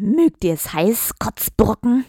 Mögt 0.00 0.44
ihr's 0.44 0.72
heiß, 0.74 1.14
Kotzbrocken? 1.18 2.04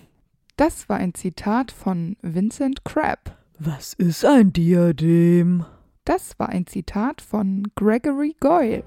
Das 0.57 0.89
war 0.89 0.97
ein 0.97 1.15
Zitat 1.15 1.71
von 1.71 2.17
Vincent 2.21 2.85
Crabbe. 2.85 3.31
Was 3.58 3.93
ist 3.93 4.23
ein 4.23 4.54
Diadem? 4.54 5.65
Das 6.05 6.38
war 6.38 6.49
ein 6.49 6.67
Zitat 6.67 7.20
von 7.20 7.63
Gregory 7.73 8.36
Goyle. 8.39 8.83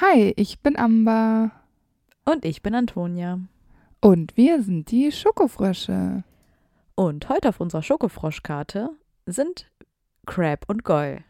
Hi, 0.00 0.32
ich 0.34 0.58
bin 0.58 0.76
Amber. 0.76 1.52
Und 2.24 2.44
ich 2.44 2.62
bin 2.62 2.74
Antonia. 2.74 3.40
Und 4.00 4.36
wir 4.36 4.62
sind 4.62 4.90
die 4.90 5.12
Schokofrösche. 5.12 6.24
Und 6.94 7.28
heute 7.28 7.48
auf 7.48 7.60
unserer 7.60 7.82
Schokofroschkarte 7.82 8.90
sind 9.26 9.70
Crab 10.26 10.64
und 10.68 10.84
Goyle. 10.84 11.24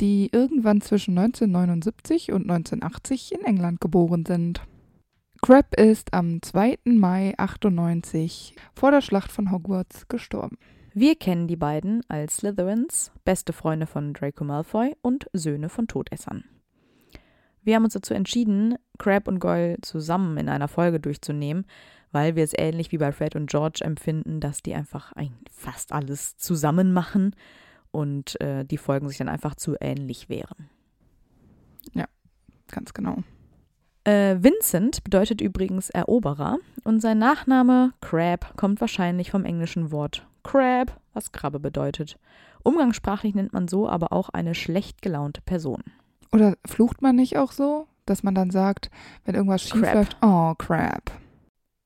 Die 0.00 0.30
irgendwann 0.32 0.80
zwischen 0.80 1.16
1979 1.18 2.32
und 2.32 2.50
1980 2.50 3.32
in 3.32 3.44
England 3.44 3.80
geboren 3.80 4.24
sind. 4.26 4.62
Crab 5.42 5.74
ist 5.78 6.12
am 6.12 6.42
2. 6.42 6.78
Mai 6.84 7.34
98 7.38 8.54
vor 8.74 8.90
der 8.90 9.00
Schlacht 9.00 9.32
von 9.32 9.50
Hogwarts 9.50 10.08
gestorben. 10.08 10.58
Wir 10.92 11.14
kennen 11.14 11.46
die 11.46 11.56
beiden 11.56 12.02
als 12.08 12.38
Slytherins, 12.38 13.12
beste 13.24 13.52
Freunde 13.52 13.86
von 13.86 14.12
Draco 14.12 14.44
Malfoy 14.44 14.96
und 15.02 15.30
Söhne 15.32 15.68
von 15.68 15.86
Todessern. 15.86 16.44
Wir 17.62 17.76
haben 17.76 17.84
uns 17.84 17.94
dazu 17.94 18.14
entschieden, 18.14 18.76
Crab 18.98 19.28
und 19.28 19.38
Goyle 19.38 19.78
zusammen 19.82 20.36
in 20.36 20.48
einer 20.48 20.68
Folge 20.68 21.00
durchzunehmen, 21.00 21.66
weil 22.12 22.36
wir 22.36 22.44
es 22.44 22.52
ähnlich 22.56 22.92
wie 22.92 22.98
bei 22.98 23.12
Fred 23.12 23.36
und 23.36 23.50
George 23.50 23.80
empfinden, 23.84 24.40
dass 24.40 24.62
die 24.62 24.74
einfach 24.74 25.12
fast 25.50 25.92
alles 25.92 26.36
zusammen 26.36 26.92
machen 26.92 27.36
und 27.90 28.40
äh, 28.40 28.64
die 28.64 28.78
Folgen 28.78 29.08
sich 29.08 29.18
dann 29.18 29.28
einfach 29.28 29.54
zu 29.54 29.76
ähnlich 29.80 30.28
wären. 30.28 30.70
Ja, 31.94 32.06
ganz 32.68 32.94
genau. 32.94 33.18
Äh, 34.04 34.36
Vincent 34.40 35.04
bedeutet 35.04 35.40
übrigens 35.40 35.90
Eroberer 35.90 36.58
und 36.84 37.00
sein 37.00 37.18
Nachname 37.18 37.92
Crab 38.00 38.56
kommt 38.56 38.80
wahrscheinlich 38.80 39.30
vom 39.30 39.44
englischen 39.44 39.92
Wort 39.92 40.26
Crab, 40.42 40.98
was 41.12 41.32
Krabbe 41.32 41.60
bedeutet. 41.60 42.18
Umgangssprachlich 42.62 43.34
nennt 43.34 43.52
man 43.52 43.68
so 43.68 43.88
aber 43.88 44.12
auch 44.12 44.30
eine 44.30 44.54
schlecht 44.54 45.02
gelaunte 45.02 45.42
Person. 45.42 45.82
Oder 46.32 46.56
flucht 46.66 47.02
man 47.02 47.16
nicht 47.16 47.36
auch 47.36 47.52
so, 47.52 47.86
dass 48.06 48.22
man 48.22 48.34
dann 48.34 48.50
sagt, 48.50 48.90
wenn 49.24 49.34
irgendwas 49.34 49.62
schief 49.62 49.82
Crap. 49.82 49.94
läuft, 49.94 50.16
oh, 50.22 50.54
crap. 50.56 51.10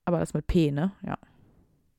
Aber 0.05 0.19
das 0.19 0.33
mit 0.33 0.47
P, 0.47 0.71
ne? 0.71 0.91
Ja. 1.05 1.17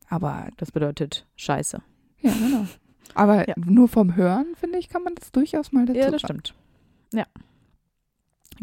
Aber, 0.08 0.48
Das 0.56 0.70
bedeutet 0.70 1.27
Scheiße. 1.36 1.83
ja, 2.20 2.33
genau. 2.33 2.66
Aber 3.14 3.48
Ja. 3.48 3.55
nur 3.56 3.88
vom 3.88 4.14
Hören, 4.16 4.47
finde 4.58 4.78
ich, 4.78 4.88
kann 4.88 5.03
man 5.03 5.14
das 5.14 5.33
durchaus 5.33 5.72
mal 5.72 5.86
dazu 5.86 5.98
Ja, 5.98 6.11
das 6.11 6.20
stimmt. 6.20 6.55
Ja. 7.12 7.25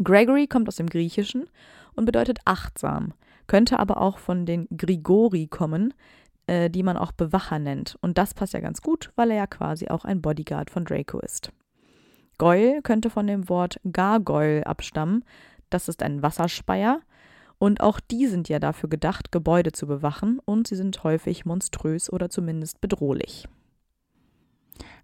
Gregory 0.02 0.46
kommt 0.46 0.68
aus 0.68 0.76
dem 0.76 0.88
Griechischen 0.88 1.48
und 1.94 2.04
bedeutet 2.04 2.38
achtsam, 2.44 3.12
könnte 3.46 3.78
aber 3.78 4.00
auch 4.00 4.18
von 4.18 4.46
den 4.46 4.66
Grigori 4.76 5.46
kommen, 5.46 5.94
äh, 6.46 6.68
die 6.70 6.82
man 6.82 6.96
auch 6.96 7.12
Bewacher 7.12 7.58
nennt. 7.58 7.96
Und 8.00 8.18
das 8.18 8.34
passt 8.34 8.52
ja 8.54 8.60
ganz 8.60 8.82
gut, 8.82 9.12
weil 9.16 9.30
er 9.30 9.36
ja 9.36 9.46
quasi 9.46 9.88
auch 9.88 10.04
ein 10.04 10.20
Bodyguard 10.22 10.70
von 10.70 10.84
Draco 10.84 11.20
ist. 11.20 11.52
Goyle 12.38 12.80
könnte 12.82 13.10
von 13.10 13.26
dem 13.26 13.48
Wort 13.48 13.80
Gargoyle 13.90 14.66
abstammen. 14.66 15.24
Das 15.70 15.88
ist 15.88 16.02
ein 16.02 16.22
Wasserspeier. 16.22 17.00
Und 17.58 17.80
auch 17.80 18.00
die 18.00 18.26
sind 18.26 18.48
ja 18.48 18.58
dafür 18.58 18.88
gedacht, 18.88 19.32
Gebäude 19.32 19.72
zu 19.72 19.86
bewachen 19.86 20.40
und 20.44 20.66
sie 20.66 20.76
sind 20.76 21.02
häufig 21.04 21.46
monströs 21.46 22.12
oder 22.12 22.28
zumindest 22.28 22.80
bedrohlich. 22.80 23.46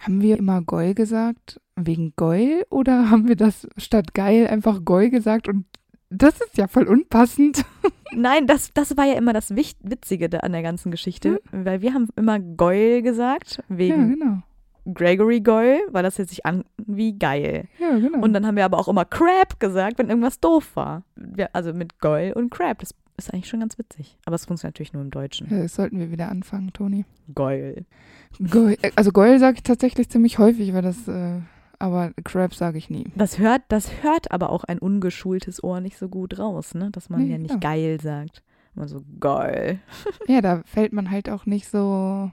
Haben 0.01 0.21
wir 0.21 0.37
immer 0.39 0.63
Goll 0.63 0.95
gesagt 0.95 1.61
wegen 1.77 2.13
Goll 2.17 2.67
oder 2.71 3.11
haben 3.11 3.29
wir 3.29 3.37
das 3.37 3.69
statt 3.77 4.15
geil 4.15 4.47
einfach 4.47 4.85
Goll 4.85 5.11
gesagt 5.11 5.49
und 5.49 5.65
das 6.13 6.41
ist 6.41 6.59
ja 6.59 6.67
voll 6.67 6.89
unpassend. 6.89 7.65
Nein, 8.13 8.49
das, 8.49 8.73
das 8.75 8.97
war 8.97 9.05
ja 9.05 9.15
immer 9.15 9.33
das 9.33 9.55
Witzige 9.55 10.43
an 10.43 10.51
der 10.51 10.63
ganzen 10.63 10.91
Geschichte, 10.91 11.41
weil 11.53 11.83
wir 11.83 11.95
haben 11.95 12.09
immer 12.17 12.41
Goyle 12.41 13.01
gesagt, 13.03 13.59
Ja, 13.59 13.65
wegen 13.69 14.19
genau. 14.19 14.43
Gregory 14.93 15.41
Goyle, 15.41 15.81
weil 15.91 16.03
das 16.03 16.19
hört 16.19 16.29
sich 16.29 16.47
an 16.47 16.65
wie 16.87 17.19
geil. 17.19 17.69
Ja, 17.79 17.99
genau. 17.99 18.21
Und 18.23 18.33
dann 18.33 18.47
haben 18.47 18.57
wir 18.57 18.65
aber 18.65 18.79
auch 18.79 18.89
immer 18.89 19.05
Crab 19.05 19.61
gesagt, 19.61 19.99
wenn 19.99 20.09
irgendwas 20.09 20.41
doof 20.41 20.75
war. 20.77 21.03
Wir, 21.17 21.55
also 21.55 21.73
mit 21.73 21.99
Goyle 22.01 22.35
und 22.35 22.51
Crab, 22.51 22.79
das 22.79 22.95
ist 23.17 23.33
eigentlich 23.33 23.49
schon 23.49 23.61
ganz 23.61 23.79
witzig. 23.79 24.17
Aber 24.25 24.37
es 24.37 24.47
funktioniert 24.47 24.75
natürlich 24.77 24.93
nur 24.95 25.03
im 25.03 25.11
Deutschen. 25.11 25.49
ja, 25.51 25.63
das 25.63 25.75
sollten 25.75 25.99
wir 25.99 26.11
wieder 26.11 26.29
anfangen, 26.31 26.73
Toni. 26.73 27.05
Goyle. 27.35 27.85
Goll, 28.51 28.77
also 28.97 29.11
Goll 29.13 29.39
sage 29.39 29.57
ich 29.57 29.63
tatsächlich 29.63 30.09
ziemlich 30.09 30.39
häufig, 30.39 30.73
weil 30.73 30.83
das, 30.83 31.07
äh, 31.09 31.41
aber 31.79 32.13
Crab 32.25 32.55
sage 32.55 32.79
ich 32.79 32.89
nie. 32.89 33.07
Das 33.17 33.39
hört, 33.39 33.63
das 33.69 34.03
hört 34.03 34.31
aber 34.33 34.51
auch 34.51 34.65
ein 34.65 34.79
ungeschultes 34.79 35.63
Ohr 35.63 35.81
nicht 35.81 35.99
so 35.99 36.09
gut 36.09 36.39
raus, 36.39 36.75
ne? 36.75 36.91
Dass 36.91 37.11
man 37.11 37.23
Nee, 37.25 37.33
ja 37.33 37.39
nicht 37.39 37.61
klar. 37.61 37.75
geil 37.75 38.01
sagt. 38.01 38.43
Man 38.75 38.87
so 38.89 39.03
geil. 39.19 39.81
Ja, 40.29 40.41
da 40.41 40.63
fällt 40.65 40.93
man 40.93 41.11
halt 41.11 41.29
auch 41.29 41.45
nicht 41.45 41.69
so 41.69 42.31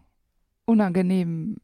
unangenehm 0.65 1.57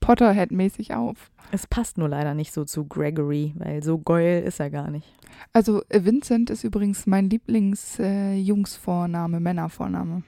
Potterhead-mäßig 0.00 0.94
auf. 0.94 1.30
Es 1.50 1.66
passt 1.66 1.98
nur 1.98 2.08
leider 2.08 2.34
nicht 2.34 2.52
so 2.52 2.64
zu 2.64 2.86
Gregory, 2.86 3.54
weil 3.56 3.82
so 3.82 3.98
geil 3.98 4.42
ist 4.42 4.60
er 4.60 4.70
gar 4.70 4.90
nicht. 4.90 5.12
Also 5.52 5.82
äh, 5.88 6.04
Vincent 6.04 6.50
ist 6.50 6.64
übrigens 6.64 7.06
mein 7.06 7.30
Lieblings-Jungsvorname, 7.30 9.40
Männervorname. 9.40 10.22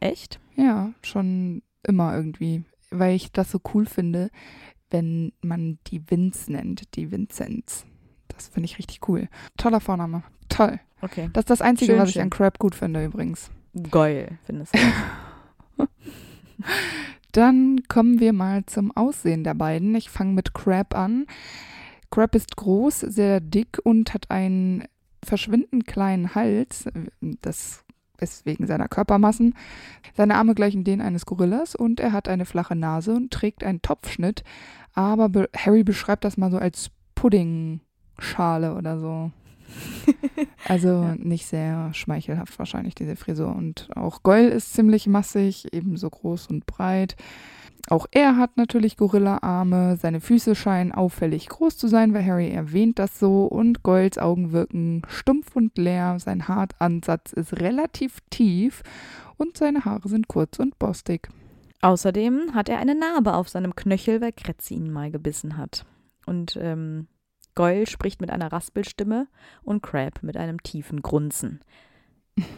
Echt? 0.00 0.40
Ja, 0.56 0.90
schon 1.02 1.62
immer 1.82 2.14
irgendwie, 2.16 2.64
weil 2.90 3.14
ich 3.14 3.32
das 3.32 3.50
so 3.50 3.60
cool 3.74 3.86
finde, 3.86 4.30
wenn 4.90 5.32
man 5.42 5.78
die 5.88 6.02
Vince 6.10 6.52
nennt, 6.52 6.94
die 6.96 7.10
Vinzenz. 7.10 7.84
Das 8.28 8.48
finde 8.48 8.66
ich 8.66 8.78
richtig 8.78 9.06
cool. 9.08 9.28
Toller 9.56 9.80
Vorname. 9.80 10.22
Toll. 10.48 10.80
Okay. 11.00 11.30
Das 11.32 11.42
ist 11.42 11.50
das 11.50 11.62
Einzige, 11.62 11.92
Schön, 11.92 12.00
was 12.00 12.08
ich 12.08 12.14
schön. 12.14 12.22
an 12.22 12.30
Crab 12.30 12.58
gut 12.58 12.74
finde 12.74 13.04
übrigens. 13.04 13.50
Geil, 13.90 14.38
findest 14.44 14.74
du. 14.74 14.78
Dann 17.32 17.82
kommen 17.88 18.20
wir 18.20 18.32
mal 18.32 18.64
zum 18.66 18.96
Aussehen 18.96 19.44
der 19.44 19.54
beiden. 19.54 19.94
Ich 19.94 20.10
fange 20.10 20.32
mit 20.32 20.54
Crab 20.54 20.96
an. 20.96 21.26
Crab 22.10 22.34
ist 22.34 22.56
groß, 22.56 23.00
sehr 23.00 23.40
dick 23.40 23.78
und 23.82 24.14
hat 24.14 24.30
einen 24.30 24.84
verschwindend 25.22 25.86
kleinen 25.86 26.34
Hals. 26.34 26.88
Das 27.20 27.84
ist 28.20 28.46
wegen 28.46 28.66
seiner 28.66 28.88
Körpermassen. 28.88 29.54
Seine 30.16 30.36
Arme 30.36 30.54
gleichen 30.54 30.84
denen 30.84 31.02
eines 31.02 31.26
Gorillas 31.26 31.74
und 31.74 32.00
er 32.00 32.12
hat 32.12 32.28
eine 32.28 32.46
flache 32.46 32.74
Nase 32.74 33.14
und 33.14 33.30
trägt 33.30 33.62
einen 33.62 33.82
Topfschnitt. 33.82 34.42
Aber 34.94 35.28
be 35.28 35.48
Harry 35.56 35.84
beschreibt 35.84 36.24
das 36.24 36.36
mal 36.36 36.50
so 36.50 36.58
als 36.58 36.90
Puddingschale 37.14 38.74
oder 38.74 38.98
so. 38.98 39.30
Also 40.66 41.14
nicht 41.16 41.46
sehr 41.46 41.94
schmeichelhaft 41.94 42.58
wahrscheinlich 42.58 42.94
diese 42.94 43.16
Frisur. 43.16 43.54
Und 43.54 43.88
auch 43.94 44.22
Goyle 44.22 44.48
ist 44.48 44.74
ziemlich 44.74 45.06
massig, 45.06 45.72
ebenso 45.72 46.10
groß 46.10 46.48
und 46.48 46.66
breit. 46.66 47.16
Auch 47.88 48.06
er 48.10 48.36
hat 48.36 48.56
natürlich 48.56 48.96
Gorilla-Arme. 48.98 49.96
Seine 49.96 50.20
Füße 50.20 50.54
scheinen 50.54 50.92
auffällig 50.92 51.48
groß 51.48 51.78
zu 51.78 51.88
sein, 51.88 52.12
weil 52.12 52.26
Harry 52.26 52.50
erwähnt 52.50 52.98
das 52.98 53.18
so. 53.18 53.44
Und 53.44 53.82
Goyles 53.82 54.18
Augen 54.18 54.52
wirken 54.52 55.02
stumpf 55.08 55.56
und 55.56 55.78
leer. 55.78 56.18
Sein 56.18 56.48
Haaransatz 56.48 57.32
ist 57.32 57.60
relativ 57.60 58.18
tief 58.30 58.82
und 59.38 59.56
seine 59.56 59.84
Haare 59.84 60.08
sind 60.08 60.28
kurz 60.28 60.58
und 60.58 60.78
borstig. 60.78 61.28
Außerdem 61.80 62.54
hat 62.54 62.68
er 62.68 62.78
eine 62.78 62.94
Narbe 62.94 63.34
auf 63.34 63.48
seinem 63.48 63.74
Knöchel, 63.74 64.20
weil 64.20 64.32
Kretzi 64.32 64.74
ihn 64.74 64.92
mal 64.92 65.10
gebissen 65.10 65.56
hat. 65.56 65.86
Und 66.26 66.58
ähm, 66.60 67.06
Goyle 67.58 67.86
spricht 67.88 68.20
mit 68.20 68.30
einer 68.30 68.52
Raspelstimme 68.52 69.26
und 69.64 69.82
Crab 69.82 70.22
mit 70.22 70.36
einem 70.36 70.62
tiefen 70.62 71.02
Grunzen. 71.02 71.58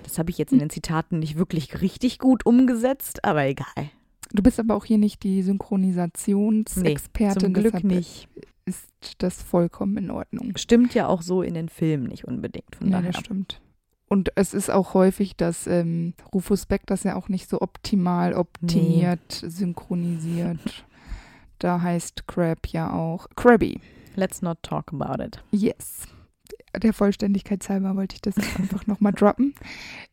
Das 0.03 0.19
habe 0.19 0.29
ich 0.31 0.37
jetzt 0.37 0.53
in 0.53 0.59
den 0.59 0.69
Zitaten 0.69 1.19
nicht 1.19 1.39
wirklich 1.39 1.81
richtig 1.81 2.19
gut 2.19 2.45
umgesetzt, 2.45 3.25
aber 3.25 3.47
egal. 3.47 3.89
Du 4.31 4.43
bist 4.43 4.61
aber 4.61 4.75
auch 4.77 4.85
hier 4.85 4.99
nicht 4.99 5.23
die 5.23 5.43
Synchronisationsexpertin. 5.43 7.41
Zum 7.41 7.55
Glück 7.55 7.83
nicht. 7.83 8.29
Ist 8.67 8.91
das 9.19 9.43
vollkommen 9.43 9.97
in 9.97 10.11
Ordnung. 10.11 10.53
Stimmt 10.59 10.93
ja 10.93 11.07
auch 11.09 11.23
so 11.23 11.41
in 11.41 11.55
den 11.55 11.71
Filmen 11.71 12.05
nicht 12.09 12.27
unbedingt. 12.27 12.77
Von 12.77 12.89
Ja, 12.89 12.99
daher. 12.99 13.13
das 13.13 13.21
stimmt. 13.21 13.63
Und 14.07 14.33
es 14.35 14.53
ist 14.53 14.71
auch 14.71 14.93
häufig, 14.93 15.35
dass 15.35 15.67
ähm, 15.67 16.13
Rufus 16.35 16.67
Beck 16.67 16.83
das 16.85 17.05
ja 17.05 17.17
auch 17.17 17.31
nicht 17.31 17.49
so 17.49 17.63
optimal 17.63 18.35
optimiert, 18.35 19.33
synchronisiert. 19.33 20.85
Da 21.59 21.81
heißt 21.81 22.27
Crab 22.27 22.67
ja 22.67 22.93
auch 22.93 23.29
Krabby. 23.35 23.81
Let's 24.21 24.43
not 24.43 24.63
talk 24.63 24.93
about 24.93 25.25
it. 25.25 25.43
Yes. 25.51 26.07
Der 26.77 26.93
Vollständigkeit 26.93 27.67
halber 27.71 27.97
wollte 27.97 28.17
ich 28.17 28.21
das 28.21 28.37
einfach 28.37 28.87
nochmal 28.87 29.13
droppen. 29.13 29.55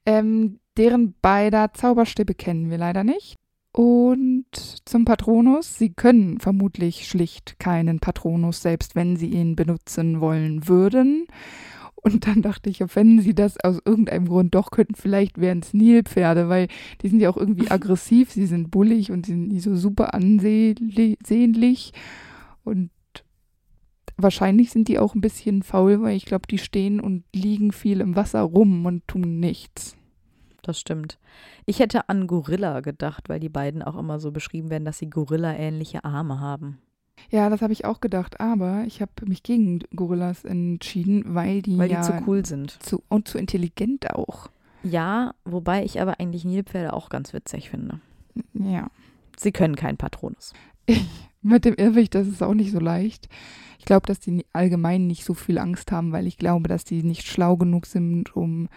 Ähm, 0.06 0.62
deren 0.78 1.14
beider 1.22 1.74
Zauberstäbe 1.74 2.34
kennen 2.34 2.70
wir 2.70 2.78
leider 2.78 3.04
nicht. 3.04 3.36
Und 3.74 4.46
zum 4.86 5.04
Patronus. 5.04 5.78
Sie 5.78 5.92
können 5.92 6.40
vermutlich 6.40 7.06
schlicht 7.06 7.60
keinen 7.60 8.00
Patronus, 8.00 8.62
selbst 8.62 8.96
wenn 8.96 9.18
sie 9.18 9.28
ihn 9.28 9.58
benutzen 9.58 10.22
wollen 10.22 10.70
würden. 10.70 11.28
Und 11.96 12.28
dann 12.28 12.42
dachte 12.42 12.70
ich, 12.70 12.80
wenn 12.96 13.20
sie 13.20 13.36
das 13.36 13.60
aus 13.62 13.82
irgendeinem 13.84 14.30
Grund 14.30 14.56
doch 14.56 14.72
könnten, 14.72 14.96
vielleicht 14.96 15.38
wären 15.42 15.60
es 15.60 15.74
Nilpferde, 15.74 16.48
weil 16.48 16.70
die 17.02 17.10
sind 17.10 17.20
ja 17.20 17.30
auch 17.30 17.36
irgendwie 17.36 17.70
aggressiv, 17.72 18.32
sie 18.32 18.46
sind 18.46 18.72
bullig 18.72 19.12
und 19.12 19.26
sie 19.26 19.34
sind 19.34 19.50
nicht 19.50 19.64
so 19.64 19.76
super 19.76 20.14
ansehnlich. 20.14 21.92
Und 22.64 22.90
wahrscheinlich 24.18 24.72
sind 24.72 24.88
die 24.88 25.00
auch 25.00 25.16
ein 25.16 25.22
bisschen 25.22 25.64
faul, 25.64 26.02
weil 26.02 26.16
ich 26.16 26.26
glaube, 26.26 26.48
die 26.50 26.58
stehen 26.58 27.00
und 27.00 27.24
liegen 27.34 27.72
viel 27.72 28.02
im 28.02 28.16
Wasser 28.16 28.42
rum 28.42 28.86
und 28.86 29.08
tun 29.08 29.40
nichts. 29.40 29.96
Das 30.64 30.80
stimmt. 30.80 31.18
Ich 31.66 31.80
hätte 31.80 32.10
an 32.10 32.28
Gorilla 32.28 32.82
gedacht, 32.82 33.30
weil 33.30 33.40
die 33.40 33.50
beiden 33.50 33.82
auch 33.82 33.98
immer 33.98 34.20
so 34.20 34.32
beschrieben 34.32 34.70
werden, 34.70 34.86
dass 34.86 34.98
sie 34.98 35.10
Gorilla-ähnliche 35.10 36.04
Arme 36.04 36.40
haben. 36.40 36.80
Ja, 37.30 37.50
das 37.50 37.62
habe 37.62 37.74
ich 37.74 37.86
auch 37.86 38.00
gedacht, 38.00 38.40
aber 38.40 38.84
ich 38.86 39.02
habe 39.02 39.12
mich 39.26 39.44
gegen 39.44 39.80
Gorillas 39.96 40.46
entschieden, 40.46 41.24
weil 41.28 41.62
die 41.62 41.78
Weil 41.78 41.92
ja 41.92 42.02
die 42.02 42.06
zu 42.06 42.24
cool 42.28 42.46
sind. 42.46 42.72
zu, 42.84 43.02
und 43.10 43.28
zu 43.28 43.38
intelligent 43.38 44.14
auch. 44.14 44.50
Ja, 44.84 45.34
wobei 45.44 45.84
ich 45.84 46.00
aber 46.02 46.20
eigentlich 46.20 46.46
Nilpferde 46.46 46.94
auch 46.94 47.10
ganz 47.10 47.34
witzig 47.34 47.70
finde. 47.70 48.00
Ja. 48.54 48.90
Sie 49.38 49.52
können 49.52 49.76
keinen 49.76 49.98
Patronus. 49.98 50.54
Mit 51.48 51.64
dem 51.64 51.76
Irrwicht, 51.76 52.14
das 52.14 52.28
ist 52.28 52.44
auch 52.44 52.54
nicht 52.54 52.74
so 52.74 52.80
leicht. 52.80 53.30
Ich 53.80 53.86
glaube, 53.86 54.06
dass 54.06 54.20
die 54.20 54.46
allgemein 54.52 55.08
nicht 55.08 55.24
so 55.24 55.34
viel 55.34 55.58
Angst 55.60 55.94
haben, 55.94 56.12
weil 56.12 56.28
ich 56.28 56.38
glaube, 56.38 56.68
dass 56.68 56.84
die 56.84 57.04
nicht 57.04 57.26
schlau 57.26 57.56
genug 57.56 57.86
sind, 57.86 58.36
um 58.36 58.68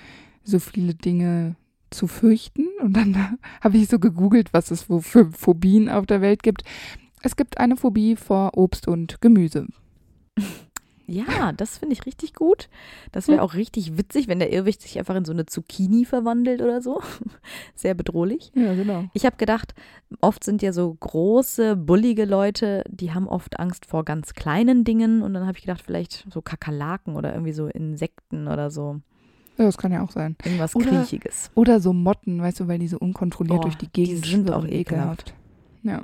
so 0.45 0.61
viele 0.61 0.95
Dinge 0.95 1.57
zu 1.91 2.07
fürchten. 2.07 2.67
Und 2.81 2.97
dann 2.97 3.39
habe 3.61 3.77
ich 3.77 3.89
so 3.89 3.99
gegoogelt, 3.99 4.53
was 4.53 4.71
es 4.71 4.89
wo 4.89 5.01
für 5.01 5.33
Phobien 5.33 5.89
auf 5.89 6.07
der 6.07 6.21
Welt 6.21 6.45
gibt. 6.45 6.63
Es 7.23 7.35
gibt 7.35 7.59
eine 7.59 7.77
Phobie 7.77 8.15
vor 8.15 8.57
Obst 8.57 8.87
und 8.87 9.21
Gemüse. 9.21 9.67
Ja, 11.11 11.51
das 11.53 11.79
finde 11.79 11.95
ich 11.95 12.07
richtig 12.07 12.35
gut. 12.35 12.69
Das 13.11 13.27
wäre 13.27 13.43
auch 13.43 13.55
richtig 13.55 13.99
witzig, 13.99 14.29
wenn 14.29 14.39
der 14.39 14.53
Irrwicht 14.53 14.81
sich 14.81 14.97
einfach 14.97 15.17
in 15.17 15.25
so 15.25 15.33
eine 15.33 15.45
Zucchini 15.45 16.05
verwandelt 16.05 16.63
oder 16.63 16.81
so. 16.81 17.03
Sehr 17.75 17.95
bedrohlich. 17.95 18.53
Ja, 18.55 18.75
genau. 18.75 19.05
Ich 19.13 19.27
habe 19.27 19.37
gedacht, 19.37 19.75
oft 20.21 20.45
sind 20.45 20.63
ja 20.63 20.73
so 20.73 20.95
große, 20.95 21.75
bullige 21.75 22.27
Leute, 22.27 22.85
die 22.89 23.13
haben 23.13 23.27
oft 23.27 23.59
Angst 23.59 23.87
vor 23.87 24.05
ganz 24.05 24.35
kleinen 24.35 24.85
Dingen. 24.85 25.23
Und 25.23 25.35
dann 25.35 25.47
habe 25.49 25.59
ich 25.59 25.65
gedacht, 25.65 25.83
vielleicht 25.85 26.27
so 26.33 26.43
Kakerlaken 26.43 27.17
oder 27.17 27.33
irgendwie 27.33 27.53
so 27.55 27.67
Insekten 27.67 28.47
oder 28.47 28.71
so. 28.71 29.01
Ja, 29.59 29.65
das 29.65 29.77
kann 29.79 29.91
ja 29.91 30.05
auch 30.05 30.13
sein. 30.13 30.37
Irgendwas 30.45 30.77
Oder- 30.77 30.87
Kriechiges. 30.91 31.51
Oder 31.57 31.81
so 31.81 31.93
Motten, 31.93 32.41
weißt 32.41 32.61
du, 32.61 32.69
weil 32.69 32.79
die 32.79 32.87
so 32.89 32.99
unkontrolliert 32.99 33.59
Oh, 33.59 33.63
durch 33.63 33.75
die 33.77 33.89
die 33.89 34.05
Gegend 34.05 34.27
sind 34.27 34.51
auch 34.53 34.63
schwirren, 34.63 34.73
ekelhaft. 34.79 35.35
Ja. 35.83 36.03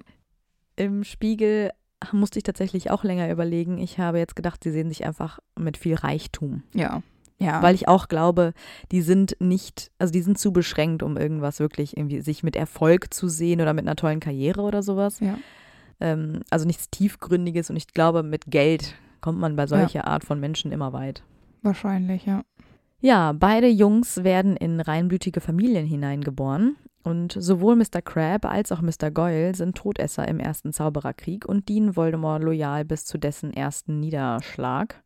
Im 0.74 1.04
Spiegel 1.04 1.70
musste 2.12 2.38
ich 2.38 2.42
tatsächlich 2.42 2.90
auch 2.90 3.04
länger 3.04 3.30
überlegen. 3.30 3.78
Ich 3.78 3.98
habe 3.98 4.18
jetzt 4.18 4.36
gedacht, 4.36 4.62
sie 4.62 4.70
sehen 4.70 4.88
sich 4.88 5.04
einfach 5.06 5.38
mit 5.58 5.76
viel 5.76 5.94
Reichtum. 5.94 6.62
Ja. 6.74 7.02
Ja. 7.38 7.62
Weil 7.62 7.74
ich 7.74 7.86
auch 7.86 8.08
glaube, 8.08 8.54
die 8.92 9.02
sind 9.02 9.36
nicht, 9.40 9.90
also 9.98 10.10
die 10.10 10.22
sind 10.22 10.38
zu 10.38 10.52
beschränkt, 10.52 11.02
um 11.02 11.16
irgendwas 11.16 11.60
wirklich 11.60 11.96
irgendwie 11.96 12.20
sich 12.20 12.42
mit 12.42 12.56
Erfolg 12.56 13.12
zu 13.12 13.28
sehen 13.28 13.60
oder 13.60 13.74
mit 13.74 13.86
einer 13.86 13.96
tollen 13.96 14.20
Karriere 14.20 14.62
oder 14.62 14.82
sowas. 14.82 15.20
ja. 15.20 15.38
Ähm, 15.98 16.40
also 16.50 16.66
nichts 16.66 16.90
Tiefgründiges 16.90 17.70
und 17.70 17.76
ich 17.76 17.88
glaube, 17.88 18.22
mit 18.22 18.46
Geld 18.50 18.94
kommt 19.22 19.38
man 19.38 19.56
bei 19.56 19.66
solcher 19.66 20.06
Art 20.06 20.24
von 20.24 20.38
Menschen 20.38 20.70
immer 20.70 20.92
weit. 20.92 21.22
Wahrscheinlich, 21.62 22.26
ja. 22.26 22.42
Ja, 23.00 23.32
beide 23.32 23.68
Jungs 23.68 24.22
werden 24.22 24.56
in 24.56 24.80
reinblütige 24.80 25.40
Familien 25.40 25.86
hineingeboren. 25.86 26.76
Und 27.06 27.36
sowohl 27.38 27.76
Mr. 27.76 28.02
Crab 28.02 28.44
als 28.46 28.72
auch 28.72 28.80
Mr. 28.80 29.12
Goyle 29.12 29.54
sind 29.54 29.76
Todesser 29.76 30.26
im 30.26 30.40
ersten 30.40 30.72
Zaubererkrieg 30.72 31.44
und 31.44 31.68
dienen 31.68 31.94
Voldemort 31.94 32.42
loyal 32.42 32.84
bis 32.84 33.04
zu 33.04 33.16
dessen 33.16 33.52
ersten 33.52 34.00
Niederschlag. 34.00 35.04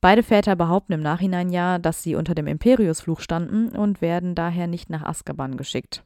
Beide 0.00 0.24
Väter 0.24 0.56
behaupten 0.56 0.92
im 0.92 1.02
Nachhinein 1.02 1.50
ja, 1.50 1.78
dass 1.78 2.02
sie 2.02 2.16
unter 2.16 2.34
dem 2.34 2.48
Imperiusfluch 2.48 3.20
standen 3.20 3.68
und 3.68 4.02
werden 4.02 4.34
daher 4.34 4.66
nicht 4.66 4.90
nach 4.90 5.04
Azkaban 5.04 5.56
geschickt. 5.56 6.02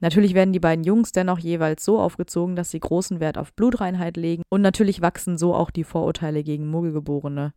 Natürlich 0.00 0.34
werden 0.34 0.52
die 0.52 0.58
beiden 0.58 0.82
Jungs 0.82 1.12
dennoch 1.12 1.38
jeweils 1.38 1.84
so 1.84 2.00
aufgezogen, 2.00 2.56
dass 2.56 2.72
sie 2.72 2.80
großen 2.80 3.20
Wert 3.20 3.38
auf 3.38 3.52
Blutreinheit 3.52 4.16
legen 4.16 4.42
und 4.48 4.60
natürlich 4.60 5.02
wachsen 5.02 5.38
so 5.38 5.54
auch 5.54 5.70
die 5.70 5.84
Vorurteile 5.84 6.42
gegen 6.42 6.66
Muggelgeborene 6.66 7.52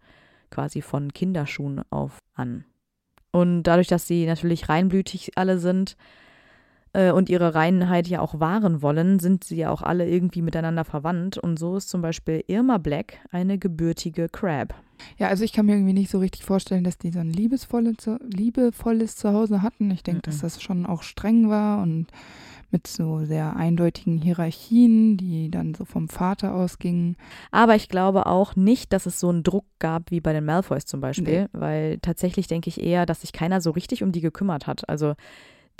quasi 0.51 0.83
von 0.83 1.13
Kinderschuhen 1.13 1.81
auf 1.89 2.19
an. 2.35 2.65
Und 3.31 3.63
dadurch, 3.63 3.87
dass 3.87 4.05
sie 4.05 4.27
natürlich 4.27 4.69
reinblütig 4.69 5.31
alle 5.35 5.57
sind 5.57 5.97
äh, 6.93 7.11
und 7.11 7.29
ihre 7.29 7.55
Reinheit 7.55 8.07
ja 8.07 8.19
auch 8.21 8.39
wahren 8.39 8.81
wollen, 8.81 9.19
sind 9.19 9.43
sie 9.43 9.57
ja 9.57 9.69
auch 9.71 9.81
alle 9.81 10.07
irgendwie 10.09 10.41
miteinander 10.41 10.85
verwandt. 10.85 11.37
Und 11.37 11.57
so 11.59 11.75
ist 11.77 11.89
zum 11.89 12.01
Beispiel 12.01 12.43
Irma 12.47 12.77
Black 12.77 13.17
eine 13.31 13.57
gebürtige 13.57 14.27
Crab. 14.29 14.73
Ja, 15.17 15.27
also 15.27 15.43
ich 15.45 15.53
kann 15.53 15.65
mir 15.65 15.73
irgendwie 15.75 15.93
nicht 15.93 16.11
so 16.11 16.19
richtig 16.19 16.43
vorstellen, 16.43 16.83
dass 16.83 16.97
die 16.97 17.11
so 17.11 17.19
ein 17.19 17.31
liebesvolle, 17.31 17.95
zu- 17.95 18.19
liebevolles 18.21 19.15
Zuhause 19.15 19.61
hatten. 19.61 19.89
Ich 19.91 20.03
denke, 20.03 20.21
dass 20.23 20.37
Mhm. 20.37 20.41
das 20.41 20.61
schon 20.61 20.85
auch 20.85 21.03
streng 21.03 21.49
war 21.49 21.81
und 21.81 22.07
mit 22.71 22.85
so 22.85 23.23
sehr 23.25 23.55
eindeutigen 23.55 24.17
Hierarchien, 24.17 25.17
die 25.17 25.49
dann 25.49 25.73
so 25.73 25.85
vom 25.85 26.07
Vater 26.07 26.53
ausgingen. 26.53 27.15
Aber 27.49 27.75
ich 27.75 27.89
glaube 27.89 28.25
auch 28.27 28.55
nicht, 28.55 28.93
dass 28.93 29.05
es 29.07 29.19
so 29.19 29.29
einen 29.29 29.41
Druck 29.43 29.65
gab 29.79 30.11
wie 30.11 30.19
bei 30.21 30.33
den 30.33 30.45
Malfoys 30.45 30.85
zum 30.85 31.01
Beispiel, 31.01 31.47
weil 31.51 31.97
tatsächlich 31.99 32.45
denke 32.47 32.69
ich 32.69 32.79
eher, 32.83 33.05
dass 33.07 33.21
sich 33.21 33.31
keiner 33.33 33.61
so 33.61 33.71
richtig 33.71 34.03
um 34.03 34.11
die 34.11 34.21
gekümmert 34.21 34.67
hat. 34.67 34.87
Also 34.87 35.13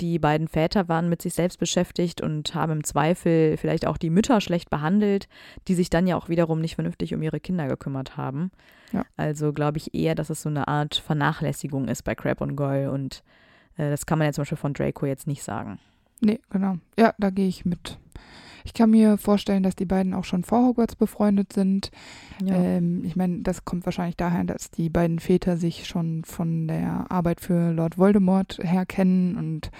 die 0.00 0.18
beiden 0.18 0.48
Väter 0.48 0.88
waren 0.88 1.08
mit 1.08 1.22
sich 1.22 1.34
selbst 1.34 1.58
beschäftigt 1.58 2.20
und 2.20 2.54
haben 2.54 2.72
im 2.72 2.84
Zweifel 2.84 3.56
vielleicht 3.56 3.86
auch 3.86 3.98
die 3.98 4.10
Mütter 4.10 4.40
schlecht 4.40 4.70
behandelt, 4.70 5.28
die 5.68 5.74
sich 5.74 5.90
dann 5.90 6.06
ja 6.06 6.16
auch 6.16 6.28
wiederum 6.28 6.60
nicht 6.60 6.76
vernünftig 6.76 7.14
um 7.14 7.22
ihre 7.22 7.40
Kinder 7.40 7.68
gekümmert 7.68 8.16
haben. 8.16 8.50
Ja. 8.92 9.04
Also 9.16 9.52
glaube 9.52 9.78
ich 9.78 9.94
eher, 9.94 10.14
dass 10.14 10.30
es 10.30 10.42
so 10.42 10.48
eine 10.48 10.68
Art 10.68 10.96
Vernachlässigung 10.96 11.88
ist 11.88 12.02
bei 12.02 12.14
Crab 12.14 12.40
und 12.40 12.56
Goyle 12.56 12.90
und 12.90 13.22
äh, 13.76 13.90
das 13.90 14.06
kann 14.06 14.18
man 14.18 14.26
ja 14.26 14.32
zum 14.32 14.42
Beispiel 14.42 14.58
von 14.58 14.74
Draco 14.74 15.06
jetzt 15.06 15.26
nicht 15.26 15.42
sagen. 15.42 15.78
Nee, 16.20 16.40
genau. 16.50 16.76
Ja, 16.98 17.14
da 17.18 17.30
gehe 17.30 17.48
ich 17.48 17.64
mit. 17.64 17.98
Ich 18.64 18.74
kann 18.74 18.90
mir 18.90 19.18
vorstellen, 19.18 19.62
dass 19.62 19.76
die 19.76 19.86
beiden 19.86 20.14
auch 20.14 20.24
schon 20.24 20.44
vor 20.44 20.66
Hogwarts 20.66 20.96
befreundet 20.96 21.52
sind. 21.52 21.90
Ähm, 22.44 23.04
ich 23.04 23.16
meine, 23.16 23.40
das 23.42 23.64
kommt 23.64 23.84
wahrscheinlich 23.86 24.16
daher, 24.16 24.44
dass 24.44 24.70
die 24.70 24.88
beiden 24.88 25.18
Väter 25.18 25.56
sich 25.56 25.86
schon 25.86 26.24
von 26.24 26.68
der 26.68 27.10
Arbeit 27.10 27.40
für 27.40 27.72
Lord 27.72 27.98
Voldemort 27.98 28.58
her 28.62 28.86
kennen 28.86 29.36
und 29.36 29.70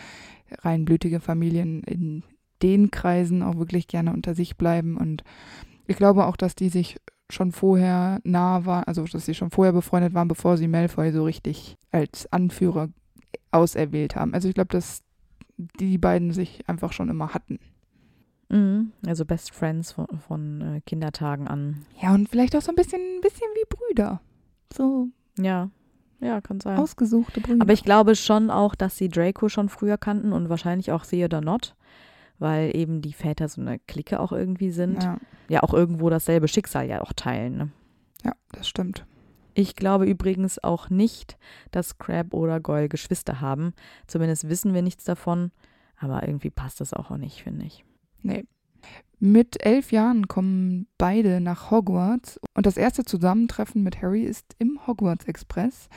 reinblütige 0.62 1.20
Familien 1.20 1.82
in 1.84 2.22
den 2.62 2.90
Kreisen 2.90 3.42
auch 3.42 3.56
wirklich 3.56 3.88
gerne 3.88 4.12
unter 4.12 4.34
sich 4.34 4.56
bleiben. 4.56 4.96
Und 4.96 5.24
ich 5.86 5.96
glaube 5.96 6.26
auch, 6.26 6.36
dass 6.36 6.54
die 6.54 6.68
sich 6.68 6.98
schon 7.30 7.52
vorher 7.52 8.20
nah 8.24 8.64
waren, 8.66 8.84
also 8.84 9.04
dass 9.04 9.26
sie 9.26 9.34
schon 9.34 9.50
vorher 9.50 9.72
befreundet 9.72 10.14
waren, 10.14 10.28
bevor 10.28 10.56
sie 10.56 10.68
Malfoy 10.68 11.12
so 11.12 11.24
richtig 11.24 11.76
als 11.90 12.30
Anführer 12.32 12.88
auserwählt 13.52 14.16
haben. 14.16 14.34
Also 14.34 14.48
ich 14.48 14.54
glaube, 14.54 14.72
dass 14.72 15.02
die 15.56 15.98
beiden 15.98 16.32
sich 16.32 16.68
einfach 16.68 16.92
schon 16.92 17.08
immer 17.08 17.34
hatten. 17.34 17.58
Mhm. 18.50 18.92
Also 19.06 19.24
Best 19.24 19.52
Friends 19.54 19.92
von, 19.92 20.06
von 20.26 20.60
äh, 20.60 20.80
Kindertagen 20.86 21.48
an. 21.48 21.86
Ja, 22.00 22.14
und 22.14 22.28
vielleicht 22.28 22.54
auch 22.56 22.62
so 22.62 22.70
ein 22.72 22.76
bisschen, 22.76 23.00
ein 23.00 23.20
bisschen 23.20 23.48
wie 23.54 23.64
Brüder. 23.68 24.20
So 24.72 25.08
Ja, 25.38 25.70
ja, 26.20 26.40
kann 26.40 26.60
sein. 26.60 26.78
ausgesuchte 26.78 27.40
Brüder. 27.40 27.62
Aber 27.62 27.72
ich 27.72 27.84
glaube 27.84 28.14
schon 28.16 28.50
auch, 28.50 28.74
dass 28.74 28.96
sie 28.96 29.08
Draco 29.08 29.48
schon 29.48 29.68
früher 29.68 29.96
kannten 29.98 30.32
und 30.32 30.48
wahrscheinlich 30.48 30.92
auch 30.92 31.06
Theodore 31.06 31.42
Not, 31.42 31.76
weil 32.38 32.76
eben 32.76 33.00
die 33.02 33.12
Väter 33.12 33.48
so 33.48 33.60
eine 33.60 33.78
Clique 33.78 34.18
auch 34.20 34.32
irgendwie 34.32 34.70
sind. 34.70 35.02
Ja, 35.02 35.18
ja, 35.48 35.62
auch 35.62 35.72
irgendwo 35.74 36.10
dasselbe 36.10 36.48
Schicksal 36.48 36.88
ja 36.88 37.00
auch 37.00 37.12
teilen. 37.12 37.56
Ne? 37.56 37.70
ja, 38.24 38.32
das 38.52 38.68
stimmt. 38.68 39.06
Ich 39.54 39.74
glaube 39.76 40.06
übrigens 40.06 40.62
auch 40.62 40.90
nicht, 40.90 41.36
dass 41.70 41.98
Crab 41.98 42.34
oder 42.34 42.60
Goyle 42.60 42.88
Geschwister 42.88 43.40
haben. 43.40 43.74
Zumindest 44.06 44.48
wissen 44.48 44.74
wir 44.74 44.82
nichts 44.82 45.04
davon. 45.04 45.50
Aber 45.96 46.26
irgendwie 46.26 46.50
passt 46.50 46.80
das 46.80 46.94
auch 46.94 47.10
nicht, 47.16 47.42
finde 47.42 47.66
ich. 47.66 47.84
Nee. 48.22 48.44
Mit 49.18 49.64
elf 49.64 49.92
Jahren 49.92 50.28
kommen 50.28 50.86
beide 50.96 51.40
nach 51.40 51.70
Hogwarts 51.70 52.40
und 52.54 52.64
das 52.64 52.78
erste 52.78 53.04
Zusammentreffen 53.04 53.82
mit 53.82 54.00
Harry 54.00 54.22
ist 54.22 54.54
im 54.58 54.80
Hogwarts 54.86 55.26
Express. 55.26 55.88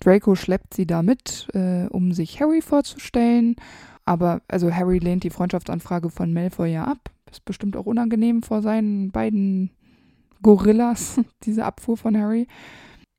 Draco 0.00 0.34
schleppt 0.34 0.74
sie 0.74 0.86
da 0.86 1.02
mit, 1.02 1.48
äh, 1.54 1.86
um 1.86 2.12
sich 2.12 2.40
Harry 2.40 2.62
vorzustellen. 2.62 3.56
Aber 4.04 4.42
also 4.48 4.74
Harry 4.74 4.98
lehnt 4.98 5.24
die 5.24 5.30
Freundschaftsanfrage 5.30 6.10
von 6.10 6.32
Malfoy 6.32 6.72
ja 6.72 6.84
ab. 6.84 7.10
Ist 7.30 7.44
bestimmt 7.44 7.76
auch 7.76 7.86
unangenehm 7.86 8.42
vor 8.42 8.60
seinen 8.60 9.10
beiden 9.12 9.70
Gorillas, 10.42 11.20
diese 11.44 11.64
Abfuhr 11.64 11.96
von 11.96 12.16
Harry. 12.16 12.46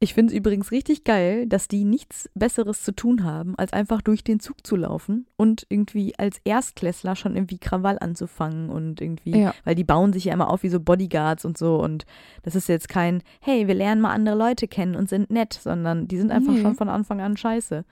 Ich 0.04 0.16
finde 0.16 0.34
es 0.34 0.38
übrigens 0.38 0.72
richtig 0.72 1.04
geil, 1.04 1.46
dass 1.46 1.68
die 1.68 1.84
nichts 1.86 2.28
Besseres 2.34 2.82
zu 2.82 2.92
tun 2.92 3.24
haben, 3.24 3.54
als 3.60 3.72
einfach 3.72 4.02
durch 4.02 4.24
den 4.24 4.40
Zug 4.40 4.66
zu 4.66 4.76
laufen 4.76 5.28
und 5.38 5.68
irgendwie 5.70 6.18
als 6.18 6.42
Erstklässler 6.44 7.16
schon 7.16 7.36
irgendwie 7.36 7.60
Krawall 7.60 7.98
anzufangen 8.02 8.70
und 8.72 9.00
irgendwie, 9.00 9.38
Ja. 9.38 9.54
weil 9.64 9.76
die 9.76 9.84
bauen 9.84 10.12
sich 10.12 10.26
ja 10.26 10.34
immer 10.34 10.50
auf 10.50 10.64
wie 10.64 10.70
so 10.70 10.80
Bodyguards 10.80 11.46
und 11.46 11.56
so 11.56 11.80
und 11.80 12.06
das 12.42 12.56
ist 12.56 12.68
jetzt 12.68 12.90
kein, 12.90 13.22
hey, 13.42 13.68
wir 13.68 13.76
lernen 13.76 14.02
mal 14.02 14.12
andere 14.12 14.36
Leute 14.36 14.68
kennen 14.68 14.96
und 14.96 15.08
sind 15.08 15.30
nett, 15.30 15.54
sondern 15.54 16.08
die 16.08 16.18
sind 16.18 16.32
einfach 16.32 16.54
Nee. 16.54 16.62
schon 16.64 16.74
von 16.74 16.90
Anfang 16.90 17.22
an 17.22 17.38
scheiße. 17.38 17.86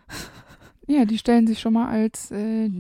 Ja, 0.88 1.06
die 1.06 1.20
stellen 1.20 1.46
sich 1.46 1.60
schon 1.60 1.74
mal 1.74 1.90
als, 1.90 2.32
äh, 2.32 2.72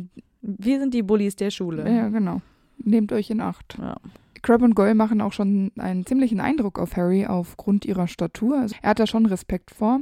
Wir 0.42 0.80
sind 0.80 0.96
die 0.96 1.04
Bullies 1.04 1.36
der 1.36 1.52
Schule. 1.52 1.88
ja, 1.88 2.10
genau. 2.10 2.42
Nehmt 2.84 3.12
euch 3.12 3.30
in 3.30 3.42
Acht. 3.42 3.78
Ja. 3.80 3.98
Crab 4.41 4.62
und 4.62 4.75
Goyle 4.75 4.96
machen 4.96 5.22
auch 5.22 5.34
schon 5.34 5.72
einen 5.77 6.05
ziemlichen 6.05 6.39
Eindruck 6.39 6.79
auf 6.79 6.96
Harry 6.96 7.25
aufgrund 7.25 7.86
ihrer 7.86 8.08
Statur. 8.08 8.60
Also 8.60 8.75
er 8.81 8.91
hat 8.91 9.00
da 9.00 9.08
schon 9.08 9.25
Respekt 9.25 9.72
vor. 9.72 10.01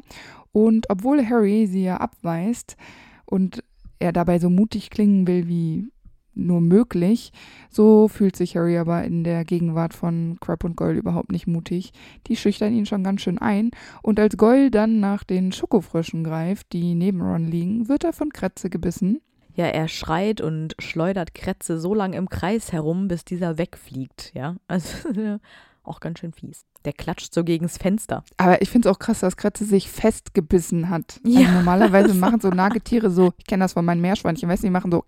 Und 0.51 0.89
obwohl 0.89 1.27
Harry 1.27 1.67
sie 1.67 1.84
ja 1.84 1.98
abweist 1.98 2.77
und 3.25 3.63
er 4.00 4.12
dabei 4.13 4.39
so 4.39 4.50
mutig 4.50 4.89
klingen 4.89 5.27
will 5.27 5.48
wie 5.48 5.91
nur 6.38 6.62
möglich, 6.62 7.32
so 7.70 8.08
fühlt 8.08 8.36
sich 8.36 8.56
Harry 8.56 8.77
aber 8.77 9.03
in 9.03 9.24
der 9.24 9.44
Gegenwart 9.44 9.94
von 9.94 10.38
Crab 10.39 10.63
und 10.63 10.77
Goyle 10.77 11.00
überhaupt 11.00 11.32
nicht 11.32 11.48
mutig. 11.48 11.91
Die 12.27 12.36
schüchtern 12.36 12.74
ihn 12.74 12.86
schon 12.86 13.03
ganz 13.03 13.22
schön 13.22 13.39
ein. 13.39 13.72
Und 14.03 14.20
als 14.20 14.38
Goyle 14.38 14.72
dann 14.72 15.00
nach 15.00 15.24
den 15.24 15.51
Schokofröschen 15.51 16.24
greift, 16.24 16.74
die 16.74 16.96
neben 16.96 17.22
Ron 17.22 17.48
liegen, 17.48 17.89
wird 17.89 18.03
er 18.03 18.13
von 18.13 18.32
Kretze 18.32 18.70
gebissen. 18.70 19.20
Ja, 19.58 19.66
er 19.66 19.88
schreit 19.88 20.40
und 20.40 20.76
schleudert 20.78 21.34
Kretze 21.34 21.80
so 21.80 21.96
lang 21.96 22.14
im 22.14 22.30
Kreis 22.30 22.72
herum, 22.72 23.08
bis 23.08 23.26
dieser 23.26 23.58
wegfliegt, 23.58 24.32
ja. 24.36 24.56
Also 24.68 25.10
auch 25.84 26.00
ganz 26.00 26.20
schön 26.20 26.32
fies. 26.32 26.66
Der 26.86 26.94
klatscht 26.94 27.34
so 27.34 27.44
gegens 27.44 27.78
Fenster. 27.78 28.24
Aber 28.38 28.62
ich 28.62 28.70
finde 28.70 28.88
es 28.88 28.96
auch 28.96 29.00
krass, 29.00 29.22
dass 29.22 29.36
Kretze 29.36 29.66
sich 29.66 29.90
festgebissen 29.90 30.90
hat. 30.90 31.20
Ja. 31.26 31.40
Also 31.40 31.52
normalerweise 31.54 32.14
machen 32.14 32.40
so 32.40 32.50
Nagetiere 32.50 33.10
so, 33.10 33.34
ich 33.40 33.46
kenne 33.46 33.64
das 33.64 33.74
von 33.74 33.84
meinen 33.84 34.00
Meerschweinchen, 34.00 34.48
weißt 34.48 34.62
du, 34.62 34.68
die 34.68 34.72
machen 34.72 34.92
so, 34.92 35.04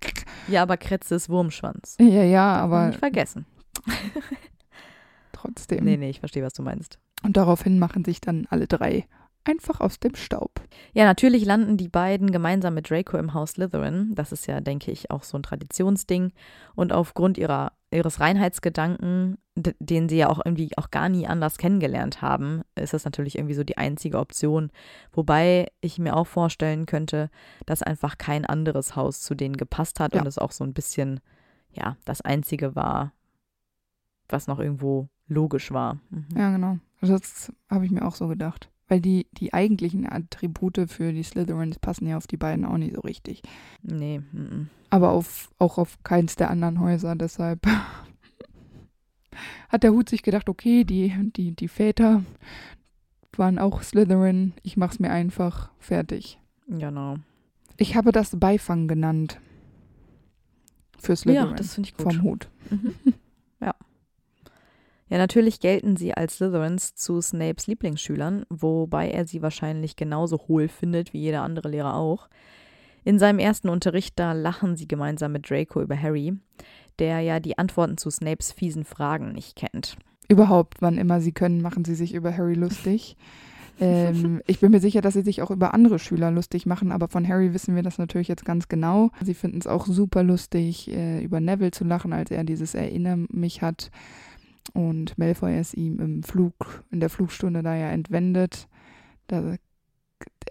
Ja, 0.47 0.63
aber 0.63 0.77
Kretze 0.77 1.13
ist 1.13 1.29
Wurmschwanz. 1.29 1.95
ja, 1.99 2.23
ja, 2.23 2.55
aber 2.55 2.87
Nicht 2.87 2.99
vergessen. 2.99 3.45
trotzdem. 5.31 5.83
Nee, 5.85 5.97
nee, 5.97 6.09
ich 6.09 6.19
verstehe, 6.19 6.43
was 6.43 6.53
du 6.53 6.63
meinst. 6.63 6.97
Und 7.23 7.37
daraufhin 7.37 7.77
machen 7.79 8.03
sich 8.03 8.19
dann 8.19 8.47
alle 8.49 8.65
drei 8.67 9.05
einfach 9.45 9.79
aus 9.79 9.99
dem 9.99 10.15
Staub. 10.15 10.61
Ja, 10.93 11.05
natürlich 11.05 11.45
landen 11.45 11.77
die 11.77 11.87
beiden 11.89 12.31
gemeinsam 12.31 12.73
mit 12.75 12.89
Draco 12.89 13.17
im 13.17 13.33
Haus 13.33 13.51
Slytherin. 13.51 14.13
Das 14.15 14.31
ist 14.31 14.45
ja, 14.47 14.61
denke 14.61 14.91
ich, 14.91 15.09
auch 15.11 15.23
so 15.23 15.37
ein 15.37 15.43
Traditionsding. 15.43 16.31
Und 16.75 16.93
aufgrund 16.93 17.37
ihrer, 17.37 17.71
ihres 17.91 18.19
Reinheitsgedanken, 18.19 19.37
den 19.55 20.07
sie 20.09 20.17
ja 20.17 20.29
auch 20.29 20.39
irgendwie 20.43 20.69
auch 20.77 20.91
gar 20.91 21.09
nie 21.09 21.27
anders 21.27 21.57
kennengelernt 21.57 22.21
haben, 22.21 22.61
ist 22.75 22.93
das 22.93 23.05
natürlich 23.05 23.37
irgendwie 23.37 23.55
so 23.55 23.63
die 23.63 23.77
einzige 23.77 24.19
Option. 24.19 24.71
Wobei 25.11 25.67
ich 25.81 25.97
mir 25.99 26.15
auch 26.15 26.27
vorstellen 26.27 26.85
könnte, 26.85 27.29
dass 27.65 27.81
einfach 27.83 28.17
kein 28.17 28.45
anderes 28.45 28.95
Haus 28.95 29.21
zu 29.21 29.35
denen 29.35 29.57
gepasst 29.57 29.99
hat 29.99 30.13
Ja. 30.13 30.21
und 30.21 30.27
es 30.27 30.37
auch 30.37 30.51
so 30.51 30.63
ein 30.63 30.73
bisschen, 30.73 31.19
ja, 31.71 31.97
das 32.05 32.21
einzige 32.21 32.75
war, 32.75 33.13
was 34.27 34.47
noch 34.47 34.59
irgendwo 34.59 35.07
logisch 35.27 35.71
war. 35.71 35.95
Mhm. 36.09 36.27
Ja, 36.35 36.51
genau. 36.51 36.77
Also 37.01 37.17
Das 37.17 37.51
habe 37.69 37.85
ich 37.85 37.91
mir 37.91 38.05
auch 38.05 38.15
so 38.15 38.27
gedacht. 38.27 38.69
Weil 38.89 39.01
die, 39.01 39.27
die 39.31 39.53
eigentlichen 39.53 40.11
Attribute 40.11 40.89
für 40.89 41.13
die 41.13 41.23
Slytherins 41.23 41.79
passen 41.79 42.07
ja 42.07 42.17
auf 42.17 42.27
die 42.27 42.37
beiden 42.37 42.65
auch 42.65 42.77
nicht 42.77 42.95
so 42.95 43.01
richtig. 43.01 43.43
Nee, 43.83 44.21
mhm. 44.31 44.69
Aber 44.89 45.11
auf, 45.11 45.51
auch 45.59 45.77
auf 45.77 46.01
keins 46.03 46.35
der 46.35 46.49
anderen 46.49 46.79
Häuser. 46.79 47.15
Deshalb 47.15 47.65
hat 49.69 49.83
der 49.83 49.91
Hut 49.91 50.09
sich 50.09 50.23
gedacht, 50.23 50.49
okay, 50.49 50.83
die, 50.83 51.13
die, 51.35 51.55
die 51.55 51.67
Väter 51.67 52.23
waren 53.37 53.59
auch 53.59 53.83
Slytherin. 53.83 54.53
Ich 54.63 54.75
mach's 54.75 54.99
mir 54.99 55.11
einfach. 55.11 55.69
Fertig. 55.77 56.39
genau. 56.67 57.17
Ich 57.77 57.95
habe 57.95 58.11
das 58.11 58.37
Beifang 58.37 58.87
genannt. 58.87 59.39
Für 60.97 61.15
Slytherin. 61.15 61.51
Ja, 61.51 61.55
das 61.55 61.75
finde 61.75 61.89
ich 61.89 61.95
gut. 61.95 62.13
vom 62.13 62.23
Hut. 62.23 62.49
Mhm. 62.71 62.95
Ja. 65.09 65.17
Natürlich 65.17 65.59
gelten 65.59 65.97
sie 65.97 66.13
als 66.13 66.37
Slytherins 66.37 66.95
zu 66.95 67.19
Snapes 67.21 67.67
Lieblingsschülern, 67.67 68.45
wobei 68.49 69.09
er 69.09 69.25
sie 69.25 69.41
wahrscheinlich 69.41 69.95
genauso 69.95 70.37
hohl 70.47 70.67
findet 70.67 71.13
wie 71.13 71.19
jeder 71.19 71.41
andere 71.41 71.69
Lehrer 71.69 71.95
auch. 71.95 72.29
In 73.03 73.17
seinem 73.17 73.39
ersten 73.39 73.69
Unterricht, 73.69 74.19
da 74.19 74.33
lachen 74.33 74.75
sie 74.75 74.87
gemeinsam 74.87 75.31
mit 75.31 75.49
Draco 75.49 75.81
über 75.81 75.99
Harry, 75.99 76.33
der 76.99 77.21
ja 77.21 77.39
die 77.39 77.57
Antworten 77.57 77.97
zu 77.97 78.09
Snapes 78.09 78.51
fiesen 78.51 78.85
Fragen 78.85 79.31
nicht 79.31 79.55
kennt. 79.55 79.97
Überhaupt, 80.27 80.81
wann 80.81 80.97
immer 80.97 81.21
sie 81.21 81.31
können, 81.31 81.61
machen 81.61 81.85
sie 81.85 81.95
sich 81.95 82.13
über 82.13 82.35
Harry 82.37 82.53
lustig. 82.53 83.17
ähm, 83.79 84.41
ich 84.45 84.59
bin 84.59 84.71
mir 84.71 84.79
sicher, 84.79 85.01
dass 85.01 85.15
sie 85.15 85.23
sich 85.23 85.41
auch 85.41 85.49
über 85.49 85.73
andere 85.73 85.97
Schüler 85.97 86.29
lustig 86.29 86.67
machen, 86.67 86.91
aber 86.91 87.07
von 87.07 87.27
Harry 87.27 87.53
wissen 87.53 87.75
wir 87.75 87.81
das 87.81 87.97
natürlich 87.97 88.27
jetzt 88.27 88.45
ganz 88.45 88.67
genau. 88.67 89.09
Sie 89.23 89.33
finden 89.33 89.57
es 89.57 89.65
auch 89.65 89.87
super 89.87 90.21
lustig, 90.21 90.91
äh, 90.91 91.23
über 91.23 91.39
Neville 91.39 91.71
zu 91.71 91.83
lachen, 91.83 92.13
als 92.13 92.29
er 92.29 92.43
dieses 92.43 92.75
Erinner 92.75 93.17
mich 93.31 93.63
hat 93.63 93.89
und 94.73 95.17
Malfoy 95.17 95.57
es 95.57 95.73
ihm 95.73 95.99
im 95.99 96.23
Flug, 96.23 96.83
in 96.91 96.99
der 96.99 97.09
Flugstunde 97.09 97.63
da 97.63 97.75
ja 97.75 97.89
entwendet. 97.89 98.67
Da, 99.27 99.55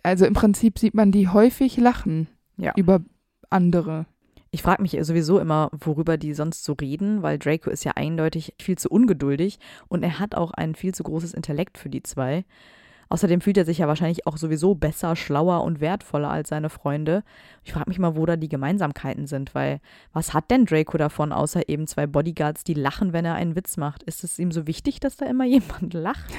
also 0.02 0.26
im 0.26 0.34
Prinzip 0.34 0.78
sieht 0.78 0.94
man 0.94 1.12
die 1.12 1.28
häufig 1.28 1.76
lachen 1.76 2.28
Ja. 2.56 2.72
über 2.76 3.00
andere. 3.50 4.06
Ich 4.50 4.62
frage 4.62 4.80
mich 4.82 4.96
sowieso 5.02 5.38
immer, 5.38 5.70
worüber 5.78 6.16
die 6.16 6.32
sonst 6.32 6.64
so 6.64 6.72
reden, 6.72 7.22
weil 7.22 7.38
Draco 7.38 7.70
ist 7.70 7.84
ja 7.84 7.92
eindeutig 7.96 8.54
viel 8.60 8.78
zu 8.78 8.88
ungeduldig 8.88 9.58
und 9.88 10.02
er 10.02 10.18
hat 10.18 10.34
auch 10.34 10.52
ein 10.52 10.74
viel 10.74 10.94
zu 10.94 11.02
großes 11.02 11.34
Intellekt 11.34 11.76
für 11.76 11.90
die 11.90 12.02
zwei. 12.02 12.44
Außerdem 13.10 13.40
fühlt 13.40 13.56
er 13.56 13.64
sich 13.64 13.78
ja 13.78 13.88
wahrscheinlich 13.88 14.26
auch 14.26 14.36
sowieso 14.36 14.74
besser, 14.74 15.16
schlauer 15.16 15.62
und 15.62 15.80
wertvoller 15.80 16.30
als 16.30 16.50
seine 16.50 16.68
Freunde. 16.68 17.22
Ich 17.64 17.72
frage 17.72 17.88
mich 17.88 17.98
mal, 17.98 18.16
wo 18.16 18.26
da 18.26 18.36
die 18.36 18.48
Gemeinsamkeiten 18.48 19.26
sind, 19.26 19.54
weil 19.54 19.80
was 20.12 20.34
hat 20.34 20.50
denn 20.50 20.66
Draco 20.66 20.98
davon, 20.98 21.32
außer 21.32 21.68
eben 21.68 21.86
zwei 21.86 22.06
Bodyguards, 22.06 22.64
die 22.64 22.74
lachen, 22.74 23.12
wenn 23.12 23.24
er 23.24 23.34
einen 23.34 23.56
Witz 23.56 23.76
macht? 23.76 24.02
Ist 24.02 24.24
es 24.24 24.38
ihm 24.38 24.52
so 24.52 24.66
wichtig, 24.66 25.00
dass 25.00 25.16
da 25.16 25.26
immer 25.26 25.44
jemand 25.46 25.94
lacht? 25.94 26.32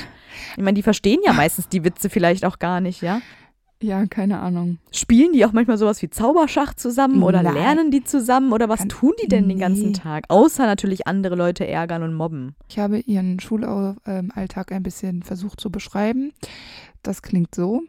Ich 0.56 0.64
meine, 0.64 0.76
die 0.76 0.84
verstehen 0.84 1.20
ja 1.26 1.34
meistens 1.34 1.70
die 1.70 1.84
Witze 1.84 2.10
vielleicht 2.10 2.46
auch 2.46 2.60
gar 2.60 2.82
nicht, 2.82 3.02
ja? 3.02 3.22
Ja, 3.82 4.06
keine 4.08 4.40
Ahnung. 4.40 4.78
Spielen 4.92 5.32
die 5.32 5.46
auch 5.46 5.54
manchmal 5.54 5.78
sowas 5.78 6.02
wie 6.02 6.10
Zauberschach 6.10 6.74
zusammen 6.74 7.24
oder 7.24 7.42
Nein. 7.44 7.54
lernen 7.54 7.92
die 7.92 8.04
zusammen 8.04 8.52
oder 8.52 8.68
was 8.68 8.80
Kann- 8.80 8.90
tun 8.90 9.14
die 9.24 9.28
denn 9.30 9.48
den 9.48 9.58
ganzen 9.60 9.88
Nee. 9.88 9.94
Tag? 9.94 10.26
Außer 10.28 10.66
natürlich 10.66 11.08
andere 11.08 11.36
Leute 11.36 11.66
ärgern 11.66 12.04
und 12.04 12.14
mobben. 12.14 12.56
Ich 12.70 12.78
habe 12.78 13.00
ihren 13.00 13.40
Schulalltag 13.40 14.72
ein 14.74 14.84
bisschen 14.84 15.24
versucht 15.24 15.62
zu 15.62 15.72
beschreiben. 15.72 16.34
Das 17.04 17.22
klingt 17.22 17.56
so. 17.56 17.84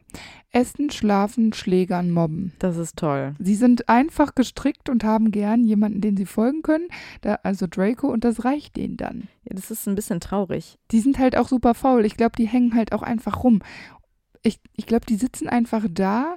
Essen, 0.52 0.90
schlafen, 0.90 1.52
schlägern, 1.52 2.12
mobben. 2.12 2.52
Das 2.60 2.76
ist 2.76 2.96
toll. 2.96 3.34
Sie 3.40 3.56
sind 3.56 3.88
einfach 3.88 4.36
gestrickt 4.36 4.88
und 4.88 5.02
haben 5.02 5.32
gern 5.32 5.64
jemanden, 5.64 6.00
den 6.00 6.16
sie 6.16 6.26
folgen 6.26 6.62
können. 6.62 6.86
Da, 7.20 7.38
also 7.42 7.66
Draco 7.68 8.06
und 8.06 8.22
das 8.22 8.44
reicht 8.44 8.76
denen 8.76 8.96
dann. 8.96 9.28
Ja, 9.44 9.54
das 9.56 9.72
ist 9.72 9.88
ein 9.88 9.96
bisschen 9.96 10.20
traurig. 10.20 10.78
Die 10.92 11.00
sind 11.00 11.18
halt 11.18 11.36
auch 11.36 11.48
super 11.48 11.74
faul. 11.74 12.04
Ich 12.04 12.16
glaube, 12.16 12.36
die 12.38 12.46
hängen 12.46 12.74
halt 12.76 12.92
auch 12.92 13.02
einfach 13.02 13.42
rum. 13.42 13.60
Ich, 14.42 14.60
ich 14.76 14.86
glaube, 14.86 15.06
die 15.06 15.16
sitzen 15.16 15.48
einfach 15.48 15.84
da 15.90 16.36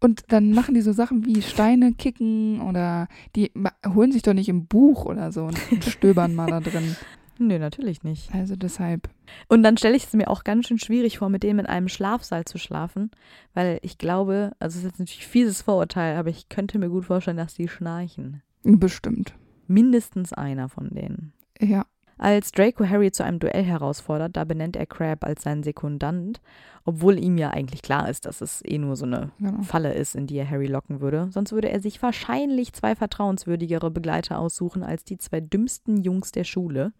und 0.00 0.24
dann 0.28 0.52
machen 0.52 0.74
die 0.74 0.82
so 0.82 0.92
Sachen 0.92 1.24
wie 1.24 1.42
Steine 1.42 1.92
kicken 1.92 2.60
oder 2.60 3.08
die 3.34 3.52
holen 3.86 4.12
sich 4.12 4.22
doch 4.22 4.34
nicht 4.34 4.48
im 4.48 4.66
Buch 4.66 5.04
oder 5.04 5.32
so 5.32 5.44
und 5.44 5.58
stöbern 5.84 6.34
mal 6.34 6.46
da 6.46 6.60
drin. 6.60 6.96
Nö, 7.38 7.58
natürlich 7.58 8.02
nicht. 8.02 8.34
Also 8.34 8.56
deshalb. 8.56 9.10
Und 9.48 9.62
dann 9.62 9.76
stelle 9.76 9.96
ich 9.96 10.04
es 10.04 10.12
mir 10.14 10.28
auch 10.28 10.44
ganz 10.44 10.66
schön 10.66 10.78
schwierig 10.78 11.18
vor, 11.18 11.28
mit 11.28 11.42
denen 11.42 11.60
in 11.60 11.66
einem 11.66 11.88
Schlafsaal 11.88 12.44
zu 12.44 12.58
schlafen, 12.58 13.10
weil 13.52 13.78
ich 13.82 13.98
glaube, 13.98 14.52
also 14.58 14.78
es 14.78 14.84
ist 14.84 14.90
jetzt 14.90 15.00
natürlich 15.00 15.26
ein 15.26 15.30
fieses 15.30 15.62
Vorurteil, 15.62 16.16
aber 16.16 16.30
ich 16.30 16.48
könnte 16.48 16.78
mir 16.78 16.88
gut 16.88 17.04
vorstellen, 17.04 17.36
dass 17.36 17.54
die 17.54 17.68
schnarchen. 17.68 18.42
Bestimmt. 18.62 19.34
Mindestens 19.66 20.32
einer 20.32 20.68
von 20.68 20.90
denen. 20.90 21.32
Ja. 21.60 21.86
Als 22.18 22.50
Draco 22.52 22.88
Harry 22.88 23.10
zu 23.12 23.24
einem 23.24 23.38
Duell 23.38 23.62
herausfordert, 23.64 24.36
da 24.36 24.44
benennt 24.44 24.74
er 24.76 24.86
Crab 24.86 25.22
als 25.24 25.42
seinen 25.42 25.62
Sekundant, 25.62 26.40
obwohl 26.84 27.18
ihm 27.18 27.36
ja 27.36 27.50
eigentlich 27.50 27.82
klar 27.82 28.08
ist, 28.08 28.24
dass 28.24 28.40
es 28.40 28.62
eh 28.64 28.78
nur 28.78 28.96
so 28.96 29.04
eine 29.04 29.32
Genau. 29.38 29.62
Falle 29.62 29.92
ist, 29.92 30.14
in 30.16 30.26
die 30.26 30.36
er 30.38 30.48
Harry 30.48 30.66
locken 30.66 31.00
würde. 31.00 31.28
Sonst 31.30 31.52
würde 31.52 31.68
er 31.70 31.80
sich 31.80 32.02
wahrscheinlich 32.02 32.72
zwei 32.72 32.94
vertrauenswürdigere 32.94 33.90
Begleiter 33.90 34.38
aussuchen 34.38 34.82
als 34.82 35.04
die 35.04 35.18
zwei 35.18 35.40
dümmsten 35.40 36.02
Jungs 36.02 36.32
der 36.32 36.44
Schule. 36.44 36.92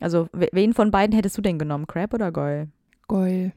Also, 0.00 0.28
we- 0.32 0.48
wen 0.52 0.72
von 0.72 0.90
beiden 0.90 1.14
hättest 1.14 1.36
du 1.36 1.42
denn 1.42 1.58
genommen, 1.58 1.86
Crab 1.86 2.14
oder 2.14 2.32
Goyle? 2.32 2.68
Goyle. 3.08 3.52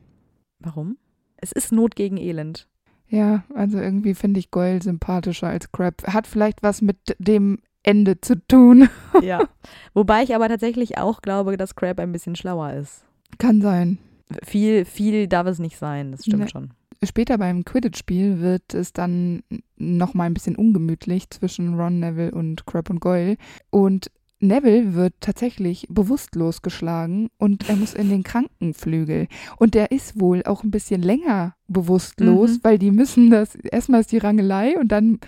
Warum? 0.59 0.97
Es 1.37 1.51
ist 1.53 1.71
Not 1.71 1.95
gegen 1.95 2.17
Elend. 2.17 2.67
Ja, 3.07 3.43
also 3.53 3.77
irgendwie 3.77 4.15
finde 4.15 4.39
ich 4.39 4.51
Goyle 4.51 4.81
sympathischer 4.81 5.47
als 5.47 5.71
Crab. 5.71 6.03
Hat 6.07 6.27
vielleicht 6.27 6.61
was 6.63 6.81
mit 6.81 6.97
dem 7.19 7.59
Ende 7.85 8.19
zu 8.21 8.35
tun. 8.47 8.89
Ja. 9.21 9.47
Wobei 9.93 10.23
ich 10.23 10.35
aber 10.35 10.49
tatsächlich 10.49 10.97
auch 10.97 11.21
glaube, 11.21 11.55
dass 11.55 11.75
Crab 11.75 11.99
ein 11.99 12.11
bisschen 12.11 12.35
schlauer 12.35 12.73
ist. 12.73 13.05
Kann 13.37 13.61
sein. 13.61 13.97
Viel, 14.43 14.83
viel 14.85 15.27
darf 15.27 15.47
es 15.47 15.59
nicht 15.59 15.77
sein, 15.77 16.11
das 16.11 16.23
stimmt 16.25 16.43
Nee. 16.43 16.49
schon. 16.49 16.71
Später 17.03 17.37
beim 17.37 17.63
Quidditch-Spiel 17.63 18.39
wird 18.41 18.73
es 18.73 18.91
dann 18.91 19.43
noch 19.77 20.13
mal 20.13 20.25
ein 20.25 20.33
bisschen 20.33 20.55
ungemütlich 20.55 21.29
zwischen 21.29 21.79
Ron, 21.79 21.99
Neville 21.99 22.31
und 22.31 22.65
Crab 22.65 22.89
und 22.89 22.99
Goyle. 22.99 23.37
Und 23.69 24.11
Neville 24.41 24.95
wird 24.95 25.13
tatsächlich 25.21 25.87
bewusstlos 25.89 26.61
geschlagen 26.61 27.29
und 27.37 27.69
er 27.69 27.75
muss 27.77 27.93
in 27.93 28.09
den 28.09 28.23
Krankenflügel. 28.69 29.27
Und 29.57 29.73
der 29.75 29.91
ist 29.91 30.19
wohl 30.19 30.43
auch 30.43 30.63
ein 30.63 30.71
bisschen 30.71 31.01
länger 31.01 31.55
bewusstlos, 31.67 32.51
Mhm. 32.51 32.59
weil 32.63 32.79
die 32.79 32.91
müssen 32.91 33.29
das, 33.29 33.55
erstmal 33.55 34.01
ist 34.01 34.11
die 34.11 34.17
Rangelei 34.17 34.77
und 34.77 34.89
dann 34.91 35.19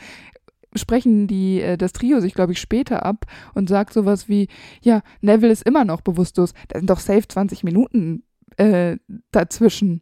sprechen 0.77 1.27
die, 1.27 1.61
äh, 1.61 1.77
das 1.77 1.93
Trio 1.93 2.19
sich, 2.19 2.33
glaube 2.33 2.53
ich, 2.53 2.59
später 2.59 3.05
ab 3.05 3.25
und 3.53 3.69
sagt 3.69 3.93
sowas 3.93 4.27
wie, 4.29 4.47
ja, 4.81 5.01
Neville 5.21 5.51
ist 5.51 5.63
immer 5.63 5.85
noch 5.85 6.01
bewusstlos. 6.01 6.53
Da 6.67 6.79
sind 6.79 6.89
doch 6.89 6.99
safe 6.99 7.27
20 7.27 7.63
Minuten 7.63 8.23
äh, 8.57 8.97
dazwischen. 9.31 10.01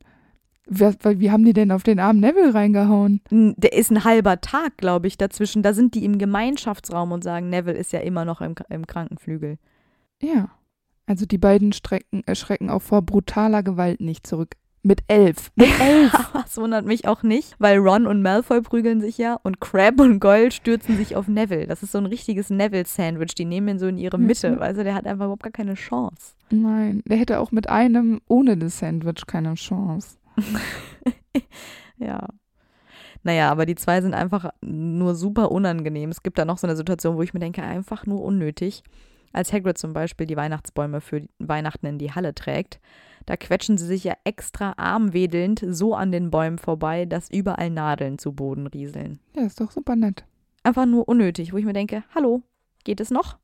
Wer, 0.68 0.96
wie 1.04 1.30
haben 1.30 1.46
die 1.46 1.54
denn 1.54 1.72
auf 1.72 1.84
den 1.84 2.00
armen 2.00 2.20
Neville 2.20 2.54
reingehauen? 2.54 3.22
Der 3.30 3.74
ist 3.74 3.92
ein 3.92 4.04
halber 4.04 4.42
Tag, 4.42 4.78
glaube 4.78 5.08
ich, 5.08 5.18
dazwischen. 5.18 5.62
Da 5.62 5.74
sind 5.74 5.94
die 5.94 6.06
im 6.06 6.18
Gemeinschaftsraum 6.18 7.12
und 7.12 7.24
sagen, 7.24 7.50
Neville 7.50 7.78
ist 7.78 7.94
ja 7.94 8.00
immer 8.00 8.26
noch 8.26 8.42
im, 8.42 8.56
im 8.70 8.88
Krankenflügel. 8.88 9.58
Ja. 10.22 10.50
Also 11.06 11.28
die 11.28 11.38
beiden 11.38 11.72
strecken, 11.72 12.24
äh, 12.26 12.34
schrecken 12.34 12.72
auch 12.72 12.82
vor 12.82 13.04
brutaler 13.04 13.62
Gewalt 13.62 14.02
nicht 14.02 14.26
zurück. 14.26 14.56
Mit 14.86 15.04
elf. 15.08 15.52
Mit 15.56 15.70
elf. 15.80 16.14
das 16.32 16.58
wundert 16.58 16.86
mich 16.86 17.08
auch 17.08 17.24
nicht, 17.24 17.56
weil 17.58 17.80
Ron 17.80 18.06
und 18.06 18.22
Malfoy 18.22 18.62
prügeln 18.62 19.02
sich 19.02 19.18
ja 19.18 19.40
und 19.42 19.60
Crab 19.60 20.00
und 20.00 20.20
Goyle 20.20 20.52
stürzen 20.52 20.96
sich 20.96 21.16
auf 21.16 21.28
Neville. 21.28 21.66
Das 21.66 21.82
ist 21.82 21.92
so 21.92 21.98
ein 21.98 22.06
richtiges 22.06 22.52
Neville-Sandwich. 22.52 23.34
Die 23.34 23.46
nehmen 23.46 23.68
ihn 23.68 23.80
so 23.80 23.88
in 23.88 23.98
ihre 23.98 24.20
Mitte. 24.20 24.52
Mhm. 24.52 24.62
Also 24.62 24.84
der 24.84 24.94
hat 24.94 25.08
einfach 25.08 25.26
überhaupt 25.26 25.42
gar 25.42 25.52
keine 25.52 25.74
Chance. 25.74 26.36
Nein, 26.52 27.02
der 27.06 27.18
hätte 27.18 27.40
auch 27.40 27.52
mit 27.52 27.68
einem 27.68 28.22
ohne 28.28 28.58
das 28.58 28.78
Sandwich 28.78 29.26
keine 29.26 29.56
Chance. 29.56 30.18
Ja. 31.98 32.28
Naja, 33.24 33.50
aber 33.50 33.66
die 33.66 33.76
zwei 33.76 34.02
sind 34.02 34.14
einfach 34.14 34.50
nur 34.62 35.16
super 35.16 35.52
unangenehm. 35.52 36.10
Es 36.10 36.24
gibt 36.24 36.38
da 36.38 36.46
noch 36.46 36.58
so 36.58 36.68
eine 36.68 36.76
Situation, 36.76 37.16
wo 37.16 37.22
ich 37.22 37.34
mir 37.34 37.40
denke, 37.40 37.64
einfach 37.64 38.06
nur 38.06 38.22
unnötig. 38.22 38.84
Als 39.36 39.52
Hagrid 39.52 39.78
zum 39.78 39.92
Beispiel 39.92 40.28
die 40.28 40.38
Weihnachtsbäume 40.38 41.02
für 41.02 41.28
Weihnachten 41.40 41.86
in 41.88 41.98
die 41.98 42.14
Halle 42.14 42.34
trägt, 42.34 42.80
da 43.26 43.36
quetschen 43.36 43.78
sie 43.78 43.86
sich 43.86 44.06
ja 44.06 44.14
extra 44.24 44.76
armwedelnd 44.78 45.62
so 45.68 45.94
an 45.94 46.14
den 46.14 46.32
Bäumen 46.32 46.58
vorbei, 46.58 47.06
dass 47.06 47.30
überall 47.30 47.70
Nadeln 47.70 48.18
zu 48.18 48.32
Boden 48.32 48.66
rieseln. 48.68 49.20
Ja, 49.36 49.44
ist 49.44 49.60
doch 49.60 49.72
super 49.72 49.98
nett. 49.98 50.24
Einfach 50.64 50.86
nur 50.86 51.10
unnötig, 51.10 51.52
wo 51.52 51.58
ich 51.58 51.66
mir 51.66 51.74
denke, 51.74 52.06
hallo, 52.16 52.44
geht 52.86 53.02
es 53.02 53.12
noch? 53.12 53.38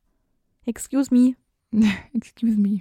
Excuse 0.64 1.12
me. 1.12 1.34
Excuse 2.14 2.58
me. 2.58 2.80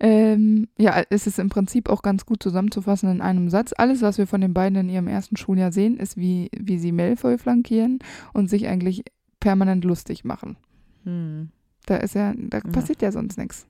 Ähm, 0.00 0.66
ja, 0.78 1.04
es 1.10 1.28
ist 1.28 1.38
im 1.38 1.48
Prinzip 1.48 1.88
auch 1.88 2.02
ganz 2.02 2.26
gut 2.26 2.42
zusammenzufassen 2.42 3.08
in 3.08 3.20
einem 3.20 3.50
Satz. 3.50 3.72
Alles, 3.76 4.02
was 4.02 4.18
wir 4.18 4.26
von 4.26 4.40
den 4.40 4.52
beiden 4.52 4.76
in 4.80 4.88
ihrem 4.88 5.06
ersten 5.06 5.36
Schuljahr 5.36 5.70
sehen, 5.70 5.96
ist, 5.96 6.16
wie, 6.16 6.50
wie 6.58 6.78
sie 6.78 6.90
Malfoy 6.90 7.38
flankieren 7.38 8.00
und 8.32 8.50
sich 8.50 8.66
eigentlich 8.66 9.04
permanent 9.38 9.84
lustig 9.84 10.24
machen. 10.24 10.56
Hm. 11.04 11.50
Da 11.86 11.96
ist 11.96 12.14
ja, 12.14 12.34
da 12.36 12.58
Ja. 12.58 12.72
passiert 12.72 13.00
ja 13.02 13.10
sonst 13.10 13.38
nichts. 13.38 13.66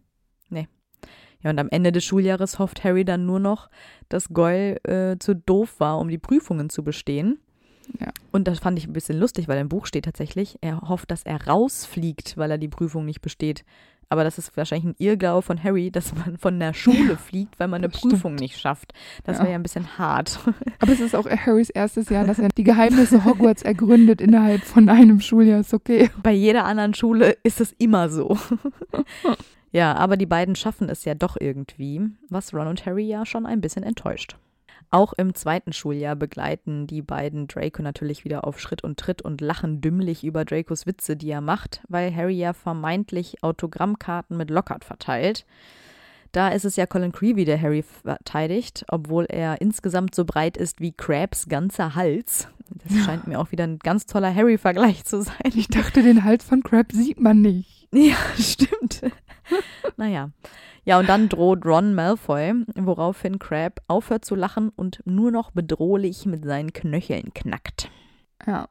Ja, 1.43 1.51
und 1.51 1.59
am 1.59 1.69
Ende 1.71 1.93
des 1.93 2.03
Schuljahres 2.05 2.59
hofft 2.59 2.83
Harry 2.83 3.05
dann 3.05 3.27
nur 3.27 3.39
noch, 3.39 3.69
dass 4.09 4.31
Goyle 4.31 4.83
äh, 4.85 5.19
zu 5.19 5.35
doof 5.35 5.79
war, 5.79 5.99
um 5.99 6.09
die 6.09 6.19
Prüfungen 6.19 6.71
zu 6.71 6.83
bestehen. 6.83 7.39
Ja. 8.01 8.09
Und 8.33 8.47
das 8.49 8.59
fand 8.59 8.79
ich 8.79 8.87
ein 8.87 8.93
bisschen 8.93 9.19
lustig, 9.19 9.49
weil 9.49 9.59
im 9.59 9.69
Buch 9.69 9.87
steht 9.87 10.05
tatsächlich, 10.05 10.59
er 10.61 10.81
hofft, 10.83 11.11
dass 11.11 11.23
er 11.23 11.47
rausfliegt, 11.47 12.37
weil 12.37 12.51
er 12.51 12.59
die 12.59 12.69
Prüfung 12.69 13.05
nicht 13.05 13.21
besteht. 13.23 13.65
Aber 14.09 14.23
das 14.23 14.39
ist 14.39 14.57
wahrscheinlich 14.57 14.85
ein 14.85 14.95
Irrglaube 15.05 15.43
von 15.43 15.63
Harry, 15.65 15.91
dass 15.93 16.15
man 16.15 16.37
von 16.39 16.61
der 16.61 16.75
Schule 16.75 17.17
fliegt, 17.17 17.59
weil 17.59 17.67
man 17.69 17.81
eine 17.81 17.89
das 17.89 17.99
stimmt. 17.99 18.13
Prüfung 18.15 18.35
nicht 18.37 18.59
schafft. 18.59 18.93
Das 19.25 19.39
Ja. 19.39 19.43
wäre 19.43 19.53
ja 19.53 19.59
ein 19.59 19.63
bisschen 19.65 19.99
hart. 19.99 20.39
Aber 20.81 20.93
es 20.93 21.01
ist 21.01 21.17
auch 21.17 21.27
Harrys 21.29 21.71
erstes 21.71 22.09
Jahr, 22.09 22.25
dass 22.25 22.39
er 22.39 22.49
die 22.51 22.63
Geheimnisse 22.65 23.25
Hogwarts 23.25 23.63
ergründet 23.63 24.21
innerhalb 24.21 24.63
von 24.63 24.89
einem 24.89 25.21
Schuljahr. 25.21 25.61
Ist 25.61 25.75
okay. 25.75 26.11
Bei 26.23 26.33
jeder 26.33 26.65
anderen 26.67 26.95
Schule 26.95 27.37
ist 27.43 27.61
es 27.61 27.73
immer 27.79 28.09
so. 28.09 28.37
ja, 29.73 29.95
aber 29.97 30.17
die 30.17 30.27
beiden 30.27 30.55
schaffen 30.55 30.89
es 30.89 31.05
ja 31.05 31.15
doch 31.15 31.37
irgendwie, 31.41 32.01
was 32.29 32.55
Ron 32.55 32.69
und 32.69 32.87
Harry 32.87 33.07
ja 33.07 33.27
schon 33.27 33.47
ein 33.47 33.61
bisschen 33.61 33.83
enttäuscht. 33.83 34.37
Auch 34.91 35.13
im 35.15 35.35
zweiten 35.35 35.73
Schuljahr 35.73 36.17
begleiten 36.17 36.87
die 36.87 37.03
beiden 37.03 37.49
Draco 37.49 37.83
natürlich 37.83 38.25
wieder 38.25 38.47
auf 38.47 38.61
Schritt 38.61 38.85
und 38.85 38.99
Tritt 38.99 39.21
und 39.21 39.41
lachen 39.41 39.81
dümmlich 39.81 40.25
über 40.25 40.45
Dracos 40.45 40.87
Witze, 40.87 41.17
die 41.17 41.31
er 41.31 41.41
macht, 41.41 41.83
weil 41.89 42.15
Harry 42.15 42.37
ja 42.37 42.53
vermeintlich 42.53 43.43
Autogrammkarten 43.43 44.37
mit 44.37 44.51
Lockhart 44.51 44.85
verteilt. 44.85 45.45
Da 46.33 46.49
ist 46.49 46.65
es 46.65 46.77
ja 46.77 46.87
Colin 46.87 47.13
Creevy, 47.13 47.45
der 47.45 47.61
Harry 47.61 47.83
verteidigt, 47.83 48.85
obwohl 48.89 49.25
er 49.25 49.61
insgesamt 49.61 50.15
so 50.15 50.25
breit 50.25 50.57
ist 50.57 50.81
wie 50.81 50.93
Crabs 50.93 51.49
ganzer 51.49 51.95
Hals. 51.95 52.49
Das 52.69 53.05
scheint 53.05 53.27
mir 53.27 53.41
auch 53.41 53.53
wieder 53.53 53.65
ein 53.65 53.79
ganz 53.79 54.07
toller 54.07 54.35
Harry-Vergleich 54.35 55.05
zu 55.05 55.23
sein. 55.23 55.53
Ich 55.55 55.69
dachte, 55.69 56.03
den 56.03 56.25
Hals 56.25 56.45
von 56.45 56.63
Crab 56.63 56.93
sieht 56.93 57.21
man 57.21 57.41
nicht. 57.41 57.89
Ja, 57.93 58.17
stimmt. 58.39 59.03
naja. 59.97 60.31
Ja, 60.87 61.01
und 61.01 61.09
dann 61.09 61.29
droht 61.29 61.67
Ron 61.67 61.95
Malfoy, 61.95 62.65
woraufhin 62.77 63.41
Crab 63.41 63.81
aufhört 63.89 64.25
zu 64.25 64.37
lachen 64.37 64.71
und 64.71 65.03
nur 65.05 65.33
noch 65.33 65.51
bedrohlich 65.51 66.27
mit 66.27 66.45
seinen 66.45 66.73
Knöcheln 66.73 67.35
knackt. 67.35 67.91
Ja. 68.47 68.69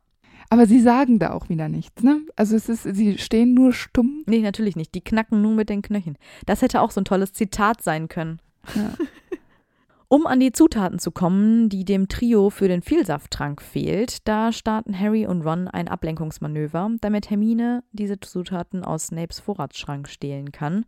Aber 0.49 0.65
sie 0.65 0.79
sagen 0.79 1.19
da 1.19 1.31
auch 1.31 1.49
wieder 1.49 1.67
nichts, 1.67 2.03
ne? 2.03 2.21
Also 2.35 2.55
es 2.55 2.69
ist, 2.69 2.83
sie 2.83 3.17
stehen 3.17 3.53
nur 3.53 3.73
stumm. 3.73 4.23
Nee, 4.27 4.39
natürlich 4.39 4.77
nicht. 4.77 4.95
Die 4.95 5.03
knacken 5.03 5.41
nur 5.41 5.53
mit 5.53 5.69
den 5.69 5.81
Knöcheln. 5.81 6.17
Das 6.45 6.61
hätte 6.61 6.81
auch 6.81 6.91
so 6.91 7.01
ein 7.01 7.05
tolles 7.05 7.33
Zitat 7.33 7.81
sein 7.81 8.07
können. 8.07 8.39
Ja. 8.75 8.93
Um 10.07 10.27
an 10.27 10.39
die 10.39 10.51
Zutaten 10.51 10.99
zu 10.99 11.09
kommen, 11.09 11.67
die 11.67 11.83
dem 11.83 12.07
Trio 12.07 12.51
für 12.51 12.67
den 12.67 12.83
Vielsafttrank 12.83 13.59
fehlt, 13.59 14.27
da 14.27 14.51
starten 14.51 14.97
Harry 14.97 15.25
und 15.25 15.41
Ron 15.41 15.67
ein 15.67 15.87
Ablenkungsmanöver, 15.87 16.91
damit 17.01 17.31
Hermine 17.31 17.83
diese 17.91 18.19
Zutaten 18.19 18.83
aus 18.83 19.07
Snapes 19.07 19.39
Vorratsschrank 19.39 20.07
stehlen 20.07 20.51
kann. 20.51 20.85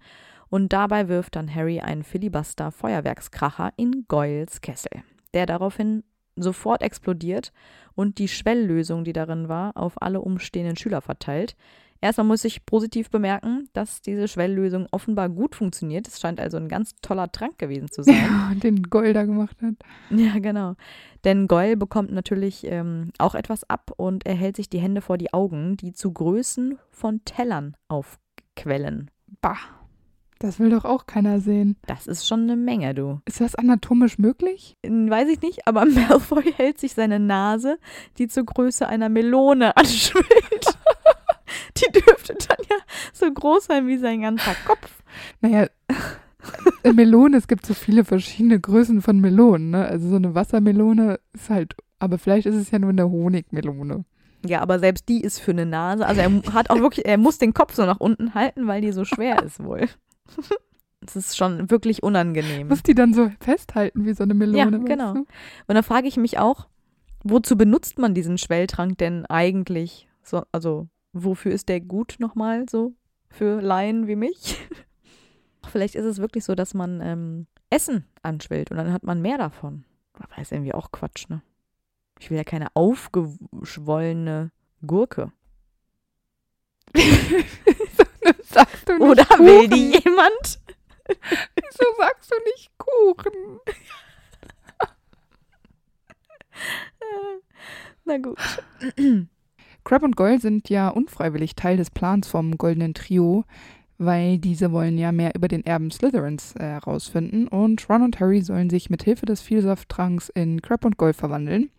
Und 0.50 0.74
dabei 0.74 1.08
wirft 1.08 1.36
dann 1.36 1.54
Harry 1.54 1.80
einen 1.80 2.04
Filibuster-Feuerwerkskracher 2.04 3.74
in 3.76 4.06
Goyles 4.08 4.62
Kessel, 4.62 5.04
der 5.34 5.46
daraufhin 5.46 6.04
sofort 6.36 6.82
explodiert 6.82 7.52
und 7.96 8.20
die 8.20 8.28
Schwelllösung, 8.28 9.04
die 9.04 9.14
darin 9.14 9.50
war, 9.50 9.76
auf 9.76 10.02
alle 10.02 10.22
umstehenden 10.22 10.78
Schüler 10.78 11.02
verteilt. 11.02 11.56
Erstmal 12.00 12.28
muss 12.28 12.46
ich 12.46 12.66
positiv 12.66 13.10
bemerken, 13.10 13.70
dass 13.74 14.02
diese 14.02 14.28
Schwelllösung 14.28 14.88
offenbar 14.92 15.30
gut 15.30 15.56
funktioniert. 15.56 16.08
Es 16.08 16.20
scheint 16.20 16.40
also 16.40 16.58
ein 16.58 16.68
ganz 16.68 16.96
toller 17.02 17.32
Trank 17.32 17.58
gewesen 17.58 17.90
zu 17.90 18.04
sein. 18.04 18.16
Ja, 18.28 18.54
den 18.54 18.84
Golda 18.84 19.24
gemacht 19.24 19.58
hat. 19.62 19.76
Ja, 20.10 20.38
genau. 20.40 20.76
Denn 21.24 21.48
Goyle 21.48 21.76
bekommt 21.76 22.12
natürlich 22.12 22.66
ähm, 22.68 23.12
auch 23.18 23.36
etwas 23.36 23.68
ab 23.70 23.92
und 23.98 24.26
er 24.26 24.36
hält 24.36 24.58
sich 24.58 24.70
die 24.70 24.80
Hände 24.80 25.02
vor 25.02 25.18
die 25.18 25.34
Augen, 25.34 25.76
die 25.76 25.92
zu 25.92 26.14
Größen 26.14 26.78
von 26.92 27.26
Tellern 27.26 27.76
aufquellen. 27.88 29.10
Bah. 29.42 29.58
Das 30.40 30.60
will 30.60 30.70
doch 30.70 30.86
auch 30.86 31.08
keiner 31.08 31.40
sehen. 31.40 31.78
Das 31.88 32.06
ist 32.08 32.28
schon 32.28 32.42
eine 32.42 32.56
Menge, 32.56 32.94
du. 32.94 33.22
Ist 33.26 33.42
das 33.42 33.56
anatomisch 33.56 34.20
möglich? 34.20 34.76
Hm, 34.86 35.10
Weiß 35.10 35.28
ich 35.30 35.42
nicht, 35.42 35.68
aber 35.68 35.86
Malfoy 35.86 36.54
hält 36.56 36.80
sich 36.80 36.94
seine 36.94 37.20
Nase, 37.20 37.80
die 38.18 38.28
zur 38.28 38.46
Größe 38.46 38.88
einer 38.88 39.10
Melone 39.10 39.76
anschwillt. 39.78 40.26
die 41.78 41.92
dürfte 41.92 42.36
dann 42.48 42.58
ja 42.70 42.78
so 43.14 43.32
groß 43.32 43.66
sein 43.66 43.88
wie 43.88 43.98
sein 43.98 44.22
ganzer 44.22 44.56
Kopf. 44.66 45.02
Naja, 45.42 45.68
äh, 46.84 46.94
Melone, 46.94 47.38
es 47.38 47.48
gibt 47.48 47.66
so 47.66 47.74
viele 47.74 48.06
verschiedene 48.06 48.60
Größen 48.60 49.02
von 49.02 49.20
Melonen, 49.20 49.72
ne? 49.72 49.86
Also 49.86 50.10
so 50.10 50.16
eine 50.16 50.36
Wassermelone 50.36 51.20
ist 51.34 51.50
halt, 51.50 51.76
aber 52.00 52.18
vielleicht 52.18 52.46
ist 52.46 52.56
es 52.56 52.72
ja 52.72 52.80
nur 52.80 52.92
eine 52.92 53.10
Honigmelone. 53.10 54.06
Ja, 54.46 54.62
aber 54.62 54.80
selbst 54.80 55.10
die 55.10 55.22
ist 55.22 55.40
für 55.40 55.52
eine 55.52 55.66
Nase. 55.66 56.06
Also 56.06 56.22
er 56.22 56.54
hat 56.54 56.70
auch 56.70 56.80
wirklich, 56.80 57.06
er 57.06 57.18
muss 57.18 57.40
den 57.40 57.54
Kopf 57.54 57.74
so 57.74 57.86
nach 57.86 58.00
unten 58.00 58.34
halten, 58.36 58.68
weil 58.68 58.82
die 58.82 58.92
so 58.92 59.04
schwer 59.04 59.42
ist 59.44 59.64
wohl. 59.64 59.88
Das 61.00 61.16
ist 61.16 61.38
schon 61.38 61.70
wirklich 61.70 62.02
unangenehm. 62.02 62.68
Muss 62.68 62.84
die 62.84 62.96
dann 62.96 63.14
so 63.14 63.32
festhalten 63.40 64.06
wie 64.06 64.14
so 64.14 64.24
eine 64.24 64.34
Melone. 64.34 64.78
Ja, 64.78 64.84
genau. 64.84 65.14
du? 65.14 65.20
Und 65.68 65.76
da 65.76 65.84
frage 65.84 66.08
ich 66.08 66.18
mich 66.18 66.40
auch, 66.40 66.68
wozu 67.24 67.56
benutzt 67.56 68.00
man 68.00 68.14
diesen 68.14 68.38
Schwelltrank 68.38 68.98
denn 68.98 69.26
eigentlich? 69.28 70.10
So, 70.24 70.44
also, 70.52 70.88
wofür 71.14 71.52
ist 71.52 71.70
der 71.70 71.82
gut 71.82 72.16
nochmal 72.20 72.66
so 72.68 72.94
für 73.30 73.62
Laien 73.62 74.08
wie 74.08 74.16
mich? 74.16 74.58
Vielleicht 75.70 75.96
ist 75.96 76.06
es 76.06 76.18
wirklich 76.18 76.44
so, 76.44 76.56
dass 76.56 76.74
man 76.74 77.00
ähm, 77.02 77.48
Essen 77.70 78.06
anschwillt 78.24 78.72
und 78.72 78.78
dann 78.78 78.92
hat 78.92 79.04
man 79.04 79.22
mehr 79.22 79.38
davon. 79.38 79.86
Aber 80.14 80.42
ist 80.42 80.52
irgendwie 80.52 80.74
auch 80.74 80.92
Quatsch, 80.92 81.30
ne? 81.30 81.42
Ich 82.20 82.32
will 82.32 82.38
ja 82.38 82.44
keine 82.44 82.76
aufgeschwollene 82.76 84.52
Gurke. 84.86 85.32
Sagst 88.58 88.90
du 88.90 88.94
nicht 88.94 89.02
Oder 89.02 89.26
Kuchen? 89.26 89.46
will 89.46 89.68
die 89.68 90.00
jemand? 90.04 90.60
Wieso 91.08 91.86
sagst 92.00 92.32
du 92.32 92.36
nicht 92.56 92.72
Kuchen? 92.80 93.60
Na 98.06 98.18
gut. 98.18 98.40
Crab 99.84 100.02
und 100.02 100.16
Goyle 100.16 100.40
sind 100.40 100.70
ja 100.70 100.90
unfreiwillig 100.90 101.56
Teil 101.56 101.78
des 101.78 101.92
Plans 101.92 102.28
vom 102.28 102.58
Goldenen 102.58 102.96
Trio, 102.96 103.46
weil 104.00 104.40
diese 104.40 104.72
wollen 104.72 104.98
ja 104.98 105.12
mehr 105.12 105.36
über 105.36 105.48
den 105.48 105.64
Erben 105.64 105.92
Slytherins 105.92 106.56
äh, 106.56 106.64
herausfinden 106.64 107.48
und 107.48 107.88
Ron 107.90 108.02
und 108.02 108.20
Harry 108.20 108.42
sollen 108.42 108.72
sich 108.72 108.90
mit 108.90 109.04
Hilfe 109.04 109.28
des 109.28 109.42
Vielsafttranks 109.42 110.30
in 110.30 110.64
Crab 110.64 110.84
und 110.84 110.98
Goyle 110.98 111.14
verwandeln. 111.14 111.70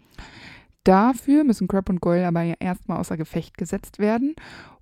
Dafür 0.84 1.42
müssen 1.42 1.66
Crab 1.66 1.88
und 1.90 2.00
Goyle 2.00 2.26
aber 2.26 2.42
ja 2.42 2.54
erstmal 2.60 2.98
außer 2.98 3.16
Gefecht 3.16 3.58
gesetzt 3.58 3.98
werden 3.98 4.36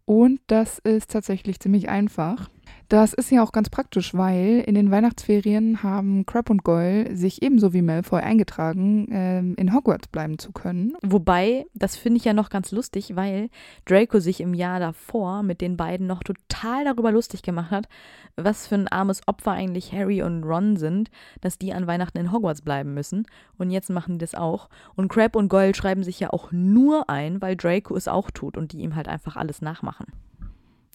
und 0.07 0.41
das 0.47 0.79
ist 0.79 1.11
tatsächlich 1.11 1.61
ziemlich 1.61 1.89
einfach. 1.91 2.49
Das 2.89 3.13
ist 3.13 3.33
ja 3.33 3.43
auch 3.43 3.51
ganz 3.51 3.69
praktisch, 3.69 4.15
weil 4.15 4.63
in 4.65 4.77
den 4.77 4.93
Weihnachtsferien 4.93 5.83
haben 5.83 6.25
Crab 6.25 6.51
und 6.51 6.63
Goyle 6.63 7.17
sich 7.17 7.43
ebenso 7.43 7.73
wie 7.73 7.83
Malfoy 7.83 8.21
eingetragen, 8.21 9.09
ähm, 9.11 9.55
in 9.57 9.75
Hogwarts 9.75 10.07
bleiben 10.07 10.39
zu 10.39 10.53
können. 10.53 10.93
Wobei, 11.03 11.67
das 11.75 11.97
finde 11.97 12.19
ich 12.19 12.25
ja 12.25 12.33
noch 12.33 12.49
ganz 12.49 12.71
lustig, 12.71 13.17
weil 13.17 13.51
Draco 13.87 14.21
sich 14.21 14.41
im 14.41 14.55
Jahr 14.55 14.79
davor 14.79 15.43
mit 15.43 15.61
den 15.61 15.77
beiden 15.77 16.07
noch 16.07 16.23
total 16.23 16.85
darüber 16.85 17.11
lustig 17.11 17.43
gemacht 17.43 17.73
hat, 17.73 17.89
was 18.37 18.69
für 18.69 18.77
ein 18.77 18.89
armes 18.89 19.27
Opfer 19.27 19.51
eigentlich 19.51 19.93
Harry 19.93 20.23
und 20.23 20.45
Ron 20.45 20.77
sind, 20.77 21.11
dass 21.41 21.59
die 21.59 21.73
an 21.73 21.89
Weihnachten 21.89 22.19
in 22.19 22.31
Hogwarts 22.31 22.63
bleiben 22.63 22.95
müssen. 22.95 23.27
Und 23.59 23.73
jetzt 23.73 23.91
machen 23.91 24.19
die 24.19 24.25
das 24.25 24.37
auch. 24.37 24.69
Und 24.95 25.09
Crab 25.09 25.35
und 25.35 25.49
Goyle 25.49 25.75
schreiben 25.75 26.05
sich 26.05 26.21
ja 26.21 26.33
auch 26.33 26.53
nur 26.53 27.11
ein, 27.11 27.43
weil 27.43 27.57
Draco 27.57 27.97
es 27.97 28.07
auch 28.07 28.31
tut 28.31 28.57
und 28.57 28.71
die 28.73 28.79
ihm 28.79 28.95
halt 28.95 29.09
einfach 29.09 29.35
alles 29.35 29.61
nachmachen. 29.61 30.07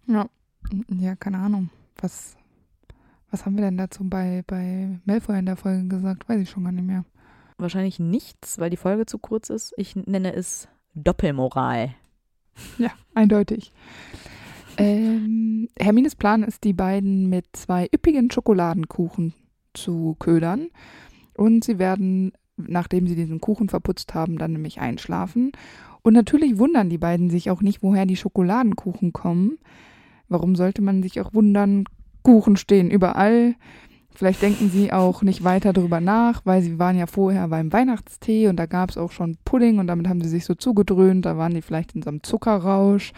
Ja. 0.08 0.30
Ja, 0.88 1.16
keine 1.16 1.40
Ahnung. 1.40 1.70
Was. 2.02 2.36
Was 3.30 3.46
haben 3.46 3.56
wir 3.56 3.64
denn 3.64 3.78
dazu 3.78 4.04
bei, 4.04 4.44
bei 4.46 5.00
Malfoy 5.06 5.40
in 5.40 5.46
der 5.46 5.56
Folge 5.56 5.88
gesagt? 5.88 6.28
Weiß 6.28 6.42
ich 6.42 6.50
schon 6.50 6.66
gar 6.66 6.74
nicht 6.74 6.86
mehr. 6.86 7.06
Wahrscheinlich 7.58 7.98
nichts, 7.98 8.60
weil 8.60 8.70
die 8.70 8.78
Folge 8.78 9.06
zu 9.06 9.20
kurz 9.20 9.50
ist. 9.50 9.74
Ich 9.78 9.96
nenne 9.96 10.34
es 10.34 10.68
Doppelmoral. 10.96 11.96
Ja, 12.78 12.92
eindeutig. 13.14 13.72
Ähm, 14.78 15.70
Hermines 15.80 16.16
Plan 16.16 16.44
ist, 16.44 16.64
die 16.66 16.74
beiden 16.74 17.30
mit 17.30 17.46
zwei 17.54 17.88
üppigen 17.94 18.30
Schokoladenkuchen 18.30 19.34
zu 19.74 20.18
ködern. 20.20 20.68
Und 21.38 21.64
sie 21.64 21.80
werden, 21.80 22.34
nachdem 22.58 23.08
sie 23.08 23.16
diesen 23.16 23.40
Kuchen 23.40 23.70
verputzt 23.70 24.14
haben, 24.14 24.38
dann 24.38 24.52
nämlich 24.52 24.82
einschlafen. 24.82 25.54
Und 26.02 26.14
natürlich 26.14 26.58
wundern 26.58 26.90
die 26.90 26.98
beiden 26.98 27.30
sich 27.30 27.50
auch 27.50 27.62
nicht, 27.62 27.82
woher 27.84 28.06
die 28.06 28.18
Schokoladenkuchen 28.18 29.14
kommen. 29.14 29.58
Warum 30.32 30.56
sollte 30.56 30.82
man 30.82 31.04
sich 31.04 31.20
auch 31.20 31.34
wundern? 31.34 31.84
Kuchen 32.24 32.56
stehen 32.56 32.90
überall. 32.90 33.56
Vielleicht 34.14 34.42
denken 34.42 34.70
sie 34.70 34.92
auch 34.94 35.24
nicht 35.24 35.44
weiter 35.44 35.74
darüber 35.74 36.00
nach, 36.02 36.42
weil 36.46 36.62
sie 36.62 36.80
waren 36.80 36.98
ja 36.98 37.06
vorher 37.08 37.48
beim 37.48 37.72
Weihnachtstee 37.74 38.48
und 38.48 38.56
da 38.58 38.66
gab 38.66 38.90
es 38.92 38.98
auch 38.98 39.12
schon 39.12 39.38
Pudding 39.46 39.80
und 39.80 39.88
damit 39.88 40.08
haben 40.08 40.22
sie 40.22 40.30
sich 40.30 40.46
so 40.46 40.54
zugedröhnt. 40.54 41.26
Da 41.26 41.38
waren 41.38 41.54
die 41.54 41.62
vielleicht 41.62 41.96
in 41.96 42.02
so 42.02 42.10
einem 42.10 42.24
Zuckerrausch. 42.24 43.12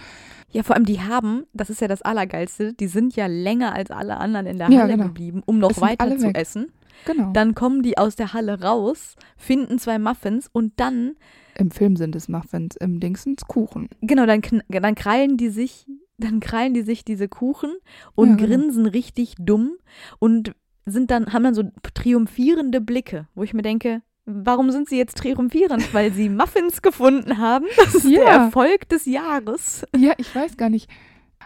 Ja, 0.52 0.64
vor 0.64 0.76
allem 0.76 0.86
die 0.86 1.02
haben, 1.02 1.46
das 1.54 1.70
ist 1.70 1.82
ja 1.82 1.88
das 1.88 2.02
Allergeilste, 2.04 2.74
die 2.74 2.88
sind 2.88 3.16
ja 3.16 3.26
länger 3.28 3.74
als 3.74 3.90
alle 3.92 4.18
anderen 4.18 4.46
in 4.48 4.58
der 4.60 4.70
Ja, 4.70 4.82
Halle 4.82 4.94
genau. 4.94 5.06
geblieben, 5.08 5.42
um 5.46 5.58
noch 5.60 5.72
Es 5.72 5.82
weiter 5.82 6.16
zu 6.18 6.28
weg. 6.28 6.38
essen. 6.38 6.68
Genau. 7.06 7.32
Dann 7.34 7.56
kommen 7.56 7.82
die 7.84 7.98
aus 7.98 8.16
der 8.16 8.34
Halle 8.34 8.62
raus, 8.62 9.16
finden 9.36 9.80
zwei 9.80 9.98
Muffins 10.00 10.48
und 10.52 10.74
dann, 10.78 11.14
Im 11.58 11.72
Film 11.72 11.96
sind 11.96 12.16
es 12.16 12.30
Muffins, 12.30 12.76
im 12.76 13.00
Dingsens 13.00 13.42
Kuchen. 13.48 13.90
genau, 14.02 14.26
dann, 14.28 14.42
dann 14.70 14.96
krallen 14.96 15.38
die 15.38 15.50
sich, 15.50 15.88
dann 16.18 16.40
krallen 16.40 16.74
die 16.74 16.82
sich 16.84 17.04
diese 17.04 17.28
Kuchen 17.28 17.72
und 18.16 18.30
Ja, 18.32 18.36
genau. 18.36 18.48
grinsen 18.48 18.86
richtig 18.86 19.36
dumm 19.40 19.74
und 20.20 20.54
sind 20.86 21.12
dann, 21.12 21.34
haben 21.34 21.44
dann 21.44 21.54
so 21.56 21.64
triumphierende 21.94 22.82
Blicke, 22.82 23.28
wo 23.36 23.44
ich 23.44 23.54
mir 23.54 23.62
denke, 23.62 24.02
warum 24.26 24.72
sind 24.72 24.90
sie 24.90 24.98
jetzt 24.98 25.18
triumphierend? 25.18 25.94
Weil 25.94 26.12
sie 26.14 26.30
Muffins 26.30 26.82
gefunden 26.82 27.38
haben. 27.38 27.66
Das 27.78 27.96
ist 27.96 28.04
der 28.06 28.12
Ja. 28.12 28.46
Erfolg 28.46 28.90
des 28.90 29.06
Jahres. 29.06 29.86
Ja, 29.96 30.14
ich 30.18 30.34
weiß 30.36 30.58
gar 30.58 30.70
nicht. 30.70 30.90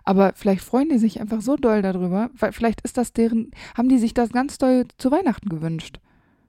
Aber 0.03 0.33
vielleicht 0.35 0.61
freuen 0.61 0.89
die 0.89 0.99
sich 0.99 1.19
einfach 1.19 1.41
so 1.41 1.55
doll 1.57 1.81
darüber, 1.81 2.29
weil 2.33 2.51
vielleicht 2.53 2.81
ist 2.81 2.97
das 2.97 3.13
deren, 3.13 3.51
haben 3.77 3.89
die 3.89 3.97
sich 3.97 4.13
das 4.13 4.31
ganz 4.31 4.57
doll 4.57 4.85
zu 4.97 5.11
Weihnachten 5.11 5.49
gewünscht. 5.49 5.99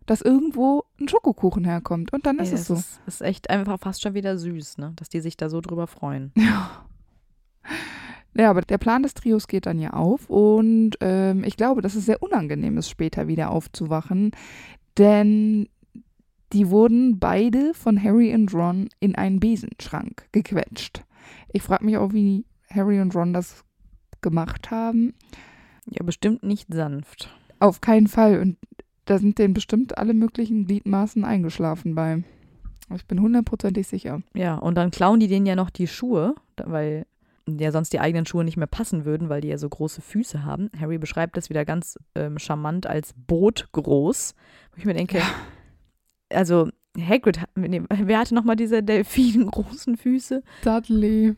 Dass 0.06 0.22
irgendwo 0.22 0.84
ein 1.00 1.08
Schokokuchen 1.08 1.64
herkommt 1.64 2.12
und 2.12 2.24
dann 2.24 2.38
ist 2.38 2.48
Ey, 2.48 2.54
es 2.54 2.60
das 2.60 2.68
so. 2.68 2.74
Ist, 2.74 3.00
ist 3.06 3.20
echt 3.22 3.50
einfach 3.50 3.78
fast 3.80 4.00
schon 4.00 4.14
wieder 4.14 4.38
süß, 4.38 4.78
ne? 4.78 4.92
dass 4.96 5.08
die 5.10 5.20
sich 5.20 5.36
da 5.36 5.48
so 5.50 5.60
drüber 5.60 5.86
freuen. 5.86 6.32
Ja. 6.36 6.84
Ja, 8.34 8.50
aber 8.50 8.62
der 8.62 8.78
Plan 8.78 9.02
des 9.02 9.14
Trios 9.14 9.48
geht 9.48 9.66
dann 9.66 9.78
ja 9.78 9.94
auf 9.94 10.28
und 10.30 10.92
ähm, 11.00 11.42
ich 11.44 11.56
glaube, 11.56 11.82
dass 11.82 11.94
es 11.94 12.06
sehr 12.06 12.22
unangenehm 12.22 12.78
ist, 12.78 12.88
später 12.88 13.26
wieder 13.26 13.50
aufzuwachen, 13.50 14.32
denn 14.96 15.68
die 16.52 16.70
wurden 16.70 17.18
beide 17.18 17.74
von 17.74 18.02
Harry 18.02 18.34
und 18.34 18.54
Ron 18.54 18.88
in 19.00 19.14
einen 19.16 19.40
Besenschrank 19.40 20.26
gequetscht. 20.32 21.02
Ich 21.52 21.62
frage 21.62 21.84
mich 21.84 21.96
auch, 21.96 22.12
wie 22.12 22.44
Harry 22.70 23.00
und 23.00 23.14
Ron 23.14 23.32
das 23.32 23.64
gemacht 24.20 24.70
haben. 24.70 25.14
Ja, 25.86 26.02
bestimmt 26.04 26.42
nicht 26.42 26.72
sanft. 26.72 27.34
Auf 27.60 27.80
keinen 27.80 28.06
Fall. 28.06 28.40
Und 28.40 28.56
da 29.04 29.18
sind 29.18 29.38
denen 29.38 29.54
bestimmt 29.54 29.98
alle 29.98 30.14
möglichen 30.14 30.66
Gliedmaßen 30.66 31.24
eingeschlafen 31.24 31.94
bei. 31.94 32.22
Ich 32.94 33.06
bin 33.06 33.20
hundertprozentig 33.20 33.86
sicher. 33.86 34.22
Ja, 34.34 34.56
und 34.56 34.74
dann 34.76 34.90
klauen 34.90 35.20
die 35.20 35.28
denen 35.28 35.46
ja 35.46 35.56
noch 35.56 35.70
die 35.70 35.86
Schuhe, 35.86 36.34
weil 36.56 37.06
ja 37.58 37.72
sonst 37.72 37.92
die 37.92 38.00
eigenen 38.00 38.26
Schuhe 38.26 38.44
nicht 38.44 38.56
mehr 38.56 38.66
passen 38.66 39.04
würden, 39.04 39.28
weil 39.28 39.40
die 39.40 39.48
ja 39.48 39.58
so 39.58 39.68
große 39.68 40.02
Füße 40.02 40.44
haben. 40.44 40.70
Harry 40.78 40.98
beschreibt 40.98 41.36
das 41.36 41.48
wieder 41.50 41.64
ganz 41.64 41.98
ähm, 42.14 42.38
charmant 42.38 42.86
als 42.86 43.14
Boot 43.16 43.68
groß. 43.72 44.34
Wo 44.72 44.78
ich 44.78 44.84
mir 44.84 44.94
denke, 44.94 45.22
also 46.32 46.68
Hagrid, 46.98 47.40
nee, 47.54 47.82
wer 47.88 48.18
hatte 48.18 48.34
nochmal 48.34 48.56
diese 48.56 48.82
Delfin 48.82 49.46
großen 49.50 49.96
Füße? 49.96 50.42
Dudley. 50.64 51.36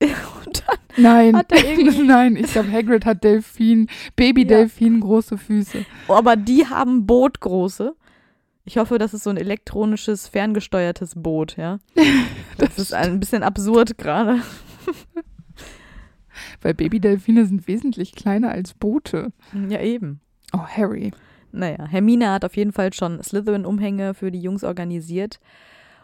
Und 0.02 0.62
dann 0.66 0.78
Nein. 0.96 1.36
Hat 1.36 1.52
er 1.52 1.64
irgendwie- 1.70 2.02
Nein, 2.02 2.36
ich 2.36 2.52
glaube, 2.52 2.70
Hagrid 2.72 3.04
hat 3.04 3.24
Delfin, 3.24 3.88
Baby-Delfin, 4.16 5.00
große 5.00 5.38
Füße. 5.38 5.84
Oh, 6.08 6.14
aber 6.14 6.36
die 6.36 6.66
haben 6.66 7.06
Bootgroße. 7.06 7.94
Ich 8.66 8.78
hoffe, 8.78 8.96
das 8.98 9.12
ist 9.12 9.24
so 9.24 9.30
ein 9.30 9.36
elektronisches, 9.36 10.26
ferngesteuertes 10.28 11.14
Boot, 11.16 11.56
ja. 11.56 11.78
Das 12.56 12.78
ist 12.78 12.94
ein 12.94 13.18
bisschen 13.20 13.42
absurd 13.42 13.98
gerade. 13.98 14.40
Weil 16.62 16.74
Baby-Delfine 16.74 17.46
sind 17.46 17.68
wesentlich 17.68 18.12
kleiner 18.12 18.50
als 18.50 18.74
Boote. 18.74 19.32
Ja, 19.68 19.80
eben. 19.80 20.20
Oh, 20.52 20.64
Harry. 20.66 21.12
Naja, 21.52 21.86
Hermine 21.86 22.32
hat 22.32 22.44
auf 22.44 22.56
jeden 22.56 22.72
Fall 22.72 22.92
schon 22.92 23.22
Slytherin-Umhänge 23.22 24.14
für 24.14 24.32
die 24.32 24.40
Jungs 24.40 24.64
organisiert. 24.64 25.38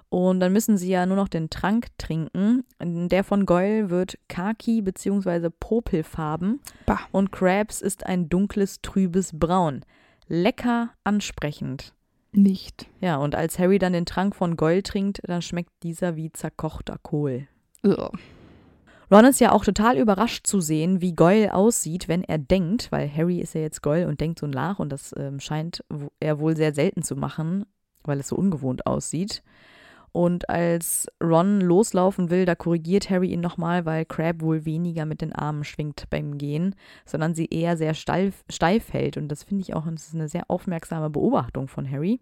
Und 0.08 0.40
dann 0.40 0.52
müssen 0.52 0.76
sie 0.76 0.90
ja 0.90 1.06
nur 1.06 1.16
noch 1.16 1.28
den 1.28 1.50
Trank 1.50 1.86
trinken. 1.98 2.64
Der 2.80 3.22
von 3.24 3.46
Goyle 3.46 3.90
wird 3.90 4.18
Khaki 4.28 4.82
bzw. 4.82 5.50
Popelfarben 5.50 6.60
Bah. 6.86 7.00
und 7.12 7.30
Krabs 7.32 7.80
ist 7.80 8.06
ein 8.06 8.28
dunkles, 8.28 8.80
trübes 8.82 9.30
Braun. 9.38 9.84
Lecker 10.26 10.90
ansprechend. 11.04 11.94
Nicht. 12.32 12.88
Ja, 13.00 13.16
und 13.16 13.34
als 13.34 13.58
Harry 13.58 13.78
dann 13.78 13.92
den 13.92 14.06
Trank 14.06 14.36
von 14.36 14.56
Goyle 14.56 14.82
trinkt, 14.84 15.20
dann 15.24 15.42
schmeckt 15.42 15.70
dieser 15.82 16.14
wie 16.16 16.32
zerkochter 16.32 16.98
Kohl. 17.02 17.48
Ugh. 17.84 18.10
Ron 19.10 19.24
ist 19.24 19.40
ja 19.40 19.50
auch 19.50 19.64
total 19.64 19.98
überrascht 19.98 20.46
zu 20.46 20.60
sehen, 20.60 21.00
wie 21.00 21.14
Goyle 21.14 21.52
aussieht, 21.52 22.06
wenn 22.06 22.22
er 22.22 22.38
denkt, 22.38 22.92
weil 22.92 23.10
Harry 23.12 23.40
ist 23.40 23.54
ja 23.54 23.60
jetzt 23.60 23.82
Goyle 23.82 24.06
und 24.06 24.20
denkt 24.20 24.38
so 24.38 24.46
nach 24.46 24.78
und 24.78 24.90
das 24.90 25.12
ähm, 25.18 25.40
scheint 25.40 25.84
er 26.20 26.38
wohl 26.38 26.56
sehr 26.56 26.72
selten 26.72 27.02
zu 27.02 27.16
machen, 27.16 27.66
weil 28.04 28.20
es 28.20 28.28
so 28.28 28.36
ungewohnt 28.36 28.86
aussieht. 28.86 29.42
Und 30.12 30.48
als 30.48 31.06
Ron 31.22 31.60
loslaufen 31.60 32.30
will, 32.30 32.44
da 32.44 32.54
korrigiert 32.54 33.10
Harry 33.10 33.32
ihn 33.32 33.40
nochmal, 33.40 33.84
weil 33.84 34.04
Crab 34.04 34.42
wohl 34.42 34.64
weniger 34.64 35.06
mit 35.06 35.20
den 35.20 35.32
Armen 35.32 35.62
schwingt 35.62 36.04
beim 36.10 36.36
Gehen, 36.36 36.74
sondern 37.04 37.34
sie 37.34 37.46
eher 37.46 37.76
sehr 37.76 37.94
steif, 37.94 38.44
steif 38.48 38.92
hält. 38.92 39.16
Und 39.16 39.28
das 39.28 39.44
finde 39.44 39.62
ich 39.62 39.74
auch 39.74 39.86
das 39.86 40.08
ist 40.08 40.14
eine 40.14 40.28
sehr 40.28 40.44
aufmerksame 40.48 41.10
Beobachtung 41.10 41.68
von 41.68 41.88
Harry. 41.88 42.20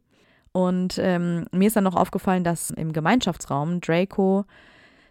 Und 0.53 0.99
ähm, 0.99 1.47
mir 1.53 1.69
ist 1.69 1.77
dann 1.77 1.85
noch 1.85 1.97
aufgefallen, 1.97 2.45
dass 2.45 2.71
im 2.71 2.93
Gemeinschaftsraum 2.93 3.81
Draco 3.81 4.45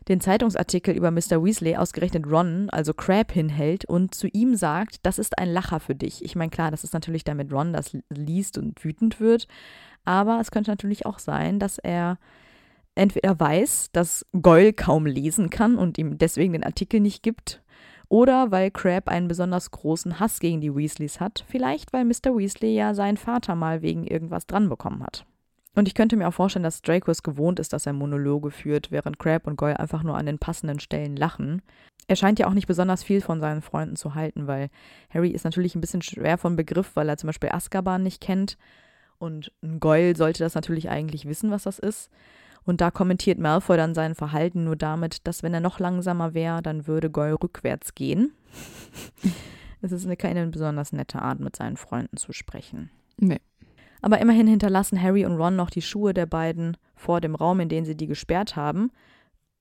den 0.08 0.22
Zeitungsartikel 0.22 0.96
über 0.96 1.12
Mr. 1.12 1.44
Weasley 1.44 1.76
ausgerechnet 1.76 2.26
Ron, 2.28 2.70
also 2.70 2.94
Crab, 2.94 3.32
hinhält 3.32 3.86
und 3.86 4.16
zu 4.16 4.28
ihm 4.28 4.56
sagt, 4.56 5.06
das 5.06 5.20
ist 5.20 5.38
ein 5.38 5.50
Lacher 5.50 5.80
für 5.80 5.96
dich. 5.96 6.24
Ich 6.24 6.36
meine, 6.36 6.50
klar, 6.50 6.72
das 6.72 6.84
ist 6.84 6.94
natürlich 6.94 7.24
damit 7.24 7.52
Ron 7.52 7.74
das 7.74 7.98
liest 8.10 8.58
und 8.58 8.84
wütend 8.84 9.20
wird, 9.20 9.48
aber 10.06 10.40
es 10.40 10.52
könnte 10.52 10.72
natürlich 10.72 11.06
auch 11.06 11.20
sein, 11.20 11.60
dass 11.60 11.78
er 11.78 12.18
entweder 12.96 13.40
weiß, 13.40 13.90
dass 13.92 14.26
Goyle 14.42 14.74
kaum 14.74 15.06
lesen 15.06 15.50
kann 15.50 15.76
und 15.76 15.98
ihm 15.98 16.18
deswegen 16.18 16.54
den 16.54 16.64
Artikel 16.64 17.00
nicht 17.00 17.22
gibt, 17.22 17.62
oder 18.10 18.52
weil 18.52 18.72
Crab 18.72 19.10
einen 19.10 19.28
besonders 19.28 19.72
großen 19.72 20.20
Hass 20.20 20.40
gegen 20.40 20.62
die 20.62 20.74
Weasleys 20.74 21.20
hat, 21.20 21.44
vielleicht 21.48 21.92
weil 21.94 22.06
Mr. 22.06 22.38
Weasley 22.38 22.74
ja 22.74 22.94
seinen 22.94 23.18
Vater 23.18 23.56
mal 23.56 23.82
wegen 23.82 24.06
irgendwas 24.06 24.48
dran 24.48 24.70
bekommen 24.70 25.04
hat. 25.04 25.26
Und 25.78 25.88
ich 25.88 25.94
könnte 25.94 26.18
mir 26.18 26.28
auch 26.28 26.34
vorstellen, 26.34 26.64
dass 26.64 26.82
Draco 26.82 27.12
es 27.12 27.22
gewohnt 27.22 27.60
ist, 27.60 27.72
dass 27.72 27.86
er 27.86 27.94
Monologe 27.94 28.50
führt, 28.50 28.90
während 28.90 29.20
Crab 29.20 29.46
und 29.46 29.58
Goyle 29.58 29.80
einfach 29.80 30.02
nur 30.02 30.18
an 30.18 30.26
den 30.26 30.40
passenden 30.40 30.80
Stellen 30.80 31.16
lachen. 31.16 31.62
Er 32.08 32.16
scheint 32.16 32.40
ja 32.40 32.48
auch 32.48 32.56
nicht 32.56 32.66
besonders 32.66 33.04
viel 33.04 33.22
von 33.22 33.40
seinen 33.40 33.62
Freunden 33.62 33.96
zu 33.96 34.16
halten, 34.16 34.48
weil 34.48 34.72
Harry 35.14 35.30
ist 35.30 35.46
natürlich 35.46 35.76
ein 35.76 35.82
bisschen 35.82 36.02
schwer 36.02 36.40
von 36.40 36.56
Begriff, 36.56 36.96
weil 36.96 37.08
er 37.08 37.18
zum 37.18 37.28
Beispiel 37.28 37.52
Azkaban 37.52 38.02
nicht 38.02 38.22
kennt. 38.22 38.58
Und 39.20 39.52
ein 39.62 39.80
Goyle 39.80 40.16
sollte 40.16 40.44
das 40.44 40.56
natürlich 40.56 40.90
eigentlich 40.90 41.28
wissen, 41.28 41.52
was 41.52 41.62
das 41.62 41.78
ist. 41.78 42.10
Und 42.64 42.82
da 42.82 42.90
kommentiert 42.90 43.38
Malfoy 43.38 43.78
dann 43.78 43.94
sein 43.94 44.16
Verhalten 44.16 44.64
nur 44.64 44.78
damit, 44.78 45.28
dass 45.28 45.44
wenn 45.44 45.54
er 45.54 45.62
noch 45.62 45.80
langsamer 45.80 46.34
wäre, 46.34 46.64
dann 46.64 46.88
würde 46.88 47.12
Goyle 47.12 47.38
rückwärts 47.40 47.94
gehen. 47.94 48.32
es 49.84 49.92
ist 49.92 50.06
eine, 50.06 50.18
keine 50.18 50.48
besonders 50.48 50.92
nette 50.92 51.22
Art, 51.22 51.40
mit 51.40 51.56
seinen 51.56 51.78
Freunden 51.78 52.18
zu 52.18 52.34
sprechen. 52.34 52.90
Nee. 53.18 53.42
Aber 54.02 54.20
immerhin 54.20 54.48
hinterlassen 54.48 55.02
Harry 55.02 55.26
und 55.26 55.38
Ron 55.38 55.56
noch 55.56 55.70
die 55.70 55.82
Schuhe 55.82 56.14
der 56.14 56.26
beiden 56.26 56.78
vor 56.96 57.22
dem 57.22 57.36
Raum, 57.36 57.60
in 57.60 57.70
den 57.70 57.86
sie 57.86 57.96
die 57.96 58.08
gesperrt 58.08 58.56
haben, 58.56 58.92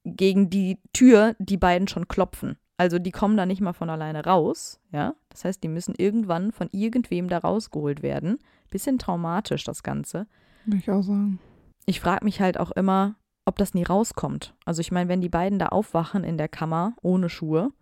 gegen 0.05 0.51
die 0.51 0.79
Tür, 0.92 1.35
die 1.38 1.57
beiden 1.57 1.88
schon 1.88 2.09
klopfen. 2.09 2.57
Also 2.79 2.99
die 2.99 3.11
kommen 3.11 3.37
da 3.37 3.46
nicht 3.46 3.61
mal 3.61 3.72
von 3.72 3.88
alleine 3.88 4.25
raus, 4.25 4.81
ja. 4.92 5.14
Das 5.31 5.44
heißt, 5.44 5.62
die 5.62 5.68
müssen 5.68 5.94
irgendwann 5.96 6.53
von 6.53 6.68
irgendwem 6.72 7.29
da 7.29 7.38
rausgeholt 7.38 8.03
werden. 8.03 8.38
Bisschen 8.70 8.99
traumatisch 8.99 9.64
das 9.64 9.83
Ganze. 9.83 10.27
Würde 10.64 10.79
ich 10.79 10.90
auch 10.90 11.03
sagen. 11.03 11.38
Ich 11.87 12.01
frage 12.01 12.25
mich 12.25 12.40
halt 12.40 12.59
auch 12.59 12.70
immer, 12.72 13.16
ob 13.46 13.57
das 13.57 13.75
nie 13.75 13.85
rauskommt. 13.85 14.55
Also 14.64 14.81
ich 14.81 14.92
meine, 14.92 15.09
wenn 15.09 15.20
die 15.20 15.29
beiden 15.29 15.59
da 15.59 15.68
aufwachen 15.68 16.25
in 16.25 16.37
der 16.37 16.49
Kammer 16.49 16.94
ohne 17.01 17.29
Schuhe, 17.29 17.72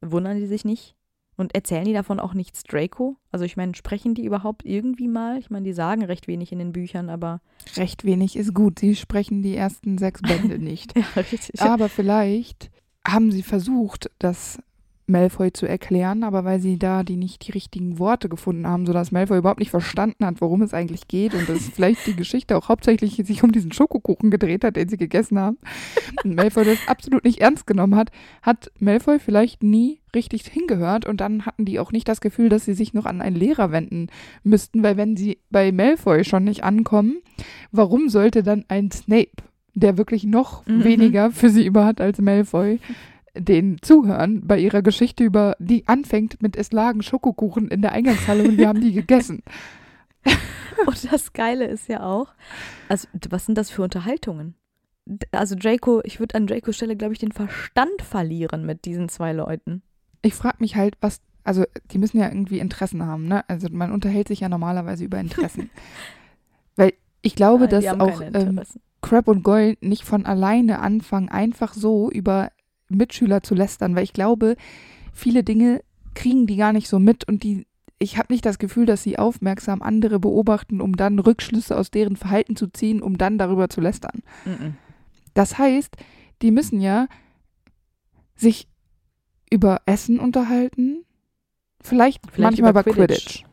wundern 0.00 0.38
die 0.38 0.46
sich 0.46 0.64
nicht? 0.64 0.96
Und 1.36 1.54
erzählen 1.54 1.84
die 1.84 1.92
davon 1.92 2.20
auch 2.20 2.34
nichts 2.34 2.62
Draco? 2.62 3.16
Also 3.32 3.44
ich 3.44 3.56
meine, 3.56 3.74
sprechen 3.74 4.14
die 4.14 4.24
überhaupt 4.24 4.64
irgendwie 4.64 5.08
mal? 5.08 5.38
Ich 5.38 5.50
meine, 5.50 5.64
die 5.64 5.72
sagen 5.72 6.04
recht 6.04 6.28
wenig 6.28 6.52
in 6.52 6.58
den 6.58 6.72
Büchern, 6.72 7.10
aber 7.10 7.40
Recht 7.76 8.04
wenig 8.04 8.36
ist 8.36 8.54
gut. 8.54 8.78
Sie 8.78 8.94
sprechen 8.94 9.42
die 9.42 9.56
ersten 9.56 9.98
sechs 9.98 10.22
Bände 10.22 10.58
nicht. 10.60 10.96
ja, 10.96 11.04
richtig. 11.16 11.60
Aber 11.60 11.88
vielleicht 11.88 12.70
haben 13.06 13.32
sie 13.32 13.42
versucht, 13.42 14.10
das 14.18 14.58
Malfoy 15.06 15.52
zu 15.52 15.66
erklären, 15.66 16.24
aber 16.24 16.44
weil 16.44 16.60
sie 16.60 16.78
da 16.78 17.02
die 17.02 17.16
nicht 17.16 17.46
die 17.46 17.52
richtigen 17.52 17.98
Worte 17.98 18.28
gefunden 18.28 18.66
haben, 18.66 18.86
sodass 18.86 19.12
Malfoy 19.12 19.38
überhaupt 19.38 19.60
nicht 19.60 19.70
verstanden 19.70 20.24
hat, 20.24 20.40
worum 20.40 20.62
es 20.62 20.72
eigentlich 20.72 21.08
geht 21.08 21.34
und 21.34 21.48
dass 21.48 21.68
vielleicht 21.74 22.06
die 22.06 22.16
Geschichte 22.16 22.56
auch 22.56 22.68
hauptsächlich 22.68 23.16
sich 23.24 23.42
um 23.42 23.52
diesen 23.52 23.72
Schokokuchen 23.72 24.30
gedreht 24.30 24.64
hat, 24.64 24.76
den 24.76 24.88
sie 24.88 24.96
gegessen 24.96 25.38
haben. 25.38 25.58
Und 26.24 26.34
Malfoy 26.34 26.64
das 26.64 26.78
absolut 26.86 27.24
nicht 27.24 27.40
ernst 27.40 27.66
genommen 27.66 27.96
hat, 27.96 28.10
hat 28.42 28.70
Malfoy 28.78 29.18
vielleicht 29.18 29.62
nie 29.62 30.00
richtig 30.14 30.46
hingehört 30.46 31.06
und 31.06 31.20
dann 31.20 31.44
hatten 31.44 31.64
die 31.64 31.78
auch 31.80 31.92
nicht 31.92 32.08
das 32.08 32.20
Gefühl, 32.20 32.48
dass 32.48 32.64
sie 32.64 32.74
sich 32.74 32.94
noch 32.94 33.04
an 33.04 33.20
einen 33.20 33.36
Lehrer 33.36 33.72
wenden 33.72 34.06
müssten, 34.42 34.82
weil 34.82 34.96
wenn 34.96 35.16
sie 35.16 35.38
bei 35.50 35.72
Malfoy 35.72 36.24
schon 36.24 36.44
nicht 36.44 36.64
ankommen, 36.64 37.16
warum 37.72 38.08
sollte 38.08 38.42
dann 38.42 38.64
ein 38.68 38.90
Snape, 38.90 39.32
der 39.74 39.98
wirklich 39.98 40.24
noch 40.24 40.64
Mhm. 40.66 40.84
weniger 40.84 41.30
für 41.32 41.50
sie 41.50 41.66
über 41.66 41.84
hat 41.84 42.00
als 42.00 42.20
Malfoy, 42.20 42.78
den 43.36 43.78
zuhören 43.82 44.46
bei 44.46 44.58
ihrer 44.58 44.82
Geschichte 44.82 45.24
über, 45.24 45.56
die 45.58 45.86
anfängt 45.88 46.42
mit 46.42 46.56
es 46.56 46.72
lagen 46.72 47.02
Schokokuchen 47.02 47.68
in 47.68 47.82
der 47.82 47.92
Eingangshalle 47.92 48.44
und 48.44 48.56
wir 48.56 48.68
haben 48.68 48.80
die 48.80 48.92
gegessen. 48.92 49.42
Und 50.86 51.12
das 51.12 51.32
Geile 51.32 51.66
ist 51.66 51.88
ja 51.88 52.02
auch, 52.02 52.34
also 52.88 53.06
was 53.30 53.46
sind 53.46 53.56
das 53.56 53.70
für 53.70 53.82
Unterhaltungen? 53.82 54.54
Also 55.32 55.54
Draco, 55.54 56.00
ich 56.04 56.18
würde 56.18 56.34
an 56.34 56.46
Dracos 56.46 56.76
Stelle, 56.76 56.96
glaube 56.96 57.12
ich, 57.12 57.18
den 57.18 57.32
Verstand 57.32 58.02
verlieren 58.02 58.66
mit 58.66 58.84
diesen 58.84 59.08
zwei 59.08 59.32
Leuten. 59.32 59.82
Ich 60.22 60.34
frage 60.34 60.56
mich 60.60 60.76
halt, 60.76 60.96
was, 61.00 61.20
also 61.44 61.64
die 61.90 61.98
müssen 61.98 62.18
ja 62.18 62.28
irgendwie 62.28 62.58
Interessen 62.58 63.04
haben, 63.04 63.28
ne? 63.28 63.48
Also 63.48 63.68
man 63.70 63.92
unterhält 63.92 64.28
sich 64.28 64.40
ja 64.40 64.48
normalerweise 64.48 65.04
über 65.04 65.18
Interessen. 65.20 65.70
Weil 66.76 66.94
ich 67.22 67.36
glaube, 67.36 67.68
Nein, 67.68 67.70
dass 67.70 68.00
auch 68.00 68.20
ähm. 68.20 68.60
Crab 69.00 69.28
und 69.28 69.42
Goyle 69.42 69.76
nicht 69.80 70.04
von 70.04 70.24
alleine 70.24 70.78
anfangen, 70.78 71.28
einfach 71.28 71.74
so 71.74 72.10
über 72.10 72.50
Mitschüler 72.88 73.42
zu 73.42 73.54
lästern, 73.54 73.94
weil 73.94 74.04
ich 74.04 74.12
glaube, 74.12 74.56
viele 75.12 75.44
Dinge 75.44 75.82
kriegen 76.14 76.46
die 76.46 76.56
gar 76.56 76.72
nicht 76.72 76.88
so 76.88 76.98
mit 76.98 77.26
und 77.26 77.42
die, 77.42 77.66
ich 77.98 78.18
habe 78.18 78.32
nicht 78.32 78.44
das 78.44 78.58
Gefühl, 78.58 78.86
dass 78.86 79.02
sie 79.02 79.18
aufmerksam 79.18 79.82
andere 79.82 80.20
beobachten, 80.20 80.80
um 80.80 80.96
dann 80.96 81.18
Rückschlüsse 81.18 81.76
aus 81.76 81.90
deren 81.90 82.16
Verhalten 82.16 82.56
zu 82.56 82.68
ziehen, 82.68 83.02
um 83.02 83.18
dann 83.18 83.38
darüber 83.38 83.68
zu 83.68 83.80
lästern. 83.80 84.22
Mhm. 84.44 84.76
Das 85.34 85.58
heißt, 85.58 85.96
die 86.42 86.50
müssen 86.50 86.80
ja 86.80 87.08
sich 88.36 88.68
über 89.50 89.82
Essen 89.86 90.18
unterhalten, 90.18 91.04
vielleicht, 91.80 92.20
Vielleicht 92.30 92.38
manchmal 92.38 92.70
über 92.70 92.80
über 92.80 92.92
Quidditch. 92.92 93.44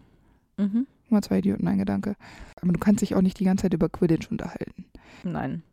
Quidditch. 0.57 0.73
Mhm. 0.73 0.87
Mal 1.09 1.21
zwei 1.21 1.39
Idioten, 1.39 1.67
ein 1.67 1.77
Gedanke. 1.77 2.15
Aber 2.61 2.71
du 2.71 2.79
kannst 2.79 3.01
dich 3.01 3.15
auch 3.15 3.21
nicht 3.21 3.39
die 3.39 3.43
ganze 3.43 3.63
Zeit 3.63 3.73
über 3.73 3.89
Quidditch 3.89 4.31
unterhalten. 4.31 4.85
Nein. 5.23 5.63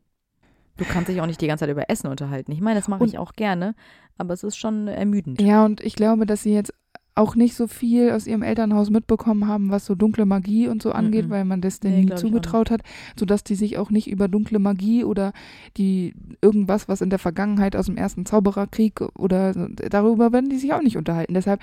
Du 0.79 0.85
kannst 0.85 1.09
dich 1.11 1.21
auch 1.21 1.27
nicht 1.27 1.41
die 1.41 1.47
ganze 1.47 1.63
Zeit 1.63 1.71
über 1.71 1.91
Essen 1.91 2.07
unterhalten. 2.07 2.53
Ich 2.53 2.61
meine, 2.61 2.79
das 2.81 2.89
mache 2.89 3.05
ich 3.05 3.19
auch 3.19 3.35
gerne, 3.35 3.75
aber 4.17 4.33
es 4.33 4.43
ist 4.43 4.57
schon 4.57 4.89
ermüdend. 4.89 5.41
Ja, 5.43 5.65
und 5.65 5.81
ich 5.83 5.95
glaube, 5.95 6.25
dass 6.25 6.43
sie 6.43 6.53
jetzt 6.55 6.73
auch 7.15 7.35
nicht 7.35 7.57
so 7.57 7.67
viel 7.67 8.13
aus 8.13 8.29
ihrem 8.29 8.43
Elternhaus 8.43 8.91
mitbekommen 8.91 9.49
haben, 9.49 9.71
was 9.73 9.85
so 9.85 9.97
dunkle 9.97 10.25
Magie 10.25 10.69
und 10.69 10.81
so 10.81 10.93
angeht, 10.93 11.27
Mhm. 11.27 11.31
weil 11.31 11.45
man 11.45 11.61
das 11.61 11.83
Nee, 11.83 11.91
denen 11.91 12.01
nie 12.03 12.07
ich 12.07 12.13
auch 12.13 12.19
zugetraut 12.19 12.71
hat, 12.71 12.83
sodass 13.19 13.43
die 13.43 13.57
sich 13.57 13.77
auch 13.77 13.91
nicht 13.91 14.09
über 14.09 14.29
dunkle 14.29 14.61
Magie 14.61 15.03
oder 15.03 15.33
die 15.77 16.15
irgendwas, 16.41 16.87
was 16.89 17.01
in 17.01 17.11
der 17.11 17.19
Vergangenheit 17.19 17.75
aus 17.75 17.87
dem 17.87 17.97
ersten 17.97 18.25
Zaubererkrieg 18.25 19.01
oder 19.19 19.53
darüber 19.69 20.33
werden 20.33 20.49
die 20.49 20.59
sich 20.59 20.73
auch 20.73 20.81
nicht 20.83 20.97
unterhalten. 20.97 21.35
Deshalb, 21.35 21.61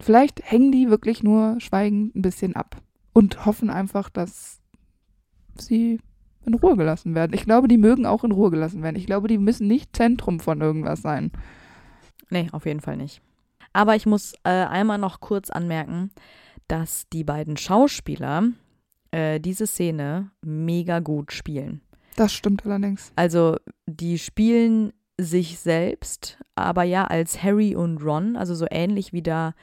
vielleicht 0.00 0.40
hängen 0.50 0.72
die 0.72 0.88
wirklich 0.88 1.22
nur 1.22 1.56
schweigend 1.60 2.16
ein 2.16 2.22
bisschen 2.22 2.56
ab 2.56 2.80
und 3.12 3.44
hoffen 3.44 3.68
einfach, 3.68 4.08
dass 4.08 4.60
sie 5.58 6.00
in 6.46 6.54
Ruhe 6.54 6.76
gelassen 6.76 7.14
werden. 7.14 7.32
Ich 7.34 7.44
glaube, 7.44 7.68
die 7.68 7.78
mögen 7.78 8.06
auch 8.06 8.24
in 8.24 8.32
Ruhe 8.32 8.50
gelassen 8.50 8.82
werden. 8.82 8.96
Ich 8.96 9.06
glaube, 9.06 9.28
die 9.28 9.38
müssen 9.38 9.66
nicht 9.66 9.94
Zentrum 9.94 10.40
von 10.40 10.60
irgendwas 10.60 11.02
sein. 11.02 11.32
Nee, 12.30 12.48
auf 12.52 12.66
jeden 12.66 12.80
Fall 12.80 12.96
nicht. 12.96 13.20
Aber 13.72 13.94
ich 13.94 14.06
muss 14.06 14.32
äh, 14.44 14.50
einmal 14.50 14.98
noch 14.98 15.20
kurz 15.20 15.50
anmerken, 15.50 16.10
dass 16.68 17.08
die 17.12 17.24
beiden 17.24 17.56
Schauspieler 17.56 18.44
äh, 19.10 19.38
diese 19.38 19.66
Szene 19.66 20.30
mega 20.42 21.00
gut 21.00 21.32
spielen. 21.32 21.82
Das 22.16 22.32
stimmt 22.32 22.64
allerdings. 22.64 23.12
Also 23.16 23.56
die 23.86 24.18
spielen 24.18 24.92
sich 25.18 25.58
selbst, 25.58 26.38
aber 26.54 26.82
ja 26.82 27.04
als 27.04 27.42
Harry 27.42 27.74
und 27.76 28.02
Ron, 28.02 28.36
also 28.36 28.54
so 28.54 28.66
ähnlich 28.70 29.12
wie 29.12 29.22
da, 29.22 29.54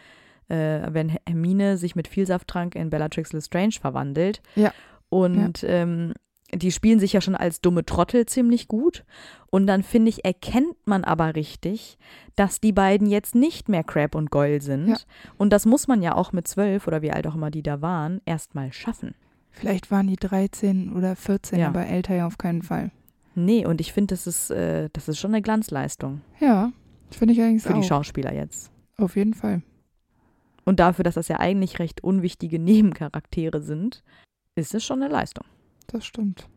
äh, 0.48 0.82
wenn 0.89 1.10
Hermine 1.28 1.78
sich 1.78 1.96
mit 1.96 2.08
Vielsafttrank 2.08 2.76
in 2.76 2.89
Bellatrix 2.89 3.34
Lestrange 3.34 3.74
verwandelt. 3.80 4.41
Ja. 4.56 4.72
Und 5.10 5.63
Ähm, 5.67 6.13
die 6.55 6.71
spielen 6.71 6.99
sich 6.99 7.13
ja 7.13 7.21
schon 7.21 7.35
als 7.35 7.61
dumme 7.61 7.85
Trottel 7.85 8.25
ziemlich 8.25 8.67
gut. 8.67 9.03
Und 9.49 9.67
dann 9.67 9.83
finde 9.83 10.09
ich, 10.09 10.25
erkennt 10.25 10.75
man 10.85 11.03
aber 11.03 11.35
richtig, 11.35 11.97
dass 12.35 12.59
die 12.59 12.71
beiden 12.71 13.07
jetzt 13.07 13.35
nicht 13.35 13.69
mehr 13.69 13.83
Crab 13.83 14.15
und 14.15 14.31
Goyle 14.31 14.61
sind. 14.61 14.87
Ja. 14.89 14.97
Und 15.37 15.51
das 15.53 15.65
muss 15.65 15.87
man 15.87 16.01
ja 16.01 16.15
auch 16.15 16.31
mit 16.31 16.47
zwölf 16.47 16.87
oder 16.87 17.01
wie 17.01 17.11
alt 17.11 17.27
auch 17.27 17.35
immer 17.35 17.51
die 17.51 17.63
da 17.63 17.81
waren, 17.81 18.21
erstmal 18.25 18.73
schaffen. 18.73 19.13
Vielleicht 19.51 19.91
waren 19.91 20.07
die 20.07 20.15
13 20.15 20.93
oder 20.93 21.15
14, 21.15 21.59
Ja. 21.59 21.67
aber 21.67 21.85
älter 21.85 22.15
ja 22.15 22.25
auf 22.25 22.37
keinen 22.39 22.63
Fall. 22.63 22.91
Nee, 23.35 23.65
und 23.65 23.81
ich 23.81 23.93
finde, 23.93 24.13
das 24.13 24.25
ist, 24.27 24.49
äh, 24.51 24.89
das 24.93 25.07
ist 25.07 25.19
schon 25.19 25.31
eine 25.31 25.41
Glanzleistung 25.41 26.21
Ja, 26.39 26.71
finde 27.11 27.33
ich 27.33 27.41
eigentlich 27.41 27.63
für 27.63 27.73
die 27.73 27.79
auch. 27.79 27.83
Schauspieler 27.83 28.33
jetzt. 28.33 28.71
Auf 28.97 29.15
jeden 29.15 29.33
Fall. 29.33 29.61
Und 30.65 30.79
dafür, 30.79 31.03
dass 31.03 31.15
das 31.15 31.27
ja 31.27 31.39
eigentlich 31.39 31.77
recht 31.79 32.03
unwichtige 32.03 32.57
Nebencharaktere 32.59 33.61
sind, 33.61 34.03
ist 34.55 34.73
es 34.73 34.83
schon 34.83 35.01
eine 35.03 35.11
Leistung. 35.11 35.45
Das 35.88 36.06
stimmt. 36.06 36.48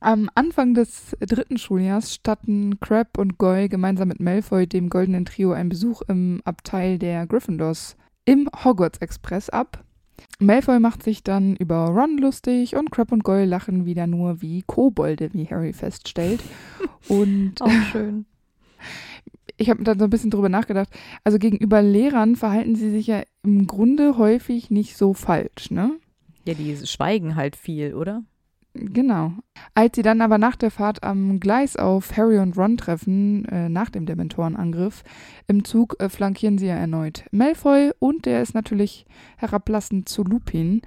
Am 0.00 0.28
Anfang 0.34 0.74
des 0.74 1.16
dritten 1.20 1.58
Schuljahrs 1.58 2.12
statten 2.12 2.80
Crab 2.80 3.18
und 3.18 3.38
Goyle 3.38 3.68
gemeinsam 3.68 4.08
mit 4.08 4.18
Malfoy, 4.20 4.66
dem 4.66 4.90
goldenen 4.90 5.24
Trio, 5.24 5.52
einen 5.52 5.68
Besuch 5.68 6.02
im 6.08 6.42
Abteil 6.44 6.98
der 6.98 7.26
Gryffindors 7.26 7.96
im 8.24 8.48
Hogwarts 8.64 8.98
Express 8.98 9.48
ab. 9.48 9.84
Malfoy 10.40 10.80
macht 10.80 11.02
sich 11.04 11.22
dann 11.22 11.54
über 11.56 11.86
Ron 11.86 12.18
lustig 12.18 12.74
und 12.74 12.90
Crab 12.90 13.12
und 13.12 13.22
Goyle 13.22 13.44
lachen 13.44 13.86
wieder 13.86 14.06
nur 14.08 14.42
wie 14.42 14.62
Kobolde, 14.66 15.32
wie 15.34 15.46
Harry 15.46 15.72
feststellt. 15.72 16.42
Und 17.08 17.60
Auch 17.60 17.70
schön. 17.90 18.26
ich 19.56 19.70
habe 19.70 19.82
dann 19.82 19.98
so 19.98 20.04
ein 20.04 20.10
bisschen 20.10 20.30
drüber 20.30 20.48
nachgedacht. 20.48 20.88
Also 21.24 21.38
gegenüber 21.38 21.82
Lehrern 21.82 22.36
verhalten 22.36 22.76
sie 22.76 22.90
sich 22.90 23.08
ja 23.08 23.22
im 23.42 23.66
Grunde 23.66 24.18
häufig 24.18 24.70
nicht 24.70 24.96
so 24.96 25.14
falsch, 25.14 25.70
ne? 25.70 25.98
Ja, 26.46 26.54
die 26.54 26.76
schweigen 26.86 27.34
halt 27.36 27.56
viel, 27.56 27.94
oder? 27.94 28.22
Genau. 28.74 29.32
Als 29.74 29.96
sie 29.96 30.02
dann 30.02 30.22
aber 30.22 30.38
nach 30.38 30.56
der 30.56 30.70
Fahrt 30.70 31.02
am 31.02 31.40
Gleis 31.40 31.76
auf 31.76 32.16
Harry 32.16 32.38
und 32.38 32.56
Ron 32.56 32.78
treffen, 32.78 33.44
äh, 33.46 33.68
nach 33.68 33.90
dem 33.90 34.06
Dementorenangriff, 34.06 35.04
im 35.46 35.64
Zug 35.64 35.96
äh, 35.98 36.08
flankieren 36.08 36.56
sie 36.56 36.66
ja 36.66 36.76
erneut 36.76 37.24
Malfoy 37.32 37.92
und 37.98 38.24
der 38.24 38.40
ist 38.40 38.54
natürlich 38.54 39.04
herablassend 39.36 40.08
zu 40.08 40.24
Lupin. 40.24 40.80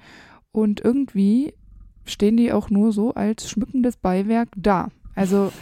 Und 0.50 0.80
irgendwie 0.80 1.54
stehen 2.04 2.36
die 2.36 2.52
auch 2.52 2.70
nur 2.70 2.92
so 2.92 3.14
als 3.14 3.48
schmückendes 3.48 3.96
Beiwerk 3.96 4.48
da. 4.56 4.88
Also 5.14 5.52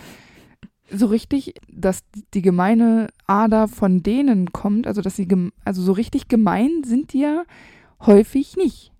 so 0.91 1.07
richtig, 1.07 1.55
dass 1.69 2.05
die 2.33 2.43
gemeine 2.43 3.09
Ader 3.27 3.69
von 3.69 4.03
denen 4.03 4.53
kommt, 4.53 4.87
also 4.87 5.03
dass 5.03 5.17
sie, 5.17 5.29
also 5.65 5.83
so 5.83 5.93
richtig 5.93 6.29
gemein 6.29 6.85
sind 6.85 7.13
die 7.13 7.21
ja 7.21 7.45
häufig 8.01 8.57
nicht. 8.57 8.93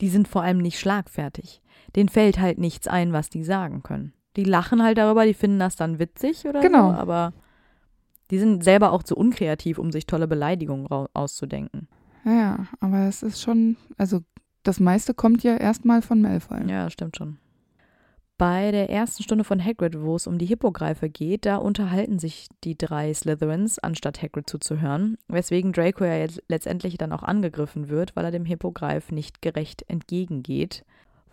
Die 0.00 0.08
sind 0.08 0.28
vor 0.28 0.42
allem 0.42 0.58
nicht 0.58 0.78
schlagfertig. 0.78 1.60
Denen 1.96 2.08
fällt 2.08 2.38
halt 2.40 2.58
nichts 2.58 2.88
ein, 2.88 3.12
was 3.12 3.30
die 3.30 3.44
sagen 3.44 3.82
können. 3.82 4.12
Die 4.36 4.44
lachen 4.44 4.82
halt 4.82 4.98
darüber, 4.98 5.24
die 5.26 5.34
finden 5.34 5.60
das 5.60 5.76
dann 5.76 5.98
witzig 5.98 6.44
oder 6.46 6.60
Genau. 6.60 6.90
so, 6.90 6.96
aber 6.96 7.32
die 8.30 8.38
sind 8.38 8.64
selber 8.64 8.92
auch 8.92 9.02
zu 9.02 9.16
unkreativ, 9.16 9.78
um 9.78 9.92
sich 9.92 10.06
tolle 10.06 10.26
Beleidigungen 10.26 10.86
auszudenken. 11.12 11.88
Ja, 12.24 12.66
aber 12.80 13.06
es 13.06 13.22
ist 13.22 13.40
schon, 13.40 13.76
also 13.96 14.20
das 14.62 14.80
meiste 14.80 15.14
kommt 15.14 15.42
ja 15.44 15.56
erstmal 15.56 16.02
von 16.02 16.20
Malfoy. 16.20 16.68
Ja, 16.68 16.88
stimmt 16.90 17.16
schon. 17.16 17.38
Bei 18.36 18.72
der 18.72 18.90
ersten 18.90 19.22
Stunde 19.22 19.44
von 19.44 19.64
Hagrid, 19.64 20.00
wo 20.00 20.16
es 20.16 20.26
um 20.26 20.38
die 20.38 20.46
Hippogreife 20.46 21.08
geht, 21.08 21.46
da 21.46 21.56
unterhalten 21.56 22.18
sich 22.18 22.48
die 22.64 22.76
drei 22.76 23.14
Slytherins, 23.14 23.78
anstatt 23.78 24.20
Hagrid 24.22 24.50
zuzuhören, 24.50 25.16
weswegen 25.28 25.72
Draco 25.72 26.04
ja 26.04 26.16
jetzt 26.16 26.42
letztendlich 26.48 26.98
dann 26.98 27.12
auch 27.12 27.22
angegriffen 27.22 27.88
wird, 27.90 28.16
weil 28.16 28.24
er 28.24 28.30
dem 28.32 28.44
Hippogreif 28.44 29.12
nicht 29.12 29.40
gerecht 29.40 29.84
entgegengeht. 29.88 30.84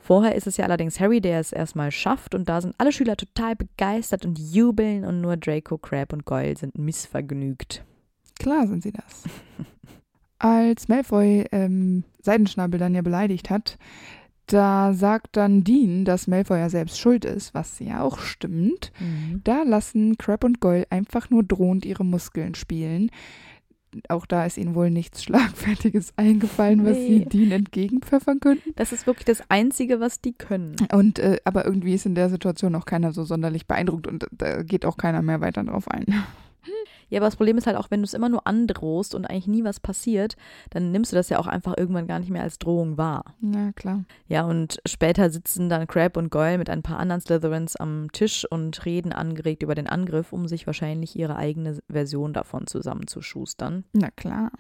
Vorher 0.02 0.36
ist 0.36 0.48
es 0.48 0.58
ja 0.58 0.66
allerdings 0.66 1.00
Harry, 1.00 1.22
der 1.22 1.40
es 1.40 1.52
erstmal 1.52 1.92
schafft 1.92 2.34
und 2.34 2.50
da 2.50 2.60
sind 2.60 2.76
alle 2.80 2.92
Schüler 2.92 3.16
total 3.16 3.56
begeistert 3.56 4.26
und 4.26 4.40
jubeln 4.40 5.06
und 5.06 5.22
nur 5.22 5.38
Draco, 5.38 5.78
Crab 5.78 6.12
und 6.12 6.26
Goyle 6.26 6.58
sind 6.58 6.78
missvergnügt. 6.78 7.84
Klar 8.40 8.68
sind 8.68 8.82
sie 8.84 8.92
das. 8.92 9.24
Als 10.40 10.88
Malfoy 10.88 11.46
ähm, 11.52 12.04
Seidenschnabel 12.24 12.80
dann 12.80 12.96
ja 12.96 13.04
beleidigt 13.04 13.52
hat, 13.52 13.78
da 14.48 14.92
sagt 14.94 15.38
dann 15.38 15.64
Dean, 15.64 16.04
dass 16.04 16.28
Malfoy 16.28 16.58
ja 16.58 16.70
selbst 16.70 17.00
schuld 17.00 17.24
ist, 17.24 17.54
was 17.54 17.80
ja 17.80 18.02
auch 18.02 18.18
stimmt. 18.20 18.92
Da 19.44 19.64
lassen 19.64 20.18
Crab 20.18 20.44
und 20.44 20.60
Goyle 20.60 20.88
einfach 20.90 21.30
nur 21.30 21.44
drohend 21.44 21.86
ihre 21.86 22.04
Muskeln 22.04 22.56
spielen. 22.56 23.12
Auch 24.08 24.26
da 24.26 24.46
ist 24.46 24.58
ihnen 24.58 24.76
wohl 24.76 24.90
nichts 24.90 25.24
Schlagfertiges 25.24 26.14
eingefallen, 26.18 26.86
was 26.86 26.98
sie 26.98 27.20
Nee. 27.20 27.26
Dean 27.26 27.52
entgegenpfeffern 27.52 28.40
könnten. 28.40 28.72
Das 28.76 28.92
ist 28.92 29.06
wirklich 29.06 29.26
das 29.26 29.44
Einzige, 29.50 30.00
was 30.00 30.22
die 30.22 30.34
können. 30.34 30.76
Und 30.94 31.20
äh, 31.20 31.40
aber 31.44 31.66
irgendwie 31.66 31.94
ist 31.94 32.06
in 32.06 32.16
der 32.16 32.30
Situation 32.30 32.76
auch 32.76 32.86
keiner 32.86 33.12
so 33.12 33.24
sonderlich 33.24 33.68
beeindruckt 33.68 34.08
und 34.08 34.28
da 34.32 34.64
geht 34.64 34.86
auch 34.86 34.98
keiner 34.98 35.22
mehr 35.22 35.42
weiter 35.42 35.64
drauf 35.64 35.88
ein. 35.90 36.06
Ja, 37.10 37.20
aber 37.20 37.28
das 37.28 37.36
Problem 37.36 37.58
ist 37.58 37.68
halt 37.68 37.78
auch, 37.78 37.92
wenn 37.92 38.02
du 38.02 38.06
es 38.06 38.14
immer 38.14 38.30
nur 38.30 38.48
androhst 38.48 39.16
und 39.16 39.26
eigentlich 39.26 39.48
nie 39.48 39.64
was 39.64 39.80
passiert, 39.80 40.36
dann 40.70 40.92
nimmst 40.92 41.12
du 41.12 41.16
das 41.16 41.30
ja 41.30 41.40
auch 41.40 41.48
einfach 41.48 41.76
irgendwann 41.78 42.08
gar 42.08 42.20
nicht 42.20 42.30
mehr 42.30 42.44
als 42.44 42.60
Drohung 42.60 42.98
wahr. 42.98 43.36
Ja, 43.42 43.72
klar. 43.74 44.06
Ja, 44.28 44.46
und 44.46 44.80
später 44.86 45.30
sitzen 45.30 45.70
dann 45.70 45.88
Crab 45.88 46.18
und 46.18 46.30
Goyle 46.30 46.58
mit 46.58 46.70
ein 46.70 46.84
paar 46.84 47.00
anderen 47.00 47.22
Slytherins 47.22 47.76
am 47.76 48.12
Tisch 48.12 48.46
und 48.50 48.86
reden 48.86 49.12
angeregt 49.12 49.64
über 49.64 49.76
den 49.76 49.88
Angriff, 49.88 50.32
um 50.32 50.48
sich 50.48 50.68
wahrscheinlich 50.68 51.18
ihre 51.18 51.36
eigene 51.36 51.80
Version 51.90 52.34
davon 52.34 52.68
zusammenzuschustern. 52.68 53.84
Na 53.94 54.10
klar. 54.12 54.52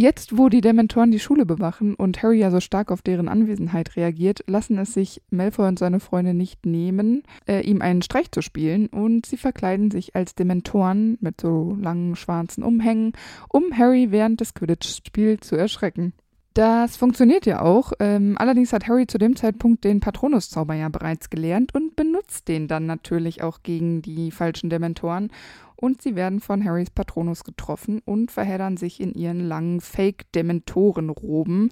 Jetzt, 0.00 0.38
wo 0.38 0.48
die 0.48 0.62
Dementoren 0.62 1.10
die 1.10 1.18
Schule 1.18 1.44
bewachen 1.44 1.94
und 1.94 2.22
Harry 2.22 2.38
ja 2.38 2.50
so 2.50 2.60
stark 2.60 2.90
auf 2.90 3.02
deren 3.02 3.28
Anwesenheit 3.28 3.96
reagiert, 3.96 4.42
lassen 4.46 4.78
es 4.78 4.94
sich 4.94 5.20
Malfoy 5.28 5.68
und 5.68 5.78
seine 5.78 6.00
Freunde 6.00 6.32
nicht 6.32 6.64
nehmen, 6.64 7.22
äh, 7.46 7.60
ihm 7.60 7.82
einen 7.82 8.00
Streich 8.00 8.32
zu 8.32 8.40
spielen 8.40 8.86
und 8.86 9.26
sie 9.26 9.36
verkleiden 9.36 9.90
sich 9.90 10.16
als 10.16 10.34
Dementoren 10.34 11.18
mit 11.20 11.38
so 11.38 11.76
langen 11.78 12.16
schwarzen 12.16 12.64
Umhängen, 12.64 13.12
um 13.50 13.76
Harry 13.76 14.10
während 14.10 14.40
des 14.40 14.54
Quidditch-Spiels 14.54 15.46
zu 15.46 15.56
erschrecken. 15.56 16.14
Das 16.60 16.98
funktioniert 16.98 17.46
ja 17.46 17.62
auch. 17.62 17.94
Ähm, 18.00 18.36
allerdings 18.36 18.74
hat 18.74 18.86
Harry 18.86 19.06
zu 19.06 19.16
dem 19.16 19.34
Zeitpunkt 19.34 19.82
den 19.82 20.00
Patronus-Zauber 20.00 20.74
ja 20.74 20.90
bereits 20.90 21.30
gelernt 21.30 21.74
und 21.74 21.96
benutzt 21.96 22.48
den 22.48 22.68
dann 22.68 22.84
natürlich 22.84 23.42
auch 23.42 23.62
gegen 23.62 24.02
die 24.02 24.30
falschen 24.30 24.68
Dementoren 24.68 25.32
und 25.74 26.02
sie 26.02 26.16
werden 26.16 26.40
von 26.40 26.62
Harrys 26.62 26.90
Patronus 26.90 27.44
getroffen 27.44 28.02
und 28.04 28.30
verheddern 28.30 28.76
sich 28.76 29.00
in 29.00 29.14
ihren 29.14 29.40
langen 29.40 29.80
Fake-Dementorenroben. 29.80 31.70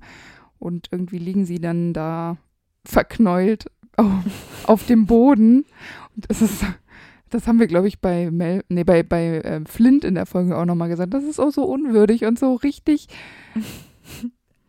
Und 0.58 0.88
irgendwie 0.90 1.18
liegen 1.18 1.44
sie 1.44 1.58
dann 1.58 1.92
da 1.92 2.38
verknäult 2.86 3.70
auf, 3.98 4.64
auf 4.64 4.86
dem 4.86 5.04
Boden. 5.04 5.66
Und 6.16 6.30
das 6.30 6.40
ist, 6.40 6.64
das 7.28 7.46
haben 7.46 7.60
wir, 7.60 7.66
glaube 7.66 7.88
ich, 7.88 8.00
bei 8.00 8.30
Mel, 8.30 8.64
nee, 8.70 8.84
bei, 8.84 9.02
bei 9.02 9.40
äh, 9.40 9.60
Flint 9.66 10.04
in 10.04 10.14
der 10.14 10.24
Folge 10.24 10.56
auch 10.56 10.64
nochmal 10.64 10.88
gesagt. 10.88 11.12
Das 11.12 11.24
ist 11.24 11.38
auch 11.38 11.52
so 11.52 11.64
unwürdig 11.64 12.24
und 12.24 12.38
so 12.38 12.54
richtig. 12.54 13.08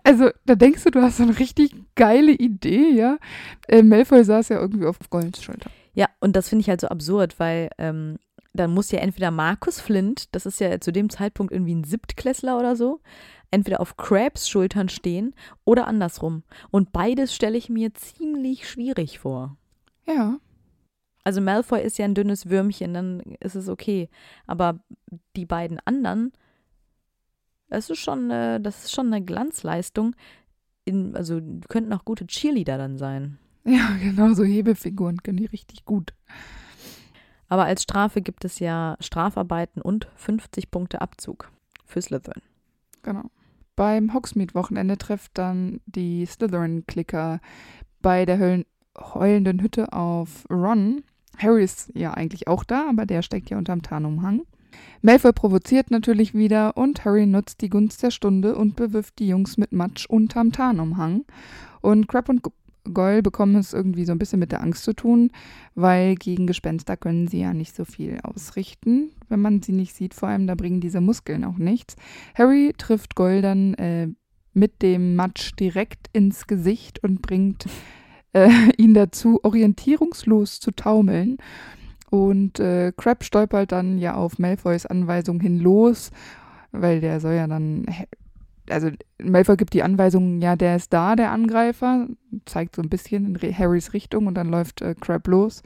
Also, 0.04 0.30
da 0.46 0.56
denkst 0.56 0.84
du, 0.84 0.92
du 0.92 1.02
hast 1.02 1.18
so 1.18 1.24
eine 1.24 1.38
richtig 1.40 1.74
geile 1.96 2.32
Idee, 2.32 2.92
ja. 2.92 3.18
Äh, 3.68 3.84
Malfoy 3.84 4.24
saß 4.24 4.50
ja 4.50 4.60
irgendwie 4.60 4.86
auf 4.86 4.98
Goldens 5.10 5.44
Schulter. 5.44 5.70
Ja, 5.94 6.08
und 6.20 6.36
das 6.36 6.50
finde 6.50 6.62
ich 6.62 6.70
halt 6.70 6.82
so 6.82 6.88
absurd, 6.88 7.40
weil 7.40 7.70
ähm, 7.78 8.18
dann 8.54 8.74
muss 8.74 8.92
ja 8.92 9.00
entweder 9.00 9.32
Markus 9.32 9.80
Flint, 9.80 10.34
das 10.34 10.46
ist 10.46 10.60
ja 10.60 10.80
zu 10.80 10.92
dem 10.92 11.10
Zeitpunkt 11.10 11.52
irgendwie 11.52 11.76
ein 11.76 11.84
Siebtklässler 11.84 12.58
oder 12.58 12.76
so, 12.76 13.02
entweder 13.52 13.80
auf 13.80 13.98
Krabs 13.98 14.50
Schultern 14.50 14.90
stehen 14.90 15.36
oder 15.66 15.88
andersrum. 15.88 16.44
Und 16.72 16.92
beides 16.92 17.36
stelle 17.36 17.58
ich 17.58 17.70
mir 17.70 17.94
ziemlich 17.94 18.70
schwierig 18.70 19.20
vor. 19.20 19.58
Ja. 20.08 20.40
Also 21.24 21.42
Malfoy 21.42 21.82
ist 21.82 21.98
ja 21.98 22.06
ein 22.06 22.16
dünnes 22.16 22.50
Würmchen, 22.50 22.94
dann 22.94 23.20
ist 23.40 23.56
es 23.56 23.70
okay. 23.70 24.10
Aber 24.48 24.80
die 25.36 25.46
beiden 25.46 25.80
anderen, 25.86 26.32
das 27.70 27.90
ist 27.90 28.00
schon, 28.00 28.32
äh, 28.32 28.60
das 28.60 28.86
ist 28.86 28.92
schon 28.94 29.08
eine 29.08 29.24
Glanzleistung. 29.24 30.16
In, 30.86 31.16
also 31.16 31.40
könnten 31.68 31.94
auch 31.94 32.06
gute 32.06 32.28
Cheerleader 32.28 32.78
dann 32.78 32.98
sein. 32.98 33.38
Ja, 33.66 33.90
genau, 34.02 34.34
so 34.34 34.44
Hebefiguren 34.46 35.22
können 35.22 35.38
die 35.38 35.46
richtig 35.46 35.84
gut. 35.86 36.14
Aber 37.50 37.66
als 37.66 37.84
Strafe 37.84 38.22
gibt 38.22 38.46
es 38.46 38.60
ja 38.60 38.96
Strafarbeiten 39.00 39.82
und 39.82 40.08
50 40.16 40.72
Punkte 40.72 41.02
Abzug 41.02 41.52
für 41.86 42.02
Slytherin. 42.02 42.42
Genau. 43.04 43.26
Beim 43.76 44.14
Hogsmeade-Wochenende 44.14 44.98
trifft 44.98 45.38
dann 45.38 45.82
die 45.86 46.26
Slytherin-Klicker 46.26 47.42
bei 48.02 48.26
der 48.26 48.40
Höllen 48.40 48.66
heulenden 48.98 49.62
Hütte 49.62 49.94
auf 49.94 50.46
Ron. 50.50 51.04
Harry 51.38 51.64
ist 51.64 51.92
ja 51.96 52.14
eigentlich 52.14 52.48
auch 52.48 52.64
da, 52.64 52.90
aber 52.90 53.06
der 53.06 53.22
steckt 53.22 53.50
ja 53.50 53.58
unterm 53.58 53.82
Tarnumhang. 53.82 54.44
Malfoy 55.02 55.34
provoziert 55.34 55.92
natürlich 55.92 56.34
wieder 56.34 56.78
und 56.78 57.06
Harry 57.06 57.26
nutzt 57.26 57.62
die 57.62 57.70
Gunst 57.70 58.04
der 58.04 58.12
Stunde 58.12 58.56
und 58.56 58.76
bewirft 58.76 59.20
die 59.20 59.28
Jungs 59.28 59.58
mit 59.58 59.72
Matsch 59.72 60.06
unterm 60.08 60.52
Tarnumhang. 60.52 61.26
Und 61.82 62.08
Crab 62.08 62.30
und 62.30 62.44
Goyle 62.94 63.22
bekommen 63.22 63.56
es 63.56 63.74
irgendwie 63.74 64.06
so 64.06 64.12
ein 64.12 64.20
bisschen 64.20 64.40
mit 64.40 64.52
der 64.52 64.62
Angst 64.62 64.84
zu 64.84 64.94
tun, 64.94 65.32
weil 65.76 66.16
gegen 66.16 66.48
Gespenster 66.48 66.98
können 66.98 67.28
sie 67.28 67.42
ja 67.42 67.54
nicht 67.54 67.76
so 67.76 67.86
viel 67.86 68.20
ausrichten, 68.24 69.12
wenn 69.28 69.42
man 69.42 69.62
sie 69.62 69.72
nicht 69.72 69.96
sieht. 69.96 70.14
Vor 70.14 70.30
allem, 70.30 70.48
da 70.48 70.56
bringen 70.56 70.82
diese 70.82 71.02
Muskeln 71.02 71.44
auch 71.44 71.58
nichts. 71.58 71.96
Harry 72.36 72.74
trifft 72.78 73.16
Goyle 73.16 73.42
dann 73.42 73.74
äh, 73.76 74.08
mit 74.54 74.82
dem 74.82 75.16
Matsch 75.16 75.52
direkt 75.60 76.08
ins 76.14 76.48
Gesicht 76.48 77.04
und 77.04 77.22
bringt 77.22 77.66
äh, 78.34 78.50
ihn 78.78 78.94
dazu, 78.94 79.40
orientierungslos 79.44 80.60
zu 80.60 80.72
taumeln. 80.72 81.38
Und 82.10 82.60
äh, 82.60 82.92
Crab 82.96 83.24
stolpert 83.24 83.72
dann 83.72 83.98
ja 84.00 84.16
auf 84.16 84.40
Malfoys 84.40 84.86
Anweisung 84.86 85.40
hin 85.40 85.60
los, 85.60 86.12
weil 86.72 87.02
der 87.02 87.20
soll 87.20 87.34
ja 87.34 87.48
dann 87.48 87.86
also 88.70 88.90
Malfoy 89.22 89.58
gibt 89.58 89.74
die 89.74 89.84
Anweisung, 89.84 90.42
ja, 90.42 90.56
der 90.56 90.76
ist 90.76 90.94
da, 90.94 91.16
der 91.16 91.32
Angreifer, 91.32 92.08
zeigt 92.46 92.76
so 92.76 92.82
ein 92.82 92.90
bisschen 92.90 93.36
in 93.36 93.58
Harrys 93.58 93.94
Richtung 93.94 94.28
und 94.28 94.36
dann 94.36 94.50
läuft 94.50 94.82
äh, 94.82 94.96
Crab 95.00 95.28
los. 95.28 95.64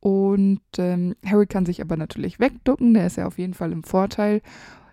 Und 0.00 0.60
ähm, 0.78 1.16
Harry 1.24 1.46
kann 1.46 1.66
sich 1.66 1.80
aber 1.80 1.96
natürlich 1.96 2.38
wegducken, 2.38 2.94
der 2.94 3.06
ist 3.06 3.16
ja 3.16 3.26
auf 3.26 3.38
jeden 3.38 3.54
Fall 3.54 3.72
im 3.72 3.82
Vorteil. 3.82 4.40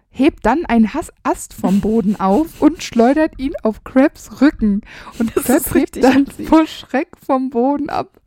Hebt 0.10 0.46
dann 0.46 0.65
einen 0.65 0.89
Ast 1.24 1.54
vom 1.54 1.82
Boden 1.82 2.15
auf 2.19 2.62
und 2.62 2.84
schleudert 2.84 3.39
ihn 3.39 3.54
auf 3.63 3.84
Crabs 3.84 4.41
Rücken. 4.41 4.82
Und 5.19 5.36
das 5.36 5.46
Crab 5.46 5.76
hebt 5.76 6.04
dann 6.04 6.26
vor 6.26 6.65
Schreck 6.65 7.10
vom 7.24 7.50
Boden 7.50 7.89
ab, 7.89 8.22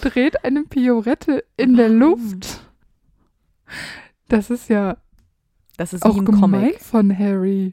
dreht 0.00 0.44
eine 0.44 0.64
Piorette 0.64 1.44
in 1.56 1.76
der 1.76 1.88
Luft. 1.88 2.60
Das 4.28 4.50
ist 4.50 4.68
ja 4.68 4.96
das 5.80 5.94
ist 5.94 6.04
auch 6.04 6.14
wie 6.14 6.18
im 6.18 6.26
Comic 6.26 6.80
von 6.80 7.16
Harry. 7.16 7.72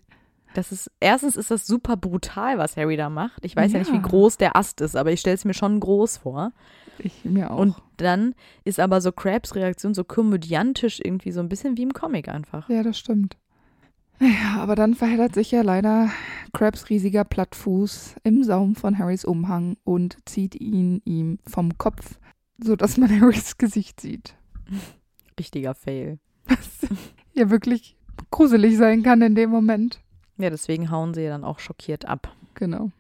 Das 0.53 0.71
ist, 0.71 0.89
erstens 1.01 1.36
ist 1.36 1.51
das 1.51 1.67
super 1.67 1.97
brutal, 1.97 2.57
was 2.57 2.77
Harry 2.77 2.95
da 2.95 3.10
macht. 3.10 3.43
Ich 3.43 3.55
weiß 3.55 3.73
ja, 3.73 3.79
ja 3.79 3.83
nicht, 3.83 3.93
wie 3.93 4.01
groß 4.01 4.38
der 4.38 4.55
Ast 4.55 4.79
ist, 4.79 4.95
aber 4.95 5.12
ich 5.12 5.19
stelle 5.19 5.36
es 5.36 5.43
mir 5.43 5.53
schon 5.53 5.79
groß 5.79 6.17
vor. 6.17 6.53
Ich 6.99 7.25
mir 7.25 7.51
auch. 7.51 7.60
Und 7.60 7.75
dann 7.97 8.33
ist 8.63 8.79
aber 8.79 9.01
so 9.01 9.12
Krabs 9.12 9.55
Reaktion 9.55 9.93
so 9.93 10.03
komödiantisch 10.03 10.99
irgendwie 11.03 11.31
so 11.31 11.41
ein 11.41 11.49
bisschen 11.49 11.77
wie 11.77 11.83
im 11.83 11.93
Comic 11.93 12.29
einfach. 12.29 12.69
Ja, 12.69 12.81
das 12.81 12.97
stimmt. 12.97 13.38
Naja, 14.19 14.60
aber 14.62 14.75
dann 14.75 14.95
verheddert 14.95 15.36
sich 15.36 15.51
ja 15.51 15.62
leider 15.62 16.10
Krabs 16.53 16.89
riesiger 16.89 17.23
Plattfuß 17.23 18.15
im 18.23 18.43
Saum 18.43 18.75
von 18.75 18.97
Harrys 18.97 19.25
Umhang 19.25 19.77
und 19.84 20.17
zieht 20.25 20.56
ihn 20.56 21.01
ihm 21.06 21.39
vom 21.45 21.77
Kopf, 21.77 22.19
sodass 22.58 22.97
man 22.97 23.10
Harrys 23.21 23.58
Gesicht 23.58 24.01
sieht. 24.01 24.36
Richtiger 25.39 25.75
Fail. 25.75 26.19
Was 26.47 26.89
ja 27.34 27.49
wirklich 27.49 27.95
gruselig 28.32 28.77
sein 28.77 29.03
kann 29.03 29.21
in 29.21 29.36
dem 29.36 29.51
Moment. 29.51 30.01
Ja, 30.38 30.49
deswegen 30.49 30.89
hauen 30.89 31.13
sie 31.13 31.25
dann 31.25 31.43
auch 31.43 31.60
schockiert 31.60 32.06
ab. 32.06 32.36
Genau. 32.56 32.91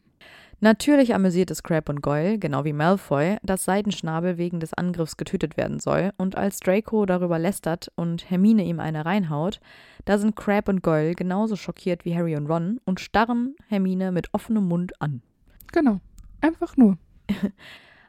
Natürlich 0.59 1.13
amüsiert 1.13 1.51
es 1.51 1.61
Crab 1.61 1.87
und 1.87 2.01
Goyle, 2.01 2.39
genau 2.39 2.65
wie 2.65 2.73
Malfoy, 2.73 3.37
dass 3.43 3.65
Seidenschnabel 3.65 4.39
wegen 4.39 4.59
des 4.59 4.73
Angriffs 4.73 5.15
getötet 5.15 5.55
werden 5.55 5.79
soll. 5.79 6.13
Und 6.17 6.35
als 6.35 6.59
Draco 6.59 7.05
darüber 7.05 7.37
lästert 7.37 7.91
und 7.95 8.27
Hermine 8.31 8.63
ihm 8.63 8.79
eine 8.79 9.05
reinhaut, 9.05 9.59
da 10.05 10.17
sind 10.17 10.35
Crab 10.35 10.67
und 10.67 10.81
Goyle 10.81 11.13
genauso 11.13 11.55
schockiert 11.55 12.05
wie 12.05 12.15
Harry 12.15 12.35
und 12.35 12.47
Ron 12.47 12.79
und 12.85 12.99
starren 12.99 13.55
Hermine 13.67 14.11
mit 14.11 14.33
offenem 14.33 14.67
Mund 14.67 14.99
an. 14.99 15.21
Genau. 15.71 15.99
Einfach 16.41 16.75
nur. 16.75 16.97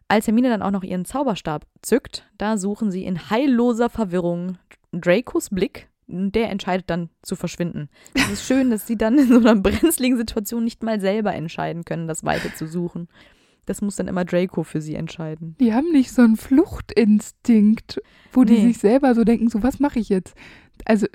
Als 0.09 0.27
Hermine 0.27 0.49
dann 0.49 0.63
auch 0.63 0.71
noch 0.71 0.85
ihren 0.85 1.05
Zauberstab 1.05 1.67
zückt, 1.83 2.31
da 2.39 2.57
suchen 2.57 2.91
sie 2.91 3.05
in 3.05 3.29
heilloser 3.29 3.91
Verwirrung 3.91 4.57
Dracos 4.93 5.51
Blick 5.51 5.89
der 6.09 6.51
entscheidet 6.51 6.89
dann 6.89 7.11
zu 7.23 7.37
verschwinden. 7.37 7.89
Es 8.15 8.31
ist 8.31 8.47
schön, 8.47 8.71
dass 8.71 8.87
sie 8.87 8.97
dann 8.97 9.19
in 9.19 9.29
so 9.29 9.39
einer 9.39 9.55
brenzligen 9.57 10.17
Situation 10.17 10.65
nicht 10.65 10.83
mal 10.83 11.01
selber 11.01 11.35
entscheiden 11.35 11.85
können, 11.85 12.09
das 12.09 12.25
Weite 12.25 12.53
zu 12.55 12.67
suchen. 12.67 13.09
Das 13.67 13.83
muss 13.83 13.97
dann 13.97 14.09
immer 14.09 14.25
Draco 14.25 14.63
für 14.63 14.81
sie 14.81 14.95
entscheiden. 14.95 15.55
Die 15.61 15.75
haben 15.75 15.93
nicht 15.93 16.11
so 16.11 16.23
einen 16.23 16.37
Fluchtinstinkt, 16.37 18.01
wo 18.33 18.43
nee. 18.43 18.55
die 18.57 18.63
sich 18.63 18.79
selber 18.79 19.15
so 19.15 19.25
denken, 19.25 19.51
so 19.51 19.63
was 19.63 19.79
mache 19.79 19.99
ich 19.99 20.09
jetzt? 20.09 20.35
Also 20.87 21.07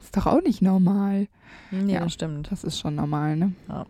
ist 0.00 0.16
doch 0.16 0.26
auch 0.26 0.40
nicht 0.40 0.62
normal. 0.62 1.28
Ja, 1.70 1.80
ja 1.80 2.08
stimmt. 2.08 2.50
Das 2.50 2.64
ist 2.64 2.78
schon 2.78 2.94
normal, 2.94 3.36
ne? 3.36 3.52
Ja. 3.68 3.86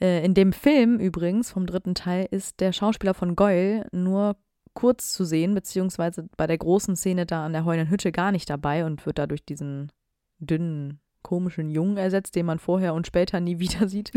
Äh, 0.00 0.24
in 0.24 0.32
dem 0.32 0.52
Film 0.52 0.98
übrigens 0.98 1.50
vom 1.50 1.66
dritten 1.66 1.94
Teil 1.94 2.28
ist 2.30 2.60
der 2.60 2.72
Schauspieler 2.72 3.12
von 3.12 3.36
Goyle 3.36 3.86
nur 3.92 4.36
kurz 4.78 5.12
zu 5.12 5.24
sehen, 5.24 5.56
beziehungsweise 5.56 6.28
bei 6.36 6.46
der 6.46 6.56
großen 6.56 6.94
Szene 6.94 7.26
da 7.26 7.44
an 7.44 7.52
der 7.52 7.64
heulenden 7.64 7.90
Hütte 7.90 8.12
gar 8.12 8.30
nicht 8.30 8.48
dabei 8.48 8.84
und 8.84 9.04
wird 9.06 9.18
dadurch 9.18 9.44
diesen 9.44 9.90
dünnen, 10.38 11.00
komischen 11.22 11.68
Jungen 11.68 11.96
ersetzt, 11.96 12.36
den 12.36 12.46
man 12.46 12.60
vorher 12.60 12.94
und 12.94 13.04
später 13.04 13.40
nie 13.40 13.58
wieder 13.58 13.88
sieht. 13.88 14.12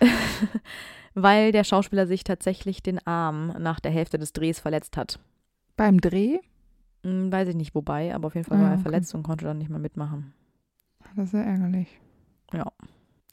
Weil 1.14 1.52
der 1.52 1.62
Schauspieler 1.62 2.06
sich 2.06 2.24
tatsächlich 2.24 2.82
den 2.82 3.06
Arm 3.06 3.48
nach 3.58 3.80
der 3.80 3.90
Hälfte 3.90 4.16
des 4.16 4.32
Drehs 4.32 4.60
verletzt 4.60 4.96
hat. 4.96 5.20
Beim 5.76 6.00
Dreh? 6.00 6.38
Hm, 7.04 7.30
weiß 7.30 7.48
ich 7.48 7.54
nicht 7.54 7.74
wobei, 7.74 8.14
aber 8.14 8.28
auf 8.28 8.34
jeden 8.34 8.46
Fall 8.46 8.56
ah, 8.56 8.62
war 8.62 8.68
er 8.68 8.74
okay. 8.76 8.82
verletzt 8.82 9.14
und 9.14 9.24
konnte 9.24 9.44
dann 9.44 9.58
nicht 9.58 9.68
mehr 9.68 9.78
mitmachen. 9.78 10.32
Das 11.16 11.26
ist 11.26 11.34
ja 11.34 11.40
ärgerlich. 11.40 12.00
Ja. 12.54 12.72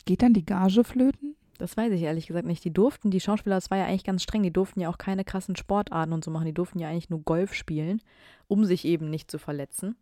Geht 0.04 0.24
dann 0.24 0.34
die 0.34 0.46
Gage 0.46 0.84
flöten? 0.84 1.38
Das 1.58 1.78
weiß 1.78 1.92
ich 1.94 2.02
ehrlich 2.02 2.28
gesagt 2.28 2.46
nicht. 2.46 2.64
Die 2.64 2.74
durften, 2.74 3.12
die 3.12 3.20
Schauspieler, 3.20 3.56
das 3.56 3.72
war 3.72 3.78
ja 3.78 3.86
eigentlich 3.86 4.04
ganz 4.04 4.24
streng, 4.24 4.44
die 4.44 4.52
durften 4.52 4.82
ja 4.82 4.90
auch 4.90 4.98
keine 4.98 5.24
krassen 5.24 5.56
Sportarten 5.56 6.14
und 6.14 6.24
so 6.24 6.32
machen. 6.32 6.46
Die 6.46 6.54
durften 6.54 6.80
ja 6.80 6.90
eigentlich 6.90 7.10
nur 7.10 7.22
Golf 7.22 7.54
spielen, 7.54 8.02
um 8.48 8.66
sich 8.66 8.86
eben 8.86 9.10
nicht 9.10 9.32
zu 9.32 9.38
verletzen. 9.38 9.96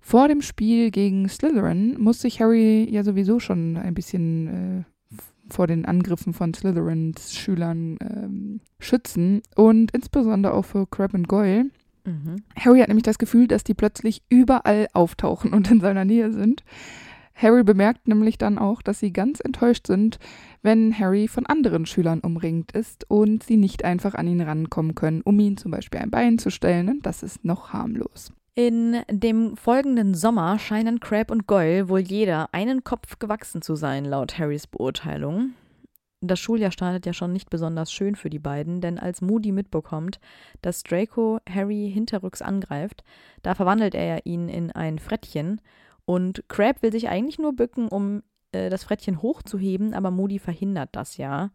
Vor 0.00 0.26
dem 0.26 0.42
Spiel 0.42 0.90
gegen 0.90 1.28
Slytherin 1.28 1.96
muss 2.00 2.20
sich 2.20 2.40
Harry 2.40 2.88
ja 2.90 3.04
sowieso 3.04 3.38
schon 3.38 3.76
ein 3.76 3.94
bisschen 3.94 4.48
äh, 4.80 5.12
vor 5.48 5.68
den 5.68 5.84
Angriffen 5.84 6.32
von 6.32 6.52
Slytherins 6.52 7.34
Schülern 7.34 7.98
ähm, 8.00 8.60
schützen 8.80 9.42
und 9.54 9.92
insbesondere 9.92 10.54
auch 10.54 10.64
für 10.64 10.86
Crab 10.86 11.14
und 11.14 11.28
Goyle. 11.28 11.66
Mhm. 12.04 12.42
Harry 12.56 12.80
hat 12.80 12.88
nämlich 12.88 13.04
das 13.04 13.18
Gefühl, 13.18 13.46
dass 13.46 13.62
die 13.62 13.74
plötzlich 13.74 14.22
überall 14.28 14.88
auftauchen 14.92 15.52
und 15.52 15.70
in 15.70 15.80
seiner 15.80 16.04
Nähe 16.04 16.32
sind. 16.32 16.64
Harry 17.34 17.64
bemerkt 17.64 18.08
nämlich 18.08 18.38
dann 18.38 18.58
auch, 18.58 18.82
dass 18.82 19.00
sie 19.00 19.12
ganz 19.12 19.40
enttäuscht 19.40 19.86
sind, 19.86 20.18
wenn 20.62 20.98
Harry 20.98 21.28
von 21.28 21.46
anderen 21.46 21.86
Schülern 21.86 22.20
umringt 22.20 22.72
ist 22.72 23.08
und 23.08 23.42
sie 23.42 23.56
nicht 23.56 23.84
einfach 23.84 24.14
an 24.14 24.28
ihn 24.28 24.40
rankommen 24.40 24.94
können, 24.94 25.22
um 25.22 25.38
ihn 25.40 25.56
zum 25.56 25.70
Beispiel 25.70 26.00
ein 26.00 26.10
Bein 26.10 26.38
zu 26.38 26.50
stellen. 26.50 26.88
Und 26.88 27.06
das 27.06 27.22
ist 27.22 27.44
noch 27.44 27.72
harmlos. 27.72 28.32
In 28.54 29.00
dem 29.10 29.56
folgenden 29.56 30.14
Sommer 30.14 30.58
scheinen 30.58 31.00
Crab 31.00 31.30
und 31.30 31.46
Goyle 31.46 31.88
wohl 31.88 32.00
jeder 32.00 32.52
einen 32.52 32.84
Kopf 32.84 33.18
gewachsen 33.18 33.62
zu 33.62 33.76
sein, 33.76 34.04
laut 34.04 34.38
Harrys 34.38 34.66
Beurteilung. 34.66 35.54
Das 36.20 36.38
Schuljahr 36.38 36.70
startet 36.70 37.06
ja 37.06 37.14
schon 37.14 37.32
nicht 37.32 37.50
besonders 37.50 37.90
schön 37.90 38.14
für 38.14 38.30
die 38.30 38.38
beiden, 38.38 38.80
denn 38.80 38.98
als 38.98 39.22
Moody 39.22 39.50
mitbekommt, 39.50 40.20
dass 40.60 40.84
Draco 40.84 41.40
Harry 41.48 41.90
hinterrücks 41.92 42.42
angreift, 42.42 43.02
da 43.42 43.54
verwandelt 43.54 43.94
er 43.94 44.24
ihn 44.24 44.48
in 44.48 44.70
ein 44.70 45.00
Frettchen 45.00 45.60
und 46.04 46.44
Crab 46.48 46.82
will 46.82 46.92
sich 46.92 47.08
eigentlich 47.08 47.38
nur 47.38 47.54
bücken, 47.54 47.88
um 47.88 48.22
äh, 48.52 48.70
das 48.70 48.84
Frettchen 48.84 49.22
hochzuheben, 49.22 49.94
aber 49.94 50.10
Moody 50.10 50.38
verhindert 50.38 50.90
das 50.92 51.16
ja. 51.16 51.50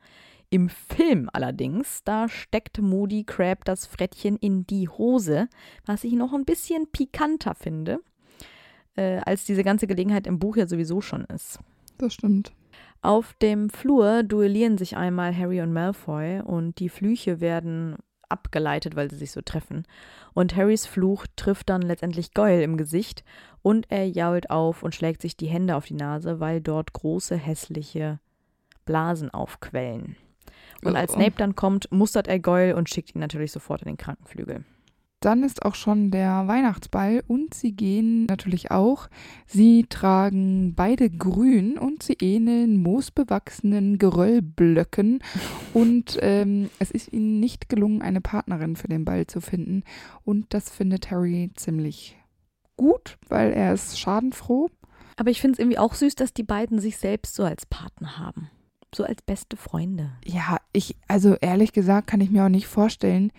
Im 0.49 0.69
Film 0.69 1.29
allerdings, 1.33 2.03
da 2.05 2.29
steckt 2.29 2.81
Moody 2.81 3.25
Crab 3.25 3.65
das 3.65 3.85
Frettchen 3.85 4.37
in 4.37 4.65
die 4.65 4.87
Hose, 4.87 5.49
was 5.85 6.05
ich 6.05 6.13
noch 6.13 6.33
ein 6.33 6.45
bisschen 6.45 6.89
pikanter 6.89 7.53
finde, 7.53 7.99
äh, 8.95 9.17
als 9.25 9.43
diese 9.43 9.63
ganze 9.63 9.87
Gelegenheit 9.87 10.25
im 10.25 10.39
Buch 10.39 10.55
ja 10.55 10.65
sowieso 10.65 11.01
schon 11.01 11.25
ist. 11.25 11.59
Das 11.97 12.13
stimmt. 12.13 12.53
Auf 13.01 13.33
dem 13.35 13.69
Flur 13.69 14.23
duellieren 14.23 14.77
sich 14.77 14.95
einmal 14.95 15.37
Harry 15.37 15.61
und 15.61 15.73
Malfoy 15.73 16.41
und 16.41 16.79
die 16.79 16.89
Flüche 16.89 17.41
werden 17.41 17.97
abgeleitet, 18.29 18.95
weil 18.95 19.09
sie 19.09 19.17
sich 19.17 19.31
so 19.31 19.41
treffen. 19.41 19.85
Und 20.33 20.55
Harrys 20.55 20.85
Fluch 20.85 21.25
trifft 21.35 21.69
dann 21.69 21.81
letztendlich 21.81 22.33
Goyle 22.33 22.63
im 22.63 22.77
Gesicht 22.77 23.23
und 23.61 23.85
er 23.89 24.07
jault 24.07 24.49
auf 24.49 24.83
und 24.83 24.95
schlägt 24.95 25.21
sich 25.21 25.35
die 25.37 25.47
Hände 25.47 25.75
auf 25.75 25.85
die 25.85 25.95
Nase, 25.95 26.39
weil 26.39 26.61
dort 26.61 26.93
große 26.93 27.35
hässliche 27.35 28.19
Blasen 28.85 29.29
aufquellen. 29.31 30.15
Und 30.83 30.95
als 30.95 31.11
Oh. 31.11 31.15
Snape 31.15 31.35
dann 31.37 31.55
kommt, 31.55 31.91
mustert 31.91 32.27
er 32.27 32.39
Goyle 32.39 32.75
und 32.75 32.89
schickt 32.89 33.15
ihn 33.15 33.19
natürlich 33.19 33.51
sofort 33.51 33.81
in 33.81 33.87
den 33.87 33.97
Krankenflügel. 33.97 34.63
Dann 35.19 35.41
ist 35.41 35.65
auch 35.65 35.73
schon 35.73 36.11
der 36.11 36.47
Weihnachtsball 36.47 37.23
und 37.27 37.55
sie 37.55 37.71
gehen 37.71 38.25
natürlich 38.25 38.69
auch. 38.69 39.07
Sie 39.47 39.85
tragen 39.89 40.75
beide 40.75 41.09
grün 41.09 41.79
und 41.79 42.03
sie 42.03 42.17
ähneln 42.21 42.77
moosbewachsenen 42.83 43.97
Geröllblöcken. 43.97 45.23
Und 45.73 46.19
ähm, 46.21 46.69
es 46.77 46.91
ist 46.91 47.11
ihnen 47.11 47.39
nicht 47.39 47.67
gelungen, 47.67 48.03
eine 48.03 48.21
Partnerin 48.21 48.75
für 48.75 48.89
den 48.89 49.05
Ball 49.05 49.25
zu 49.25 49.41
finden. 49.41 49.83
Und 50.23 50.53
das 50.53 50.69
findet 50.69 51.09
Harry 51.09 51.49
ziemlich 51.55 52.15
gut, 52.75 53.17
weil 53.27 53.51
er 53.53 53.73
ist 53.73 53.99
schadenfroh. 53.99 54.69
Aber 55.15 55.31
ich 55.31 55.41
finde 55.41 55.53
es 55.53 55.59
irgendwie 55.59 55.79
auch 55.79 55.95
süß, 55.95 56.13
dass 56.13 56.31
die 56.31 56.43
beiden 56.43 56.79
sich 56.79 56.97
selbst 56.97 57.33
so 57.33 57.43
als 57.43 57.65
Partner 57.65 58.19
haben. 58.19 58.51
So 58.93 59.03
als 59.03 59.23
beste 59.23 59.57
Freunde. 59.57 60.11
Ja, 60.23 60.59
ich, 60.73 60.95
also 61.07 61.35
ehrlich 61.41 61.73
gesagt, 61.73 62.07
kann 62.07 62.21
ich 62.21 62.29
mir 62.29 62.45
auch 62.45 62.49
nicht 62.49 62.67
vorstellen, 62.67 63.31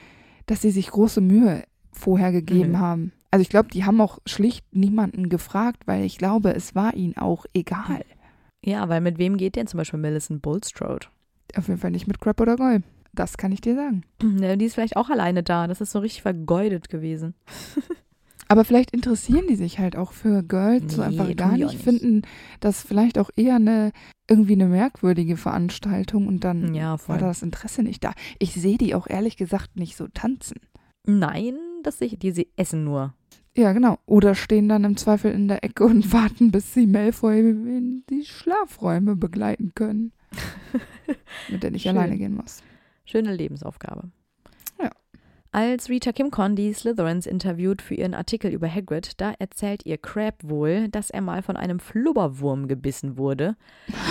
dass 0.48 0.62
sie 0.62 0.70
sich 0.70 0.90
große 0.90 1.20
Mühe 1.20 1.64
vorher 1.92 2.32
gegeben 2.32 2.72
Nö. 2.72 2.78
haben. 2.78 3.12
Also 3.30 3.42
ich 3.42 3.50
glaube, 3.50 3.68
die 3.68 3.84
haben 3.84 4.00
auch 4.00 4.18
schlicht 4.26 4.64
niemanden 4.74 5.28
gefragt, 5.28 5.82
weil 5.86 6.04
ich 6.04 6.18
glaube, 6.18 6.54
es 6.54 6.74
war 6.74 6.94
ihnen 6.94 7.16
auch 7.16 7.44
egal. 7.52 8.04
Ja, 8.64 8.88
weil 8.88 9.00
mit 9.00 9.18
wem 9.18 9.36
geht 9.36 9.56
denn 9.56 9.66
zum 9.66 9.78
Beispiel 9.78 10.00
Millicent 10.00 10.42
Bulstrode? 10.42 11.06
Auf 11.56 11.68
jeden 11.68 11.78
Fall 11.78 11.90
nicht 11.90 12.06
mit 12.06 12.20
Crap 12.20 12.40
oder 12.40 12.56
Goy. 12.56 12.80
Das 13.12 13.36
kann 13.36 13.52
ich 13.52 13.60
dir 13.60 13.74
sagen. 13.74 14.02
Ja, 14.40 14.56
die 14.56 14.64
ist 14.64 14.74
vielleicht 14.74 14.96
auch 14.96 15.10
alleine 15.10 15.42
da. 15.42 15.66
Das 15.66 15.80
ist 15.80 15.92
so 15.92 15.98
richtig 15.98 16.22
vergeudet 16.22 16.88
gewesen. 16.88 17.34
Aber 18.48 18.64
vielleicht 18.64 18.92
interessieren 18.92 19.46
die 19.48 19.56
sich 19.56 19.78
halt 19.78 19.94
auch 19.96 20.12
für 20.12 20.42
Girls 20.42 20.94
so 20.94 21.02
Nee, 21.02 21.08
einfach 21.08 21.26
tun 21.26 21.36
gar 21.36 21.52
nicht, 21.52 21.72
nicht. 21.72 21.82
finden 21.82 22.22
das 22.60 22.82
vielleicht 22.82 23.18
auch 23.18 23.30
eher 23.36 23.56
eine 23.56 23.92
irgendwie 24.28 24.54
eine 24.54 24.66
merkwürdige 24.66 25.36
Veranstaltung 25.36 26.26
und 26.26 26.44
dann 26.44 26.74
Ja, 26.74 26.96
war 27.08 27.18
das 27.18 27.42
Interesse 27.42 27.82
nicht 27.82 28.04
da. 28.04 28.12
Ich 28.38 28.52
sehe 28.54 28.78
die 28.78 28.94
auch 28.94 29.06
ehrlich 29.06 29.36
gesagt 29.36 29.76
nicht 29.76 29.96
so 29.96 30.06
tanzen. 30.08 30.60
Nein, 31.06 31.56
das 31.82 31.98
sehe 31.98 32.08
ich. 32.08 32.18
Die 32.18 32.32
sie 32.32 32.48
essen 32.56 32.84
nur. 32.84 33.14
Ja, 33.56 33.72
genau. 33.72 33.98
Oder 34.06 34.34
stehen 34.34 34.68
dann 34.68 34.84
im 34.84 34.96
Zweifel 34.96 35.32
in 35.32 35.48
der 35.48 35.64
Ecke 35.64 35.84
und 35.84 36.12
warten, 36.12 36.50
bis 36.50 36.74
sie 36.74 36.86
Malfoy 36.86 37.40
in 37.40 38.04
die 38.10 38.24
Schlafräume 38.24 39.16
begleiten 39.16 39.72
können. 39.74 40.12
mit 41.48 41.62
der 41.62 41.70
nicht 41.70 41.82
Schön. 41.82 41.96
alleine 41.96 42.18
gehen 42.18 42.34
muss. 42.34 42.62
Schöne 43.04 43.34
Lebensaufgabe. 43.34 44.10
Als 45.50 45.88
Rita 45.88 46.12
Kimcon 46.12 46.56
die 46.56 46.72
Slytherins 46.74 47.24
interviewt 47.26 47.80
für 47.80 47.94
ihren 47.94 48.12
Artikel 48.14 48.52
über 48.52 48.68
Hagrid, 48.72 49.18
da 49.20 49.32
erzählt 49.38 49.86
ihr 49.86 49.96
Crab 49.96 50.34
wohl, 50.42 50.88
dass 50.88 51.08
er 51.08 51.22
mal 51.22 51.42
von 51.42 51.56
einem 51.56 51.80
Flubberwurm 51.80 52.68
gebissen 52.68 53.16
wurde, 53.16 53.56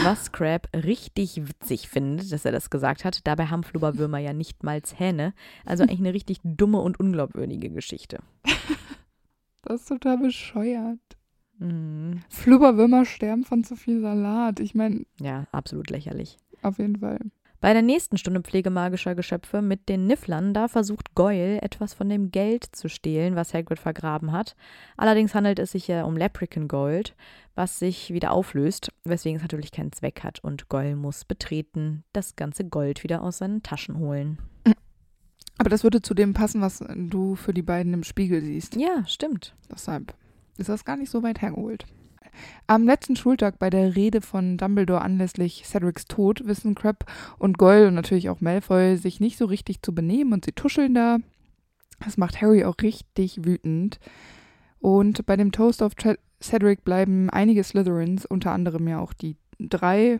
was 0.04 0.32
Crab 0.32 0.68
richtig 0.74 1.48
witzig 1.48 1.90
findet, 1.90 2.32
dass 2.32 2.44
er 2.44 2.52
das 2.52 2.72
gesagt 2.72 3.06
hat. 3.06 3.26
Dabei 3.28 3.46
haben 3.48 3.64
Flubberwürmer 3.64 4.18
ja 4.18 4.34
nicht 4.34 4.64
mal 4.64 4.82
Zähne. 4.82 5.34
Also 5.64 5.84
eigentlich 5.84 6.00
eine 6.00 6.14
richtig 6.14 6.40
dumme 6.44 6.80
und 6.80 7.00
unglaubwürdige 7.00 7.70
Geschichte. 7.70 8.20
Das 9.64 9.82
ist 9.82 9.88
total 9.90 10.18
bescheuert. 10.20 11.00
Mhm. 11.60 12.22
Flubberwürmer 12.30 13.04
sterben 13.04 13.44
von 13.44 13.66
zu 13.66 13.76
viel 13.76 14.00
Salat. 14.00 14.62
Ich 14.62 14.76
meine, 14.76 15.06
Ja, 15.20 15.46
absolut 15.52 15.90
lächerlich. 15.90 16.38
auf 16.62 16.78
jeden 16.78 17.00
Fall. 17.00 17.20
Bei 17.60 17.74
der 17.74 17.82
nächsten 17.82 18.18
Stunde 18.18 18.42
Pflege 18.42 18.70
magischer 18.70 19.16
Geschöpfe 19.16 19.64
mit 19.64 19.90
den 19.90 20.06
Nifflern, 20.06 20.54
da 20.54 20.68
versucht 20.68 21.16
Goyle 21.16 21.60
etwas 21.64 21.96
von 21.96 22.08
dem 22.08 22.30
Geld 22.30 22.64
zu 22.64 22.88
stehlen, 22.88 23.36
was 23.36 23.54
Hagrid 23.54 23.80
vergraben 23.80 24.32
hat. 24.32 24.56
Allerdings 24.96 25.34
handelt 25.34 25.58
es 25.58 25.72
sich 25.72 25.88
ja 25.88 26.04
um 26.04 26.16
Leprechaun 26.16 26.68
Gold, 26.68 27.16
was 27.56 27.80
sich 27.80 28.14
wieder 28.14 28.32
auflöst, 28.32 28.92
weswegen 29.06 29.38
es 29.38 29.42
natürlich 29.42 29.72
keinen 29.72 29.92
Zweck 29.92 30.24
hat 30.24 30.44
und 30.44 30.70
Goyle 30.70 30.96
muss 30.96 31.26
betreten, 31.26 32.04
das 32.14 32.36
ganze 32.36 32.64
Gold 32.64 33.04
wieder 33.04 33.24
aus 33.24 33.40
seinen 33.40 33.64
Taschen 33.64 33.98
holen. 33.98 34.38
Aber 35.58 35.72
das 35.72 35.84
würde 35.84 36.04
zu 36.04 36.14
dem 36.14 36.36
passen, 36.36 36.62
was 36.62 36.84
du 36.96 37.36
für 37.36 37.56
die 37.56 37.64
beiden 37.64 37.92
im 37.96 38.04
Spiegel 38.04 38.44
siehst. 38.44 38.76
Ja, 38.76 39.04
stimmt. 39.08 39.56
Deshalb 39.72 40.14
ist 40.58 40.70
das 40.70 40.86
gar 40.86 40.96
nicht 40.96 41.10
so 41.10 41.24
weit 41.24 41.42
hergeholt. 41.42 41.88
Am 42.68 42.86
letzten 42.86 43.16
Schultag 43.16 43.60
bei 43.60 43.70
der 43.70 43.96
Rede 43.96 44.22
von 44.22 44.58
Dumbledore 44.58 45.02
anlässlich 45.02 45.64
Cedrics 45.66 46.06
Tod 46.06 46.46
wissen 46.46 46.76
Crab 46.76 47.06
und 47.38 47.58
Goyle 47.58 47.88
und 47.88 47.96
natürlich 47.96 48.30
auch 48.30 48.42
Malfoy 48.42 48.98
sich 48.98 49.20
nicht 49.20 49.38
so 49.38 49.46
richtig 49.46 49.82
zu 49.82 49.94
benehmen 49.94 50.34
und 50.34 50.46
sie 50.46 50.52
tuscheln 50.52 50.94
da. 50.94 51.18
Das 52.04 52.18
macht 52.18 52.42
Harry 52.42 52.64
auch 52.64 52.76
richtig 52.82 53.46
wütend. 53.46 54.00
Und 54.80 55.26
bei 55.26 55.36
dem 55.36 55.52
Toast 55.52 55.82
Tre- 55.82 56.20
Cedric 56.42 56.84
bleiben 56.84 57.30
einige 57.30 57.64
Slytherins, 57.64 58.26
unter 58.26 58.52
anderem 58.52 58.88
ja 58.88 59.00
auch 59.00 59.14
die 59.14 59.38
drei, 59.60 60.20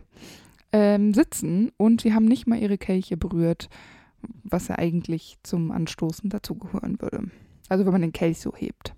ähm, 0.72 1.14
sitzen 1.14 1.70
und 1.76 2.00
sie 2.00 2.12
haben 2.12 2.24
nicht 2.24 2.46
mal 2.46 2.58
ihre 2.58 2.76
Kelche 2.76 3.16
berührt, 3.16 3.68
was 4.42 4.68
ja 4.68 4.76
eigentlich 4.76 5.38
zum 5.42 5.70
Anstoßen 5.70 6.28
dazugehören 6.28 7.00
würde. 7.00 7.30
Also 7.68 7.84
wenn 7.84 7.92
man 7.92 8.02
den 8.02 8.12
Kelch 8.12 8.40
so 8.40 8.54
hebt. 8.56 8.94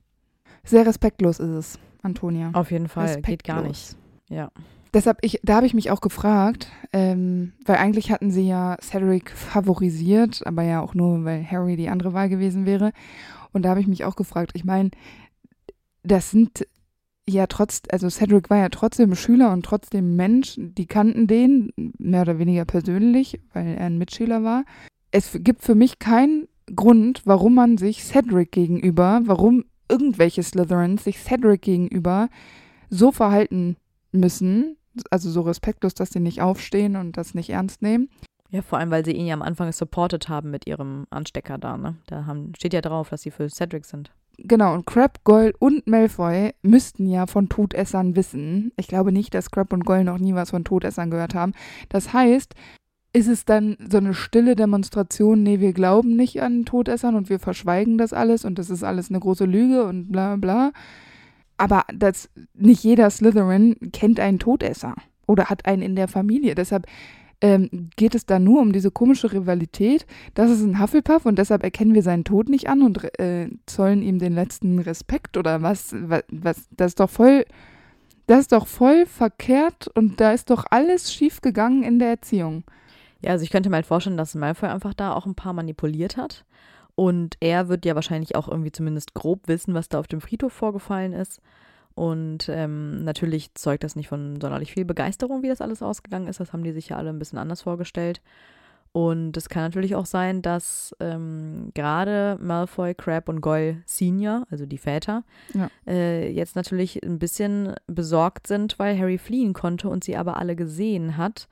Sehr 0.65 0.87
respektlos 0.87 1.41
ist 1.41 1.49
es, 1.51 1.79
Antonia. 2.03 2.51
Auf 2.53 2.71
jeden 2.71 2.89
Fall, 2.89 3.21
geht 3.23 3.45
gar 3.45 3.63
nicht. 3.63 3.71
Respektlos. 3.71 3.97
Ja. 4.29 4.51
Deshalb, 4.93 5.19
ich, 5.23 5.41
da 5.45 5.57
habe 5.57 5.67
ich 5.67 5.75
mich 5.75 5.91
auch 5.91 6.01
gefragt, 6.01 6.69
ähm, 6.93 7.53
weil 7.65 7.77
eigentlich 7.77 8.11
hatten 8.11 8.31
sie 8.31 8.47
ja 8.47 8.77
Cedric 8.81 9.31
favorisiert, 9.31 10.45
aber 10.47 10.63
ja 10.63 10.81
auch 10.81 10.95
nur, 10.95 11.25
weil 11.25 11.49
Harry 11.49 11.77
die 11.77 11.89
andere 11.89 12.13
Wahl 12.13 12.29
gewesen 12.29 12.67
wäre. 12.67 12.93
Und 13.53 13.63
da 13.63 13.71
habe 13.71 13.81
ich 13.81 13.87
mich 13.87 14.05
auch 14.05 14.17
gefragt, 14.17 14.53
ich 14.55 14.65
meine, 14.65 14.91
das 16.03 16.31
sind 16.33 16.67
ja 17.29 17.47
trotz, 17.47 17.83
also 17.91 18.09
Cedric 18.11 18.51
war 18.51 18.59
ja 18.59 18.69
trotzdem 18.69 19.15
Schüler 19.15 19.53
und 19.53 19.65
trotzdem 19.65 20.17
Mensch, 20.17 20.57
die 20.59 20.87
kannten 20.87 21.29
den 21.29 21.73
mehr 21.99 22.23
oder 22.23 22.39
weniger 22.39 22.65
persönlich, 22.65 23.41
weil 23.53 23.77
er 23.77 23.87
ein 23.87 23.99
Mitschüler 23.99 24.43
war. 24.43 24.65
Es 25.13 25.39
gibt 25.41 25.63
für 25.63 25.77
mich 25.77 26.01
keinen 26.01 26.49
Grund, 26.75 27.23
warum 27.25 27.55
man 27.55 27.79
sich 27.79 28.05
Cedric 28.05 28.51
gegenüber, 28.53 29.23
warum 29.25 29.65
irgendwelche 29.91 30.43
Slytherins 30.43 31.05
sich 31.05 31.19
Cedric 31.19 31.63
gegenüber 31.63 32.29
so 32.89 33.13
verhalten 33.13 33.77
müssen, 34.13 34.77
also 35.11 35.31
so 35.31 35.43
respektlos, 35.43 35.95
dass 35.95 36.11
sie 36.11 36.21
nicht 36.21 36.41
aufstehen 36.41 36.97
und 36.97 37.17
das 37.17 37.35
nicht 37.35 37.51
ernst 37.51 37.83
nehmen. 37.83 38.09
Ja, 38.51 38.63
vor 38.63 38.79
allem, 38.79 38.91
weil 38.91 39.05
sie 39.05 39.13
ihn 39.13 39.27
ja 39.27 39.35
am 39.35 39.43
Anfang 39.43 39.71
supportet 39.73 40.29
haben 40.29 40.51
mit 40.51 40.67
ihrem 40.67 41.07
Anstecker 41.11 41.57
da, 41.57 41.77
ne? 41.77 41.97
Da 42.07 42.27
haben, 42.27 42.53
steht 42.57 42.73
ja 42.73 42.81
drauf, 42.81 43.11
dass 43.11 43.23
sie 43.23 43.31
für 43.31 43.49
Cedric 43.49 43.85
sind. 43.85 44.11
Genau, 44.39 44.75
und 44.75 44.87
Crab, 44.87 45.23
Goyle 45.23 45.53
und 45.59 45.87
Malfoy 45.87 46.53
müssten 46.63 47.07
ja 47.07 47.27
von 47.27 47.49
Todessern 47.49 48.17
wissen. 48.17 48.73
Ich 48.77 48.89
glaube 48.89 49.13
nicht, 49.13 49.35
dass 49.35 49.51
Crab 49.51 49.73
und 49.73 49.85
Goyle 49.85 50.05
noch 50.05 50.19
nie 50.19 50.35
was 50.35 50.51
von 50.51 50.65
Todessern 50.65 51.11
gehört 51.11 51.35
haben. 51.35 51.53
Das 51.91 52.13
heißt, 52.13 52.55
ist 53.13 53.29
es 53.29 53.45
dann 53.45 53.77
so 53.91 53.99
eine 53.99 54.15
stille 54.15 54.55
Demonstration, 54.55 55.43
nee, 55.43 55.61
wir 55.61 55.73
glauben 55.73 56.15
nicht 56.17 56.43
an 56.43 56.65
Todessern 56.65 57.17
und 57.17 57.29
wir 57.29 57.41
verschweigen 57.41 57.99
das 57.99 58.13
alles 58.13 58.45
und 58.45 58.59
das 58.59 58.71
ist 58.71 58.85
alles 58.85 59.11
eine 59.11 59.21
große 59.21 59.47
Lüge 59.47 59.85
und 59.85 60.13
bla 60.13 60.37
bla. 60.37 60.73
aber 61.57 61.85
das, 61.93 62.31
nicht 62.55 62.85
jeder 62.85 63.11
Slytherin 63.11 63.77
kennt 63.93 64.21
einen 64.21 64.39
Todesser 64.39 64.95
oder 65.27 65.47
hat 65.47 65.67
einen 65.67 65.83
in 65.83 65.97
der 65.97 66.09
Familie. 66.09 66.55
Deshalb 66.55 66.87
ähm, 67.41 67.91
geht 67.97 68.15
es 68.15 68.27
da 68.27 68.39
nur 68.39 68.61
um 68.61 68.73
diese 68.73 68.91
komische 68.91 69.33
Rivalität. 69.33 70.07
Das 70.35 70.51
ist 70.51 70.63
ein 70.63 70.81
Hufflepuff 70.81 71.27
und 71.27 71.39
deshalb 71.39 71.63
erkennen 71.65 71.95
wir 71.95 72.03
seinen 72.03 72.25
Tod 72.25 72.49
nicht 72.49 72.69
an 72.69 72.83
und 72.83 73.19
äh, 73.19 73.49
zollen 73.67 74.03
ihm 74.03 74.19
den 74.19 74.35
letzten 74.35 74.79
Respekt 74.79 75.37
oder 75.37 75.63
was, 75.63 75.95
was, 75.99 76.23
was, 76.31 76.69
das 76.71 76.93
ist 76.93 77.01
doch 77.01 77.11
voll, 77.11 77.45
das 78.27 78.41
ist 78.41 78.53
doch 78.53 78.67
voll 78.67 79.07
verkehrt 79.07 79.89
und 79.95 80.21
da 80.21 80.33
ist 80.33 80.51
doch 80.51 80.67
alles 80.71 81.13
schief 81.13 81.41
gegangen 81.41 81.83
in 81.83 81.99
der 81.99 82.11
Erziehung. 82.11 82.65
Ja, 83.23 83.31
also 83.33 83.43
ich 83.45 83.51
könnte 83.51 83.71
mir 83.71 83.77
halt 83.77 83.87
vorstellen, 83.87 84.17
dass 84.17 84.35
Malfoy 84.35 84.69
einfach 84.69 84.95
da 84.95 85.13
auch 85.15 85.27
ein 85.27 85.35
paar 85.35 85.53
manipuliert 85.53 86.17
hat. 86.17 86.45
Und 86.95 87.37
er 87.41 87.69
wird 87.69 87.85
ja 87.87 87.95
wahrscheinlich 87.95 88.35
auch 88.37 88.49
irgendwie 88.49 88.73
zumindest 88.73 89.15
grob 89.15 89.47
wissen, 89.49 89.75
was 89.75 89.89
da 89.89 89.99
auf 90.01 90.07
dem 90.09 90.21
Friedhof 90.21 90.53
vorgefallen 90.53 91.13
ist. 91.13 91.41
Und 91.95 92.49
ähm, 92.49 93.05
natürlich 93.05 93.55
zeugt 93.55 93.85
das 93.85 93.97
nicht 93.97 94.09
von 94.09 94.41
sonderlich 94.41 94.73
viel 94.73 94.85
Begeisterung, 94.85 95.43
wie 95.43 95.49
das 95.49 95.61
alles 95.61 95.83
ausgegangen 95.83 96.29
ist. 96.29 96.41
Das 96.41 96.53
haben 96.53 96.63
die 96.65 96.73
sich 96.73 96.89
ja 96.91 96.97
alle 96.97 97.11
ein 97.11 97.19
bisschen 97.19 97.39
anders 97.39 97.63
vorgestellt. 97.63 98.21
Und 98.93 99.37
es 99.37 99.49
kann 99.49 99.63
natürlich 99.63 99.95
auch 99.95 100.07
sein, 100.07 100.43
dass 100.43 100.97
ähm, 100.99 101.71
gerade 101.75 102.39
Malfoy, 102.41 102.95
Crab 102.95 103.29
und 103.29 103.41
Goyle 103.41 103.83
Senior, 103.87 104.47
also 104.51 104.67
die 104.67 104.79
Väter, 104.79 105.23
Ja. 105.55 105.69
äh, 105.87 106.29
jetzt 106.31 106.57
natürlich 106.57 107.01
ein 107.05 107.19
bisschen 107.21 107.75
besorgt 107.87 108.49
sind, 108.49 108.79
weil 108.81 108.99
Harry 108.99 109.19
fliehen 109.19 109.53
konnte 109.53 109.89
und 109.89 110.03
sie 110.03 110.17
aber 110.17 110.39
alle 110.39 110.57
gesehen 110.57 111.17
hat, 111.17 111.47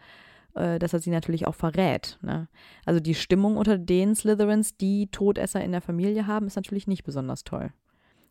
äh, 0.59 0.79
dass 0.79 0.93
er 0.93 0.99
sie 0.99 1.11
natürlich 1.11 1.47
auch 1.47 1.55
verrät. 1.55 2.19
Ne? 2.23 2.49
Also 2.85 3.01
die 3.01 3.15
Stimmung 3.15 3.57
unter 3.57 3.79
den 3.79 4.15
Slytherins, 4.15 4.77
die 4.77 5.09
Todesser 5.11 5.63
in 5.63 5.73
der 5.73 5.81
Familie 5.81 6.27
haben, 6.27 6.47
ist 6.47 6.57
natürlich 6.57 6.87
nicht 6.87 7.05
besonders 7.05 7.45
toll. 7.45 7.71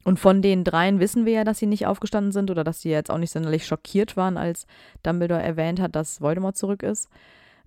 Und 0.03 0.19
von 0.19 0.41
den 0.41 0.63
dreien 0.63 0.99
wissen 0.99 1.25
wir 1.25 1.33
ja, 1.33 1.43
dass 1.43 1.59
sie 1.59 1.65
nicht 1.65 1.85
aufgestanden 1.85 2.31
sind 2.31 2.49
oder 2.49 2.63
dass 2.63 2.81
sie 2.81 2.89
jetzt 2.89 3.11
auch 3.11 3.17
nicht 3.17 3.31
sonderlich 3.31 3.65
schockiert 3.65 4.15
waren, 4.15 4.37
als 4.37 4.65
Dumbledore 5.03 5.41
erwähnt 5.41 5.81
hat, 5.81 5.95
dass 5.95 6.21
Voldemort 6.21 6.55
zurück 6.55 6.83
ist. 6.83 7.09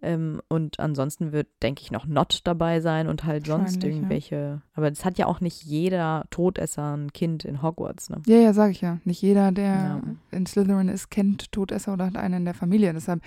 Ähm, 0.02 0.40
und 0.48 0.80
ansonsten 0.80 1.32
wird, 1.32 1.48
denke 1.62 1.82
ich, 1.82 1.90
noch 1.90 2.06
Not 2.06 2.40
dabei 2.44 2.80
sein 2.80 3.06
und 3.08 3.24
halt 3.24 3.46
sonst 3.46 3.60
Wahrscheinlich, 3.74 3.84
ja. 3.84 3.90
irgendwelche. 3.96 4.62
Aber 4.74 4.88
das 4.90 5.04
hat 5.04 5.18
ja 5.18 5.26
auch 5.26 5.40
nicht 5.40 5.62
jeder 5.62 6.24
Todesser 6.30 6.96
ein 6.96 7.12
Kind 7.12 7.44
in 7.44 7.62
Hogwarts. 7.62 8.08
Ne? 8.10 8.22
Ja, 8.26 8.36
ja, 8.36 8.52
sag 8.54 8.70
ich 8.70 8.80
ja. 8.80 8.98
Nicht 9.04 9.20
jeder, 9.22 9.52
der 9.52 9.64
Ja. 9.64 10.02
in 10.30 10.46
Slytherin 10.46 10.88
ist, 10.88 11.10
kennt 11.10 11.52
Todesser 11.52 11.92
oder 11.92 12.06
hat 12.06 12.16
einen 12.16 12.34
in 12.38 12.44
der 12.46 12.54
Familie. 12.54 12.92
Deshalb, 12.94 13.22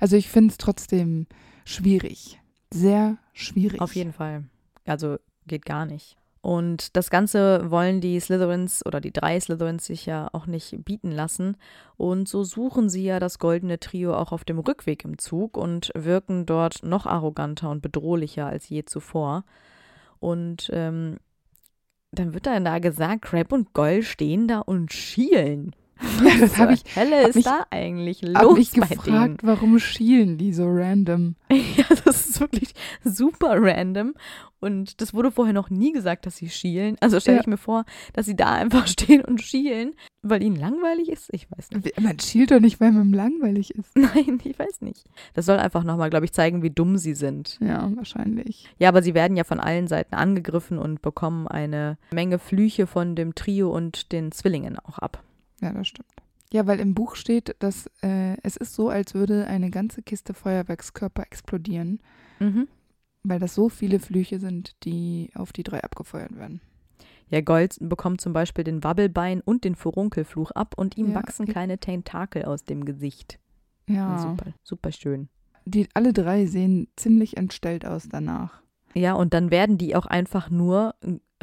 also 0.00 0.16
ich 0.16 0.28
finde 0.28 0.50
es 0.52 0.58
trotzdem 0.58 1.26
schwierig. 1.64 2.40
Sehr 2.72 3.16
schwierig. 3.32 3.80
Auf 3.80 3.94
jeden 3.94 4.12
Fall. 4.12 4.44
Also 4.84 5.16
geht 5.46 5.64
gar 5.64 5.86
nicht. 5.86 6.16
Und 6.40 6.96
das 6.96 7.10
Ganze 7.10 7.70
wollen 7.70 8.00
die 8.00 8.18
Slytherins 8.20 8.86
oder 8.86 9.00
die 9.00 9.12
drei 9.12 9.38
Slytherins 9.40 9.86
sich 9.86 10.06
ja 10.06 10.28
auch 10.32 10.46
nicht 10.46 10.84
bieten 10.84 11.10
lassen. 11.10 11.56
Und 11.96 12.28
so 12.28 12.44
suchen 12.44 12.88
sie 12.88 13.04
ja 13.04 13.18
das 13.18 13.38
goldene 13.38 13.80
Trio 13.80 14.14
auch 14.14 14.32
auf 14.32 14.44
dem 14.44 14.58
Rückweg 14.58 15.04
im 15.04 15.18
Zug 15.18 15.56
und 15.56 15.90
wirken 15.94 16.46
dort 16.46 16.82
noch 16.84 17.06
arroganter 17.06 17.70
und 17.70 17.82
bedrohlicher 17.82 18.46
als 18.46 18.68
je 18.68 18.84
zuvor. 18.84 19.44
Und 20.20 20.70
ähm, 20.72 21.16
dann 22.12 22.34
wird 22.34 22.46
dann 22.46 22.64
da 22.64 22.78
gesagt, 22.78 23.22
Crab 23.22 23.52
und 23.52 23.74
Goyle 23.74 24.02
stehen 24.02 24.48
da 24.48 24.60
und 24.60 24.92
schielen. 24.92 25.74
Ja, 26.24 26.36
das 26.40 26.58
habe 26.58 26.74
ich, 26.74 26.84
Hölle 26.96 27.22
hab 27.22 27.28
ist 27.28 27.34
mich- 27.36 27.44
da 27.44 27.66
eigentlich 27.70 28.22
hab 28.22 28.42
los 28.42 28.56
mich 28.56 28.72
bei 28.72 28.86
denen? 28.86 28.98
gefragt, 29.02 29.40
warum 29.42 29.78
schielen 29.78 30.38
die 30.38 30.52
so 30.52 30.64
random? 30.66 31.34
Ja, 31.50 31.84
das 32.04 32.28
ist 32.28 32.40
wirklich 32.40 32.72
super 33.04 33.56
random. 33.58 34.14
Und 34.60 35.00
das 35.00 35.14
wurde 35.14 35.30
vorher 35.30 35.54
noch 35.54 35.70
nie 35.70 35.92
gesagt, 35.92 36.26
dass 36.26 36.36
sie 36.36 36.48
schielen. 36.50 36.96
Also 37.00 37.20
stelle 37.20 37.36
Ja. 37.36 37.40
ich 37.42 37.46
mir 37.46 37.56
vor, 37.56 37.84
dass 38.12 38.26
sie 38.26 38.34
da 38.34 38.52
einfach 38.54 38.86
stehen 38.88 39.24
und 39.24 39.40
schielen, 39.40 39.94
weil 40.22 40.42
ihnen 40.42 40.56
langweilig 40.56 41.08
ist. 41.10 41.28
Ich 41.32 41.48
weiß 41.50 41.70
nicht. 41.70 42.00
Man 42.00 42.18
schielt 42.18 42.50
doch 42.50 42.58
nicht, 42.60 42.80
weil 42.80 42.90
man 42.90 43.12
langweilig 43.12 43.70
ist. 43.76 43.96
Nein, 43.96 44.40
ich 44.42 44.58
weiß 44.58 44.80
nicht. 44.80 45.04
Das 45.34 45.46
soll 45.46 45.58
einfach 45.58 45.84
nochmal, 45.84 46.10
glaube 46.10 46.24
ich, 46.24 46.32
zeigen, 46.32 46.62
wie 46.62 46.70
dumm 46.70 46.98
sie 46.98 47.14
sind. 47.14 47.56
Ja, 47.60 47.88
wahrscheinlich. 47.94 48.68
Ja, 48.78 48.88
aber 48.88 49.02
sie 49.02 49.14
werden 49.14 49.36
ja 49.36 49.44
von 49.44 49.60
allen 49.60 49.86
Seiten 49.86 50.16
angegriffen 50.16 50.78
und 50.78 51.02
bekommen 51.02 51.46
eine 51.46 51.96
Menge 52.12 52.40
Flüche 52.40 52.88
von 52.88 53.14
dem 53.14 53.36
Trio 53.36 53.70
und 53.70 54.10
den 54.10 54.32
Zwillingen 54.32 54.76
auch 54.78 54.98
ab. 54.98 55.22
Ja, 55.60 55.72
das 55.72 55.88
stimmt. 55.88 56.08
Ja, 56.52 56.66
weil 56.66 56.80
im 56.80 56.94
Buch 56.94 57.14
steht, 57.16 57.56
dass 57.58 57.90
äh, 58.02 58.36
es 58.42 58.56
ist 58.56 58.74
so, 58.74 58.88
als 58.88 59.14
würde 59.14 59.46
eine 59.46 59.70
ganze 59.70 60.02
Kiste 60.02 60.32
Feuerwerkskörper 60.34 61.22
explodieren, 61.22 62.00
Mhm. 62.40 62.68
weil 63.22 63.38
das 63.38 63.54
so 63.54 63.68
viele 63.68 63.98
Flüche 63.98 64.38
sind, 64.40 64.74
die 64.84 65.30
auf 65.34 65.52
die 65.52 65.62
drei 65.64 65.82
abgefeuert 65.82 66.36
werden. 66.36 66.60
Ja, 67.28 67.42
Gold 67.42 67.76
bekommt 67.80 68.22
zum 68.22 68.32
Beispiel 68.32 68.64
den 68.64 68.82
Wabbelbein 68.82 69.42
und 69.42 69.64
den 69.64 69.74
Furunkelfluch 69.74 70.50
ab 70.52 70.74
und 70.78 70.96
ihm 70.96 71.08
Ja, 71.10 71.16
wachsen 71.16 71.44
ich- 71.46 71.50
kleine 71.52 71.76
Tentakel 71.78 72.44
aus 72.46 72.64
dem 72.64 72.86
Gesicht. 72.86 73.38
Ja, 73.86 74.18
Super, 74.18 74.52
super 74.62 74.92
schön. 74.92 75.28
die 75.66 75.86
alle 75.92 76.14
drei 76.14 76.46
sehen 76.46 76.88
ziemlich 76.96 77.36
entstellt 77.36 77.84
aus 77.84 78.08
danach. 78.08 78.62
Ja, 78.94 79.12
und 79.12 79.34
dann 79.34 79.50
werden 79.50 79.76
die 79.76 79.94
auch 79.94 80.06
einfach 80.06 80.48
nur 80.48 80.94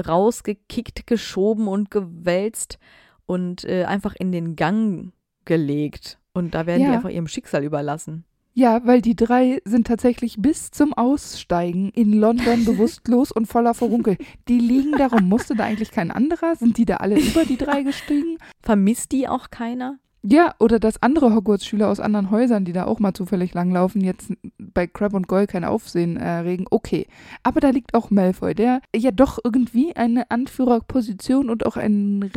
rausgekickt, 0.04 1.08
geschoben 1.08 1.68
und 1.68 1.92
gewälzt 1.92 2.80
und 3.26 3.64
äh, 3.66 3.84
einfach 3.86 4.16
in 4.18 4.32
den 4.32 4.56
Gang 4.56 5.12
gelegt. 5.46 6.20
Und 6.34 6.54
da 6.56 6.66
werden 6.66 6.82
die 6.84 6.88
Ja. 6.90 6.94
einfach 6.96 7.10
ihrem 7.10 7.28
Schicksal 7.28 7.64
überlassen. 7.64 8.26
Ja, 8.58 8.86
weil 8.86 9.02
die 9.02 9.16
drei 9.18 9.62
sind 9.66 9.88
tatsächlich 9.88 10.38
bis 10.40 10.72
zum 10.72 10.94
Aussteigen 10.94 11.90
in 11.90 12.14
London 12.14 12.64
bewusstlos 12.66 13.32
und 13.32 13.48
voller 13.48 13.74
Verunkel. 13.74 14.18
Die 14.48 14.60
liegen 14.60 14.94
darum. 14.94 15.28
Musste 15.28 15.56
da 15.56 15.66
eigentlich 15.66 15.92
kein 15.92 16.10
anderer? 16.10 16.56
Sind 16.56 16.78
die 16.78 16.86
da 16.86 16.98
alle 16.98 17.20
über 17.20 17.44
die 17.44 17.58
drei 17.58 17.84
gestiegen? 17.84 18.38
Vermisst 18.62 19.12
die 19.12 19.28
auch 19.28 19.50
keiner? 19.50 20.00
Ja, 20.28 20.56
oder 20.60 20.80
dass 20.80 21.04
andere 21.04 21.36
Hogwarts-Schüler 21.36 21.88
aus 21.88 22.00
anderen 22.00 22.32
Häusern, 22.32 22.66
die 22.66 22.74
da 22.74 22.86
auch 22.86 23.00
mal 23.00 23.14
zufällig 23.14 23.54
langlaufen, 23.54 24.02
jetzt 24.02 24.34
bei 24.58 24.88
Crab 24.88 25.14
und 25.14 25.28
Goyle 25.28 25.46
kein 25.46 25.64
Aufsehen 25.66 26.18
erregen. 26.18 26.66
Okay. 26.72 27.06
Aber 27.44 27.60
da 27.60 27.70
liegt 27.70 27.94
auch 27.94 28.10
Malfoy, 28.10 28.56
der 28.56 28.80
ja 28.96 29.12
doch 29.12 29.38
irgendwie 29.44 29.96
eine 29.96 30.32
Anführerposition 30.32 31.50
und 31.50 31.66
auch 31.66 31.78
eine 31.78 32.30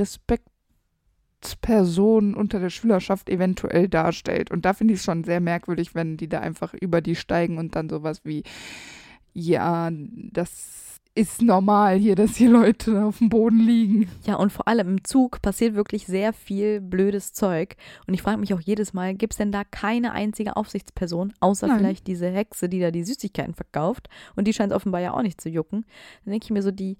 Respektsperson 1.39 2.34
unter 2.34 2.61
der 2.61 2.70
Schülerschaft 2.70 3.28
eventuell 3.28 3.89
darstellt. 3.89 4.51
Und 4.51 4.64
da 4.64 4.72
finde 4.74 4.95
ich 4.95 5.01
es 5.01 5.05
schon 5.05 5.24
sehr 5.24 5.41
merkwürdig, 5.41 5.95
wenn 5.95 6.16
die 6.16 6.28
da 6.28 6.41
einfach 6.41 6.74
über 6.74 7.01
die 7.01 7.16
steigen 7.16 7.59
und 7.59 7.76
dann 7.76 7.89
sowas 7.89 8.24
wie, 8.24 8.43
ja, 9.32 9.91
das 9.93 11.01
ist 11.14 11.43
normal 11.43 11.97
hier, 11.97 12.14
dass 12.14 12.36
hier 12.36 12.51
Leute 12.51 13.05
auf 13.05 13.18
dem 13.18 13.28
Boden 13.28 13.59
liegen. 13.59 14.09
Ja, 14.24 14.36
und 14.36 14.53
vor 14.53 14.68
allem 14.68 14.89
im 14.89 15.05
Zug 15.05 15.43
passiert 15.43 15.74
wirklich 15.74 16.07
sehr 16.07 16.32
viel 16.32 16.80
blödes 16.80 17.32
Zeug. 17.32 17.76
Und 18.07 18.14
ich 18.14 18.22
frage 18.22 18.39
mich 18.39 18.55
auch 18.55 18.61
jedes 18.61 18.93
Mal, 18.93 19.14
gibt 19.14 19.32
es 19.32 19.39
denn 19.39 19.51
da 19.51 19.64
keine 19.64 20.12
einzige 20.12 20.57
Aufsichtsperson, 20.57 21.34
außer 21.41 21.66
Nein. 21.66 21.78
vielleicht 21.78 22.07
diese 22.07 22.28
Hexe, 22.28 22.68
die 22.68 22.78
da 22.78 22.93
die 22.93 23.03
Süßigkeiten 23.03 23.55
verkauft? 23.55 24.09
Und 24.36 24.47
die 24.47 24.53
scheint 24.53 24.72
offenbar 24.72 25.01
ja 25.01 25.12
auch 25.12 25.22
nicht 25.22 25.41
zu 25.41 25.49
jucken. 25.49 25.86
Dann 26.24 26.32
denke 26.32 26.45
ich 26.45 26.51
mir 26.51 26.62
so, 26.62 26.70
die, 26.70 26.99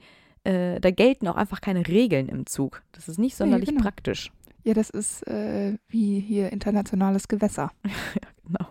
äh, 0.49 0.81
da 0.81 0.91
gelten 0.91 1.29
auch 1.29 1.37
einfach 1.37 1.61
keine 1.61 1.87
Regeln 1.87 2.29
im 2.29 2.47
Zug. 2.47 2.83
Das 2.93 3.09
ist 3.09 3.19
nicht 3.19 3.37
sonderlich 3.37 3.69
genau. 3.69 3.83
praktisch. 3.83 4.33
Ja, 4.65 4.73
das 4.73 4.89
ist 4.89 5.27
äh, 5.27 5.77
wie 5.89 6.21
hier 6.21 6.53
internationales 6.53 7.29
Gewässer. 7.29 7.71
Genau. 8.47 8.67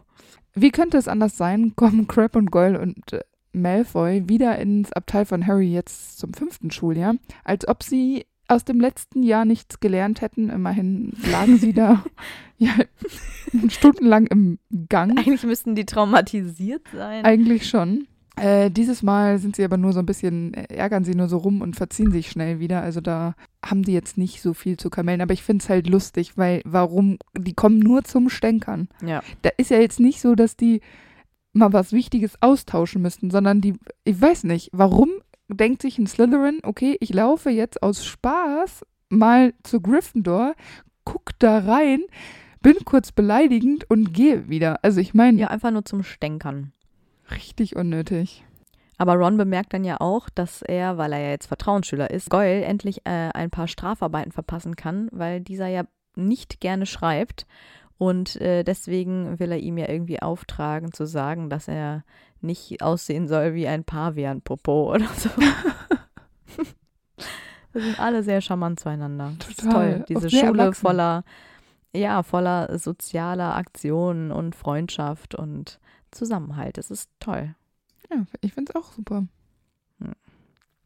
Wie 0.56 0.72
könnte 0.72 0.98
es 0.98 1.08
anders 1.08 1.38
sein, 1.38 1.74
kommen 1.76 2.08
Crab 2.08 2.36
und 2.36 2.50
Goyle 2.50 2.82
und 2.82 3.14
äh, 3.14 3.20
Malfoy 3.54 4.28
wieder 4.28 4.58
ins 4.58 4.92
Abteil 4.92 5.24
von 5.26 5.46
Harry 5.46 5.72
jetzt 5.72 6.18
zum 6.18 6.34
fünften 6.34 6.72
Schuljahr, 6.72 7.14
als 7.44 7.68
ob 7.68 7.84
sie 7.84 8.26
aus 8.48 8.66
dem 8.66 8.80
letzten 8.80 9.22
Jahr 9.22 9.46
nichts 9.46 9.80
gelernt 9.80 10.22
hätten. 10.22 10.50
Immerhin 10.50 11.14
lagen 11.30 11.58
sie 11.58 11.74
da 11.74 12.04
ja, 12.58 12.74
stundenlang 13.70 14.26
im 14.26 14.58
Gang. 14.90 15.16
Eigentlich 15.16 15.44
müssten 15.44 15.76
die 15.76 15.86
traumatisiert 15.86 16.88
sein. 16.92 17.24
Eigentlich 17.24 17.70
schon. 17.70 18.08
Äh, 18.38 18.70
dieses 18.70 19.02
Mal 19.04 19.40
sind 19.40 19.56
sie 19.56 19.64
aber 19.64 19.78
nur 19.78 19.94
so 19.94 20.00
ein 20.00 20.06
bisschen, 20.06 20.54
äh, 20.54 20.76
ärgern 20.76 21.04
sie 21.04 21.16
nur 21.16 21.28
so 21.28 21.38
rum 21.38 21.62
und 21.62 21.76
verziehen 21.76 22.12
sich 22.12 22.30
schnell 22.30 22.60
wieder. 22.60 22.82
Also 22.82 23.02
da 23.02 23.36
haben 23.66 23.84
die 23.84 23.94
jetzt 23.94 24.18
nicht 24.18 24.42
so 24.42 24.54
viel 24.54 24.78
zu 24.78 24.90
kamellen. 24.90 25.22
Aber 25.22 25.34
ich 25.34 25.44
finde 25.44 25.64
es 25.64 25.70
halt 25.70 25.88
lustig, 25.88 26.38
weil 26.38 26.62
warum, 26.64 27.18
die 27.38 27.54
kommen 27.54 27.80
nur 27.80 28.04
zum 28.04 28.30
Stänkern. 28.30 28.90
ja. 29.04 29.22
Da 29.42 29.50
ist 29.58 29.72
ja 29.72 29.80
jetzt 29.80 30.00
nicht 30.00 30.22
so, 30.22 30.36
dass 30.36 30.56
die 30.56 30.82
mal 31.54 31.74
was 31.74 31.92
Wichtiges 31.92 32.42
austauschen 32.42 33.02
müssten, 33.02 33.32
sondern 33.32 33.62
die, 33.62 33.74
ich 34.04 34.22
weiß 34.22 34.44
nicht, 34.44 34.70
warum 34.72 35.10
denkt 35.48 35.82
sich 35.82 35.98
ein 35.98 36.08
Slytherin, 36.08 36.60
okay, 36.64 36.98
ich 37.00 37.14
laufe 37.14 37.50
jetzt 37.50 37.82
aus 37.82 38.06
Spaß 38.06 38.86
mal 39.10 39.54
zu 39.64 39.82
Gryffindor, 39.82 40.54
guck 41.06 41.38
da 41.40 41.60
rein, 41.60 42.02
bin 42.62 42.76
kurz 42.86 43.12
beleidigend 43.12 43.90
und 43.90 44.14
gehe 44.14 44.50
wieder. 44.50 44.84
Also 44.84 45.00
ich 45.00 45.14
meine, 45.14 45.40
ja, 45.40 45.48
einfach 45.48 45.72
nur 45.72 45.86
zum 45.86 46.04
Stänkern. 46.04 46.74
Richtig 47.32 47.76
unnötig. 47.76 48.44
Aber 48.98 49.16
Ron 49.16 49.38
bemerkt 49.38 49.74
dann 49.74 49.84
ja 49.84 50.02
auch, 50.02 50.28
dass 50.30 50.62
er, 50.64 50.98
weil 50.98 51.14
er 51.14 51.20
ja 51.20 51.30
jetzt 51.30 51.48
Vertrauensschüler 51.48 52.10
ist, 52.10 52.30
Goyle 52.30 52.64
endlich 52.64 53.06
äh, 53.06 53.30
ein 53.34 53.52
paar 53.52 53.68
Strafarbeiten 53.68 54.32
verpassen 54.32 54.76
kann, 54.76 55.10
weil 55.12 55.42
dieser 55.42 55.68
ja 55.68 55.84
nicht 56.16 56.60
gerne 56.60 56.86
schreibt. 56.86 57.46
Und 58.00 58.36
äh, 58.42 58.64
deswegen 58.64 59.40
will 59.40 59.52
er 59.52 59.60
ihm 59.60 59.78
ja 59.78 59.90
irgendwie 59.90 60.22
auftragen, 60.22 60.94
zu 60.94 61.06
sagen, 61.06 61.50
dass 61.50 61.68
er 61.68 62.04
nicht 62.42 62.82
aussehen 62.82 63.28
soll 63.28 63.54
wie 63.54 63.68
ein 63.68 63.84
Pavian-Popo 63.84 64.92
oder 64.96 65.08
so. 65.16 65.30
Wir 67.74 67.82
sind 67.82 68.00
alle 68.00 68.24
sehr 68.24 68.42
charmant 68.42 68.80
zueinander. 68.80 69.34
Das 69.38 69.50
ist 69.50 69.60
Total. 69.62 69.94
toll. 69.94 70.06
Diese 70.10 70.30
Schule 70.30 70.64
erwachsen. 70.64 70.82
voller, 70.82 71.24
ja, 71.94 72.24
voller 72.24 72.80
sozialer 72.80 73.56
Aktionen 73.56 74.32
und 74.32 74.56
Freundschaft 74.56 75.36
und 75.36 75.80
Zusammenhalt. 76.18 76.78
Das 76.78 76.92
ist 76.92 77.10
toll. 77.20 77.56
Ja, 78.12 78.26
ich 78.42 78.54
finde 78.54 78.72
es 78.72 78.76
auch 78.76 78.92
super. 78.92 79.28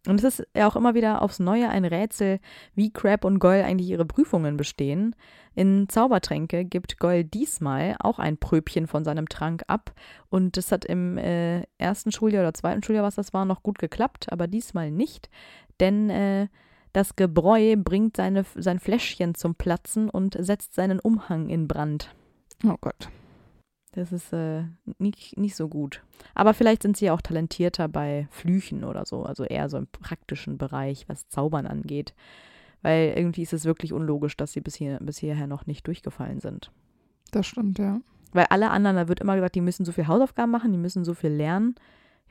Und 0.07 0.23
es 0.23 0.39
ist 0.39 0.47
ja 0.55 0.67
auch 0.67 0.75
immer 0.75 0.95
wieder 0.95 1.21
aufs 1.21 1.39
Neue 1.39 1.69
ein 1.69 1.85
Rätsel, 1.85 2.39
wie 2.73 2.91
Crab 2.91 3.23
und 3.23 3.37
Goyle 3.37 3.63
eigentlich 3.63 3.89
ihre 3.89 4.05
Prüfungen 4.05 4.57
bestehen. 4.57 5.15
In 5.53 5.89
Zaubertränke 5.89 6.65
gibt 6.65 6.97
Goyle 6.97 7.23
diesmal 7.23 7.97
auch 7.99 8.17
ein 8.17 8.37
Pröbchen 8.37 8.87
von 8.87 9.03
seinem 9.03 9.29
Trank 9.29 9.63
ab. 9.67 9.93
Und 10.29 10.57
das 10.57 10.71
hat 10.71 10.85
im 10.85 11.17
äh, 11.19 11.61
ersten 11.77 12.11
Schuljahr 12.11 12.41
oder 12.41 12.53
zweiten 12.53 12.81
Schuljahr, 12.81 13.03
was 13.03 13.15
das 13.15 13.31
war, 13.33 13.45
noch 13.45 13.61
gut 13.61 13.77
geklappt, 13.77 14.31
aber 14.31 14.47
diesmal 14.47 14.89
nicht. 14.89 15.29
Denn 15.79 16.09
äh, 16.09 16.47
das 16.93 17.15
Gebräu 17.15 17.75
bringt 17.77 18.17
seine, 18.17 18.43
sein 18.55 18.79
Fläschchen 18.79 19.35
zum 19.35 19.53
Platzen 19.53 20.09
und 20.09 20.35
setzt 20.39 20.73
seinen 20.73 20.99
Umhang 20.99 21.47
in 21.47 21.67
Brand. 21.67 22.15
Oh 22.65 22.75
Gott. 22.81 23.09
Das 23.93 24.13
ist 24.13 24.31
äh, 24.31 24.63
nicht, 24.99 25.37
nicht 25.37 25.55
so 25.55 25.67
gut. 25.67 26.01
Aber 26.33 26.53
vielleicht 26.53 26.81
sind 26.81 26.95
sie 26.95 27.05
ja 27.05 27.13
auch 27.13 27.21
talentierter 27.21 27.89
bei 27.89 28.27
Flüchen 28.31 28.83
oder 28.85 29.05
so, 29.05 29.23
also 29.23 29.43
eher 29.43 29.67
so 29.69 29.77
im 29.77 29.87
praktischen 29.87 30.57
Bereich, 30.57 31.09
was 31.09 31.27
Zaubern 31.27 31.67
angeht. 31.67 32.13
Weil 32.81 33.13
irgendwie 33.15 33.41
ist 33.41 33.53
es 33.53 33.65
wirklich 33.65 33.91
unlogisch, 33.93 34.37
dass 34.37 34.53
sie 34.53 34.61
bis, 34.61 34.75
hier, 34.75 34.97
bis 35.01 35.17
hierher 35.17 35.45
noch 35.47 35.67
nicht 35.67 35.85
durchgefallen 35.87 36.39
sind. 36.39 36.71
Das 37.31 37.45
stimmt, 37.47 37.79
ja. 37.79 37.99
Weil 38.33 38.45
alle 38.49 38.69
anderen, 38.71 38.95
da 38.95 39.07
wird 39.07 39.19
immer 39.19 39.35
gesagt, 39.35 39.55
die 39.55 39.61
müssen 39.61 39.85
so 39.85 39.91
viel 39.91 40.07
Hausaufgaben 40.07 40.51
machen, 40.51 40.71
die 40.71 40.77
müssen 40.77 41.03
so 41.03 41.13
viel 41.13 41.31
lernen. 41.31 41.75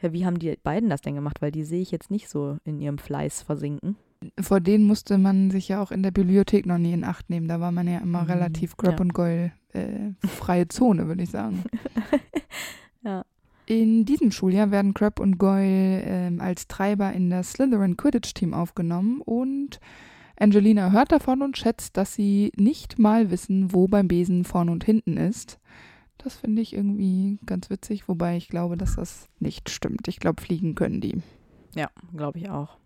Ja, 0.00 0.12
wie 0.14 0.24
haben 0.24 0.38
die 0.38 0.56
beiden 0.62 0.88
das 0.88 1.02
denn 1.02 1.14
gemacht? 1.14 1.42
Weil 1.42 1.52
die 1.52 1.64
sehe 1.64 1.82
ich 1.82 1.90
jetzt 1.90 2.10
nicht 2.10 2.30
so 2.30 2.56
in 2.64 2.80
ihrem 2.80 2.96
Fleiß 2.96 3.42
versinken. 3.42 3.96
Vor 4.40 4.60
denen 4.60 4.86
musste 4.86 5.18
man 5.18 5.50
sich 5.50 5.68
ja 5.68 5.82
auch 5.82 5.90
in 5.90 6.02
der 6.02 6.10
Bibliothek 6.10 6.64
noch 6.64 6.78
nie 6.78 6.94
in 6.94 7.04
Acht 7.04 7.28
nehmen. 7.28 7.48
Da 7.48 7.60
war 7.60 7.70
man 7.70 7.86
ja 7.86 7.98
immer 7.98 8.22
Mhm, 8.22 8.30
relativ 8.30 8.76
Grab 8.78 8.94
ja. 8.94 9.00
und 9.00 9.12
Goyle 9.12 9.52
äh, 9.72 10.12
freie 10.26 10.68
Zone, 10.68 11.06
würde 11.06 11.22
ich 11.22 11.30
sagen. 11.30 11.64
Ja. 13.02 13.24
In 13.64 14.04
diesem 14.04 14.30
Schuljahr 14.30 14.70
werden 14.70 14.94
Crab 14.94 15.20
und 15.20 15.38
Goyle 15.38 16.02
ähm, 16.02 16.40
als 16.40 16.68
Treiber 16.68 17.12
in 17.12 17.30
das 17.30 17.52
Slytherin 17.52 17.96
Quidditch-Team 17.96 18.52
aufgenommen 18.52 19.22
und 19.22 19.80
Angelina 20.36 20.90
hört 20.90 21.12
davon 21.12 21.42
und 21.42 21.56
schätzt, 21.56 21.96
dass 21.96 22.14
sie 22.14 22.50
nicht 22.56 22.98
mal 22.98 23.30
wissen, 23.30 23.72
wo 23.72 23.88
beim 23.88 24.08
Besen 24.08 24.44
vorn 24.44 24.70
und 24.70 24.84
hinten 24.84 25.16
ist. 25.16 25.60
Das 26.18 26.34
finde 26.34 26.62
ich 26.62 26.74
irgendwie 26.74 27.38
ganz 27.46 27.70
witzig, 27.70 28.08
wobei 28.08 28.36
ich 28.36 28.48
glaube, 28.48 28.76
dass 28.76 28.96
das 28.96 29.28
nicht 29.38 29.70
stimmt. 29.70 30.08
Ich 30.08 30.18
glaube, 30.18 30.42
fliegen 30.42 30.74
können 30.74 31.00
die. 31.00 31.22
Ja, 31.74 31.88
glaube 32.14 32.38
ich 32.38 32.50
auch. 32.50 32.76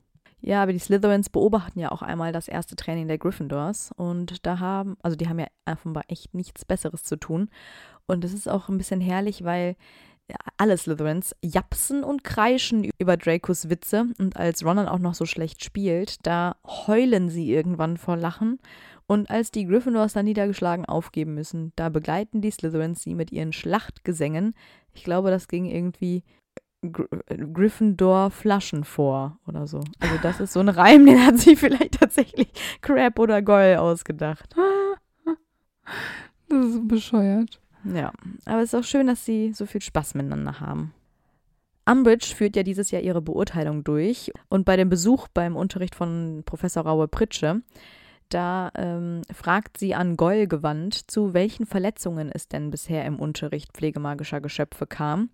Ja, 0.47 0.63
aber 0.63 0.75
die 0.75 0.79
Slytherins 0.79 1.31
beobachten 1.31 1.81
ja 1.81 1.91
auch 1.91 2.03
einmal 2.03 2.31
das 2.31 2.49
erste 2.49 2.77
Training 2.77 3.09
der 3.09 3.17
Gryffindors 3.17 3.93
und 3.97 4.45
da 4.45 4.59
haben, 4.59 4.99
also 5.03 5.17
die 5.17 5.27
haben 5.27 5.39
ja 5.39 5.47
offenbar 5.65 6.03
echt 6.09 6.35
nichts 6.35 6.67
Besseres 6.67 7.03
zu 7.03 7.17
tun. 7.17 7.49
Und 8.07 8.27
es 8.27 8.35
ist 8.35 8.47
auch 8.51 8.69
ein 8.69 8.77
bisschen 8.77 9.01
herrlich, 9.01 9.45
weil 9.45 9.75
alle 10.59 10.77
Slytherins 10.77 11.35
japsen 11.43 12.05
und 12.05 12.25
kreischen 12.25 12.91
über 12.99 13.17
Dracos 13.17 13.71
Witze 13.71 14.09
und 14.19 14.37
als 14.37 14.63
Ron 14.63 14.77
dann 14.77 14.89
auch 14.89 14.99
noch 14.99 15.15
so 15.15 15.25
schlecht 15.25 15.65
spielt, 15.65 16.27
da 16.27 16.57
heulen 16.67 17.31
sie 17.31 17.51
irgendwann 17.51 17.97
vor 17.97 18.19
Lachen. 18.19 18.59
Und 19.07 19.31
als 19.31 19.51
die 19.51 19.65
Gryffindors 19.65 20.13
dann 20.13 20.27
niedergeschlagen 20.27 20.85
aufgeben 20.85 21.33
müssen, 21.33 21.73
da 21.77 21.89
begleiten 21.89 22.43
die 22.43 22.51
Slytherins 22.51 23.03
sie 23.03 23.15
mit 23.15 23.33
ihren 23.33 23.55
Schlachtgesängen. 23.55 24.55
Ich 24.93 25.05
glaube, 25.05 25.31
das 25.31 25.49
ging 25.49 25.65
irgendwie 25.65 26.23
Gr 26.93 27.09
Gryffindor 27.53 28.31
Flaschen 28.31 28.85
vor 28.85 29.39
oder 29.47 29.67
so. 29.67 29.81
Also 30.01 30.17
das 30.23 30.41
ist 30.41 30.53
so 30.53 30.61
ein 30.61 30.69
Reim, 30.69 31.07
den 31.07 31.25
hat 31.25 31.39
sich 31.39 31.59
vielleicht 31.59 32.01
tatsächlich 32.01 32.49
Crab 32.81 33.19
oder 33.19 33.43
Goyle 33.43 33.81
ausgedacht. 33.81 34.55
Das 36.49 36.67
ist 36.67 36.89
bescheuert. 36.89 37.61
Ja, 37.85 38.13
aber 38.47 38.63
es 38.63 38.73
ist 38.73 38.75
auch 38.75 38.85
schön, 38.85 39.07
dass 39.07 39.25
sie 39.25 39.53
so 39.53 39.67
viel 39.67 39.83
Spaß 39.83 40.15
miteinander 40.15 40.61
haben. 40.61 40.95
Umbridge 41.87 42.35
führt 42.35 42.57
ja 42.57 42.63
dieses 42.63 42.91
Jahr 42.91 43.03
ihre 43.03 43.21
Beurteilung 43.21 43.85
durch 43.85 44.33
und 44.49 44.65
bei 44.65 44.77
dem 44.77 44.89
Besuch 44.89 45.29
beim 45.29 45.55
Unterricht 45.55 45.95
von 45.95 46.43
Professor 46.47 46.85
Raue 46.85 47.09
Pritsche, 47.09 47.61
da 48.31 48.71
ähm, 48.75 49.23
fragt 49.33 49.79
sie 49.79 49.95
an 49.95 50.17
Goyle 50.17 50.49
gewandt, 50.49 50.95
zu 50.95 51.35
welchen 51.35 51.67
Verletzungen 51.67 52.31
es 52.33 52.49
denn 52.49 52.71
bisher 52.71 53.05
im 53.05 53.19
Unterricht 53.19 53.73
pflegemagischer 53.73 54.41
Geschöpfe 54.41 54.87
kam. 54.87 55.31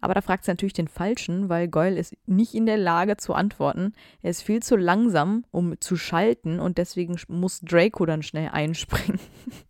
Aber 0.00 0.14
da 0.14 0.20
fragt 0.20 0.44
sie 0.44 0.50
natürlich 0.50 0.72
den 0.72 0.88
Falschen, 0.88 1.48
weil 1.48 1.68
Goyle 1.68 1.98
ist 1.98 2.16
nicht 2.26 2.54
in 2.54 2.66
der 2.66 2.76
Lage 2.76 3.16
zu 3.16 3.34
antworten. 3.34 3.92
Er 4.22 4.30
ist 4.30 4.42
viel 4.42 4.62
zu 4.62 4.76
langsam, 4.76 5.44
um 5.50 5.80
zu 5.80 5.96
schalten 5.96 6.60
und 6.60 6.78
deswegen 6.78 7.18
muss 7.28 7.60
Draco 7.60 8.06
dann 8.06 8.22
schnell 8.22 8.50
einspringen. 8.50 9.20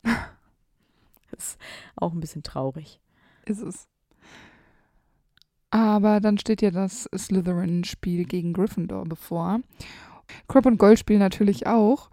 ist 1.36 1.58
auch 1.96 2.12
ein 2.12 2.20
bisschen 2.20 2.42
traurig. 2.42 3.00
Ist 3.44 3.62
es. 3.62 3.88
Aber 5.70 6.20
dann 6.20 6.38
steht 6.38 6.62
ja 6.62 6.70
das 6.70 7.08
Slytherin-Spiel 7.14 8.24
gegen 8.24 8.52
Gryffindor 8.52 9.04
bevor. 9.04 9.60
Crab 10.48 10.66
und 10.66 10.78
Gold 10.78 10.98
spielen 10.98 11.20
natürlich 11.20 11.66
auch. 11.66 12.10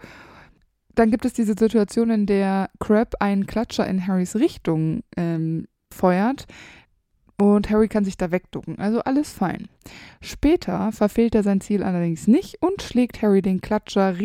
Dann 0.95 1.09
gibt 1.09 1.25
es 1.25 1.33
diese 1.33 1.55
Situation, 1.55 2.09
in 2.11 2.25
der 2.25 2.69
Crab 2.79 3.15
einen 3.19 3.47
Klatscher 3.47 3.87
in 3.87 4.05
Harrys 4.05 4.35
Richtung 4.35 5.03
ähm, 5.17 5.67
feuert 5.91 6.45
und 7.37 7.69
Harry 7.69 7.87
kann 7.87 8.05
sich 8.05 8.17
da 8.17 8.31
wegducken. 8.31 8.79
Also 8.79 9.01
alles 9.01 9.31
fein. 9.31 9.67
Später 10.21 10.91
verfehlt 10.91 11.35
er 11.35 11.43
sein 11.43 11.61
Ziel 11.61 11.83
allerdings 11.83 12.27
nicht 12.27 12.61
und 12.61 12.81
schlägt 12.81 13.21
Harry 13.21 13.41
den 13.41 13.61
Klatscher 13.61 14.15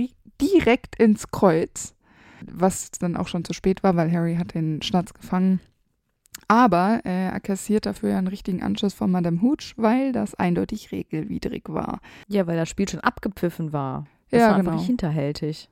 direkt 0.40 0.96
ins 0.96 1.28
Kreuz, 1.30 1.94
was 2.50 2.90
dann 2.92 3.16
auch 3.16 3.28
schon 3.28 3.44
zu 3.44 3.52
spät 3.52 3.82
war, 3.82 3.96
weil 3.96 4.12
Harry 4.12 4.36
hat 4.36 4.54
den 4.54 4.82
Schnatz 4.82 5.14
gefangen. 5.14 5.60
Aber 6.46 7.00
äh, 7.04 7.28
er 7.30 7.40
kassiert 7.40 7.84
dafür 7.84 8.16
einen 8.16 8.28
richtigen 8.28 8.62
Anschuss 8.62 8.94
von 8.94 9.10
Madame 9.10 9.42
Hooch, 9.42 9.74
weil 9.76 10.12
das 10.12 10.34
eindeutig 10.34 10.92
regelwidrig 10.92 11.64
war. 11.68 12.00
Ja, 12.28 12.46
weil 12.46 12.56
das 12.56 12.68
Spiel 12.68 12.88
schon 12.88 13.00
abgepfiffen 13.00 13.72
war. 13.72 14.06
Das 14.30 14.40
Ja, 14.40 14.50
war 14.50 14.58
genau. 14.58 14.72
einfach 14.72 14.86
hinterhältig. 14.86 15.68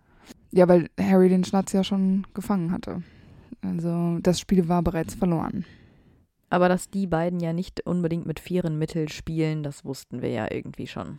Ja, 0.51 0.69
weil 0.69 0.89
Harry 1.01 1.29
den 1.29 1.45
Schnatz 1.45 1.73
ja 1.73 1.85
schon 1.85 2.27
gefangen 2.35 2.73
hatte. 2.73 3.03
Also 3.63 4.19
das 4.21 4.41
Spiel 4.41 4.69
war 4.69 4.83
bereits 4.83 5.15
verloren. 5.15 5.65
Aber 6.49 6.69
dass 6.69 6.91
die 6.91 7.07
beiden 7.07 7.41
ja 7.41 7.53
nicht 7.53 7.87
unbedingt 7.87 8.27
mit 8.27 8.41
fairen 8.41 8.79
Mitteln 8.79 9.09
spielen, 9.09 9.63
das 9.63 9.85
wussten 9.85 10.23
wir 10.23 10.31
ja 10.31 10.51
irgendwie 10.51 10.87
schon. 10.87 11.19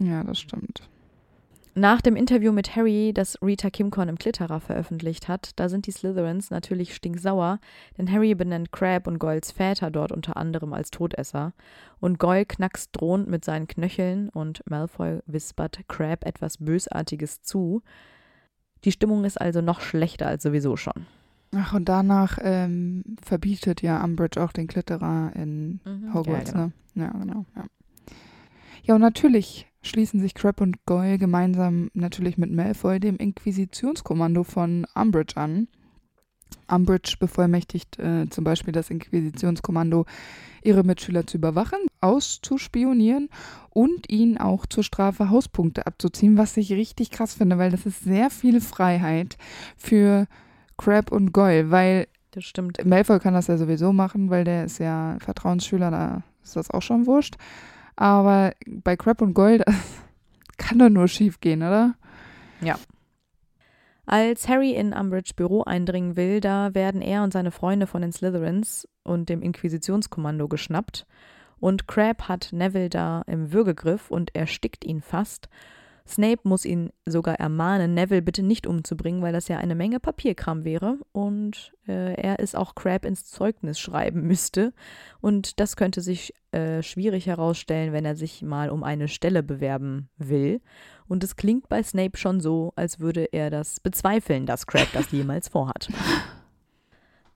Ja, 0.00 0.24
das 0.24 0.40
stimmt. 0.40 0.88
Nach 1.76 2.00
dem 2.00 2.14
Interview 2.14 2.52
mit 2.52 2.76
Harry, 2.76 3.10
das 3.12 3.36
Rita 3.42 3.68
Kimcorn 3.68 4.08
im 4.08 4.16
Klitterer 4.16 4.60
veröffentlicht 4.60 5.26
hat, 5.26 5.50
da 5.56 5.68
sind 5.68 5.88
die 5.88 5.90
Slytherins 5.90 6.50
natürlich 6.50 6.94
stinksauer, 6.94 7.58
denn 7.98 8.10
Harry 8.12 8.36
benennt 8.36 8.70
Crab 8.70 9.08
und 9.08 9.18
Goyles 9.18 9.50
Väter 9.50 9.90
dort 9.90 10.12
unter 10.12 10.36
anderem 10.36 10.72
als 10.72 10.92
Todesser. 10.92 11.52
Und 11.98 12.20
Goyle 12.20 12.46
knackst 12.46 12.90
drohend 12.92 13.28
mit 13.28 13.44
seinen 13.44 13.66
Knöcheln 13.66 14.28
und 14.28 14.62
Malfoy 14.70 15.18
wispert 15.26 15.80
Crab 15.88 16.24
etwas 16.24 16.58
Bösartiges 16.58 17.42
zu. 17.42 17.82
Die 18.84 18.92
Stimmung 18.92 19.24
ist 19.24 19.40
also 19.40 19.60
noch 19.60 19.80
schlechter 19.80 20.28
als 20.28 20.44
sowieso 20.44 20.76
schon. 20.76 21.06
Ach, 21.56 21.74
und 21.74 21.88
danach 21.88 22.38
ähm, 22.42 23.04
verbietet 23.22 23.82
ja 23.82 24.02
Umbridge 24.02 24.42
auch 24.42 24.52
den 24.52 24.66
Klitterer 24.66 25.32
in 25.34 25.80
Hogwarts, 26.12 26.50
ja, 26.50 26.52
genau. 26.52 26.66
ne? 26.66 26.72
Ja, 26.94 27.10
genau. 27.10 27.44
Ja. 27.56 27.64
ja, 28.84 28.94
und 28.94 29.00
natürlich 29.00 29.66
schließen 29.82 30.20
sich 30.20 30.34
Crab 30.34 30.60
und 30.60 30.84
Goyle 30.86 31.18
gemeinsam 31.18 31.90
natürlich 31.94 32.38
mit 32.38 32.50
Malfoy 32.50 32.98
dem 32.98 33.16
Inquisitionskommando 33.16 34.42
von 34.42 34.86
Umbridge 34.94 35.36
an. 35.36 35.68
Umbridge 36.68 37.16
bevollmächtigt 37.18 37.98
äh, 37.98 38.28
zum 38.30 38.44
Beispiel 38.44 38.72
das 38.72 38.90
Inquisitionskommando, 38.90 40.06
ihre 40.62 40.82
Mitschüler 40.82 41.26
zu 41.26 41.36
überwachen, 41.36 41.78
auszuspionieren 42.00 43.28
und 43.70 44.10
ihnen 44.10 44.38
auch 44.38 44.64
zur 44.66 44.82
Strafe 44.82 45.28
Hauspunkte 45.28 45.86
abzuziehen, 45.86 46.38
was 46.38 46.56
ich 46.56 46.72
richtig 46.72 47.10
krass 47.10 47.34
finde, 47.34 47.58
weil 47.58 47.70
das 47.70 47.84
ist 47.84 48.02
sehr 48.02 48.30
viel 48.30 48.60
Freiheit 48.62 49.36
für 49.76 50.26
Crab 50.76 51.12
und 51.12 51.32
Goyle, 51.32 51.70
weil 51.70 52.06
Das 52.32 52.44
stimmt. 52.44 52.84
Malfoy 52.84 53.20
kann 53.20 53.34
das 53.34 53.46
ja 53.46 53.56
sowieso 53.56 53.92
machen, 53.92 54.30
weil 54.30 54.44
der 54.44 54.64
ist 54.64 54.78
ja 54.78 55.16
Vertrauensschüler, 55.20 55.90
da 55.90 56.22
ist 56.42 56.56
das 56.56 56.70
auch 56.70 56.82
schon 56.82 57.06
wurscht. 57.06 57.36
Aber 57.96 58.52
bei 58.66 58.96
Crab 58.96 59.22
und 59.22 59.34
Goyle, 59.34 59.64
kann 60.58 60.78
doch 60.78 60.88
nur 60.88 61.08
schief 61.08 61.40
gehen, 61.40 61.62
oder? 61.62 61.94
Als 64.06 64.48
Harry 64.48 64.72
in 64.72 64.92
Umbridge 64.92 65.32
Büro 65.34 65.62
eindringen 65.62 66.16
will, 66.16 66.40
da 66.40 66.74
werden 66.74 67.00
er 67.00 67.22
und 67.22 67.32
seine 67.32 67.50
Freunde 67.50 67.86
von 67.86 68.02
den 68.02 68.12
Slytherins 68.12 68.86
und 69.02 69.28
dem 69.28 69.40
Inquisitionskommando 69.40 70.48
geschnappt. 70.48 71.06
Und 71.58 71.88
Crab 71.88 72.28
hat 72.28 72.50
Neville 72.52 72.90
da 72.90 73.22
im 73.26 73.52
Würgegriff 73.52 74.10
und 74.10 74.34
erstickt 74.34 74.84
ihn 74.84 75.00
fast. 75.00 75.48
Snape 76.06 76.40
muss 76.42 76.66
ihn 76.66 76.90
sogar 77.06 77.36
ermahnen, 77.40 77.94
Neville 77.94 78.20
bitte 78.20 78.42
nicht 78.42 78.66
umzubringen, 78.66 79.22
weil 79.22 79.32
das 79.32 79.48
ja 79.48 79.56
eine 79.56 79.74
Menge 79.74 80.00
Papierkram 80.00 80.62
wäre 80.62 80.98
und 81.12 81.72
äh, 81.88 82.14
er 82.14 82.40
es 82.40 82.54
auch 82.54 82.74
Crab 82.74 83.06
ins 83.06 83.24
Zeugnis 83.24 83.80
schreiben 83.80 84.22
müsste. 84.26 84.74
Und 85.20 85.60
das 85.60 85.76
könnte 85.76 86.02
sich 86.02 86.34
äh, 86.52 86.82
schwierig 86.82 87.26
herausstellen, 87.26 87.92
wenn 87.94 88.04
er 88.04 88.16
sich 88.16 88.42
mal 88.42 88.68
um 88.68 88.84
eine 88.84 89.08
Stelle 89.08 89.42
bewerben 89.42 90.10
will. 90.18 90.60
Und 91.08 91.24
es 91.24 91.36
klingt 91.36 91.68
bei 91.70 91.82
Snape 91.82 92.18
schon 92.18 92.40
so, 92.40 92.72
als 92.76 93.00
würde 93.00 93.24
er 93.32 93.48
das 93.48 93.80
bezweifeln, 93.80 94.44
dass 94.44 94.66
Crab 94.66 94.88
das 94.92 95.10
jemals 95.10 95.48
vorhat. 95.48 95.88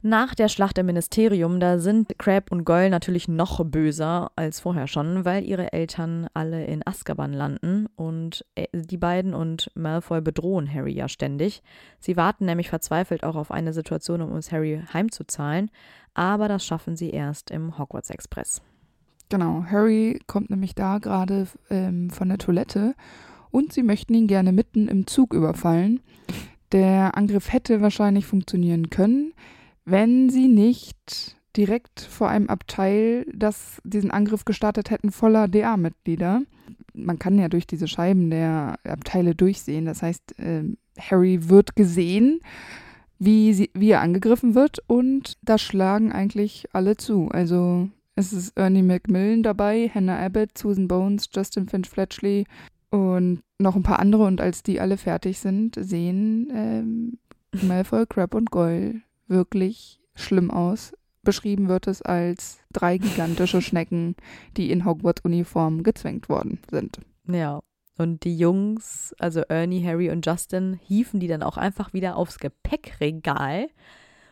Nach 0.00 0.36
der 0.36 0.46
Schlacht 0.46 0.78
im 0.78 0.86
Ministerium, 0.86 1.58
da 1.58 1.80
sind 1.80 2.16
Crab 2.20 2.52
und 2.52 2.62
Goyle 2.62 2.88
natürlich 2.88 3.26
noch 3.26 3.64
böser 3.64 4.30
als 4.36 4.60
vorher 4.60 4.86
schon, 4.86 5.24
weil 5.24 5.42
ihre 5.44 5.72
Eltern 5.72 6.28
alle 6.34 6.66
in 6.66 6.86
Azkaban 6.86 7.32
landen 7.32 7.86
und 7.96 8.44
äh, 8.54 8.68
die 8.72 8.96
beiden 8.96 9.34
und 9.34 9.72
Malfoy 9.74 10.20
bedrohen 10.20 10.72
Harry 10.72 10.92
ja 10.92 11.08
ständig. 11.08 11.64
Sie 11.98 12.16
warten 12.16 12.44
nämlich 12.44 12.68
verzweifelt 12.68 13.24
auch 13.24 13.34
auf 13.34 13.50
eine 13.50 13.72
Situation, 13.72 14.22
um 14.22 14.30
uns 14.30 14.52
Harry 14.52 14.80
heimzuzahlen, 14.92 15.68
aber 16.14 16.46
das 16.46 16.64
schaffen 16.64 16.94
sie 16.94 17.10
erst 17.10 17.50
im 17.50 17.76
Hogwarts 17.76 18.10
Express. 18.10 18.62
Genau, 19.30 19.64
Harry 19.68 20.20
kommt 20.28 20.50
nämlich 20.50 20.76
da 20.76 20.98
gerade 20.98 21.48
ähm, 21.70 22.10
von 22.10 22.28
der 22.28 22.38
Toilette 22.38 22.94
und 23.50 23.72
sie 23.72 23.82
möchten 23.82 24.14
ihn 24.14 24.28
gerne 24.28 24.52
mitten 24.52 24.86
im 24.86 25.08
Zug 25.08 25.34
überfallen. 25.34 25.98
Der 26.70 27.16
Angriff 27.16 27.52
hätte 27.52 27.80
wahrscheinlich 27.80 28.26
funktionieren 28.26 28.90
können 28.90 29.32
wenn 29.90 30.30
sie 30.30 30.48
nicht 30.48 31.36
direkt 31.56 32.00
vor 32.00 32.28
einem 32.28 32.48
Abteil, 32.48 33.26
das 33.34 33.80
diesen 33.84 34.10
Angriff 34.10 34.44
gestartet 34.44 34.90
hätten, 34.90 35.10
voller 35.10 35.48
DA-Mitglieder. 35.48 36.42
Man 36.94 37.18
kann 37.18 37.38
ja 37.38 37.48
durch 37.48 37.66
diese 37.66 37.88
Scheiben 37.88 38.30
der 38.30 38.78
Abteile 38.84 39.34
durchsehen. 39.34 39.86
Das 39.86 40.02
heißt, 40.02 40.38
äh, 40.38 40.64
Harry 40.98 41.48
wird 41.48 41.74
gesehen, 41.74 42.40
wie, 43.18 43.52
sie, 43.54 43.70
wie 43.74 43.90
er 43.90 44.00
angegriffen 44.00 44.54
wird 44.54 44.78
und 44.86 45.36
da 45.42 45.58
schlagen 45.58 46.12
eigentlich 46.12 46.66
alle 46.72 46.96
zu. 46.96 47.28
Also 47.30 47.88
es 48.14 48.32
ist 48.32 48.56
Ernie 48.56 48.82
Macmillan 48.82 49.42
dabei, 49.42 49.90
Hannah 49.92 50.18
Abbott, 50.18 50.56
Susan 50.56 50.86
Bones, 50.86 51.28
Justin 51.34 51.68
Finch 51.68 51.88
Fletchley 51.88 52.44
und 52.90 53.42
noch 53.58 53.74
ein 53.74 53.82
paar 53.82 53.98
andere. 53.98 54.24
Und 54.24 54.40
als 54.40 54.62
die 54.62 54.80
alle 54.80 54.96
fertig 54.96 55.40
sind, 55.40 55.76
sehen 55.80 56.52
ähm, 56.54 57.18
Malfoy, 57.66 58.06
Crab 58.06 58.34
und 58.34 58.50
Goyle 58.50 59.00
wirklich 59.28 60.00
schlimm 60.14 60.50
aus. 60.50 60.92
Beschrieben 61.22 61.68
wird 61.68 61.86
es 61.86 62.02
als 62.02 62.60
drei 62.72 62.98
gigantische 62.98 63.60
Schnecken, 63.60 64.16
die 64.56 64.70
in 64.70 64.84
Hogwarts-Uniform 64.84 65.82
gezwängt 65.82 66.28
worden 66.28 66.58
sind. 66.70 67.00
Ja, 67.26 67.60
und 67.98 68.22
die 68.22 68.38
Jungs, 68.38 69.14
also 69.18 69.40
Ernie, 69.40 69.84
Harry 69.84 70.10
und 70.10 70.24
Justin, 70.24 70.78
hieven 70.82 71.18
die 71.18 71.26
dann 71.26 71.42
auch 71.42 71.56
einfach 71.56 71.92
wieder 71.92 72.16
aufs 72.16 72.38
Gepäckregal, 72.38 73.68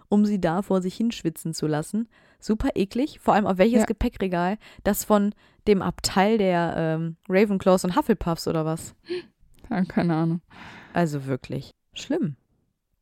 um 0.09 0.25
sie 0.25 0.41
da 0.41 0.63
vor 0.63 0.81
sich 0.81 0.95
hinschwitzen 0.95 1.53
zu 1.53 1.67
lassen. 1.67 2.09
Super 2.39 2.71
eklig, 2.77 3.19
vor 3.19 3.35
allem 3.35 3.47
auf 3.47 3.59
welches 3.59 3.81
ja. 3.81 3.87
Gepäckregal? 3.87 4.57
Das 4.85 5.05
von 5.05 5.35
dem 5.67 5.83
Abteil 5.83 6.39
der 6.39 6.75
ähm, 6.77 7.17
Ravenclaws 7.29 7.85
und 7.85 7.97
Hufflepuffs 7.97 8.47
oder 8.47 8.65
was? 8.65 8.95
Ja, 9.69 9.85
keine 9.85 10.15
Ahnung. 10.15 10.43
Also 10.93 11.27
wirklich 11.27 11.75
schlimm. 11.93 12.37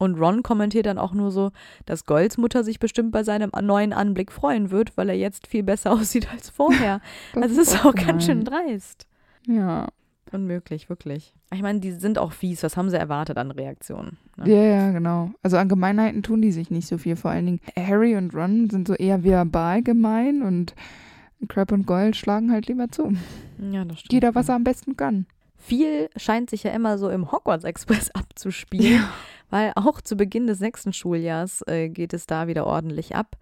Und 0.04 0.20
Ron 0.20 0.42
kommentiert 0.42 0.86
dann 0.86 0.98
auch 0.98 1.14
nur 1.14 1.30
so, 1.30 1.50
dass 1.86 2.04
Golds 2.04 2.36
Mutter 2.36 2.62
sich 2.62 2.78
bestimmt 2.78 3.10
bei 3.10 3.24
seinem 3.24 3.50
neuen 3.62 3.92
Anblick 3.92 4.30
freuen 4.30 4.70
wird, 4.70 4.96
weil 4.96 5.08
er 5.08 5.16
jetzt 5.16 5.46
viel 5.46 5.62
besser 5.62 5.92
aussieht 5.94 6.28
als 6.30 6.50
vorher. 6.50 7.00
also 7.34 7.60
es 7.60 7.68
ist 7.68 7.84
auch 7.84 7.94
gemein. 7.94 8.06
ganz 8.06 8.26
schön 8.26 8.44
dreist. 8.44 9.06
Ja. 9.46 9.88
Unmöglich, 10.32 10.88
wirklich. 10.88 11.32
Ich 11.52 11.62
meine, 11.62 11.78
die 11.78 11.92
sind 11.92 12.18
auch 12.18 12.32
fies. 12.32 12.62
Was 12.64 12.76
haben 12.76 12.90
sie 12.90 12.98
erwartet 12.98 13.38
an 13.38 13.52
Reaktionen? 13.52 14.18
Ne? 14.36 14.50
Ja, 14.50 14.62
ja, 14.62 14.90
genau. 14.90 15.30
Also 15.42 15.56
an 15.58 15.68
Gemeinheiten 15.68 16.22
tun 16.22 16.42
die 16.42 16.50
sich 16.50 16.70
nicht 16.70 16.88
so 16.88 16.98
viel. 16.98 17.14
Vor 17.14 17.30
allen 17.30 17.46
Dingen 17.46 17.60
Harry 17.76 18.16
und 18.16 18.34
Ron 18.34 18.68
sind 18.68 18.88
so 18.88 18.94
eher 18.94 19.22
verbal 19.22 19.82
gemein 19.82 20.42
und 20.42 20.74
Crab 21.46 21.70
und 21.70 21.86
Gold 21.86 22.16
schlagen 22.16 22.50
halt 22.50 22.66
lieber 22.66 22.90
zu. 22.90 23.12
Ja, 23.58 23.84
das 23.84 24.00
stimmt. 24.00 24.12
Jeder, 24.12 24.34
was 24.34 24.48
er 24.48 24.56
am 24.56 24.64
besten 24.64 24.96
kann. 24.96 25.26
Viel 25.56 26.10
scheint 26.16 26.50
sich 26.50 26.64
ja 26.64 26.72
immer 26.72 26.98
so 26.98 27.10
im 27.10 27.30
Hogwarts 27.30 27.64
Express 27.64 28.10
abzuspielen. 28.14 28.94
Ja 28.94 29.08
weil 29.54 29.70
auch 29.76 30.00
zu 30.00 30.16
Beginn 30.16 30.48
des 30.48 30.58
sechsten 30.58 30.92
Schuljahrs 30.92 31.62
äh, 31.68 31.88
geht 31.88 32.12
es 32.12 32.26
da 32.26 32.48
wieder 32.48 32.66
ordentlich 32.66 33.14
ab. 33.14 33.36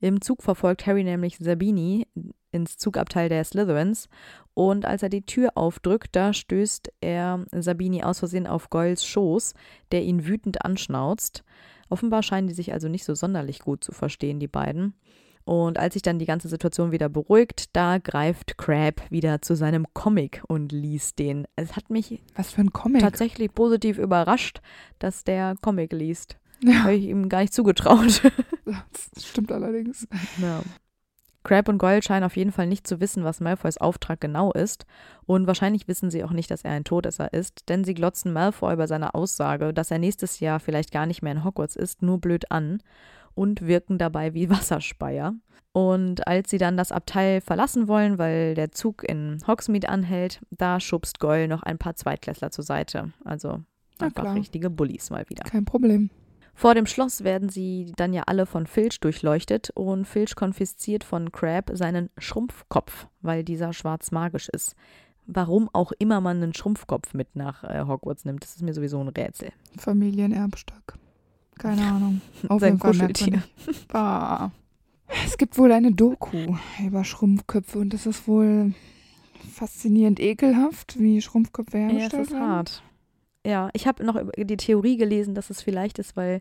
Im 0.00 0.20
Zug 0.20 0.42
verfolgt 0.42 0.88
Harry 0.88 1.04
nämlich 1.04 1.38
Sabini 1.38 2.08
ins 2.50 2.78
Zugabteil 2.78 3.28
der 3.28 3.44
Slytherins 3.44 4.08
und 4.54 4.84
als 4.84 5.04
er 5.04 5.08
die 5.08 5.24
Tür 5.24 5.52
aufdrückt, 5.54 6.16
da 6.16 6.32
stößt 6.32 6.90
er 7.00 7.46
Sabini 7.52 8.02
aus 8.02 8.18
Versehen 8.18 8.48
auf 8.48 8.70
Goyles 8.70 9.04
Schoß, 9.04 9.54
der 9.92 10.02
ihn 10.02 10.26
wütend 10.26 10.64
anschnauzt. 10.64 11.44
Offenbar 11.88 12.24
scheinen 12.24 12.48
die 12.48 12.54
sich 12.54 12.72
also 12.72 12.88
nicht 12.88 13.04
so 13.04 13.14
sonderlich 13.14 13.60
gut 13.60 13.84
zu 13.84 13.92
verstehen, 13.92 14.40
die 14.40 14.48
beiden. 14.48 14.94
Und 15.44 15.78
als 15.78 15.94
sich 15.94 16.02
dann 16.02 16.18
die 16.18 16.26
ganze 16.26 16.48
Situation 16.48 16.92
wieder 16.92 17.08
beruhigt, 17.08 17.74
da 17.74 17.98
greift 17.98 18.58
Crab 18.58 19.02
wieder 19.10 19.42
zu 19.42 19.56
seinem 19.56 19.86
Comic 19.92 20.42
und 20.46 20.72
liest 20.72 21.18
den. 21.18 21.46
Es 21.56 21.74
hat 21.76 21.90
mich 21.90 22.22
Was 22.34 22.52
für 22.52 22.60
ein 22.60 22.72
Comic? 22.72 23.02
tatsächlich 23.02 23.52
positiv 23.52 23.98
überrascht, 23.98 24.60
dass 24.98 25.24
der 25.24 25.54
Comic 25.60 25.92
liest. 25.92 26.36
Ja. 26.62 26.84
Habe 26.84 26.94
ich 26.94 27.04
ihm 27.04 27.28
gar 27.28 27.40
nicht 27.40 27.54
zugetraut. 27.54 28.22
Das 28.64 29.26
stimmt 29.26 29.50
allerdings. 29.50 30.06
Ja. 30.40 30.62
Crab 31.44 31.68
und 31.68 31.78
Goyle 31.78 32.02
scheinen 32.02 32.24
auf 32.24 32.36
jeden 32.36 32.52
Fall 32.52 32.66
nicht 32.66 32.86
zu 32.86 33.00
wissen, 33.00 33.24
was 33.24 33.40
Malfoys 33.40 33.78
Auftrag 33.78 34.20
genau 34.20 34.52
ist. 34.52 34.86
Und 35.26 35.46
wahrscheinlich 35.46 35.88
wissen 35.88 36.10
sie 36.10 36.22
auch 36.22 36.30
nicht, 36.30 36.50
dass 36.50 36.62
er 36.62 36.70
ein 36.70 36.84
Todesser 36.84 37.32
ist, 37.32 37.68
denn 37.68 37.84
sie 37.84 37.94
glotzen 37.94 38.32
Malfoy 38.32 38.76
bei 38.76 38.86
seiner 38.86 39.14
Aussage, 39.14 39.74
dass 39.74 39.90
er 39.90 39.98
nächstes 39.98 40.40
Jahr 40.40 40.60
vielleicht 40.60 40.92
gar 40.92 41.06
nicht 41.06 41.22
mehr 41.22 41.32
in 41.32 41.44
Hogwarts 41.44 41.76
ist, 41.76 42.02
nur 42.02 42.20
blöd 42.20 42.50
an 42.50 42.82
und 43.34 43.66
wirken 43.66 43.98
dabei 43.98 44.34
wie 44.34 44.50
Wasserspeier. 44.50 45.34
Und 45.72 46.26
als 46.26 46.50
sie 46.50 46.58
dann 46.58 46.76
das 46.76 46.92
Abteil 46.92 47.40
verlassen 47.40 47.88
wollen, 47.88 48.18
weil 48.18 48.54
der 48.54 48.72
Zug 48.72 49.04
in 49.04 49.38
Hogsmeade 49.46 49.88
anhält, 49.88 50.40
da 50.50 50.80
schubst 50.80 51.18
Goyle 51.18 51.48
noch 51.48 51.62
ein 51.62 51.78
paar 51.78 51.96
Zweitklässler 51.96 52.50
zur 52.50 52.64
Seite. 52.64 53.12
Also 53.24 53.60
einfach 53.98 54.34
richtige 54.34 54.68
Bullies 54.68 55.10
mal 55.10 55.24
wieder. 55.28 55.44
Kein 55.44 55.64
Problem. 55.64 56.10
Vor 56.54 56.74
dem 56.74 56.86
Schloss 56.86 57.24
werden 57.24 57.48
sie 57.48 57.92
dann 57.96 58.12
ja 58.12 58.24
alle 58.26 58.44
von 58.44 58.66
Filch 58.66 59.00
durchleuchtet 59.00 59.70
und 59.70 60.06
Filch 60.06 60.34
konfisziert 60.36 61.02
von 61.04 61.32
Crab 61.32 61.70
seinen 61.72 62.10
Schrumpfkopf, 62.18 63.08
weil 63.22 63.42
dieser 63.42 63.72
schwarz 63.72 64.10
magisch 64.10 64.50
ist. 64.50 64.76
Warum 65.26 65.70
auch 65.72 65.92
immer 65.98 66.20
man 66.20 66.42
einen 66.42 66.52
Schrumpfkopf 66.52 67.14
mit 67.14 67.36
nach 67.36 67.64
äh, 67.64 67.84
Hogwarts 67.86 68.24
nimmt, 68.24 68.42
das 68.42 68.56
ist 68.56 68.62
mir 68.62 68.74
sowieso 68.74 69.00
ein 69.00 69.08
Rätsel. 69.08 69.50
Familienerbstock. 69.78 70.98
Keine 71.62 71.86
Ahnung. 71.86 72.20
Auf 72.48 72.60
Sein 72.60 72.78
Kuscheltier. 72.78 73.42
Ah. 73.92 74.50
Es 75.26 75.36
gibt 75.36 75.58
wohl 75.58 75.70
eine 75.72 75.92
Doku 75.92 76.56
über 76.82 77.04
Schrumpfköpfe 77.04 77.78
und 77.80 77.92
das 77.92 78.06
ist 78.06 78.26
wohl 78.26 78.72
faszinierend 79.52 80.18
ekelhaft, 80.20 80.98
wie 80.98 81.20
Schrumpfköpfe 81.20 81.76
hergestellt 81.76 82.12
Ja, 82.12 82.20
es 82.20 82.26
ist 82.28 82.32
werden. 82.32 82.48
hart. 82.48 82.82
Ja, 83.46 83.68
ich 83.74 83.86
habe 83.86 84.06
noch 84.06 84.18
die 84.38 84.56
Theorie 84.56 84.96
gelesen, 84.96 85.34
dass 85.34 85.50
es 85.50 85.60
vielleicht 85.60 85.98
ist, 85.98 86.16
weil 86.16 86.40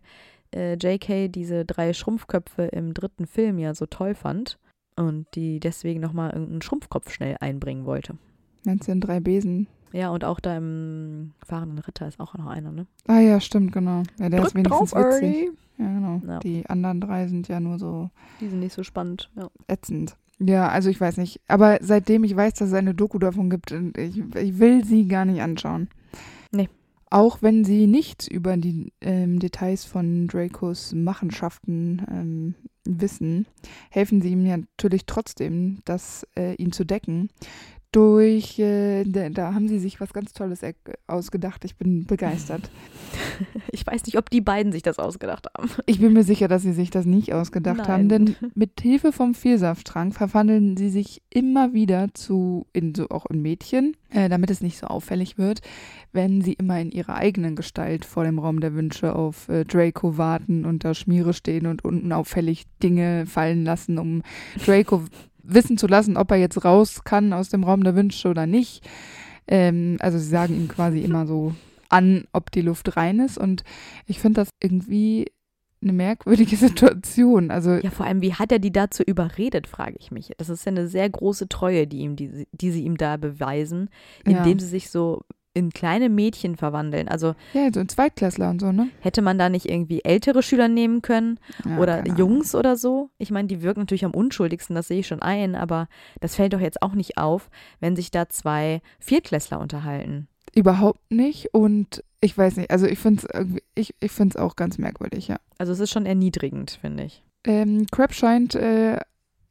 äh, 0.56 0.76
J.K. 0.76 1.28
diese 1.28 1.66
drei 1.66 1.92
Schrumpfköpfe 1.92 2.62
im 2.64 2.94
dritten 2.94 3.28
Film 3.28 3.60
ja 3.60 3.74
so 3.74 3.88
toll 3.88 4.16
fand 4.16 4.58
und 4.96 5.28
die 5.36 5.60
deswegen 5.60 6.00
nochmal 6.00 6.30
irgendeinen 6.32 6.62
Schrumpfkopf 6.62 7.12
schnell 7.12 7.36
einbringen 7.42 7.86
wollte. 7.86 8.18
Meinst 8.64 8.88
du 8.88 8.94
in 8.94 9.02
drei 9.02 9.20
Besen? 9.20 9.68
Ja, 9.94 10.10
und 10.10 10.24
auch 10.24 10.40
da 10.40 10.58
im 10.58 11.34
fahrenden 11.46 11.80
Ritter 11.80 12.08
ist 12.08 12.20
auch 12.20 12.34
noch 12.36 12.48
einer, 12.48 12.72
ne? 12.72 12.88
Ah 13.08 13.20
ja, 13.20 13.40
stimmt, 13.40 13.72
genau. 13.72 14.04
Ja, 14.20 14.30
der 14.30 14.40
Drück 14.40 14.50
ist 14.50 14.56
wenigstens 14.56 14.92
drauf, 14.92 15.04
witzig. 15.04 15.52
Ja, 15.78 15.86
genau. 15.86 16.22
Ja. 16.26 16.40
Die 16.40 16.66
anderen 16.68 17.02
drei 17.02 17.28
sind 17.28 17.48
ja 17.48 17.60
nur 17.60 17.80
so 17.80 18.10
Die 18.40 18.48
sind 18.48 18.60
nicht 18.60 18.74
so 18.74 18.84
spannend. 18.84 19.30
Ja. 19.36 19.50
ätzend. 19.68 20.16
Ja, 20.40 20.70
also 20.70 20.90
ich 20.90 21.00
weiß 21.00 21.18
nicht. 21.18 21.40
Aber 21.48 21.78
seitdem 21.82 22.24
ich 22.24 22.36
weiß, 22.36 22.54
dass 22.54 22.70
es 22.70 22.74
eine 22.74 22.96
Doku 22.96 23.20
davon 23.20 23.50
gibt, 23.50 23.72
ich, 23.72 24.18
ich 24.36 24.60
will 24.60 24.84
sie 24.84 25.08
gar 25.08 25.26
nicht 25.26 25.42
anschauen. 25.42 25.88
Nee. 26.52 26.70
Auch 27.10 27.42
wenn 27.42 27.64
sie 27.64 27.88
nichts 27.88 28.28
über 28.28 28.58
die 28.58 28.94
ähm, 29.02 29.40
Details 29.40 29.86
von 29.86 30.28
Dracos 30.28 30.94
Machenschaften 30.94 32.02
ähm, 32.10 32.56
wissen, 32.86 33.46
helfen 33.90 34.22
sie 34.22 34.32
ihm 34.32 34.44
natürlich 34.44 35.06
trotzdem, 35.06 35.80
das 35.86 36.26
äh, 36.36 36.56
ihn 36.56 36.72
zu 36.72 36.86
decken 36.86 37.30
durch, 37.92 38.58
äh, 38.58 39.04
da, 39.04 39.54
haben 39.54 39.68
sie 39.68 39.80
sich 39.80 40.00
was 40.00 40.14
ganz 40.14 40.34
Tolles 40.34 40.62
ausgedacht. 41.08 41.66
Ich 41.66 41.76
bin 41.76 42.06
begeistert. 42.06 42.70
Ich 43.72 43.88
weiß 43.88 44.06
nicht, 44.06 44.18
ob 44.18 44.30
die 44.30 44.42
beiden 44.42 44.72
sich 44.72 44.84
das 44.84 45.00
ausgedacht 45.00 45.48
haben. 45.56 45.70
Ich 45.86 46.00
bin 46.00 46.14
mir 46.14 46.24
sicher, 46.24 46.48
dass 46.48 46.62
sie 46.62 46.74
sich 46.74 46.92
das 46.92 47.06
nicht 47.06 47.34
ausgedacht 47.34 47.78
Nein. 47.78 47.88
haben, 47.88 48.10
denn 48.10 48.36
mit 48.56 48.80
Hilfe 48.82 49.12
vom 49.12 49.34
Vielsafttrank 49.34 50.14
verwandeln 50.14 50.78
sie 50.78 50.90
sich 50.90 51.22
immer 51.30 51.74
wieder 51.74 52.14
zu, 52.14 52.68
in, 52.74 52.94
so 52.94 53.10
auch 53.10 53.26
in 53.26 53.42
Mädchen, 53.42 53.96
äh, 54.10 54.30
damit 54.30 54.52
es 54.52 54.62
nicht 54.62 54.78
so 54.78 54.88
auffällig 54.88 55.38
wird, 55.38 55.62
wenn 56.12 56.42
sie 56.42 56.54
immer 56.54 56.80
in 56.80 56.92
ihrer 56.92 57.16
eigenen 57.16 57.56
Gestalt 57.56 58.06
vor 58.06 58.24
dem 58.24 58.40
Raum 58.40 58.60
der 58.60 58.76
Wünsche 58.76 59.16
auf 59.16 59.50
äh, 59.50 59.66
Draco 59.66 60.18
warten 60.18 60.66
und 60.66 60.84
da 60.84 60.94
Schmiere 60.94 61.34
stehen 61.34 61.66
und 61.66 61.84
unauffällig 61.84 62.66
Dinge 62.84 63.26
fallen 63.26 63.64
lassen, 63.64 63.98
um 63.98 64.22
Draco 64.64 65.04
wissen 65.44 65.78
zu 65.78 65.88
lassen, 65.88 66.18
ob 66.18 66.32
er 66.32 66.38
jetzt 66.38 66.64
raus 66.64 67.04
kann 67.04 67.34
aus 67.34 67.50
dem 67.50 67.64
Raum 67.64 67.84
der 67.84 67.96
Wünsche 67.96 68.30
oder 68.30 68.48
nicht. 68.48 68.88
Ähm, 69.48 69.98
also 70.00 70.18
sie 70.18 70.30
sagen 70.30 70.56
ihm 70.56 70.68
quasi 70.68 71.00
immer 71.00 71.26
so 71.26 71.54
an, 71.90 72.26
ob 72.32 72.52
die 72.52 72.62
Luft 72.62 72.96
rein 72.96 73.20
ist. 73.20 73.38
Und 73.38 73.64
ich 74.08 74.20
finde 74.20 74.42
das 74.42 74.50
irgendwie 74.62 75.28
eine 75.82 75.94
merkwürdige 75.94 76.56
Situation. 76.58 77.52
Also 77.52 77.72
ja, 77.76 77.92
vor 77.92 78.06
allem, 78.06 78.22
wie 78.22 78.34
hat 78.34 78.52
er 78.52 78.60
die 78.60 78.72
dazu 78.72 79.04
überredet, 79.04 79.68
frage 79.68 79.96
ich 80.00 80.12
mich. 80.12 80.32
Das 80.38 80.50
ist 80.50 80.66
ja 80.66 80.72
eine 80.72 80.88
sehr 80.88 81.10
große 81.10 81.50
Treue, 81.50 81.88
die, 81.88 82.00
ihm, 82.00 82.16
die, 82.16 82.48
die 82.52 82.72
sie 82.72 82.84
ihm 82.84 82.98
da 82.98 83.18
beweisen, 83.18 83.90
indem 84.24 84.58
ja. 84.58 84.60
sie 84.60 84.68
sich 84.68 84.90
so 84.90 85.22
in 85.54 85.72
kleine 85.72 86.10
Mädchen 86.10 86.56
verwandeln. 86.56 87.08
Also 87.08 87.36
ja, 87.54 87.70
so 87.74 87.80
in 87.80 87.90
Zweitklässler 87.90 88.50
und 88.50 88.62
so, 88.62 88.72
ne? 88.72 88.90
Hätte 89.02 89.22
man 89.22 89.38
da 89.38 89.50
nicht 89.50 89.70
irgendwie 89.70 90.02
ältere 90.04 90.44
Schüler 90.44 90.68
nehmen 90.68 91.02
können 91.02 91.40
ja, 91.66 91.78
oder 91.78 92.08
Jungs 92.08 92.56
oder 92.56 92.78
so? 92.78 93.10
Ich 93.18 93.32
meine, 93.32 93.48
die 93.48 93.62
wirken 93.62 93.82
natürlich 93.82 94.06
am 94.06 94.14
unschuldigsten, 94.14 94.76
das 94.76 94.88
sehe 94.88 95.00
ich 95.00 95.08
schon 95.08 95.22
ein, 95.22 95.56
aber 95.56 95.88
das 96.20 96.36
fällt 96.36 96.54
doch 96.54 96.62
jetzt 96.62 96.82
auch 96.82 96.94
nicht 96.94 97.18
auf, 97.18 97.50
wenn 97.80 97.96
sich 97.96 98.12
da 98.12 98.30
zwei 98.30 98.82
Viertklässler 99.00 99.60
unterhalten. 99.60 100.28
Überhaupt 100.56 101.12
nicht 101.12 101.54
und 101.54 102.04
ich 102.22 102.38
weiß 102.38 102.58
nicht, 102.58 102.72
also 102.72 102.86
ich 102.86 103.00
finde 103.00 103.28
es 103.34 103.46
ich, 103.76 103.96
ich 104.00 104.12
find's 104.12 104.36
auch 104.36 104.56
ganz 104.56 104.78
merkwürdig, 104.78 105.28
ja. 105.28 105.38
Also 105.58 105.74
es 105.74 105.80
ist 105.80 105.92
schon 105.92 106.06
erniedrigend, 106.06 106.72
finde 106.82 107.04
ich. 107.04 107.24
Ähm, 107.46 107.88
Crab 107.92 108.14
scheint 108.14 108.56
äh, 108.56 109.00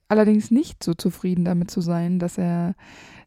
allerdings 0.08 0.50
nicht 0.50 0.82
so 0.82 0.94
zufrieden 0.94 1.44
damit 1.44 1.70
zu 1.70 1.80
sein, 1.80 2.18
dass 2.18 2.38
er 2.38 2.74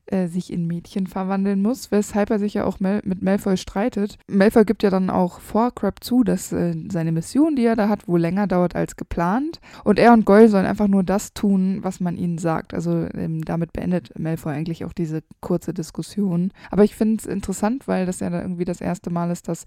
äh, 0.07 0.27
sich 0.27 0.51
in 0.51 0.67
Mädchen 0.67 1.07
verwandeln 1.07 1.61
muss, 1.61 1.91
weshalb 1.91 2.29
er 2.29 2.39
sich 2.39 2.55
ja 2.55 2.65
auch 2.65 2.79
Mal 2.79 3.01
mit 3.05 3.21
Malfoy 3.21 3.55
streitet. 3.57 4.17
Malfoy 4.27 4.65
gibt 4.65 4.83
ja 4.83 4.89
dann 4.89 5.09
auch 5.09 5.39
vor 5.39 5.73
Crab 5.73 6.03
zu, 6.03 6.23
dass 6.23 6.51
äh, 6.51 6.75
seine 6.91 7.11
Mission, 7.11 7.55
die 7.55 7.65
er 7.65 7.75
da 7.75 7.87
hat, 7.87 8.07
wohl 8.07 8.19
länger 8.19 8.47
dauert 8.47 8.75
als 8.75 8.95
geplant. 8.95 9.59
Und 9.83 9.99
er 9.99 10.13
und 10.13 10.25
Goyle 10.25 10.49
sollen 10.49 10.65
einfach 10.65 10.87
nur 10.87 11.03
das 11.03 11.33
tun, 11.33 11.79
was 11.81 11.99
man 11.99 12.17
ihnen 12.17 12.37
sagt. 12.37 12.73
Also 12.73 13.07
ähm, 13.13 13.45
damit 13.45 13.71
beendet 13.73 14.17
Malfoy 14.19 14.53
eigentlich 14.53 14.85
auch 14.85 14.93
diese 14.93 15.23
kurze 15.39 15.73
Diskussion. 15.73 16.51
Aber 16.69 16.83
ich 16.83 16.95
finde 16.95 17.21
es 17.21 17.25
interessant, 17.25 17.87
weil 17.87 18.05
das 18.05 18.19
ja 18.19 18.29
irgendwie 18.29 18.65
das 18.65 18.81
erste 18.81 19.09
Mal 19.09 19.31
ist, 19.31 19.47
dass 19.47 19.65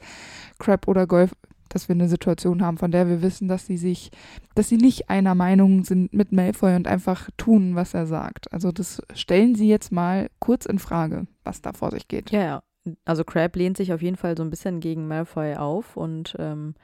Crab 0.59 0.87
oder 0.89 1.07
Goyle 1.07 1.31
dass 1.69 1.89
wir 1.89 1.95
eine 1.95 2.09
Situation 2.09 2.63
haben, 2.63 2.79
von 2.79 2.91
der 2.91 3.09
wir 3.09 3.23
wissen, 3.23 3.49
dass 3.49 3.67
sie 3.67 3.77
sich, 3.77 4.11
dass 4.55 4.69
sie 4.69 4.77
nicht 4.77 5.11
einer 5.11 5.35
Meinung 5.35 5.85
sind 5.85 6.13
mit 6.13 6.33
Malfoy 6.33 6.75
und 6.77 6.87
einfach 6.87 7.31
tun, 7.37 7.75
was 7.75 7.95
er 7.95 8.07
sagt. 8.07 8.53
Also 8.53 8.73
das 8.73 9.03
stellen 9.15 9.55
sie 9.55 9.69
jetzt 9.69 9.93
mal 9.93 10.29
kurz 10.39 10.67
in 10.67 10.79
Frage, 10.79 11.27
was 11.45 11.63
da 11.63 11.73
vor 11.73 11.91
sich 11.91 12.09
geht. 12.09 12.31
Ja, 12.31 12.43
ja. 12.43 12.63
Also 13.05 13.25
Crab 13.25 13.57
lehnt 13.57 13.77
sich 13.77 13.93
auf 13.93 14.03
jeden 14.03 14.17
Fall 14.17 14.37
so 14.37 14.45
ein 14.45 14.51
bisschen 14.51 14.79
gegen 14.81 15.09
Malfoy 15.09 15.57
auf 15.57 15.97
und 15.97 16.37
ähm, 16.39 16.75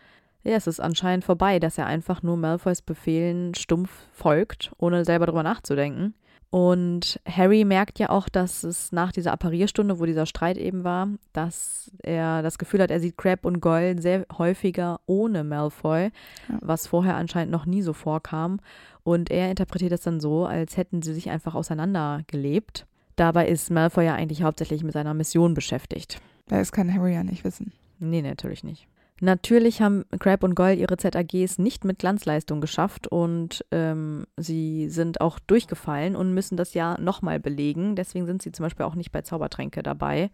ja, 0.43 0.57
es 0.57 0.67
ist 0.67 0.81
anscheinend 0.81 1.25
vorbei, 1.25 1.61
dass 1.61 1.79
er 1.79 1.87
einfach 1.87 2.23
nur 2.23 2.37
Malfoys 2.37 2.83
Befehlen 2.83 3.55
stumpf 3.55 3.91
folgt, 4.13 4.73
ohne 4.79 5.05
selber 5.05 5.27
drüber 5.27 5.45
nachzudenken. 5.45 6.15
Und 6.53 7.19
Harry 7.27 7.65
merkt 7.65 7.99
ja 7.99 8.11
auch, 8.11 8.29
dass 8.29 8.63
es 8.63 8.93
nach 8.93 9.11
dieser 9.11 9.33
Apparierstunde, 9.33 9.99
wo 9.99 10.05
dieser 10.05 10.27
Streit 10.27 10.59
eben 10.59 10.85
war, 10.85 11.09
dass 11.33 11.91
er 12.03 12.43
das 12.43 12.59
Gefühl 12.59 12.83
hat, 12.83 12.91
er 12.91 13.01
sieht 13.01 13.17
Crab 13.17 13.47
und 13.47 13.63
Goyle 13.63 14.03
sehr 14.03 14.27
häufiger 14.37 15.01
ohne 15.07 15.45
Malfoy, 15.45 16.11
ja. 16.51 16.59
was 16.61 16.87
vorher 16.87 17.17
anscheinend 17.17 17.53
noch 17.53 17.65
nie 17.65 17.81
so 17.81 17.95
vorkam. 17.95 18.61
Und 19.03 19.31
er 19.31 19.49
interpretiert 19.49 19.93
es 19.93 20.03
dann 20.03 20.21
so, 20.21 20.45
als 20.45 20.77
hätten 20.77 21.01
sie 21.01 21.15
sich 21.15 21.31
einfach 21.31 21.55
auseinandergelebt. 21.55 22.87
Dabei 23.17 23.49
ist 23.49 23.71
Malfoy 23.71 24.05
ja 24.05 24.15
eigentlich 24.15 24.43
hauptsächlich 24.43 24.85
mit 24.85 24.93
seiner 24.93 25.15
Mission 25.15 25.55
beschäftigt. 25.55 26.21
Das 26.49 26.71
kann 26.71 26.93
Harry 26.93 27.15
ja 27.15 27.25
nicht 27.25 27.45
wissen. 27.45 27.73
Nee, 27.99 28.21
natürlich 28.21 28.63
nicht. 28.63 28.87
Natürlich 29.25 29.81
haben 29.81 30.05
Crab 30.19 30.43
und 30.43 30.57
Goyle 30.57 30.75
ihre 30.75 30.97
ZAGs 30.97 31.57
nicht 31.59 31.85
mit 31.85 32.01
Glanzleistung 32.01 32.61
geschafft 32.61 33.07
und 33.07 33.65
ähm, 33.71 34.27
sie 34.37 34.89
sind 34.89 35.21
auch 35.21 35.39
durchgefallen 35.39 36.17
und 36.17 36.35
müssen 36.35 36.57
das 36.57 36.75
ja 36.75 36.99
nochmal 36.99 37.39
belegen. 37.39 37.95
Deswegen 37.95 38.27
sind 38.27 38.43
sie 38.43 38.51
zum 38.51 38.65
Beispiel 38.65 38.85
auch 38.85 38.97
nicht 38.97 39.13
bei 39.13 39.23
Zaubertränke 39.23 39.85
dabei. 39.85 40.33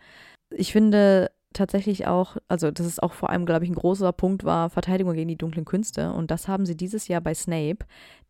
Ich 0.50 0.72
finde 0.72 1.30
tatsächlich 1.52 2.06
auch, 2.06 2.36
also 2.48 2.70
das 2.70 2.86
ist 2.86 3.02
auch 3.02 3.12
vor 3.12 3.30
allem, 3.30 3.46
glaube 3.46 3.64
ich, 3.64 3.70
ein 3.70 3.74
großer 3.74 4.12
Punkt 4.12 4.44
war 4.44 4.70
Verteidigung 4.70 5.14
gegen 5.14 5.28
die 5.28 5.36
dunklen 5.36 5.64
Künste. 5.64 6.12
Und 6.12 6.30
das 6.30 6.48
haben 6.48 6.66
sie 6.66 6.76
dieses 6.76 7.08
Jahr 7.08 7.20
bei 7.20 7.34
Snape, 7.34 7.78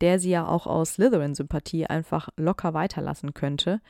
der 0.01 0.19
sie 0.19 0.31
ja 0.31 0.47
auch 0.47 0.67
aus 0.67 0.95
Slytherin-Sympathie 0.95 1.87
einfach 1.87 2.29
locker 2.37 2.75
weiterlassen 2.75 3.35
könnte. 3.35 3.81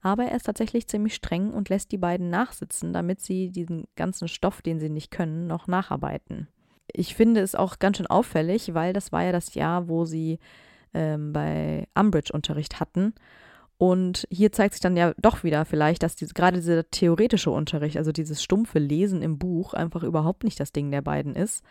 Aber 0.00 0.24
er 0.24 0.36
ist 0.36 0.46
tatsächlich 0.46 0.88
ziemlich 0.88 1.14
streng 1.14 1.52
und 1.52 1.68
lässt 1.68 1.92
die 1.92 1.98
beiden 1.98 2.30
nachsitzen, 2.30 2.92
damit 2.92 3.20
sie 3.20 3.50
diesen 3.50 3.84
ganzen 3.96 4.28
Stoff, 4.28 4.62
den 4.62 4.80
sie 4.80 4.90
nicht 4.90 5.10
können, 5.10 5.46
noch 5.46 5.66
nacharbeiten. 5.66 6.48
Ich 6.92 7.14
finde 7.14 7.40
es 7.40 7.54
auch 7.54 7.78
ganz 7.78 7.98
schön 7.98 8.06
auffällig, 8.06 8.74
weil 8.74 8.92
das 8.92 9.12
war 9.12 9.24
ja 9.24 9.32
das 9.32 9.54
Jahr, 9.54 9.88
wo 9.88 10.04
sie 10.04 10.38
ähm, 10.94 11.32
bei 11.32 11.86
Umbridge 11.94 12.32
Unterricht 12.32 12.80
hatten. 12.80 13.14
Und 13.78 14.26
hier 14.30 14.50
zeigt 14.50 14.74
sich 14.74 14.80
dann 14.80 14.96
ja 14.96 15.14
doch 15.18 15.44
wieder 15.44 15.64
vielleicht, 15.64 16.02
dass 16.02 16.16
diese, 16.16 16.34
gerade 16.34 16.56
dieser 16.56 16.90
theoretische 16.90 17.50
Unterricht, 17.50 17.96
also 17.96 18.10
dieses 18.10 18.42
stumpfe 18.42 18.80
Lesen 18.80 19.22
im 19.22 19.38
Buch, 19.38 19.72
einfach 19.72 20.02
überhaupt 20.02 20.42
nicht 20.42 20.58
das 20.58 20.72
Ding 20.72 20.90
der 20.90 21.02
beiden 21.02 21.36
ist 21.36 21.62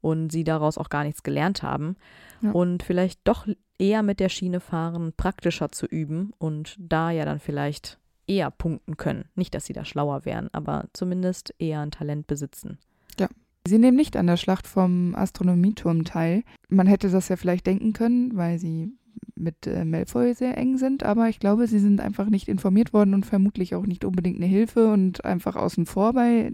und 0.00 0.30
sie 0.30 0.44
daraus 0.44 0.78
auch 0.78 0.88
gar 0.88 1.02
nichts 1.02 1.24
gelernt 1.24 1.64
haben. 1.64 1.96
Ja. 2.42 2.52
Und 2.52 2.84
vielleicht 2.84 3.20
doch 3.24 3.48
eher 3.78 4.04
mit 4.04 4.20
der 4.20 4.28
Schiene 4.28 4.60
fahren, 4.60 5.12
praktischer 5.16 5.70
zu 5.70 5.86
üben 5.86 6.32
und 6.38 6.76
da 6.78 7.10
ja 7.10 7.24
dann 7.24 7.40
vielleicht 7.40 7.98
eher 8.28 8.50
punkten 8.50 8.96
können. 8.96 9.24
Nicht, 9.34 9.54
dass 9.54 9.66
sie 9.66 9.72
da 9.72 9.84
schlauer 9.84 10.24
wären, 10.24 10.48
aber 10.52 10.84
zumindest 10.92 11.54
eher 11.58 11.80
ein 11.80 11.90
Talent 11.90 12.26
besitzen. 12.28 12.78
Ja. 13.18 13.28
Sie 13.66 13.78
nehmen 13.78 13.96
nicht 13.96 14.16
an 14.16 14.26
der 14.26 14.36
Schlacht 14.36 14.66
vom 14.66 15.14
Astronomieturm 15.14 16.04
teil. 16.04 16.44
Man 16.68 16.86
hätte 16.86 17.10
das 17.10 17.28
ja 17.28 17.36
vielleicht 17.36 17.66
denken 17.66 17.92
können, 17.92 18.36
weil 18.36 18.58
sie 18.58 18.92
mit 19.34 19.66
äh, 19.66 19.84
Malfoy 19.84 20.34
sehr 20.34 20.56
eng 20.56 20.78
sind, 20.78 21.02
aber 21.02 21.28
ich 21.28 21.40
glaube, 21.40 21.66
sie 21.66 21.78
sind 21.78 22.00
einfach 22.00 22.28
nicht 22.28 22.48
informiert 22.48 22.92
worden 22.92 23.14
und 23.14 23.26
vermutlich 23.26 23.74
auch 23.74 23.86
nicht 23.86 24.04
unbedingt 24.04 24.36
eine 24.36 24.46
Hilfe 24.46 24.92
und 24.92 25.24
einfach 25.24 25.56
außen 25.56 25.86
vor 25.86 26.12
bei 26.12 26.52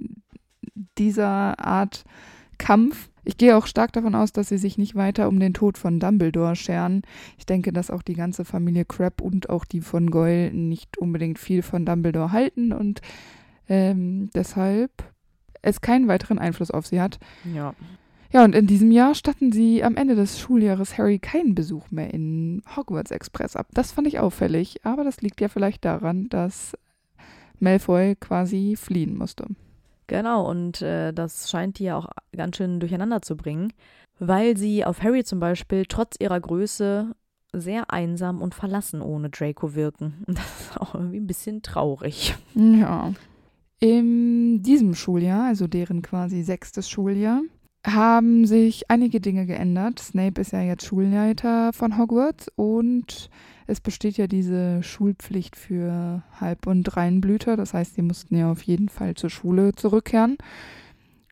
dieser 0.99 1.59
Art 1.59 2.05
Kampf. 2.59 3.11
Ich 3.25 3.39
gehe 3.39 3.57
auch 3.57 3.67
stark 3.67 3.93
davon 3.93 4.15
aus, 4.15 4.33
dass 4.33 4.49
sie 4.49 4.59
sich 4.59 4.77
nicht 4.77 4.95
weiter 4.95 5.29
um 5.29 5.41
den 5.41 5.55
Tod 5.55 5.79
von 5.79 5.99
Dumbledore 5.99 6.57
scheren. 6.57 7.03
Ich 7.39 7.47
denke, 7.47 7.73
dass 7.73 7.91
auch 7.91 8.03
die 8.03 8.15
ganze 8.15 8.45
Familie 8.45 8.85
Crab 8.85 9.21
und 9.21 9.49
auch 9.49 9.65
die 9.65 9.81
von 9.81 10.11
Goyle 10.11 10.53
nicht 10.53 10.99
unbedingt 10.99 11.39
viel 11.39 11.63
von 11.63 11.87
Dumbledore 11.87 12.33
halten 12.33 12.73
und 12.73 13.01
ähm, 13.69 14.29
deshalb 14.35 14.91
es 15.63 15.81
keinen 15.81 16.09
weiteren 16.09 16.39
Einfluss 16.39 16.71
auf 16.71 16.87
sie 16.87 17.01
hat. 17.01 17.19
Ja. 17.55 17.75
Ja, 18.33 18.45
und 18.45 18.55
in 18.55 18.67
diesem 18.67 18.91
Jahr 18.91 19.15
statten 19.15 19.53
sie 19.53 19.85
am 19.85 19.97
Ende 19.97 20.15
des 20.15 20.41
Schuljahres 20.41 20.99
Harry 20.99 21.19
keinen 21.19 21.55
Besuch 21.55 21.91
mehr 21.91 22.13
in 22.13 22.63
Hogwarts 22.77 23.11
Express 23.11 23.55
ab. 23.55 23.69
Das 23.75 23.93
fand 23.93 24.09
ich 24.09 24.19
auffällig, 24.19 24.85
aber 24.85 25.05
das 25.05 25.21
liegt 25.21 25.41
ja 25.41 25.49
vielleicht 25.49 25.85
daran, 25.85 26.29
dass 26.29 26.77
Malfoy 27.61 28.17
quasi 28.17 28.77
fliehen 28.77 29.17
musste. 29.17 29.47
Genau, 30.07 30.49
und 30.49 30.83
äh, 30.83 31.13
das 31.13 31.51
scheint 31.51 31.79
die 31.79 31.85
ja 31.85 31.97
auch 31.97 32.09
ganz 32.37 32.57
schön 32.57 32.81
durcheinander 32.81 33.23
zu 33.23 33.37
bringen, 33.37 33.73
weil 34.19 34.57
sie 34.57 34.85
auf 34.85 35.03
Harry 35.03 35.25
zum 35.25 35.41
Beispiel 35.41 35.87
trotz 35.87 36.17
ihrer 36.19 36.41
Größe 36.41 37.15
sehr 37.53 37.91
einsam 37.91 38.43
und 38.43 38.55
verlassen 38.55 39.01
ohne 39.01 39.31
Draco 39.31 39.75
wirken. 39.75 40.25
Und 40.27 40.39
das 40.39 40.61
ist 40.61 40.81
auch 40.81 40.95
irgendwie 40.95 41.21
ein 41.21 41.27
bisschen 41.27 41.63
traurig. 41.63 42.35
Ja. 42.55 43.13
In 43.81 44.63
diesem 44.63 44.95
Schuljahr, 44.95 45.47
also 45.47 45.67
deren 45.67 46.03
quasi 46.03 46.43
sechstes 46.43 46.89
Schuljahr, 46.89 47.43
haben 47.85 48.47
sich 48.47 48.91
einige 48.91 49.21
Dinge 49.21 49.47
geändert. 49.47 49.99
Snape 49.99 50.41
ist 50.41 50.53
ja 50.53 50.63
jetzt 50.63 50.87
Schulleiter 50.87 51.73
von 51.73 51.99
Hogwarts 51.99 52.51
und 52.57 53.29
es 53.67 53.81
besteht 53.81 54.17
ja 54.17 54.27
diese 54.27 54.83
Schulpflicht 54.83 55.57
für 55.57 56.23
Halb- 56.41 56.67
und 56.67 56.97
Reinblüter. 56.97 57.57
Das 57.57 57.75
heißt, 57.75 57.95
sie 57.95 58.03
mussten 58.03 58.37
ja 58.37 58.51
auf 58.51 58.63
jeden 58.63 58.89
Fall 58.89 59.15
zur 59.15 59.31
Schule 59.31 59.73
zurückkehren. 59.75 60.39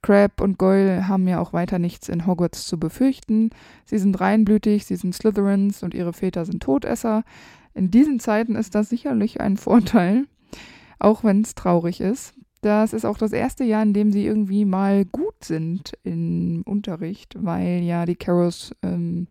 Crab 0.03 0.41
und 0.41 0.59
Goyle 0.59 1.07
haben 1.09 1.29
ja 1.29 1.41
auch 1.41 1.53
weiter 1.53 1.79
nichts 1.79 2.09
in 2.09 2.27
Hogwarts 2.27 2.67
zu 2.67 2.79
befürchten. 2.79 3.51
Sie 3.85 3.99
sind 3.99 4.21
reinblütig, 4.21 4.85
sie 4.85 4.97
sind 4.97 5.15
Slytherins 5.15 5.83
und 5.83 5.95
ihre 5.95 6.13
Väter 6.13 6.45
sind 6.45 6.63
Todesser. 6.63 7.23
In 7.73 7.91
diesen 7.91 8.19
Zeiten 8.19 8.57
ist 8.57 8.75
das 8.75 8.89
sicherlich 8.89 9.41
ein 9.41 9.57
Vorteil, 9.59 10.27
auch 10.99 11.25
wenn 11.25 11.43
es 11.43 11.55
traurig 11.55 12.01
ist. 12.01 12.35
Das 12.63 12.93
ist 12.93 13.05
auch 13.05 13.19
das 13.19 13.33
erste 13.33 13.65
Jahr, 13.65 13.83
in 13.83 13.93
dem 13.93 14.13
sie 14.13 14.25
irgendwie 14.25 14.65
mal 14.65 15.05
gut 15.05 15.45
sind 15.45 15.93
im 16.05 16.63
Unterricht, 16.65 17.35
weil 17.39 17.83
ja 17.83 18.07
die 18.07 18.15
Carrows 18.15 18.73
ähm, 18.83 19.27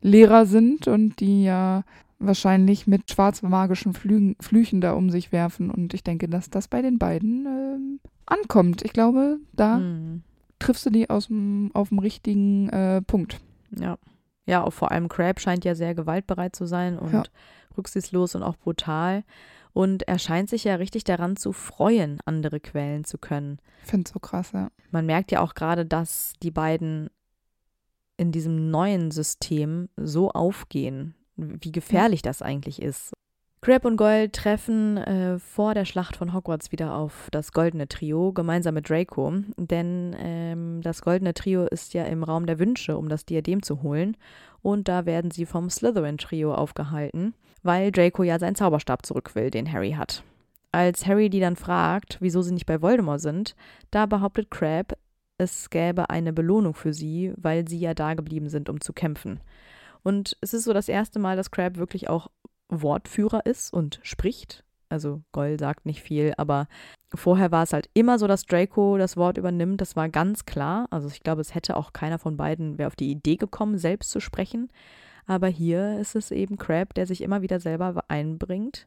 Lehrer 0.00 0.46
sind 0.46 0.88
und 0.88 1.20
die 1.20 1.44
ja 1.44 1.84
wahrscheinlich 2.18 2.86
mit 2.86 3.10
schwarzmagischen 3.10 3.92
Flügen, 3.92 4.36
Flüchen 4.40 4.80
da 4.80 4.94
um 4.94 5.10
sich 5.10 5.30
werfen. 5.30 5.70
Und 5.70 5.92
ich 5.92 6.02
denke, 6.04 6.26
dass 6.26 6.48
das 6.48 6.68
bei 6.68 6.80
den 6.80 6.98
beiden 6.98 7.46
ähm, 7.46 8.00
ankommt. 8.24 8.82
Ich 8.82 8.94
glaube, 8.94 9.38
da 9.52 9.76
hm. 9.76 10.22
triffst 10.58 10.86
du 10.86 10.90
die 10.90 11.10
aus 11.10 11.26
dem, 11.26 11.70
auf 11.74 11.90
dem 11.90 11.98
richtigen 11.98 12.70
äh, 12.70 13.02
Punkt. 13.02 13.40
Ja. 13.78 13.98
Ja, 14.46 14.62
auch 14.62 14.72
vor 14.72 14.90
allem 14.90 15.08
Crab 15.08 15.40
scheint 15.40 15.64
ja 15.64 15.74
sehr 15.74 15.94
gewaltbereit 15.94 16.54
zu 16.54 16.66
sein 16.66 16.98
und 16.98 17.12
ja. 17.12 17.22
rücksichtslos 17.76 18.34
und 18.34 18.42
auch 18.42 18.56
brutal. 18.56 19.24
Und 19.74 20.06
er 20.08 20.20
scheint 20.20 20.48
sich 20.48 20.64
ja 20.64 20.76
richtig 20.76 21.04
daran 21.04 21.36
zu 21.36 21.52
freuen, 21.52 22.18
andere 22.24 22.60
quälen 22.60 23.04
zu 23.04 23.18
können. 23.18 23.58
Finde 23.82 24.08
so 24.10 24.20
krass, 24.20 24.52
ja. 24.52 24.70
Man 24.92 25.04
merkt 25.04 25.32
ja 25.32 25.40
auch 25.40 25.54
gerade, 25.54 25.84
dass 25.84 26.32
die 26.42 26.52
beiden 26.52 27.10
in 28.16 28.30
diesem 28.30 28.70
neuen 28.70 29.10
System 29.10 29.88
so 29.96 30.30
aufgehen, 30.30 31.16
wie 31.36 31.72
gefährlich 31.72 32.22
das 32.22 32.40
eigentlich 32.40 32.80
ist. 32.80 33.12
Crab 33.64 33.86
und 33.86 33.96
Goyle 33.96 34.30
treffen 34.30 34.98
äh, 34.98 35.38
vor 35.38 35.72
der 35.72 35.86
Schlacht 35.86 36.16
von 36.16 36.34
Hogwarts 36.34 36.70
wieder 36.70 36.94
auf 36.94 37.28
das 37.30 37.50
Goldene 37.50 37.88
Trio, 37.88 38.30
gemeinsam 38.32 38.74
mit 38.74 38.90
Draco. 38.90 39.32
Denn 39.56 40.14
ähm, 40.18 40.82
das 40.82 41.00
Goldene 41.00 41.32
Trio 41.32 41.64
ist 41.64 41.94
ja 41.94 42.04
im 42.04 42.22
Raum 42.22 42.44
der 42.46 42.58
Wünsche, 42.58 42.98
um 42.98 43.08
das 43.08 43.24
Diadem 43.24 43.62
zu 43.62 43.82
holen. 43.82 44.18
Und 44.60 44.86
da 44.86 45.06
werden 45.06 45.30
sie 45.30 45.46
vom 45.46 45.70
Slytherin-Trio 45.70 46.54
aufgehalten, 46.54 47.34
weil 47.64 47.90
Draco 47.90 48.22
ja 48.22 48.38
seinen 48.38 48.54
Zauberstab 48.54 49.04
zurück 49.04 49.34
will, 49.34 49.50
den 49.50 49.72
Harry 49.72 49.92
hat. 49.92 50.22
Als 50.70 51.06
Harry 51.06 51.30
die 51.30 51.40
dann 51.40 51.56
fragt, 51.56 52.18
wieso 52.20 52.42
sie 52.42 52.52
nicht 52.52 52.66
bei 52.66 52.80
Voldemort 52.80 53.20
sind, 53.20 53.56
da 53.90 54.06
behauptet 54.06 54.50
Crab, 54.50 54.96
es 55.38 55.70
gäbe 55.70 56.10
eine 56.10 56.32
Belohnung 56.32 56.74
für 56.74 56.92
sie, 56.92 57.32
weil 57.36 57.66
sie 57.66 57.78
ja 57.78 57.94
da 57.94 58.14
geblieben 58.14 58.48
sind, 58.48 58.68
um 58.68 58.80
zu 58.80 58.92
kämpfen. 58.92 59.40
Und 60.02 60.36
es 60.40 60.54
ist 60.54 60.64
so 60.64 60.72
das 60.72 60.88
erste 60.88 61.18
Mal, 61.18 61.36
dass 61.36 61.50
Crab 61.50 61.76
wirklich 61.76 62.08
auch 62.08 62.28
Wortführer 62.68 63.46
ist 63.46 63.72
und 63.72 64.00
spricht. 64.02 64.64
Also 64.88 65.22
Goll 65.32 65.58
sagt 65.58 65.86
nicht 65.86 66.02
viel, 66.02 66.34
aber 66.36 66.68
vorher 67.14 67.50
war 67.50 67.62
es 67.62 67.72
halt 67.72 67.88
immer 67.94 68.18
so, 68.18 68.26
dass 68.26 68.46
Draco 68.46 68.98
das 68.98 69.16
Wort 69.16 69.38
übernimmt. 69.38 69.80
Das 69.80 69.96
war 69.96 70.08
ganz 70.08 70.44
klar. 70.44 70.86
Also 70.90 71.08
ich 71.08 71.20
glaube, 71.20 71.40
es 71.40 71.54
hätte 71.54 71.76
auch 71.76 71.92
keiner 71.92 72.18
von 72.18 72.36
beiden 72.36 72.78
wäre 72.78 72.86
auf 72.86 72.96
die 72.96 73.10
Idee 73.10 73.36
gekommen, 73.36 73.78
selbst 73.78 74.10
zu 74.10 74.20
sprechen. 74.20 74.70
Aber 75.26 75.48
hier 75.48 75.98
ist 75.98 76.16
es 76.16 76.30
eben 76.30 76.58
Crab, 76.58 76.94
der 76.94 77.06
sich 77.06 77.22
immer 77.22 77.42
wieder 77.42 77.60
selber 77.60 78.04
einbringt 78.08 78.86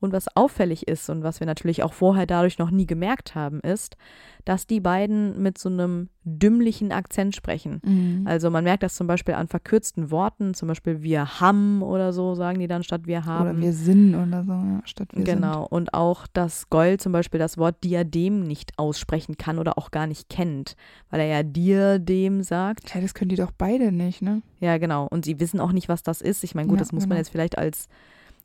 und 0.00 0.12
was 0.12 0.34
auffällig 0.36 0.86
ist 0.86 1.10
und 1.10 1.22
was 1.22 1.40
wir 1.40 1.46
natürlich 1.46 1.82
auch 1.82 1.92
vorher 1.92 2.26
dadurch 2.26 2.58
noch 2.58 2.70
nie 2.70 2.86
gemerkt 2.86 3.34
haben, 3.34 3.60
ist, 3.60 3.96
dass 4.44 4.66
die 4.66 4.80
beiden 4.80 5.42
mit 5.42 5.58
so 5.58 5.68
einem 5.68 6.08
dümmlichen 6.24 6.92
Akzent 6.92 7.34
sprechen. 7.34 7.80
Mhm. 7.84 8.26
Also 8.26 8.50
man 8.50 8.64
merkt 8.64 8.82
das 8.82 8.94
zum 8.94 9.06
Beispiel 9.06 9.34
an 9.34 9.48
verkürzten 9.48 10.10
Worten, 10.10 10.54
zum 10.54 10.68
Beispiel 10.68 11.02
wir 11.02 11.40
haben 11.40 11.82
oder 11.82 12.12
so, 12.12 12.34
sagen 12.34 12.58
die 12.58 12.66
dann 12.66 12.82
statt 12.82 13.02
wir 13.04 13.24
haben. 13.24 13.50
Oder 13.50 13.60
wir 13.60 13.72
sind 13.72 14.14
oder 14.14 14.44
so, 14.44 14.52
ja, 14.52 14.80
statt 14.84 15.08
wir 15.12 15.24
genau. 15.24 15.32
sind. 15.32 15.42
Genau. 15.42 15.66
Und 15.66 15.94
auch, 15.94 16.26
dass 16.28 16.70
Gold 16.70 17.02
zum 17.02 17.12
Beispiel 17.12 17.40
das 17.40 17.58
Wort 17.58 17.82
Diadem 17.84 18.40
nicht 18.40 18.78
aussprechen 18.78 19.36
kann 19.36 19.58
oder 19.58 19.78
auch 19.78 19.90
gar 19.90 20.06
nicht 20.06 20.28
kennt, 20.28 20.76
weil 21.10 21.20
er 21.20 21.26
ja 21.26 21.42
Diadem 21.42 22.42
sagt. 22.42 22.94
Ja, 22.94 23.00
das 23.00 23.14
können 23.14 23.30
die 23.30 23.36
doch 23.36 23.52
beide 23.52 23.90
nicht, 23.92 24.22
ne? 24.22 24.42
Ja, 24.60 24.78
genau. 24.78 25.06
Und 25.08 25.24
sie 25.24 25.40
wissen 25.40 25.60
auch 25.60 25.72
nicht, 25.72 25.88
was 25.88 26.02
das 26.02 26.20
ist. 26.20 26.44
Ich 26.44 26.54
meine, 26.54 26.68
gut, 26.68 26.78
ja, 26.78 26.80
das 26.80 26.92
muss 26.92 27.04
genau. 27.04 27.14
man 27.14 27.18
jetzt 27.18 27.30
vielleicht 27.30 27.58
als 27.58 27.88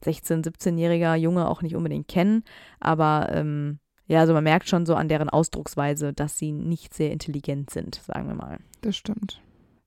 16-, 0.03 0.45
17-jähriger 0.45 1.15
Junge 1.15 1.47
auch 1.47 1.61
nicht 1.61 1.75
unbedingt 1.75 2.07
kennen. 2.07 2.43
Aber 2.79 3.29
ähm, 3.31 3.79
ja, 4.07 4.19
also 4.19 4.33
man 4.33 4.43
merkt 4.43 4.67
schon 4.67 4.85
so 4.85 4.95
an 4.95 5.07
deren 5.07 5.29
Ausdrucksweise, 5.29 6.13
dass 6.13 6.37
sie 6.37 6.51
nicht 6.51 6.93
sehr 6.93 7.11
intelligent 7.11 7.69
sind, 7.69 7.95
sagen 7.95 8.27
wir 8.27 8.35
mal. 8.35 8.59
Das 8.81 8.95
stimmt. 8.95 9.41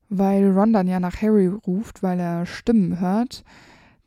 Weil 0.08 0.50
Ron 0.50 0.72
dann 0.72 0.86
ja 0.86 1.00
nach 1.00 1.20
Harry 1.20 1.48
ruft, 1.48 2.02
weil 2.02 2.20
er 2.20 2.46
Stimmen 2.46 3.00
hört, 3.00 3.44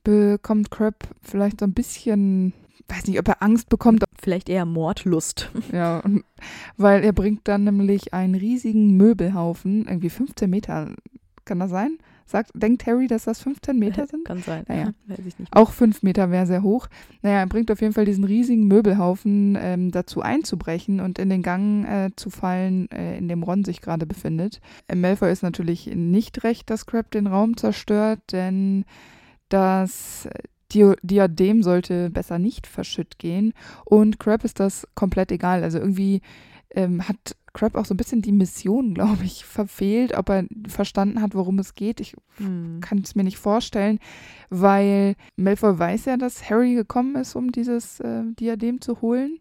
bekommt 0.03 0.71
Crab 0.71 1.07
vielleicht 1.21 1.59
so 1.59 1.65
ein 1.65 1.73
bisschen, 1.73 2.53
weiß 2.87 3.07
nicht, 3.07 3.19
ob 3.19 3.27
er 3.27 3.43
Angst 3.43 3.69
bekommt. 3.69 4.03
Vielleicht 4.19 4.49
eher 4.49 4.65
Mordlust. 4.65 5.51
Ja, 5.71 6.01
weil 6.77 7.03
er 7.03 7.13
bringt 7.13 7.47
dann 7.47 7.65
nämlich 7.65 8.13
einen 8.13 8.35
riesigen 8.35 8.97
Möbelhaufen, 8.97 9.87
irgendwie 9.87 10.09
15 10.09 10.49
Meter, 10.49 10.95
kann 11.45 11.59
das 11.59 11.69
sein? 11.69 11.97
Sagt, 12.29 12.51
denkt 12.53 12.85
Harry, 12.85 13.07
dass 13.07 13.25
das 13.25 13.41
15 13.41 13.77
Meter 13.79 14.05
sind? 14.07 14.25
Kann 14.25 14.41
sein. 14.41 14.63
Naja, 14.67 14.81
ja, 14.81 14.93
weiß 15.17 15.25
ich 15.25 15.39
nicht. 15.39 15.55
Auch 15.55 15.71
5 15.71 16.03
Meter 16.03 16.31
wäre 16.31 16.45
sehr 16.45 16.63
hoch. 16.63 16.87
Naja, 17.21 17.39
er 17.39 17.47
bringt 17.47 17.71
auf 17.71 17.81
jeden 17.81 17.93
Fall 17.93 18.05
diesen 18.05 18.23
riesigen 18.23 18.67
Möbelhaufen 18.67 19.57
ähm, 19.59 19.91
dazu 19.91 20.21
einzubrechen 20.21 20.99
und 20.99 21.19
in 21.19 21.29
den 21.29 21.41
Gang 21.41 21.85
äh, 21.85 22.09
zu 22.15 22.29
fallen, 22.29 22.89
äh, 22.91 23.17
in 23.17 23.27
dem 23.27 23.43
Ron 23.43 23.63
sich 23.63 23.81
gerade 23.81 24.05
befindet. 24.05 24.61
Äh, 24.87 24.95
Malfoy 24.95 25.31
ist 25.31 25.43
natürlich 25.43 25.87
nicht 25.87 26.43
recht, 26.43 26.69
dass 26.69 26.85
Crab 26.85 27.11
den 27.11 27.27
Raum 27.27 27.57
zerstört, 27.57 28.19
denn 28.31 28.85
das 29.49 30.29
Diadem 30.71 31.63
sollte 31.63 32.11
besser 32.11 32.37
nicht 32.37 32.67
verschütt 32.67 33.17
gehen. 33.17 33.53
Und 33.85 34.19
Crab 34.19 34.43
ist 34.43 34.59
das 34.59 34.87
komplett 34.93 35.31
egal. 35.31 35.63
Also 35.63 35.79
irgendwie 35.79 36.21
ähm, 36.69 37.07
hat 37.07 37.35
Crab 37.59 37.75
auch 37.75 37.83
so 37.83 37.93
ein 37.93 37.97
bisschen 37.97 38.21
die 38.21 38.31
Mission, 38.31 38.93
glaube 38.93 39.25
ich, 39.25 39.43
verfehlt, 39.43 40.17
ob 40.17 40.29
er 40.29 40.45
verstanden 40.69 41.21
hat, 41.21 41.35
worum 41.35 41.59
es 41.59 41.75
geht. 41.75 41.99
Ich 41.99 42.15
hm. 42.37 42.79
kann 42.79 42.99
es 42.99 43.15
mir 43.15 43.25
nicht 43.25 43.37
vorstellen, 43.37 43.99
weil 44.49 45.15
Malfoy 45.35 45.77
weiß 45.77 46.05
ja, 46.05 46.15
dass 46.15 46.49
Harry 46.49 46.73
gekommen 46.73 47.17
ist, 47.17 47.35
um 47.35 47.51
dieses 47.51 47.99
äh, 47.99 48.23
Diadem 48.39 48.79
zu 48.79 49.01
holen. 49.01 49.39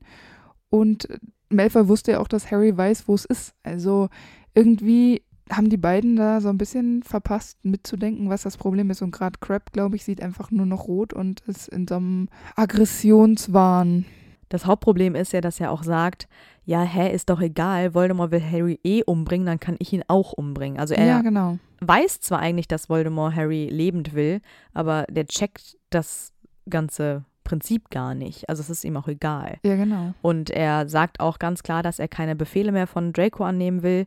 Und 0.68 1.06
Malfoy 1.48 1.86
wusste 1.86 2.12
ja 2.12 2.18
auch, 2.18 2.26
dass 2.26 2.50
Harry 2.50 2.76
weiß, 2.76 3.06
wo 3.06 3.14
es 3.14 3.24
ist. 3.24 3.54
Also 3.62 4.08
irgendwie 4.52 5.22
haben 5.48 5.70
die 5.70 5.76
beiden 5.76 6.16
da 6.16 6.40
so 6.40 6.48
ein 6.48 6.58
bisschen 6.58 7.04
verpasst, 7.04 7.64
mitzudenken, 7.64 8.30
was 8.30 8.42
das 8.42 8.56
Problem 8.56 8.90
ist. 8.90 9.00
Und 9.00 9.12
gerade 9.12 9.38
Crab, 9.38 9.72
glaube 9.72 9.94
ich, 9.94 10.02
sieht 10.02 10.20
einfach 10.20 10.50
nur 10.50 10.66
noch 10.66 10.88
rot 10.88 11.12
und 11.12 11.40
ist 11.46 11.68
in 11.68 11.86
so 11.86 11.94
einem 11.94 12.28
Aggressionswahn. 12.56 14.06
Das 14.48 14.66
Hauptproblem 14.66 15.14
ist 15.14 15.32
ja, 15.32 15.40
dass 15.40 15.60
er 15.60 15.70
auch 15.70 15.82
sagt, 15.82 16.28
ja, 16.64 16.82
hä, 16.82 17.12
ist 17.12 17.30
doch 17.30 17.40
egal, 17.40 17.94
Voldemort 17.94 18.30
will 18.30 18.42
Harry 18.42 18.78
eh 18.84 19.02
umbringen, 19.04 19.46
dann 19.46 19.60
kann 19.60 19.76
ich 19.78 19.92
ihn 19.92 20.04
auch 20.08 20.32
umbringen. 20.32 20.78
Also 20.78 20.94
er 20.94 21.06
ja, 21.06 21.22
genau. 21.22 21.58
weiß 21.80 22.20
zwar 22.20 22.40
eigentlich, 22.40 22.68
dass 22.68 22.88
Voldemort 22.88 23.34
Harry 23.34 23.68
lebend 23.70 24.14
will, 24.14 24.40
aber 24.74 25.04
der 25.08 25.26
checkt 25.26 25.76
das 25.90 26.32
ganze 26.68 27.24
Prinzip 27.44 27.88
gar 27.88 28.14
nicht. 28.14 28.48
Also 28.50 28.60
es 28.60 28.68
ist 28.68 28.84
ihm 28.84 28.98
auch 28.98 29.08
egal. 29.08 29.58
Ja, 29.62 29.76
genau. 29.76 30.12
Und 30.20 30.50
er 30.50 30.88
sagt 30.88 31.20
auch 31.20 31.38
ganz 31.38 31.62
klar, 31.62 31.82
dass 31.82 31.98
er 31.98 32.08
keine 32.08 32.36
Befehle 32.36 32.72
mehr 32.72 32.86
von 32.86 33.14
Draco 33.14 33.44
annehmen 33.44 33.82
will, 33.82 34.06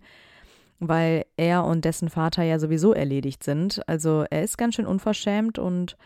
weil 0.80 1.26
er 1.38 1.66
und 1.66 1.84
dessen 1.84 2.10
Vater 2.10 2.44
ja 2.44 2.60
sowieso 2.60 2.94
erledigt 2.94 3.44
sind. 3.44 3.82
Also 3.88 4.26
er 4.30 4.44
ist 4.44 4.60
ganz 4.60 4.76
schön 4.76 4.86
unverschämt 4.86 5.58
und 5.58 5.98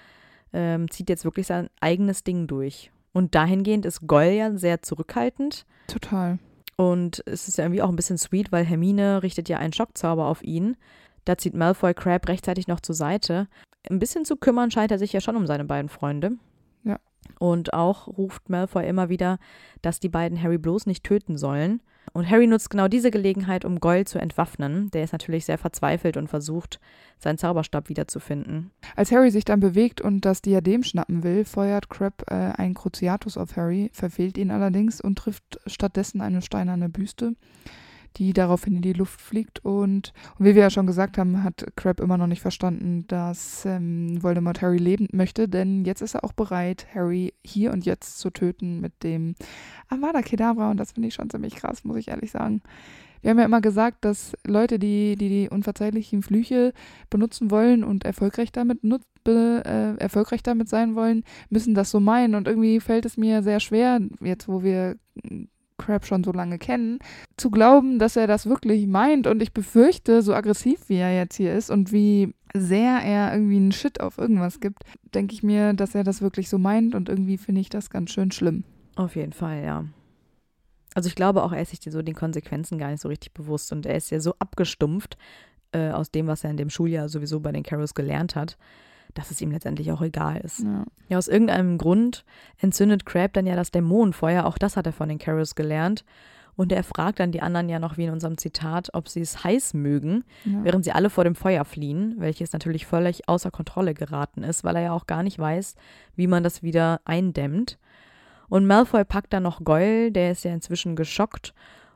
ähm, 0.53 0.89
zieht 0.89 1.09
jetzt 1.09 1.25
wirklich 1.25 1.47
sein 1.47 1.69
eigenes 1.81 2.23
Ding 2.23 2.47
durch. 2.47 2.91
Und 3.15 3.33
dahingehend 3.33 3.85
ist 3.85 4.07
Goll 4.07 4.25
ja 4.25 4.57
sehr 4.57 4.81
zurückhaltend. 4.81 5.65
Total. 5.87 6.37
Und 6.75 7.23
es 7.25 7.47
ist 7.47 7.57
ja 7.57 7.63
irgendwie 7.63 7.81
auch 7.81 7.87
ein 7.87 7.95
bisschen 7.95 8.17
sweet, 8.17 8.51
weil 8.51 8.65
Hermine 8.65 9.23
richtet 9.23 9.47
ja 9.47 9.57
einen 9.57 9.71
Schockzauber 9.71 10.25
auf 10.25 10.43
ihn. 10.43 10.75
Da 11.23 11.37
zieht 11.37 11.53
Malfoy 11.53 11.93
Crab 11.93 12.27
rechtzeitig 12.27 12.67
noch 12.67 12.81
zur 12.81 12.93
Seite. 12.93 13.47
Ein 13.89 13.99
bisschen 13.99 14.25
zu 14.25 14.35
kümmern 14.35 14.69
scheint 14.69 14.91
er 14.91 14.99
sich 14.99 15.13
ja 15.13 15.21
schon 15.21 15.37
um 15.37 15.47
seine 15.47 15.63
beiden 15.63 15.87
Freunde. 15.87 16.33
Ja. 16.83 16.99
Und 17.39 17.73
auch 17.73 18.09
ruft 18.09 18.49
Malfoy 18.49 18.85
immer 18.85 19.07
wieder, 19.07 19.39
dass 19.81 20.01
die 20.01 20.09
beiden 20.09 20.43
Harry 20.43 20.57
bloß 20.57 20.85
nicht 20.85 21.05
töten 21.05 21.37
sollen. 21.37 21.81
Und 22.15 22.29
Harry 22.29 22.47
nutzt 22.47 22.69
genau 22.69 22.87
diese 22.87 23.11
Gelegenheit, 23.11 23.65
um 23.65 23.81
Goyle 23.81 24.05
zu 24.05 24.19
entwaffnen. 24.19 24.89
Der 24.91 25.03
ist 25.03 25.11
natürlich 25.11 25.43
sehr 25.43 25.57
verzweifelt 25.57 26.15
und 26.15 26.29
versucht, 26.29 26.79
seinen 27.19 27.37
Zauberstab 27.37 27.89
wiederzufinden. 27.89 28.71
Als 28.95 29.11
Harry 29.11 29.31
sich 29.31 29.43
dann 29.43 29.59
bewegt 29.59 29.99
und 29.99 30.23
das 30.23 30.41
Diadem 30.41 30.83
schnappen 30.83 31.23
will, 31.23 31.43
feuert 31.43 31.89
Crab 31.89 32.23
äh, 32.31 32.33
einen 32.33 32.73
Cruciatus 32.73 33.35
auf 33.35 33.57
Harry, 33.57 33.89
verfehlt 33.91 34.37
ihn 34.37 34.51
allerdings 34.51 35.01
und 35.01 35.17
trifft 35.17 35.59
stattdessen 35.67 36.21
eine 36.21 36.41
steinerne 36.41 36.87
Büste 36.87 37.33
die 38.17 38.33
daraufhin 38.33 38.77
in 38.77 38.81
die 38.81 38.93
Luft 38.93 39.21
fliegt. 39.21 39.63
Und, 39.63 40.13
und 40.37 40.45
wie 40.45 40.55
wir 40.55 40.61
ja 40.61 40.69
schon 40.69 40.87
gesagt 40.87 41.17
haben, 41.17 41.43
hat 41.43 41.65
Crab 41.75 41.99
immer 41.99 42.17
noch 42.17 42.27
nicht 42.27 42.41
verstanden, 42.41 43.05
dass 43.07 43.65
ähm, 43.65 44.21
Voldemort 44.21 44.61
Harry 44.61 44.77
lebend 44.77 45.13
möchte, 45.13 45.47
denn 45.47 45.85
jetzt 45.85 46.01
ist 46.01 46.15
er 46.15 46.23
auch 46.23 46.33
bereit, 46.33 46.87
Harry 46.93 47.33
hier 47.43 47.71
und 47.71 47.85
jetzt 47.85 48.19
zu 48.19 48.29
töten 48.29 48.79
mit 48.79 49.03
dem 49.03 49.35
Avada 49.89 50.21
Kedavra. 50.21 50.71
Und 50.71 50.77
das 50.77 50.93
finde 50.93 51.07
ich 51.07 51.13
schon 51.13 51.29
ziemlich 51.29 51.55
krass, 51.55 51.83
muss 51.83 51.97
ich 51.97 52.09
ehrlich 52.09 52.31
sagen. 52.31 52.61
Wir 53.21 53.31
haben 53.31 53.39
ja 53.39 53.45
immer 53.45 53.61
gesagt, 53.61 54.05
dass 54.05 54.33
Leute, 54.45 54.77
die 54.77 55.15
die, 55.15 55.29
die 55.29 55.49
unverzeihlichen 55.49 56.21
Flüche 56.21 56.73
benutzen 57.09 57.49
wollen 57.49 57.83
und 57.83 58.05
erfolgreich 58.05 58.51
damit 58.51 58.83
nutzt, 58.83 59.07
be, 59.23 59.63
äh, 59.65 59.99
erfolgreich 59.99 60.43
damit 60.43 60.69
sein 60.69 60.93
wollen, 60.93 61.23
müssen 61.49 61.73
das 61.73 61.89
so 61.89 61.99
meinen. 61.99 62.35
Und 62.35 62.47
irgendwie 62.47 62.79
fällt 62.79 63.05
es 63.05 63.17
mir 63.17 63.41
sehr 63.41 63.59
schwer, 63.59 63.99
jetzt 64.21 64.47
wo 64.47 64.61
wir 64.61 64.97
Crab 65.77 66.05
schon 66.05 66.23
so 66.23 66.31
lange 66.31 66.57
kennen, 66.57 66.99
zu 67.35 67.49
glauben, 67.49 67.99
dass 67.99 68.15
er 68.15 68.27
das 68.27 68.45
wirklich 68.45 68.87
meint. 68.87 69.27
Und 69.27 69.41
ich 69.41 69.53
befürchte, 69.53 70.21
so 70.21 70.33
aggressiv 70.33 70.87
wie 70.87 70.97
er 70.97 71.15
jetzt 71.15 71.35
hier 71.35 71.53
ist 71.53 71.69
und 71.69 71.91
wie 71.91 72.33
sehr 72.53 72.99
er 73.03 73.33
irgendwie 73.33 73.57
einen 73.57 73.71
Shit 73.71 73.99
auf 73.99 74.17
irgendwas 74.17 74.59
gibt, 74.59 74.83
denke 75.13 75.33
ich 75.33 75.43
mir, 75.43 75.73
dass 75.73 75.95
er 75.95 76.03
das 76.03 76.21
wirklich 76.21 76.47
so 76.47 76.57
meint. 76.57 76.95
Und 76.95 77.09
irgendwie 77.09 77.37
finde 77.37 77.61
ich 77.61 77.69
das 77.69 77.89
ganz 77.89 78.11
schön 78.11 78.31
schlimm. 78.31 78.63
Auf 78.95 79.15
jeden 79.15 79.33
Fall, 79.33 79.63
ja. 79.63 79.85
Also 80.93 81.07
ich 81.07 81.15
glaube 81.15 81.43
auch, 81.43 81.51
er 81.51 81.61
ist 81.61 81.71
sich 81.71 81.81
so 81.81 82.01
den 82.01 82.15
Konsequenzen 82.15 82.77
gar 82.77 82.89
nicht 82.89 83.01
so 83.01 83.09
richtig 83.09 83.33
bewusst. 83.33 83.71
Und 83.71 83.85
er 83.85 83.95
ist 83.95 84.11
ja 84.11 84.19
so 84.19 84.33
abgestumpft 84.39 85.17
äh, 85.73 85.91
aus 85.91 86.09
dem, 86.11 86.27
was 86.27 86.43
er 86.43 86.51
in 86.51 86.57
dem 86.57 86.69
Schuljahr 86.69 87.09
sowieso 87.09 87.41
bei 87.41 87.51
den 87.51 87.63
Carrows 87.63 87.93
gelernt 87.93 88.35
hat 88.35 88.57
dass 89.15 89.31
es 89.31 89.41
ihm 89.41 89.49
letztendlich 89.49 89.91
auch 89.91 90.01
egal 90.01 90.37
ist. 90.37 90.59
Ja. 90.59 90.83
ja, 91.09 91.17
aus 91.17 91.27
irgendeinem 91.27 91.79
Grund 91.79 92.23
entzündet 92.59 93.05
Crab 93.05 93.33
dann 93.33 93.47
ja 93.47 93.55
das 93.55 93.71
Dämonenfeuer, 93.71 94.45
auch 94.45 94.59
das 94.59 94.77
hat 94.77 94.85
er 94.85 94.93
von 94.93 95.09
den 95.09 95.17
Carrows 95.17 95.55
gelernt. 95.55 96.05
Und 96.57 96.71
er 96.71 96.83
fragt 96.83 97.19
dann 97.19 97.33
die 97.33 97.41
anderen 97.41 97.67
ja 97.67 97.79
noch, 97.79 97.97
wie 97.97 98.05
in 98.05 98.11
unserem 98.11 98.37
Zitat, 98.37 98.89
ob 98.93 99.09
sie 99.09 99.19
es 99.19 99.43
heiß 99.43 99.73
mögen, 99.73 100.23
ja. 100.45 100.63
während 100.63 100.85
sie 100.85 100.93
alle 100.93 101.09
vor 101.09 101.25
dem 101.25 101.35
Feuer 101.35 101.65
fliehen, 101.65 102.15
welches 102.17 102.53
natürlich 102.53 102.85
völlig 102.85 103.27
außer 103.27 103.51
Kontrolle 103.51 103.93
geraten 103.93 104.41
ist, 104.41 104.63
weil 104.63 104.77
er 104.77 104.83
ja 104.83 104.91
auch 104.93 105.05
gar 105.05 105.23
nicht 105.23 105.37
weiß, 105.37 105.75
wie 106.15 106.27
man 106.27 106.43
das 106.43 106.63
wieder 106.63 107.01
eindämmt. 107.03 107.77
Und 108.49 108.65
Malfoy 108.65 109.05
packt 109.05 109.33
dann 109.33 109.43
noch 109.43 109.63
Goyle, 109.63 110.11
der 110.11 110.31
ist 110.31 110.43
ja 110.43 110.53
inzwischen 110.53 110.95
geschockt 110.95 111.53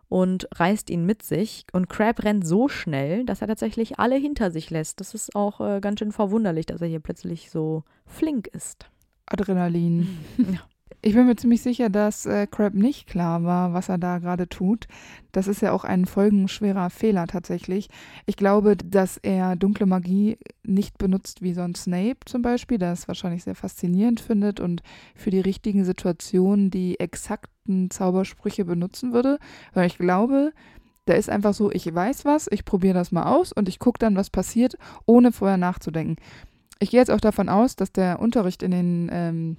und 0.10 0.48
reißt 0.56 0.90
ihn 0.90 1.06
mit 1.06 1.24
sich. 1.24 1.66
Und 1.72 1.90
Crab 1.90 2.24
rennt 2.24 2.46
so 2.46 2.68
schnell, 2.68 3.26
dass 3.26 3.42
er 3.42 3.48
tatsächlich 3.48 4.00
alle 4.00 4.16
hinter 4.16 4.52
sich 4.52 4.70
lässt. 4.70 5.00
Das 5.00 5.14
ist 5.14 5.36
auch 5.36 5.62
äh, 5.62 5.80
ganz 5.80 6.00
schön 6.00 6.12
verwunderlich, 6.12 6.66
dass 6.66 6.82
er 6.82 6.88
hier 6.88 7.00
plötzlich 7.00 7.52
so 7.52 7.84
flink 8.06 8.48
ist. 8.48 8.90
Adrenalin. 9.28 10.18
Ja. 10.38 10.62
Ich 11.02 11.14
bin 11.14 11.28
mir 11.28 11.38
ziemlich 11.38 11.62
sicher, 11.62 11.90
dass 11.90 12.26
äh, 12.26 12.46
Crab 12.46 12.74
nicht 12.74 13.08
klar 13.08 13.46
war, 13.46 13.74
was 13.74 13.88
er 13.88 13.98
da 13.98 14.20
gerade 14.20 14.50
tut. 14.50 14.86
Das 15.32 15.48
ist 15.48 15.62
ja 15.62 15.72
auch 15.72 15.86
ein 15.86 16.06
folgenschwerer 16.06 16.90
Fehler 16.90 17.26
tatsächlich. 17.26 17.88
Ich 18.26 18.36
glaube, 18.36 18.76
dass 18.76 19.16
er 19.16 19.56
dunkle 19.56 19.86
Magie 19.86 20.38
nicht 20.64 20.98
benutzt 20.98 21.42
wie 21.42 21.54
sonst 21.54 21.84
Snape 21.84 22.18
zum 22.26 22.42
Beispiel, 22.42 22.80
der 22.80 22.92
es 22.92 23.08
wahrscheinlich 23.08 23.46
sehr 23.46 23.56
faszinierend 23.56 24.20
findet 24.20 24.60
und 24.60 24.84
für 25.16 25.30
die 25.30 25.40
richtigen 25.40 25.86
Situationen 25.86 26.70
die 26.70 27.00
exakten 27.00 27.90
Zaubersprüche 27.90 28.66
benutzen 28.66 29.14
würde. 29.14 29.40
Weil 29.74 29.88
ich 29.88 29.98
glaube, 29.98 30.52
der 31.08 31.18
ist 31.18 31.30
einfach 31.30 31.54
so, 31.54 31.72
ich 31.72 31.94
weiß 31.94 32.26
was, 32.26 32.50
ich 32.52 32.66
probiere 32.66 32.96
das 32.96 33.14
mal 33.14 33.24
aus 33.24 33.54
und 33.54 33.70
ich 33.70 33.80
gucke 33.80 34.00
dann, 34.00 34.18
was 34.18 34.30
passiert, 34.30 34.78
ohne 35.06 35.32
vorher 35.32 35.58
nachzudenken. 35.58 36.18
Ich 36.80 36.90
gehe 36.92 37.00
jetzt 37.00 37.12
auch 37.12 37.22
davon 37.22 37.48
aus, 37.48 37.78
dass 37.78 37.94
der 37.94 38.20
Unterricht 38.20 38.64
in 38.64 38.72
den 38.72 39.10
ähm, 39.12 39.58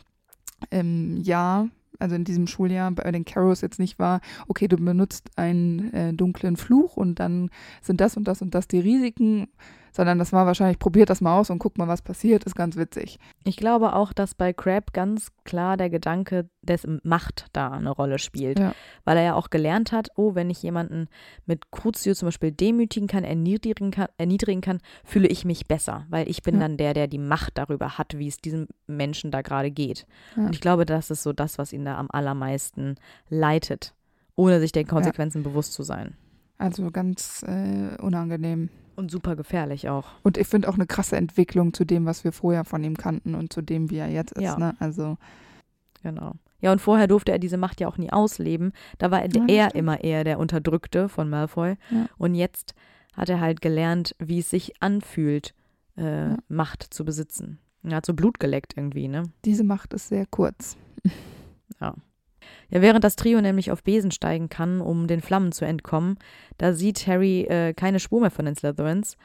im 0.70 1.16
Jahr, 1.22 1.68
also 1.98 2.14
in 2.14 2.24
diesem 2.24 2.46
Schuljahr 2.46 2.90
bei 2.90 3.10
den 3.10 3.24
Carrows 3.24 3.60
jetzt 3.60 3.78
nicht 3.78 3.98
war, 3.98 4.20
okay, 4.48 4.68
du 4.68 4.76
benutzt 4.76 5.30
einen 5.36 5.92
äh, 5.92 6.12
dunklen 6.12 6.56
Fluch 6.56 6.96
und 6.96 7.20
dann 7.20 7.50
sind 7.82 8.00
das 8.00 8.16
und 8.16 8.24
das 8.24 8.42
und 8.42 8.54
das 8.54 8.68
die 8.68 8.80
Risiken, 8.80 9.48
sondern 9.92 10.18
das 10.18 10.32
war 10.32 10.46
wahrscheinlich, 10.46 10.78
probiert 10.78 11.10
das 11.10 11.20
mal 11.20 11.38
aus 11.38 11.50
und 11.50 11.58
guck 11.58 11.78
mal, 11.78 11.88
was 11.88 12.02
passiert, 12.02 12.44
ist 12.44 12.54
ganz 12.54 12.76
witzig. 12.76 13.18
Ich 13.44 13.56
glaube 13.56 13.94
auch, 13.94 14.12
dass 14.12 14.34
bei 14.34 14.52
Crab 14.52 14.92
ganz 14.92 15.28
klar 15.44 15.76
der 15.76 15.90
Gedanke 15.90 16.48
des 16.62 16.86
Macht 17.02 17.46
da 17.52 17.70
eine 17.70 17.90
Rolle 17.90 18.18
spielt. 18.18 18.58
Ja. 18.58 18.74
Weil 19.04 19.16
er 19.16 19.22
ja 19.24 19.34
auch 19.34 19.50
gelernt 19.50 19.92
hat, 19.92 20.08
oh, 20.16 20.34
wenn 20.34 20.50
ich 20.50 20.62
jemanden 20.62 21.08
mit 21.46 21.70
Crucio 21.70 22.14
zum 22.14 22.26
Beispiel 22.28 22.52
demütigen 22.52 23.08
kann, 23.08 23.24
erniedrigen 23.24 23.90
kann, 23.90 24.08
erniedrigen 24.18 24.60
kann, 24.60 24.78
fühle 25.04 25.28
ich 25.28 25.44
mich 25.44 25.66
besser, 25.66 26.06
weil 26.10 26.28
ich 26.28 26.42
bin 26.42 26.56
Ja. 26.56 26.60
dann 26.60 26.76
der, 26.76 26.94
der 26.94 27.06
die 27.06 27.18
Macht 27.18 27.58
darüber 27.58 27.96
hat, 27.98 28.18
wie 28.18 28.28
es 28.28 28.36
diesem 28.38 28.68
Menschen 28.86 29.30
da 29.30 29.42
gerade 29.42 29.70
geht. 29.70 30.06
Ja. 30.36 30.44
Und 30.44 30.54
ich 30.54 30.60
glaube, 30.60 30.84
das 30.84 31.10
ist 31.10 31.22
so 31.22 31.32
das, 31.32 31.58
was 31.58 31.72
ihn 31.72 31.84
da 31.84 31.96
am 31.98 32.08
allermeisten 32.10 32.96
leitet, 33.28 33.94
ohne 34.36 34.60
sich 34.60 34.72
den 34.72 34.86
Konsequenzen 34.86 35.42
bewusst 35.42 35.72
zu 35.72 35.82
sein. 35.82 36.14
Also 36.58 36.90
ganz 36.90 37.42
äh, 37.48 37.96
unangenehm. 38.02 38.68
Und 38.96 39.10
super 39.10 39.36
gefährlich 39.36 39.88
auch. 39.88 40.06
Und 40.22 40.36
ich 40.36 40.46
finde 40.46 40.68
auch 40.68 40.74
eine 40.74 40.86
krasse 40.86 41.16
Entwicklung 41.16 41.72
zu 41.72 41.84
dem, 41.84 42.06
was 42.06 42.24
wir 42.24 42.32
vorher 42.32 42.64
von 42.64 42.84
ihm 42.84 42.96
kannten 42.96 43.34
und 43.34 43.52
zu 43.52 43.62
dem, 43.62 43.90
wie 43.90 43.98
er 43.98 44.08
jetzt 44.08 44.32
ist. 44.32 44.42
Ja. 44.42 44.58
Ne? 44.58 44.74
Also, 44.78 45.16
Genau. 46.02 46.32
Ja, 46.60 46.72
und 46.72 46.80
vorher 46.80 47.06
durfte 47.06 47.32
er 47.32 47.38
diese 47.38 47.56
Macht 47.56 47.80
ja 47.80 47.88
auch 47.88 47.96
nie 47.96 48.12
ausleben. 48.12 48.72
Da 48.98 49.10
war 49.10 49.22
er, 49.22 49.30
Ja, 49.30 49.44
er 49.48 49.74
immer 49.74 50.02
eher 50.02 50.24
der 50.24 50.38
Unterdrückte 50.38 51.08
von 51.08 51.30
Malfoy. 51.30 51.76
Ja. 51.90 52.06
Und 52.18 52.34
jetzt 52.34 52.74
hat 53.14 53.28
er 53.28 53.40
halt 53.40 53.60
gelernt, 53.60 54.14
wie 54.18 54.40
es 54.40 54.50
sich 54.50 54.82
anfühlt, 54.82 55.54
äh. 55.96 56.36
Macht 56.48 56.82
zu 56.82 57.04
besitzen. 57.04 57.58
Er 57.82 57.96
hat 57.96 58.06
so 58.06 58.14
Blut 58.14 58.38
geleckt 58.40 58.74
irgendwie, 58.76 59.08
ne? 59.08 59.24
diese 59.44 59.64
Macht 59.64 59.94
ist 59.94 60.08
sehr 60.08 60.26
kurz. 60.26 60.76
Ja, 61.80 61.94
während 62.70 63.04
das 63.04 63.16
Trio 63.16 63.40
nämlich 63.40 63.70
auf 63.70 63.82
Besen 63.82 64.10
steigen 64.10 64.48
kann, 64.48 64.80
um 64.80 65.06
den 65.06 65.20
Flammen 65.20 65.52
zu 65.52 65.64
entkommen, 65.64 66.18
da 66.58 66.72
sieht 66.72 67.06
Harry 67.06 67.42
äh, 67.42 67.74
keine 67.74 68.00
Spur 68.00 68.20
mehr 68.20 68.30
von 68.30 68.44
den 68.44 68.56
Slytherins. 68.56 69.16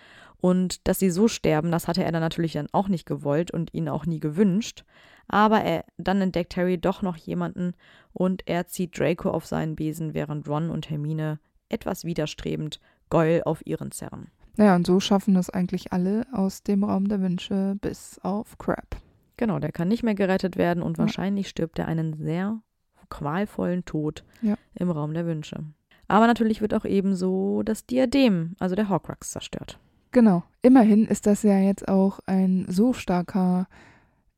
Und 0.42 0.88
dass 0.88 1.00
sie 1.00 1.10
so 1.10 1.28
sterben, 1.28 1.72
das 1.72 1.88
hatte 1.88 2.04
er 2.04 2.12
dann 2.12 2.22
natürlich 2.22 2.54
dann 2.54 2.68
auch 2.72 2.88
nicht 2.88 3.06
gewollt 3.06 3.52
und 3.52 3.74
ihnen 3.74 3.90
auch 3.90 4.06
nie 4.06 4.20
gewünscht. 4.20 4.84
Aber 5.28 5.62
er, 5.62 5.86
dann 5.98 6.22
entdeckt 6.22 6.56
Harry 6.56 6.78
doch 6.78 7.02
noch 7.02 7.18
jemanden 7.18 7.74
und 8.14 8.44
er 8.48 8.68
zieht 8.68 9.00
Draco 9.00 9.32
auf 9.32 9.46
seinen 9.48 9.76
Besen, 9.76 10.14
während 10.14 10.48
Ron 10.48 10.70
und 10.70 10.90
Hermine 10.90 11.40
etwas 11.70 12.04
widerstrebend 12.06 12.80
Goyle 13.10 13.46
auf 13.46 13.66
ihren 13.66 13.92
zerren. 13.92 14.28
Naja, 14.58 14.76
und 14.76 14.86
so 14.86 15.00
schaffen 15.00 15.36
es 15.36 15.50
eigentlich 15.50 15.92
alle 15.92 16.26
aus 16.32 16.64
dem 16.64 16.84
Raum 16.84 17.08
der 17.08 17.22
Wünsche 17.22 17.76
bis 17.82 18.20
auf 18.22 18.58
Crab. 18.58 18.98
Genau, 19.38 19.60
der 19.60 19.72
kann 19.72 19.88
nicht 19.88 20.04
mehr 20.04 20.16
gerettet 20.16 20.58
werden 20.58 20.84
und 20.84 20.98
Ja. 20.98 21.04
wahrscheinlich 21.04 21.50
stirbt 21.50 21.80
er 21.80 21.88
einen 21.88 22.14
sehr 22.18 22.62
qualvollen 23.10 23.86
Tod 23.86 24.24
Ja. 24.42 24.56
im 24.76 24.90
Raum 24.92 25.14
der 25.14 25.26
Wünsche. 25.26 25.64
Aber 26.08 26.28
natürlich 26.28 26.62
wird 26.62 26.74
auch 26.74 26.86
ebenso 26.86 27.64
das 27.64 27.86
Diadem, 27.86 28.56
also 28.60 28.76
der 28.76 28.90
Horcrux, 28.90 29.32
zerstört. 29.32 29.80
Genau. 30.12 30.44
Immerhin 30.62 31.06
ist 31.06 31.26
das 31.26 31.44
ja 31.44 31.58
jetzt 31.60 31.88
auch 31.88 32.20
ein 32.26 32.66
so 32.70 32.94
starker 32.94 33.68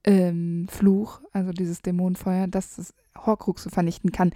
ähm, 0.03 0.67
Fluch, 0.69 1.21
also 1.33 1.51
dieses 1.51 1.81
Dämonenfeuer, 1.81 2.47
dass 2.47 2.77
es 2.77 2.93
Horcruxe 3.17 3.69
vernichten 3.69 4.11
kann. 4.11 4.31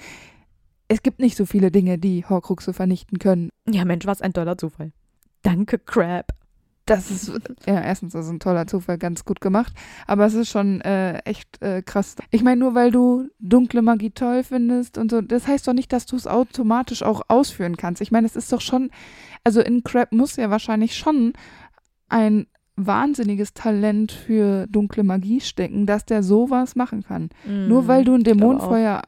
Es 0.88 1.02
gibt 1.04 1.20
nicht 1.20 1.38
so 1.38 1.46
viele 1.46 1.72
Dinge, 1.72 1.98
die 1.98 2.26
Horcruxe 2.26 2.74
vernichten 2.74 3.18
können. 3.18 3.50
Ja, 3.70 3.86
Mensch, 3.86 4.06
was 4.06 4.22
ein 4.22 4.34
toller 4.34 4.58
Zufall. 4.58 4.92
Danke, 5.42 5.80
Crab. 5.80 6.34
Das 6.96 7.10
ist, 7.12 7.32
ja, 7.66 7.80
erstens, 7.82 8.14
das 8.14 8.26
ist 8.26 8.32
ein 8.32 8.40
toller 8.40 8.68
Zufall, 8.68 8.98
ganz 8.98 9.24
gut 9.26 9.42
gemacht. 9.42 9.74
Aber 10.08 10.26
es 10.26 10.34
ist 10.34 10.50
schon 10.50 10.82
äh, 10.82 11.20
echt 11.20 11.62
äh, 11.62 11.82
krass. 11.82 12.16
Ich 12.32 12.44
meine, 12.44 12.60
nur 12.60 12.76
weil 12.76 12.92
du 12.92 13.30
dunkle 13.40 13.82
Magie 13.82 14.12
toll 14.12 14.44
findest 14.44 14.98
und 14.98 15.10
so, 15.12 15.22
das 15.22 15.48
heißt 15.48 15.68
doch 15.68 15.74
nicht, 15.74 15.94
dass 15.94 16.06
du 16.06 16.16
es 16.16 16.28
automatisch 16.28 17.04
auch 17.04 17.22
ausführen 17.28 17.78
kannst. 17.78 18.02
Ich 18.02 18.12
meine, 18.12 18.28
es 18.28 18.36
ist 18.36 18.52
doch 18.52 18.62
schon, 18.62 18.90
also 19.44 19.62
in 19.62 19.84
Crab 19.84 20.12
muss 20.12 20.36
ja 20.36 20.50
wahrscheinlich 20.50 20.96
schon 20.98 21.34
ein 22.10 22.48
wahnsinniges 22.76 23.54
Talent 23.54 24.12
für 24.12 24.66
dunkle 24.68 25.04
Magie 25.04 25.40
stecken, 25.42 25.86
dass 25.86 26.06
der 26.06 26.24
sowas 26.24 26.76
machen 26.76 27.04
kann. 27.04 27.30
Nur 27.46 27.88
weil 27.88 28.04
du 28.04 28.14
Mhm. 28.14 28.20
auch. 28.20 28.24
Dämonenfeuer 28.24 29.02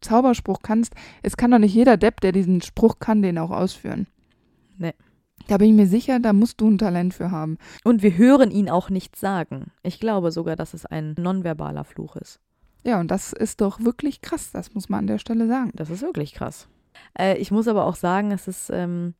Zauberspruch 0.00 0.60
kannst, 0.62 0.94
es 1.22 1.36
kann 1.36 1.50
doch 1.50 1.58
nicht 1.58 1.74
jeder 1.74 1.96
Depp, 1.96 2.20
der 2.20 2.32
diesen 2.32 2.60
Spruch 2.62 2.98
kann, 2.98 3.22
den 3.22 3.38
auch 3.38 3.50
ausführen. 3.50 4.06
Nee. 4.78 4.92
Da 5.48 5.58
bin 5.58 5.70
ich 5.70 5.74
mir 5.76 5.86
sicher, 5.86 6.18
da 6.20 6.32
musst 6.32 6.60
du 6.60 6.68
ein 6.68 6.78
Talent 6.78 7.14
für 7.14 7.30
haben. 7.30 7.58
Und 7.84 8.02
wir 8.02 8.16
hören 8.16 8.50
ihn 8.50 8.68
auch 8.68 8.90
nicht 8.90 9.16
sagen. 9.16 9.70
Ich 9.82 10.00
glaube 10.00 10.32
sogar, 10.32 10.56
dass 10.56 10.74
es 10.74 10.86
ein 10.86 11.14
nonverbaler 11.18 11.84
Fluch 11.84 12.16
ist. 12.16 12.40
Ja, 12.84 13.00
und 13.00 13.10
das 13.10 13.32
ist 13.32 13.60
doch 13.60 13.80
wirklich 13.80 14.20
krass, 14.20 14.52
das 14.52 14.74
muss 14.74 14.88
man 14.88 15.00
an 15.00 15.06
der 15.08 15.18
Stelle 15.18 15.48
sagen. 15.48 15.72
Das 15.74 15.90
ist 15.90 16.02
wirklich 16.02 16.34
krass. 16.34 16.68
Äh, 17.18 17.36
ich 17.38 17.50
muss 17.50 17.68
aber 17.68 17.84
auch 17.84 17.96
sagen, 17.96 18.30
es 18.30 18.48
ist, 18.48 18.70
ähm, 18.72 19.14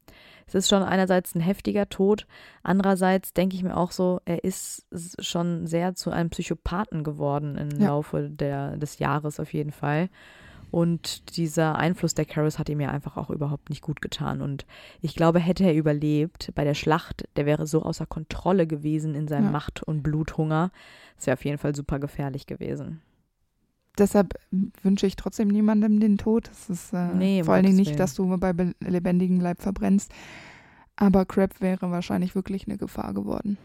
es 0.47 0.55
ist 0.55 0.69
schon 0.69 0.83
einerseits 0.83 1.35
ein 1.35 1.41
heftiger 1.41 1.89
Tod, 1.89 2.27
andererseits 2.63 3.33
denke 3.35 3.57
ich 3.57 3.63
mir 3.63 3.77
auch 3.77 3.91
so, 3.91 4.21
er 4.25 4.45
ist 4.45 4.87
schon 5.19 5.67
sehr 5.67 5.95
zu 5.95 6.11
einem 6.11 6.31
Psychopathen 6.31 7.05
geworden 7.05 7.57
im 7.57 7.81
Ja. 7.81 7.89
Laufe 7.89 8.31
der, 8.31 8.77
des 8.77 8.99
Jahres 8.99 9.41
auf 9.41 9.53
jeden 9.53 9.73
Fall. 9.73 10.09
Und 10.77 11.39
dieser 11.39 11.77
Einfluss 11.77 12.13
der 12.13 12.27
Caris 12.27 12.59
hat 12.59 12.69
ihm 12.69 12.81
ja 12.83 12.91
einfach 12.91 13.17
auch 13.17 13.31
überhaupt 13.31 13.71
nicht 13.71 13.81
gut 13.81 14.03
getan. 14.03 14.43
Und 14.43 14.67
ich 15.01 15.15
glaube, 15.15 15.39
hätte 15.39 15.65
er 15.65 15.75
überlebt 15.75 16.53
bei 16.55 16.65
der 16.65 16.75
Schlacht, 16.75 17.27
der 17.37 17.47
wäre 17.47 17.67
so 17.67 17.83
außer 17.83 18.05
Kontrolle 18.05 18.67
gewesen 18.67 19.15
in 19.15 19.27
seinem 19.27 19.47
Ja. 19.47 19.51
Macht- 19.53 19.83
und 19.83 20.03
Bluthunger. 20.03 20.71
Das 21.17 21.27
wäre 21.29 21.39
auf 21.39 21.47
jeden 21.47 21.57
Fall 21.57 21.75
super 21.75 21.99
gefährlich 21.99 22.47
gewesen. 22.47 23.01
Deshalb 23.97 24.35
wünsche 24.83 25.07
ich 25.07 25.17
trotzdem 25.17 25.49
niemandem 25.49 25.99
den 25.99 26.19
Tod. 26.19 26.49
Das 26.49 26.69
ist 26.69 26.93
äh, 26.93 27.09
Nee, 27.15 27.43
vor 27.43 27.55
allen 27.55 27.65
Dingen 27.65 27.77
nicht, 27.79 27.99
dass 27.99 28.15
du 28.15 28.37
bei 28.37 28.53
be- 28.53 28.75
lebendigem 28.81 29.41
Leib 29.41 29.63
verbrennst. 29.63 30.13
Aber 30.97 31.25
Crab 31.25 31.59
wäre 31.63 31.91
wahrscheinlich 31.91 32.35
wirklich 32.35 32.69
eine 32.69 32.77
Gefahr 32.77 33.15
geworden. 33.15 33.57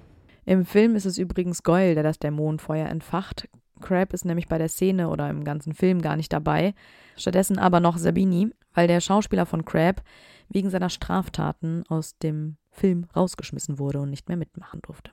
Im 0.46 0.66
Film 0.66 0.96
ist 0.96 1.06
es 1.06 1.18
übrigens 1.18 1.64
Goyle, 1.64 1.94
der 1.94 2.04
das 2.04 2.20
Dämonenfeuer 2.20 2.88
entfacht. 2.88 3.50
Crab 3.82 4.14
ist 4.14 4.26
nämlich 4.26 4.48
bei 4.48 4.58
der 4.58 4.70
Szene 4.70 5.10
oder 5.10 5.30
im 5.30 5.44
ganzen 5.44 5.74
Film 5.74 6.02
gar 6.02 6.16
nicht 6.16 6.32
dabei. 6.32 6.74
Stattdessen 7.18 7.60
aber 7.60 7.80
noch 7.80 7.98
Sabini, 7.98 8.50
weil 8.74 8.88
der 8.88 9.02
Schauspieler 9.02 9.46
von 9.46 9.66
Crab 9.66 10.02
wegen 10.50 10.70
seiner 10.70 10.90
Straftaten 10.90 11.84
aus 11.88 12.18
dem 12.18 12.58
Film 12.72 13.08
rausgeschmissen 13.16 13.80
wurde 13.80 14.00
und 14.00 14.10
nicht 14.10 14.28
mehr 14.28 14.38
mitmachen 14.38 14.82
durfte. 14.82 15.12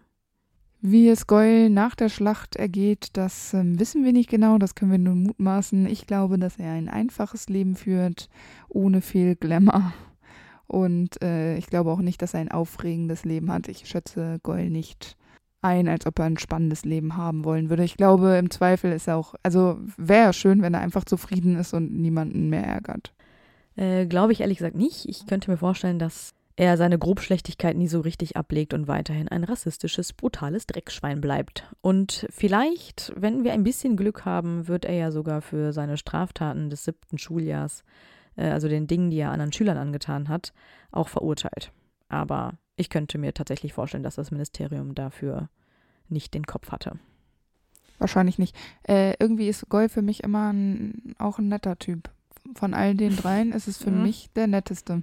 Wie 0.81 1.09
es 1.09 1.27
Goyle 1.27 1.71
nach 1.71 1.97
der 1.97 2.09
Schlacht 2.09 2.55
ergeht, 2.55 3.09
das 3.15 3.53
ähm, 3.53 3.81
wissen 3.81 4.05
wir 4.05 4.13
nicht 4.13 4.31
genau, 4.31 4.59
das 4.59 4.77
können 4.77 4.93
wir 4.93 4.99
nur 4.99 5.17
mutmaßen. 5.17 5.87
Ich 5.87 6.07
glaube, 6.07 6.39
dass 6.39 6.57
er 6.57 6.73
ein 6.73 6.89
einfaches 6.89 7.49
Leben 7.49 7.75
führt, 7.75 8.29
ohne 8.69 9.01
viel 9.01 9.35
Glamour. 9.35 9.93
Und 10.69 11.21
äh, 11.21 11.57
ich 11.57 11.67
glaube 11.67 11.91
auch 11.91 12.01
nicht, 12.01 12.23
dass 12.23 12.35
er 12.35 12.41
ein 12.41 12.53
aufregendes 12.53 13.25
Leben 13.25 13.51
hat. 13.51 13.67
Ich 13.67 13.89
schätze 13.89 14.39
Goyle 14.45 14.71
nicht 14.71 15.17
ein, 15.61 15.89
als 15.89 16.07
ob 16.07 16.19
er 16.19 16.27
ein 16.27 16.39
spannendes 16.39 16.85
Leben 16.85 17.17
haben 17.17 17.45
wollen 17.45 17.71
würde. 17.71 17.85
Ich 17.85 17.97
glaube, 17.97 18.37
im 18.37 18.51
Zweifel 18.51 18.93
ist 18.93 19.09
er 19.09 19.17
auch, 19.17 19.35
also 19.43 19.79
wäre 19.97 20.33
schön, 20.33 20.63
wenn 20.63 20.75
er 20.75 20.81
einfach 20.81 21.05
zufrieden 21.05 21.57
ist 21.57 21.75
und 21.75 21.93
niemanden 21.93 22.49
mehr 22.49 22.65
ärgert. 22.65 23.13
Äh, 23.77 24.07
Glaube 24.07 24.33
ich 24.33 24.41
ehrlich 24.41 24.59
gesagt 24.59 24.77
nicht. 24.77 25.09
Ich 25.09 25.27
könnte 25.27 25.51
mir 25.51 25.57
vorstellen, 25.57 25.99
dass 25.99 26.35
er 26.59 26.77
seine 26.77 26.99
Grobschlechtigkeit 26.99 27.77
nie 27.77 27.87
so 27.87 28.01
richtig 28.01 28.37
ablegt 28.37 28.75
und 28.75 28.89
weiterhin 28.89 29.29
ein 29.29 29.45
rassistisches, 29.45 30.13
brutales 30.13 30.67
Dreckschwein 30.67 31.21
bleibt. 31.21 31.65
Und 31.81 32.27
vielleicht, 32.31 33.13
wenn 33.17 33.45
wir 33.45 33.53
ein 33.53 33.63
bisschen 33.63 33.97
Glück 33.97 34.25
haben, 34.25 34.67
wird 34.67 34.85
er 34.85 34.95
ja 34.95 35.11
sogar 35.13 35.41
für 35.41 35.73
seine 35.73 35.97
Straftaten 35.97 36.69
des 36.69 36.85
siebten 36.85 37.17
Schuljahrs, 37.17 37.85
äh, 38.37 38.49
also 38.49 38.67
den 38.69 38.89
Dingen, 38.89 39.11
die 39.11 39.19
er 39.19 39.31
anderen 39.31 39.53
Schülern 39.53 39.79
angetan 39.79 40.29
hat, 40.29 40.53
auch 40.91 41.09
verurteilt. 41.09 41.71
Aber 42.09 42.55
ich 42.79 42.91
könnte 42.91 43.19
mir 43.19 43.35
tatsächlich 43.35 43.73
vorstellen, 43.73 44.03
dass 44.03 44.15
das 44.17 44.31
Ministerium 44.31 44.95
dafür 44.95 45.49
nicht 46.09 46.33
den 46.35 46.47
Kopf 46.47 46.71
hatte. 46.71 46.93
Wahrscheinlich 47.99 48.39
nicht. 48.39 48.57
Äh, 48.85 49.15
irgendwie 49.19 49.49
ist 49.49 49.69
Goyle 49.69 49.89
für 49.89 50.03
mich 50.03 50.23
immer 50.23 50.53
ein, 50.53 51.15
auch 51.19 51.39
ein 51.39 51.49
netter 51.49 51.79
Typ. 51.79 52.11
Von 52.55 52.73
all 52.73 52.95
den 52.95 53.17
dreien 53.17 53.53
ist 53.53 53.67
es 53.69 53.77
für 53.79 53.91
Mhm. 53.99 54.03
mich 54.03 54.31
der 54.37 54.47
netteste. 54.47 55.03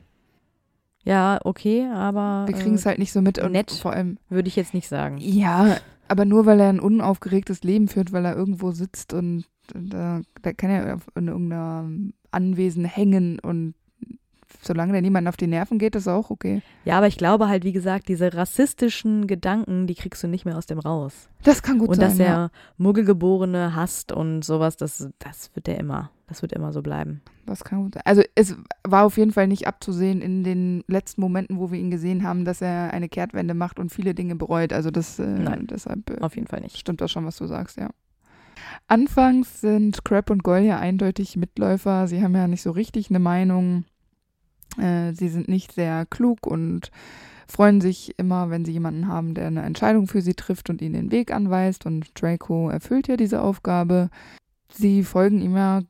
Ja, 1.03 1.39
okay, 1.43 1.87
aber 1.93 2.45
Wir 2.47 2.55
kriegen 2.55 2.75
es 2.75 2.83
äh, 2.85 2.89
halt 2.89 2.99
nicht 2.99 3.11
so 3.11 3.21
mit 3.21 3.37
und 3.37 3.51
nett. 3.51 3.71
vor 3.71 3.93
allem, 3.93 4.17
würde 4.29 4.47
ich 4.47 4.55
jetzt 4.55 4.73
nicht 4.73 4.87
sagen. 4.87 5.17
ja, 5.19 5.77
Aber 6.07 6.25
nur 6.25 6.45
weil 6.45 6.59
er 6.59 6.69
ein 6.69 6.79
unaufgeregtes 6.79 7.63
Leben 7.63 7.87
führt, 7.87 8.11
weil 8.11 8.25
er 8.25 8.35
irgendwo 8.35 8.71
sitzt 8.71 9.13
und 9.13 9.45
da, 9.73 10.21
da 10.41 10.53
kann 10.53 10.69
er 10.69 10.99
in 11.15 11.27
irgendeinem 11.27 12.13
Anwesen 12.31 12.85
hängen 12.85 13.39
und 13.39 13.73
solange 14.61 14.93
der 14.93 15.01
niemand 15.01 15.27
auf 15.27 15.37
die 15.37 15.47
Nerven 15.47 15.79
geht, 15.79 15.95
ist 15.95 16.07
auch 16.07 16.29
okay. 16.29 16.61
Ja, 16.83 16.97
aber 16.97 17.07
ich 17.07 17.17
glaube 17.17 17.47
halt, 17.47 17.63
wie 17.63 17.71
gesagt, 17.73 18.07
diese 18.07 18.33
rassistischen 18.33 19.27
Gedanken, 19.27 19.87
die 19.87 19.95
kriegst 19.95 20.23
du 20.23 20.27
nicht 20.27 20.45
mehr 20.45 20.57
aus 20.57 20.65
dem 20.65 20.79
raus. 20.79 21.29
Das 21.43 21.63
kann 21.63 21.79
gut 21.79 21.89
und 21.89 21.95
sein. 21.95 22.09
dass 22.09 22.19
er 22.19 22.25
ja. 22.25 22.49
Muggelgeborene 22.77 23.75
hasst 23.75 24.11
und 24.11 24.43
sowas, 24.43 24.77
das, 24.77 25.09
das 25.19 25.51
wird 25.55 25.67
er 25.67 25.79
immer. 25.79 26.11
Das 26.27 26.41
wird 26.41 26.53
immer 26.53 26.73
so 26.73 26.81
bleiben. 26.81 27.21
Das 27.45 27.63
kann 27.63 27.83
gut 27.83 27.93
sein. 27.93 28.03
Also 28.05 28.23
es 28.33 28.55
war 28.83 29.05
auf 29.05 29.17
jeden 29.17 29.31
Fall 29.31 29.47
nicht 29.47 29.67
abzusehen 29.67 30.21
in 30.21 30.43
den 30.43 30.83
letzten 30.87 31.21
Momenten, 31.21 31.59
wo 31.59 31.71
wir 31.71 31.79
ihn 31.79 31.91
gesehen 31.91 32.23
haben, 32.23 32.45
dass 32.45 32.61
er 32.61 32.91
eine 32.93 33.09
Kehrtwende 33.09 33.53
macht 33.53 33.79
und 33.79 33.91
viele 33.91 34.15
Dinge 34.15 34.35
bereut. 34.35 34.73
Also 34.73 34.89
das 34.89 35.19
äh, 35.19 35.27
Nein, 35.27 35.67
deshalb 35.67 36.09
äh, 36.09 36.21
Auf 36.21 36.35
jeden 36.35 36.47
Fall 36.47 36.61
nicht. 36.61 36.77
stimmt 36.77 37.01
das 37.01 37.11
schon, 37.11 37.25
was 37.25 37.37
du 37.37 37.45
sagst, 37.45 37.77
ja. 37.77 37.89
Anfangs 38.87 39.61
sind 39.61 40.03
Crab 40.03 40.29
und 40.29 40.43
Goyle 40.43 40.65
ja 40.65 40.79
eindeutig 40.79 41.37
Mitläufer. 41.37 42.07
Sie 42.07 42.23
haben 42.23 42.35
ja 42.35 42.47
nicht 42.47 42.61
so 42.61 42.71
richtig 42.71 43.09
eine 43.09 43.19
Meinung. 43.19 43.85
Äh, 44.77 45.13
sie 45.13 45.29
sind 45.29 45.47
nicht 45.47 45.73
sehr 45.73 46.05
klug 46.05 46.45
und 46.45 46.91
freuen 47.47 47.81
sich 47.81 48.13
immer, 48.17 48.49
wenn 48.49 48.65
sie 48.65 48.71
jemanden 48.71 49.07
haben, 49.07 49.33
der 49.33 49.47
eine 49.47 49.61
Entscheidung 49.61 50.07
für 50.07 50.21
sie 50.21 50.33
trifft 50.33 50.69
und 50.69 50.81
ihnen 50.81 50.93
den 50.93 51.11
Weg 51.11 51.31
anweist. 51.31 51.85
Und 51.85 52.09
Draco 52.19 52.69
erfüllt 52.69 53.07
ja 53.07 53.17
diese 53.17 53.41
Aufgabe. 53.41 54.09
Sie 54.69 55.03
folgen 55.03 55.41
ihm 55.41 55.55
ja 55.55 55.81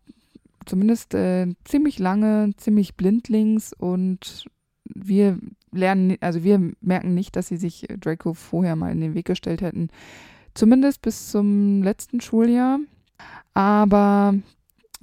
zumindest 0.65 1.13
äh, 1.13 1.47
ziemlich 1.63 1.99
lange, 1.99 2.51
ziemlich 2.57 2.95
blindlings 2.95 3.73
und 3.73 4.45
wir 4.93 5.37
lernen, 5.71 6.17
also 6.21 6.43
wir 6.43 6.71
merken 6.81 7.13
nicht, 7.13 7.35
dass 7.35 7.47
sie 7.47 7.57
sich 7.57 7.87
Draco 7.99 8.33
vorher 8.33 8.75
mal 8.75 8.91
in 8.91 9.01
den 9.01 9.13
Weg 9.13 9.25
gestellt 9.25 9.61
hätten. 9.61 9.89
Zumindest 10.53 11.01
bis 11.01 11.31
zum 11.31 11.83
letzten 11.83 12.21
Schuljahr. 12.21 12.79
Aber 13.53 14.35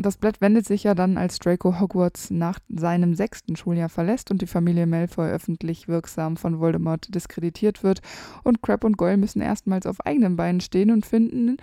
das 0.02 0.16
Blatt 0.16 0.40
wendet 0.40 0.66
sich 0.66 0.84
ja 0.84 0.94
dann, 0.94 1.16
als 1.16 1.38
Draco 1.38 1.80
Hogwarts 1.80 2.30
nach 2.30 2.58
seinem 2.68 3.14
sechsten 3.14 3.56
Schuljahr 3.56 3.88
verlässt 3.88 4.30
und 4.30 4.42
die 4.42 4.46
Familie 4.46 4.86
Malfoy 4.86 5.30
öffentlich 5.30 5.88
wirksam 5.88 6.36
von 6.36 6.60
Voldemort 6.60 7.14
diskreditiert 7.14 7.82
wird. 7.82 8.00
Und 8.42 8.62
Crab 8.62 8.84
und 8.84 8.96
Goyle 8.96 9.16
müssen 9.16 9.40
erstmals 9.42 9.86
auf 9.86 10.04
eigenen 10.04 10.36
Beinen 10.36 10.60
stehen 10.60 10.90
und 10.90 11.06
finden 11.06 11.56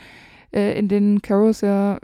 äh, 0.52 0.78
in 0.78 0.88
den 0.88 1.22
Carrows 1.22 1.61
ja 1.61 1.99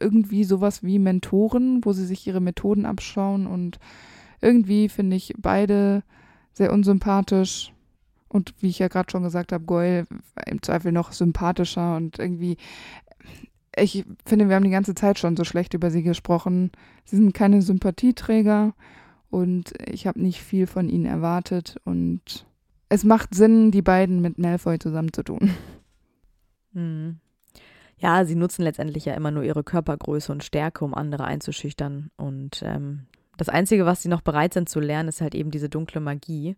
irgendwie 0.00 0.44
sowas 0.44 0.82
wie 0.82 0.98
Mentoren, 0.98 1.84
wo 1.84 1.92
sie 1.92 2.06
sich 2.06 2.26
ihre 2.26 2.40
Methoden 2.40 2.86
abschauen. 2.86 3.46
Und 3.46 3.78
irgendwie 4.40 4.88
finde 4.88 5.16
ich 5.16 5.34
beide 5.38 6.02
sehr 6.52 6.72
unsympathisch. 6.72 7.72
Und 8.28 8.54
wie 8.60 8.68
ich 8.68 8.80
ja 8.80 8.88
gerade 8.88 9.10
schon 9.10 9.22
gesagt 9.22 9.52
habe, 9.52 9.64
Goyle 9.64 10.06
im 10.46 10.60
Zweifel 10.62 10.90
noch 10.90 11.12
sympathischer 11.12 11.96
und 11.96 12.18
irgendwie 12.18 12.56
ich 13.76 14.04
finde, 14.24 14.48
wir 14.48 14.56
haben 14.56 14.64
die 14.64 14.70
ganze 14.70 14.94
Zeit 14.94 15.18
schon 15.18 15.36
so 15.36 15.44
schlecht 15.44 15.74
über 15.74 15.90
sie 15.90 16.02
gesprochen. 16.02 16.70
Sie 17.04 17.16
sind 17.16 17.34
keine 17.34 17.62
Sympathieträger 17.62 18.74
und 19.30 19.72
ich 19.86 20.06
habe 20.06 20.20
nicht 20.20 20.40
viel 20.42 20.66
von 20.66 20.88
ihnen 20.88 21.06
erwartet 21.06 21.76
und 21.84 22.46
es 22.88 23.04
macht 23.04 23.34
Sinn, 23.34 23.70
die 23.70 23.82
beiden 23.82 24.20
mit 24.20 24.38
Malfoy 24.38 24.78
zusammenzutun. 24.78 25.50
Hm. 26.74 27.20
Ja, 27.98 28.24
sie 28.24 28.34
nutzen 28.34 28.62
letztendlich 28.62 29.04
ja 29.04 29.14
immer 29.14 29.30
nur 29.30 29.44
ihre 29.44 29.64
Körpergröße 29.64 30.32
und 30.32 30.44
Stärke, 30.44 30.84
um 30.84 30.94
andere 30.94 31.24
einzuschüchtern. 31.24 32.10
Und 32.16 32.62
ähm, 32.64 33.06
das 33.36 33.48
Einzige, 33.48 33.86
was 33.86 34.02
sie 34.02 34.08
noch 34.08 34.20
bereit 34.20 34.54
sind 34.54 34.68
zu 34.68 34.80
lernen, 34.80 35.08
ist 35.08 35.20
halt 35.20 35.34
eben 35.34 35.50
diese 35.50 35.68
dunkle 35.68 36.00
Magie. 36.00 36.56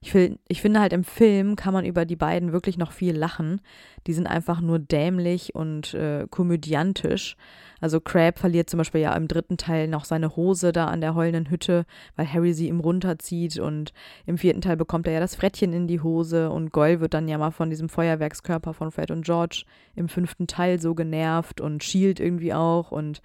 Ich, 0.00 0.14
will, 0.14 0.38
ich 0.46 0.60
finde 0.60 0.80
halt 0.80 0.92
im 0.92 1.02
Film 1.04 1.56
kann 1.56 1.72
man 1.72 1.84
über 1.84 2.04
die 2.04 2.16
beiden 2.16 2.52
wirklich 2.52 2.78
noch 2.78 2.92
viel 2.92 3.16
lachen. 3.16 3.60
Die 4.06 4.12
sind 4.12 4.26
einfach 4.26 4.60
nur 4.60 4.78
dämlich 4.78 5.54
und 5.54 5.94
äh, 5.94 6.26
komödiantisch. 6.30 7.36
Also 7.80 8.00
Crab 8.00 8.38
verliert 8.38 8.70
zum 8.70 8.78
Beispiel 8.78 9.00
ja 9.00 9.14
im 9.14 9.28
dritten 9.28 9.56
Teil 9.56 9.88
noch 9.88 10.04
seine 10.04 10.36
Hose 10.36 10.72
da 10.72 10.86
an 10.86 11.00
der 11.00 11.14
heulenden 11.14 11.50
Hütte, 11.50 11.84
weil 12.16 12.32
Harry 12.32 12.52
sie 12.52 12.68
ihm 12.68 12.80
runterzieht. 12.80 13.58
Und 13.58 13.92
im 14.26 14.38
vierten 14.38 14.60
Teil 14.60 14.76
bekommt 14.76 15.06
er 15.06 15.14
ja 15.14 15.20
das 15.20 15.34
Frettchen 15.34 15.72
in 15.72 15.86
die 15.88 16.00
Hose. 16.00 16.50
Und 16.50 16.72
Goyle 16.72 17.00
wird 17.00 17.14
dann 17.14 17.28
ja 17.28 17.38
mal 17.38 17.50
von 17.50 17.70
diesem 17.70 17.88
Feuerwerkskörper 17.88 18.74
von 18.74 18.90
Fred 18.90 19.10
und 19.10 19.24
George 19.24 19.64
im 19.96 20.08
fünften 20.08 20.46
Teil 20.46 20.80
so 20.80 20.94
genervt 20.94 21.60
und 21.60 21.82
Shield 21.82 22.20
irgendwie 22.20 22.54
auch. 22.54 22.92
Und 22.92 23.20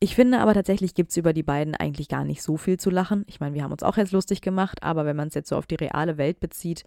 ich 0.00 0.14
finde 0.14 0.38
aber 0.38 0.54
tatsächlich 0.54 0.94
gibt 0.94 1.10
es 1.10 1.16
über 1.16 1.32
die 1.32 1.42
beiden 1.42 1.74
eigentlich 1.74 2.08
gar 2.08 2.24
nicht 2.24 2.42
so 2.42 2.56
viel 2.56 2.78
zu 2.78 2.90
lachen. 2.90 3.24
Ich 3.26 3.40
meine, 3.40 3.54
wir 3.54 3.64
haben 3.64 3.72
uns 3.72 3.82
auch 3.82 3.96
jetzt 3.96 4.12
lustig 4.12 4.40
gemacht, 4.40 4.82
aber 4.82 5.04
wenn 5.04 5.16
man 5.16 5.28
es 5.28 5.34
jetzt 5.34 5.48
so 5.48 5.56
auf 5.56 5.66
die 5.66 5.74
reale 5.74 6.18
Welt 6.18 6.38
bezieht, 6.38 6.84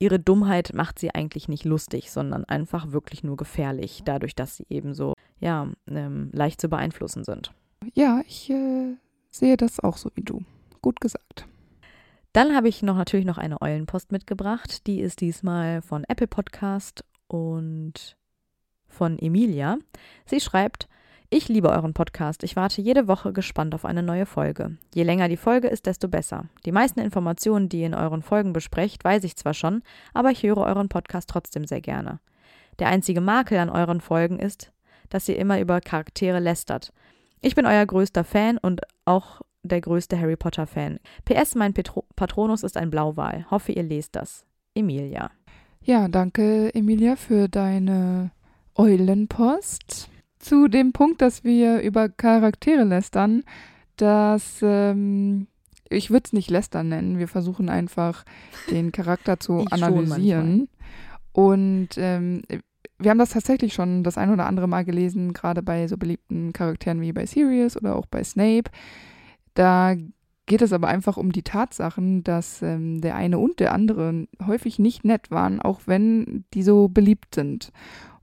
ihre 0.00 0.18
Dummheit 0.18 0.72
macht 0.74 0.98
sie 0.98 1.14
eigentlich 1.14 1.48
nicht 1.48 1.64
lustig, 1.64 2.10
sondern 2.10 2.44
einfach 2.44 2.92
wirklich 2.92 3.22
nur 3.22 3.36
gefährlich, 3.36 4.02
dadurch, 4.04 4.34
dass 4.34 4.56
sie 4.56 4.66
eben 4.68 4.94
so, 4.94 5.14
ja, 5.38 5.68
ähm, 5.88 6.30
leicht 6.32 6.60
zu 6.60 6.68
beeinflussen 6.68 7.24
sind. 7.24 7.52
Ja, 7.94 8.22
ich 8.26 8.50
äh, 8.50 8.94
sehe 9.30 9.56
das 9.56 9.80
auch 9.80 9.96
so 9.96 10.10
wie 10.14 10.22
du. 10.22 10.42
Gut 10.82 11.00
gesagt. 11.00 11.46
Dann 12.32 12.54
habe 12.54 12.68
ich 12.68 12.82
noch 12.82 12.96
natürlich 12.96 13.26
noch 13.26 13.38
eine 13.38 13.60
Eulenpost 13.62 14.12
mitgebracht. 14.12 14.86
Die 14.86 15.00
ist 15.00 15.20
diesmal 15.20 15.82
von 15.82 16.04
Apple 16.04 16.26
Podcast 16.26 17.04
und 17.26 18.16
von 18.86 19.18
Emilia. 19.18 19.78
Sie 20.26 20.40
schreibt, 20.40 20.88
ich 21.30 21.48
liebe 21.48 21.68
euren 21.68 21.92
Podcast. 21.92 22.42
Ich 22.42 22.56
warte 22.56 22.80
jede 22.80 23.06
Woche 23.06 23.32
gespannt 23.32 23.74
auf 23.74 23.84
eine 23.84 24.02
neue 24.02 24.24
Folge. 24.24 24.78
Je 24.94 25.02
länger 25.02 25.28
die 25.28 25.36
Folge 25.36 25.68
ist, 25.68 25.86
desto 25.86 26.08
besser. 26.08 26.46
Die 26.64 26.72
meisten 26.72 27.00
Informationen, 27.00 27.68
die 27.68 27.80
ihr 27.80 27.86
in 27.86 27.94
euren 27.94 28.22
Folgen 28.22 28.54
besprecht, 28.54 29.04
weiß 29.04 29.24
ich 29.24 29.36
zwar 29.36 29.52
schon, 29.54 29.82
aber 30.14 30.30
ich 30.30 30.42
höre 30.42 30.58
euren 30.58 30.88
Podcast 30.88 31.28
trotzdem 31.28 31.66
sehr 31.66 31.82
gerne. 31.82 32.20
Der 32.78 32.88
einzige 32.88 33.20
Makel 33.20 33.58
an 33.58 33.68
euren 33.68 34.00
Folgen 34.00 34.38
ist, 34.38 34.72
dass 35.10 35.28
ihr 35.28 35.38
immer 35.38 35.60
über 35.60 35.80
Charaktere 35.80 36.38
lästert. 36.38 36.92
Ich 37.40 37.54
bin 37.54 37.66
euer 37.66 37.84
größter 37.84 38.24
Fan 38.24 38.56
und 38.56 38.80
auch 39.04 39.42
der 39.62 39.80
größte 39.80 40.18
Harry 40.18 40.36
Potter 40.36 40.66
Fan. 40.66 40.98
PS, 41.26 41.54
mein 41.54 41.74
Petro 41.74 42.04
Patronus 42.16 42.62
ist 42.62 42.76
ein 42.76 42.90
Blauwal. 42.90 43.46
Hoffe, 43.50 43.72
ihr 43.72 43.82
lest 43.82 44.16
das. 44.16 44.46
Emilia. 44.74 45.30
Ja, 45.82 46.08
danke 46.08 46.74
Emilia 46.74 47.16
für 47.16 47.48
deine 47.48 48.30
Eulenpost 48.74 50.08
zu 50.38 50.68
dem 50.68 50.92
Punkt, 50.92 51.20
dass 51.22 51.44
wir 51.44 51.80
über 51.80 52.08
Charaktere 52.08 52.84
lästern, 52.84 53.42
dass 53.96 54.58
ähm, 54.62 55.48
ich 55.88 56.10
würde 56.10 56.24
es 56.26 56.32
nicht 56.32 56.50
lästern 56.50 56.88
nennen. 56.88 57.18
Wir 57.18 57.28
versuchen 57.28 57.68
einfach 57.68 58.24
den 58.70 58.92
Charakter 58.92 59.40
zu 59.40 59.60
Ich 59.66 59.72
analysieren. 59.72 60.68
Und 61.32 61.90
ähm, 61.96 62.42
wir 62.98 63.10
haben 63.10 63.18
das 63.18 63.30
tatsächlich 63.30 63.74
schon 63.74 64.02
das 64.02 64.18
ein 64.18 64.30
oder 64.30 64.46
andere 64.46 64.66
Mal 64.66 64.84
gelesen, 64.84 65.32
gerade 65.32 65.62
bei 65.62 65.86
so 65.86 65.96
beliebten 65.96 66.52
Charakteren 66.52 67.00
wie 67.00 67.12
bei 67.12 67.26
Sirius 67.26 67.76
oder 67.76 67.96
auch 67.96 68.06
bei 68.06 68.24
Snape. 68.24 68.70
Da 69.54 69.94
geht 70.46 70.62
es 70.62 70.72
aber 70.72 70.88
einfach 70.88 71.16
um 71.16 71.30
die 71.30 71.42
Tatsachen, 71.42 72.24
dass 72.24 72.62
ähm, 72.62 73.00
der 73.00 73.14
eine 73.14 73.38
und 73.38 73.60
der 73.60 73.72
andere 73.72 74.26
häufig 74.44 74.78
nicht 74.78 75.04
nett 75.04 75.30
waren, 75.30 75.60
auch 75.60 75.82
wenn 75.86 76.44
die 76.54 76.62
so 76.62 76.88
beliebt 76.88 77.34
sind. 77.34 77.70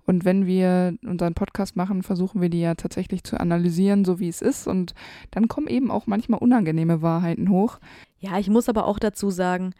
Und 0.05 0.23
wenn 0.25 0.45
wir 0.45 0.95
unseren 1.03 1.33
Podcast 1.33 1.75
machen, 1.75 2.03
versuchen 2.03 2.41
wir 2.41 2.49
die 2.49 2.61
ja 2.61 2.75
tatsächlich 2.75 3.23
zu 3.23 3.39
analysieren, 3.39 4.05
so 4.05 4.19
wie 4.19 4.27
es 4.29 4.41
ist. 4.41 4.67
Und 4.67 4.93
dann 5.31 5.47
kommen 5.47 5.67
eben 5.67 5.89
auch 5.91 6.05
manchmal 6.07 6.39
unangenehme 6.39 7.01
Wahrheiten 7.01 7.49
hoch. 7.49 7.79
Ja, 8.19 8.37
ich 8.37 8.49
muss 8.49 8.69
aber 8.69 8.85
auch 8.85 8.99
dazu 8.99 9.29
sagen, 9.31 9.73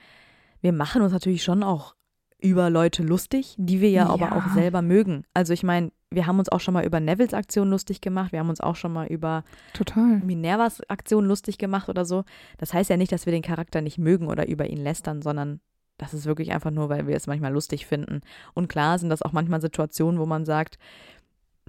wir 0.62 0.74
machen 0.74 1.02
uns 1.04 1.14
natürlich 1.14 1.44
schon 1.44 1.62
auch 1.64 1.96
über 2.40 2.70
Leute 2.70 3.02
lustig, 3.04 3.56
die 3.58 3.82
wir 3.82 3.90
ja, 3.92 4.08
aber 4.08 4.28
Ja. 4.28 4.32
auch 4.36 4.54
selber 4.54 4.82
mögen. 4.82 5.24
Also 5.34 5.54
ich 5.54 5.64
meine, 5.64 5.92
wir 6.12 6.28
haben 6.28 6.40
uns 6.40 6.50
auch 6.50 6.60
schon 6.60 6.74
mal 6.74 6.86
über 6.86 7.00
Nevils 7.00 7.34
Aktion 7.34 7.70
lustig 7.70 8.02
gemacht, 8.02 8.32
wir 8.32 8.40
haben 8.40 8.50
uns 8.50 8.62
auch 8.62 8.76
schon 8.76 8.94
mal 8.94 9.08
über 9.08 9.44
Total. 9.74 10.20
Minervas 10.20 10.82
Aktion 10.90 11.26
lustig 11.26 11.58
gemacht 11.58 11.90
oder 11.90 12.06
so. 12.06 12.24
Das 12.58 12.74
heißt 12.74 12.90
ja 12.90 12.98
nicht, 12.98 13.12
dass 13.12 13.26
wir 13.26 13.32
den 13.34 13.42
Charakter 13.42 13.82
nicht 13.82 13.98
mögen 13.98 14.28
oder 14.28 14.48
über 14.48 14.68
ihn 14.70 14.78
lästern, 14.78 15.22
sondern 15.22 15.60
das 15.98 16.14
ist 16.14 16.26
wirklich 16.26 16.52
einfach 16.52 16.72
nur, 16.72 16.90
weil 16.90 17.08
wir 17.08 17.16
es 17.16 17.28
manchmal 17.28 17.54
lustig 17.54 17.86
finden. 17.86 18.22
Und 18.54 18.68
klar 18.68 19.00
sind 19.00 19.10
das 19.10 19.22
auch 19.22 19.32
manchmal 19.32 19.62
Situationen, 19.62 20.20
wo 20.20 20.26
man 20.26 20.46
sagt, 20.46 20.78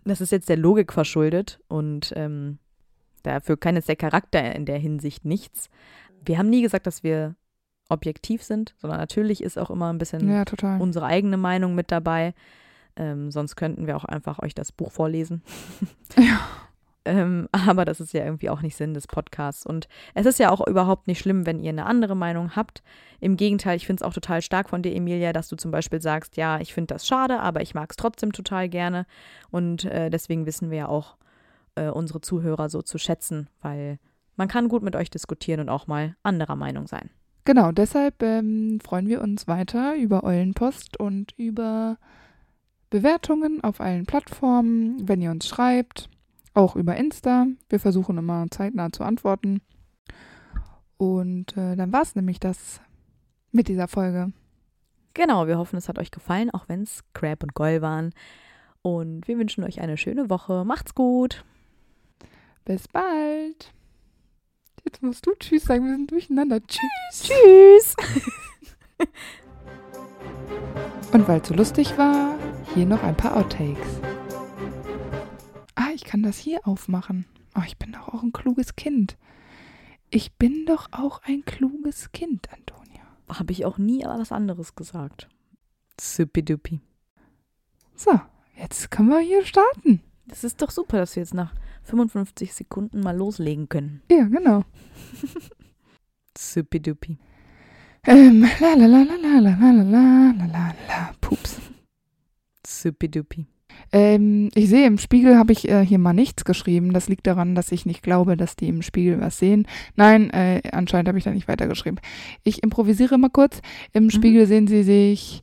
das 0.04 0.20
ist 0.20 0.32
jetzt 0.32 0.48
der 0.48 0.56
Logik 0.56 0.92
verschuldet 0.92 1.60
und 1.68 2.12
ähm, 2.16 2.58
dafür 3.22 3.56
kann 3.56 3.76
jetzt 3.76 3.88
der 3.88 3.96
Charakter 3.96 4.54
in 4.54 4.66
der 4.66 4.78
Hinsicht 4.78 5.24
nichts. 5.24 5.68
Wir 6.24 6.38
haben 6.38 6.50
nie 6.50 6.62
gesagt, 6.62 6.86
dass 6.86 7.02
wir 7.02 7.34
objektiv 7.88 8.42
sind, 8.42 8.74
sondern 8.78 8.98
natürlich 8.98 9.42
ist 9.42 9.58
auch 9.58 9.70
immer 9.70 9.92
ein 9.92 9.98
bisschen 9.98 10.28
Ja, 10.28 10.44
unsere 10.80 11.06
eigene 11.06 11.36
Meinung 11.36 11.74
mit 11.74 11.92
dabei. 11.92 12.34
Ähm, 12.96 13.30
sonst 13.30 13.56
könnten 13.56 13.86
wir 13.86 13.96
auch 13.96 14.04
einfach 14.04 14.38
euch 14.40 14.54
das 14.54 14.72
Buch 14.72 14.90
vorlesen. 14.90 15.42
Ja. 16.16 16.40
Ähm, 17.06 17.48
aber 17.52 17.84
das 17.84 18.00
ist 18.00 18.12
ja 18.12 18.24
irgendwie 18.24 18.50
auch 18.50 18.60
nicht 18.60 18.76
Sinn 18.76 18.92
des 18.92 19.06
Podcasts. 19.06 19.64
Und 19.64 19.88
es 20.14 20.26
ist 20.26 20.38
ja 20.38 20.50
auch 20.50 20.66
überhaupt 20.66 21.06
nicht 21.06 21.20
schlimm, 21.20 21.46
wenn 21.46 21.60
ihr 21.60 21.70
eine 21.70 21.86
andere 21.86 22.14
Meinung 22.14 22.54
habt. 22.56 22.82
Im 23.20 23.36
Gegenteil, 23.36 23.76
ich 23.76 23.86
finde 23.86 24.02
es 24.02 24.06
auch 24.06 24.12
total 24.12 24.42
stark 24.42 24.68
von 24.68 24.82
dir, 24.82 24.94
Emilia, 24.94 25.32
dass 25.32 25.48
du 25.48 25.56
zum 25.56 25.70
Beispiel 25.70 26.02
sagst, 26.02 26.36
ja, 26.36 26.60
ich 26.60 26.74
finde 26.74 26.94
das 26.94 27.06
schade, 27.06 27.40
aber 27.40 27.62
ich 27.62 27.74
mag 27.74 27.90
es 27.90 27.96
trotzdem 27.96 28.32
total 28.32 28.68
gerne. 28.68 29.06
Und 29.50 29.84
äh, 29.84 30.10
deswegen 30.10 30.44
wissen 30.44 30.70
wir 30.70 30.78
ja 30.78 30.88
auch 30.88 31.16
äh, 31.76 31.88
unsere 31.88 32.20
Zuhörer 32.20 32.68
so 32.68 32.82
zu 32.82 32.98
schätzen, 32.98 33.48
weil 33.62 33.98
man 34.36 34.48
kann 34.48 34.68
gut 34.68 34.82
mit 34.82 34.96
euch 34.96 35.10
diskutieren 35.10 35.60
und 35.60 35.68
auch 35.68 35.86
mal 35.86 36.16
anderer 36.22 36.56
Meinung 36.56 36.86
sein. 36.86 37.10
Genau, 37.44 37.70
deshalb 37.70 38.22
ähm, 38.22 38.80
freuen 38.82 39.06
wir 39.06 39.22
uns 39.22 39.46
weiter 39.46 39.94
über 39.96 40.24
Eulenpost 40.24 40.98
und 40.98 41.32
über 41.38 41.96
Bewertungen 42.90 43.62
auf 43.62 43.80
allen 43.80 44.04
Plattformen, 44.04 45.08
wenn 45.08 45.22
ihr 45.22 45.30
uns 45.30 45.46
schreibt, 45.46 46.10
auch 46.56 46.76
über 46.76 46.96
Insta. 46.96 47.46
Wir 47.68 47.80
versuchen 47.80 48.18
immer 48.18 48.46
zeitnah 48.50 48.90
zu 48.90 49.04
antworten. 49.04 49.60
Und 50.96 51.56
äh, 51.56 51.76
dann 51.76 51.92
war 51.92 52.02
es 52.02 52.14
nämlich 52.14 52.40
das 52.40 52.80
mit 53.52 53.68
dieser 53.68 53.88
Folge. 53.88 54.32
Genau, 55.14 55.46
wir 55.46 55.58
hoffen, 55.58 55.76
es 55.76 55.88
hat 55.88 55.98
euch 55.98 56.10
gefallen, 56.10 56.50
auch 56.50 56.68
wenn 56.68 56.82
es 56.82 57.04
Crab 57.14 57.42
und 57.42 57.54
Goll 57.54 57.82
waren. 57.82 58.12
Und 58.82 59.28
wir 59.28 59.38
wünschen 59.38 59.64
euch 59.64 59.80
eine 59.80 59.96
schöne 59.96 60.30
Woche. 60.30 60.64
Macht's 60.64 60.94
gut. 60.94 61.44
Bis 62.64 62.88
bald. 62.88 63.72
Jetzt 64.84 65.02
musst 65.02 65.26
du 65.26 65.32
Tschüss 65.34 65.64
sagen, 65.64 65.84
wir 65.84 65.92
sind 65.92 66.10
durcheinander. 66.10 66.60
Tschüss. 66.66 67.22
Tschüss. 67.22 67.96
Und 71.12 71.26
weil 71.28 71.40
es 71.40 71.48
so 71.48 71.54
lustig 71.54 71.96
war, 71.98 72.36
hier 72.74 72.86
noch 72.86 73.02
ein 73.02 73.16
paar 73.16 73.36
Outtakes. 73.36 74.00
Ah, 75.96 76.02
ich 76.02 76.04
kann 76.04 76.22
das 76.22 76.36
hier 76.36 76.60
aufmachen. 76.66 77.24
Oh, 77.56 77.62
ich 77.66 77.78
bin 77.78 77.92
doch 77.92 78.08
auch 78.08 78.22
ein 78.22 78.32
kluges 78.32 78.76
Kind. 78.76 79.16
Ich 80.10 80.34
bin 80.34 80.66
doch 80.66 80.88
auch 80.92 81.22
ein 81.22 81.42
kluges 81.46 82.12
Kind, 82.12 82.52
Antonia. 82.52 83.02
Habe 83.30 83.52
ich 83.52 83.64
auch 83.64 83.78
nie 83.78 84.04
was 84.04 84.30
anderes 84.30 84.74
gesagt. 84.74 85.26
Supidupi. 85.98 86.80
So, 87.94 88.20
jetzt 88.58 88.90
können 88.90 89.08
wir 89.08 89.20
hier 89.20 89.42
starten. 89.46 90.02
Das 90.26 90.44
ist 90.44 90.60
doch 90.60 90.70
super, 90.70 90.98
dass 90.98 91.16
wir 91.16 91.22
jetzt 91.22 91.32
nach 91.32 91.54
55 91.84 92.52
Sekunden 92.52 93.00
mal 93.00 93.16
loslegen 93.16 93.70
können. 93.70 94.02
Ja, 94.10 94.24
genau. 94.24 94.64
Supidupi. 96.36 97.16
Ähm, 98.04 98.46
la 98.60 98.74
la 98.74 98.86
la 98.86 99.02
la 99.02 99.16
la 99.16 99.38
la 99.38 99.56
la 99.56 99.70
la 99.70 100.32
la 100.36 100.46
la 100.46 100.74
la. 100.88 101.12
Pups. 101.22 101.58
Supidupi. 102.66 103.46
Ähm, 103.92 104.50
ich 104.54 104.68
sehe, 104.68 104.86
im 104.86 104.98
Spiegel 104.98 105.36
habe 105.36 105.52
ich 105.52 105.68
äh, 105.68 105.84
hier 105.84 105.98
mal 105.98 106.12
nichts 106.12 106.44
geschrieben. 106.44 106.92
Das 106.92 107.08
liegt 107.08 107.26
daran, 107.26 107.54
dass 107.54 107.72
ich 107.72 107.86
nicht 107.86 108.02
glaube, 108.02 108.36
dass 108.36 108.56
die 108.56 108.68
im 108.68 108.82
Spiegel 108.82 109.20
was 109.20 109.38
sehen. 109.38 109.66
Nein, 109.94 110.30
äh, 110.30 110.62
anscheinend 110.72 111.08
habe 111.08 111.18
ich 111.18 111.24
da 111.24 111.30
nicht 111.30 111.48
weitergeschrieben. 111.48 112.00
Ich 112.42 112.62
improvisiere 112.62 113.18
mal 113.18 113.30
kurz. 113.30 113.60
Im 113.92 114.10
Spiegel 114.10 114.46
sehen 114.46 114.66
sie 114.66 114.82
sich 114.82 115.42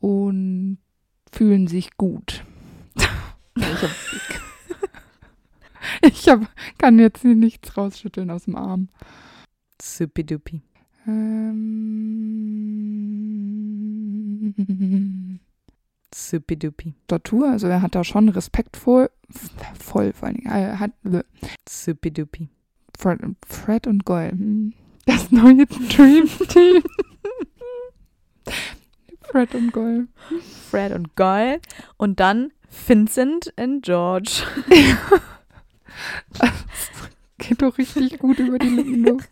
und 0.00 0.78
fühlen 1.32 1.66
sich 1.66 1.96
gut. 1.96 2.44
ich 6.02 6.28
hab, 6.28 6.40
kann 6.78 6.98
jetzt 6.98 7.22
hier 7.22 7.34
nichts 7.34 7.76
rausschütteln 7.76 8.30
aus 8.30 8.44
dem 8.44 8.56
Arm. 8.56 8.88
Supidupi. 9.80 10.62
Ähm, 11.06 12.04
Supidupi. 16.14 16.94
Statur, 17.06 17.50
also 17.50 17.66
er 17.66 17.82
hat 17.82 17.94
da 17.96 18.04
schon 18.04 18.28
respektvoll, 18.28 19.10
voll 19.78 20.12
vor 20.12 20.28
allen 20.28 20.36
Dingen, 20.36 20.46
er 20.50 20.78
hat 20.78 20.92
Supidupi. 21.68 22.48
Fred, 22.96 23.18
Fred 23.46 23.86
und 23.88 24.04
Goyle. 24.04 24.30
hm, 24.30 24.72
Das 25.06 25.32
neue 25.32 25.66
Dream 25.96 26.28
Team. 26.48 26.82
Fred 29.22 29.54
und 29.56 29.72
Goyle. 29.72 30.06
Fred 30.70 30.92
und 30.92 31.16
Goyle. 31.16 31.60
Und 31.96 32.20
dann 32.20 32.52
Vincent 32.86 33.52
und 33.56 33.82
George. 33.84 34.42
Geht 37.38 37.62
doch 37.62 37.76
richtig 37.78 38.18
gut 38.18 38.38
über 38.38 38.58
die 38.58 38.68
Lippen. 38.68 39.22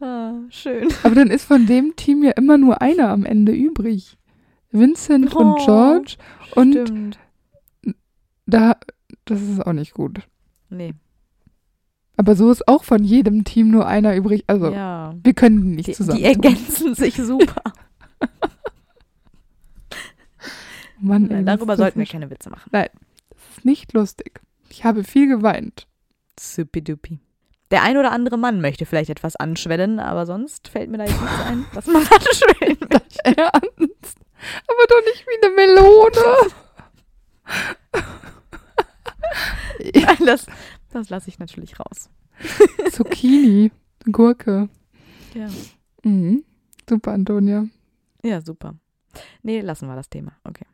Ah, 0.00 0.32
schön. 0.48 0.88
Aber 1.02 1.14
dann 1.14 1.28
ist 1.30 1.44
von 1.44 1.66
dem 1.66 1.96
Team 1.96 2.22
ja 2.22 2.30
immer 2.32 2.56
nur 2.56 2.80
einer 2.80 3.10
am 3.10 3.24
Ende 3.24 3.52
übrig. 3.52 4.17
Vincent 4.70 5.34
Oh, 5.34 5.38
und 5.40 5.58
George. 5.64 6.16
Und 6.54 6.72
Stimmt. 6.72 7.18
da, 8.46 8.76
das 9.24 9.40
ist 9.42 9.64
auch 9.66 9.72
nicht 9.72 9.94
gut. 9.94 10.20
Nee. 10.70 10.94
Aber 12.16 12.34
so 12.34 12.50
ist 12.50 12.66
auch 12.66 12.82
von 12.84 13.04
jedem 13.04 13.44
Team 13.44 13.70
nur 13.70 13.86
einer 13.86 14.14
übrig. 14.16 14.44
Also, 14.48 14.72
ja. 14.72 15.14
wir 15.22 15.34
können 15.34 15.70
nicht 15.76 15.86
Die, 15.88 15.92
zusammen. 15.92 16.18
die 16.18 16.24
ergänzen 16.24 16.94
sich 16.94 17.14
super. 17.16 17.62
Mann, 21.00 21.30
ey, 21.30 21.44
darüber 21.44 21.76
sollten 21.76 22.00
wir 22.00 22.06
keine 22.06 22.28
Witze 22.30 22.50
machen. 22.50 22.70
das 22.72 22.88
ist 23.56 23.64
nicht 23.64 23.92
lustig. 23.92 24.40
Ich 24.68 24.84
habe 24.84 25.04
viel 25.04 25.28
geweint. 25.28 25.86
Supidupi. 26.38 27.20
Der 27.70 27.82
ein 27.82 27.96
oder 27.98 28.10
andere 28.12 28.36
Mann 28.38 28.60
möchte 28.60 28.84
vielleicht 28.86 29.10
etwas 29.10 29.36
anschwellen, 29.36 30.00
aber 30.00 30.26
sonst 30.26 30.68
fällt 30.68 30.90
mir 30.90 30.98
da 30.98 31.04
jetzt 31.04 31.20
nichts 31.20 31.40
ein, 31.46 31.64
was 31.72 31.86
man 31.86 31.96
anschwellen 32.10 32.78
möchte. 32.80 33.36
Ernst. 33.36 34.18
Aber 34.66 34.84
doch 34.88 35.02
nicht 35.06 35.26
wie 35.26 35.46
eine 35.46 35.54
Melone. 35.54 36.50
Das, 40.24 40.46
das 40.90 41.10
lasse 41.10 41.28
ich 41.28 41.38
natürlich 41.38 41.78
raus. 41.78 42.10
Zucchini. 42.92 43.70
Gurke. 44.10 44.68
Ja. 45.34 45.48
Mhm. 46.02 46.44
Super, 46.88 47.12
Antonia. 47.12 47.66
ja, 48.22 48.40
super. 48.40 48.74
Nee, 49.42 49.60
lassen 49.60 49.88
wir 49.88 49.96
das 49.96 50.10
Thema. 50.10 50.32
Okay. 50.44 50.66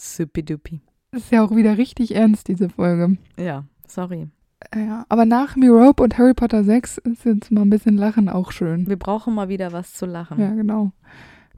Supidupi. 0.00 0.80
Das 1.10 1.24
ist 1.24 1.32
ja 1.32 1.44
auch 1.44 1.54
wieder 1.54 1.78
richtig 1.78 2.14
ernst, 2.14 2.48
diese 2.48 2.68
Folge. 2.68 3.16
Ja, 3.38 3.64
sorry. 3.86 4.28
Ja, 4.74 5.06
aber 5.08 5.24
nach 5.24 5.56
Mirope 5.56 6.02
und 6.02 6.18
Harry 6.18 6.34
Potter 6.34 6.64
6 6.64 6.98
ist 6.98 7.24
jetzt 7.24 7.50
mal 7.50 7.62
ein 7.62 7.70
bisschen 7.70 7.96
Lachen 7.96 8.28
auch 8.28 8.52
schön. 8.52 8.86
Wir 8.88 8.98
brauchen 8.98 9.34
mal 9.34 9.48
wieder 9.48 9.72
was 9.72 9.94
zu 9.94 10.04
lachen. 10.06 10.40
Ja, 10.40 10.50
genau. 10.54 10.92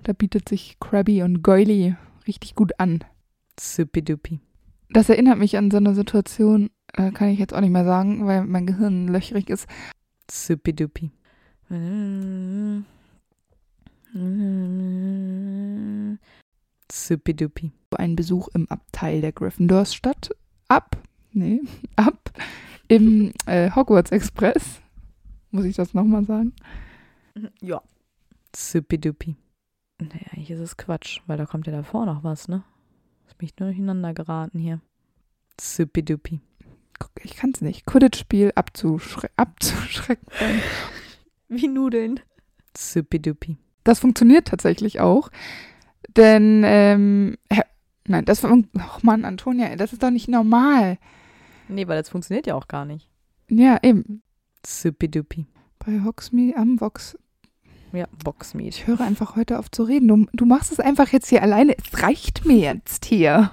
Da 0.02 0.12
bietet 0.12 0.48
sich 0.48 0.78
Krabby 0.80 1.22
und 1.22 1.42
Goily 1.42 1.94
richtig 2.26 2.54
gut 2.54 2.72
an. 2.78 3.04
Supidupi. 3.58 4.40
Das 4.90 5.08
erinnert 5.08 5.38
mich 5.38 5.56
an 5.56 5.70
so 5.70 5.76
eine 5.76 5.94
Situation, 5.94 6.70
äh, 6.94 7.10
kann 7.12 7.28
ich 7.28 7.38
jetzt 7.38 7.54
auch 7.54 7.60
nicht 7.60 7.70
mehr 7.70 7.84
sagen, 7.84 8.26
weil 8.26 8.44
mein 8.44 8.66
Gehirn 8.66 9.08
löchrig 9.08 9.50
ist. 9.50 9.68
Supidupi. 10.30 11.10
Supidupi. 16.90 17.72
Ein 17.96 18.16
Besuch 18.16 18.48
im 18.54 18.68
Abteil 18.68 19.20
der 19.20 19.32
Gryffindors 19.32 19.94
statt. 19.94 20.30
Ab, 20.68 20.96
nee, 21.32 21.60
ab 21.96 22.32
im 22.88 23.32
äh, 23.46 23.70
Hogwarts 23.70 24.10
Express. 24.10 24.80
Muss 25.50 25.64
ich 25.64 25.76
das 25.76 25.94
nochmal 25.94 26.24
sagen? 26.24 26.52
Ja. 27.60 27.82
Supidupi. 28.54 29.36
Naja, 30.00 30.26
eigentlich 30.32 30.50
ist 30.50 30.60
es 30.60 30.76
Quatsch, 30.76 31.20
weil 31.26 31.36
da 31.36 31.46
kommt 31.46 31.66
ja 31.66 31.72
davor 31.72 32.06
noch 32.06 32.24
was, 32.24 32.48
ne? 32.48 32.62
Ist 33.26 33.40
mich 33.40 33.56
nur 33.58 33.68
durcheinander 33.68 34.14
geraten 34.14 34.58
hier. 34.58 34.80
Supidupi. 35.60 36.40
Guck, 36.98 37.24
ich 37.24 37.36
kann 37.36 37.52
es 37.54 37.60
nicht. 37.60 37.86
Quidditch-Spiel 37.86 38.52
abzuschre 38.54 39.30
abzuschrecken. 39.36 40.26
Wie 41.48 41.68
Nudeln. 41.68 42.20
Supidupi. 42.76 43.56
Das 43.84 44.00
funktioniert 44.00 44.48
tatsächlich 44.48 45.00
auch. 45.00 45.30
Denn, 46.16 46.62
ähm, 46.64 47.36
nein, 48.06 48.24
das 48.24 48.42
war, 48.42 48.52
oh 48.52 48.98
Mann, 49.02 49.24
Antonia, 49.24 49.76
das 49.76 49.92
ist 49.92 50.02
doch 50.02 50.10
nicht 50.10 50.28
normal. 50.28 50.98
Nee, 51.68 51.86
weil 51.86 51.98
das 51.98 52.08
funktioniert 52.08 52.46
ja 52.46 52.54
auch 52.54 52.68
gar 52.68 52.84
nicht. 52.84 53.08
Ja, 53.48 53.78
eben. 53.82 54.22
Supidupi. 54.66 55.46
Bei 55.78 56.02
Hogsmeade 56.04 56.56
am 56.56 56.80
Vox. 56.80 57.16
Ja, 57.92 58.06
Boxmeat. 58.24 58.68
Ich 58.68 58.86
höre 58.86 59.00
einfach 59.00 59.36
heute 59.36 59.58
auf 59.58 59.70
zu 59.70 59.82
reden. 59.82 60.06
Du, 60.08 60.26
du 60.32 60.46
machst 60.46 60.70
es 60.70 60.78
einfach 60.78 61.08
jetzt 61.08 61.28
hier 61.28 61.42
alleine. 61.42 61.74
Es 61.76 62.02
reicht 62.02 62.46
mir 62.46 62.56
jetzt 62.56 63.04
hier. 63.04 63.50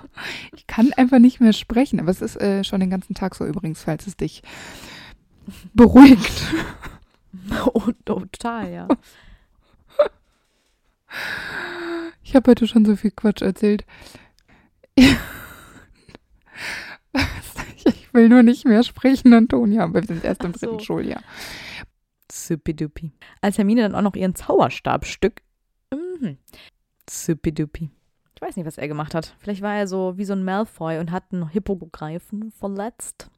Ich 0.55 0.67
kann 0.67 0.93
einfach 0.93 1.19
nicht 1.19 1.39
mehr 1.39 1.53
sprechen. 1.53 1.99
Aber 1.99 2.11
es 2.11 2.21
ist 2.21 2.39
äh, 2.39 2.63
schon 2.63 2.79
den 2.79 2.89
ganzen 2.91 3.15
Tag 3.15 3.35
so 3.35 3.45
übrigens, 3.45 3.83
falls 3.83 4.05
es 4.05 4.17
dich 4.17 4.43
beruhigt. 5.73 6.43
Oh, 7.73 7.91
total, 8.03 8.71
ja. 8.73 8.87
Ich 12.23 12.35
habe 12.35 12.51
heute 12.51 12.67
schon 12.67 12.83
so 12.83 12.95
viel 12.95 13.11
Quatsch 13.11 13.41
erzählt. 13.41 13.85
Ich 17.85 18.13
will 18.13 18.29
nur 18.29 18.41
nicht 18.41 18.65
mehr 18.65 18.83
sprechen, 18.83 19.33
Antonia, 19.33 19.83
aber 19.83 20.01
wir 20.01 20.07
sind 20.07 20.23
erst 20.23 20.43
im 20.43 20.53
so. 20.53 20.65
dritten 20.65 20.79
Schuljahr. 20.83 21.21
Supidupi. 22.47 23.11
Als 23.41 23.57
Hermine 23.57 23.81
dann 23.81 23.95
auch 23.95 24.01
noch 24.01 24.15
ihren 24.15 24.35
Zauberstabstück. 24.35 25.41
Mhm. 25.93 26.37
Supidupi. 27.09 27.89
Ich 28.35 28.41
weiß 28.41 28.55
nicht, 28.55 28.65
was 28.67 28.77
er 28.77 28.87
gemacht 28.87 29.15
hat. 29.15 29.35
Vielleicht 29.39 29.63
war 29.63 29.75
er 29.75 29.87
so 29.87 30.17
wie 30.17 30.25
so 30.25 30.33
ein 30.33 30.43
Malfoy 30.43 30.99
und 30.99 31.11
hat 31.11 31.23
einen 31.31 31.49
Hippogreifen 31.49 32.51
verletzt. 32.51 33.29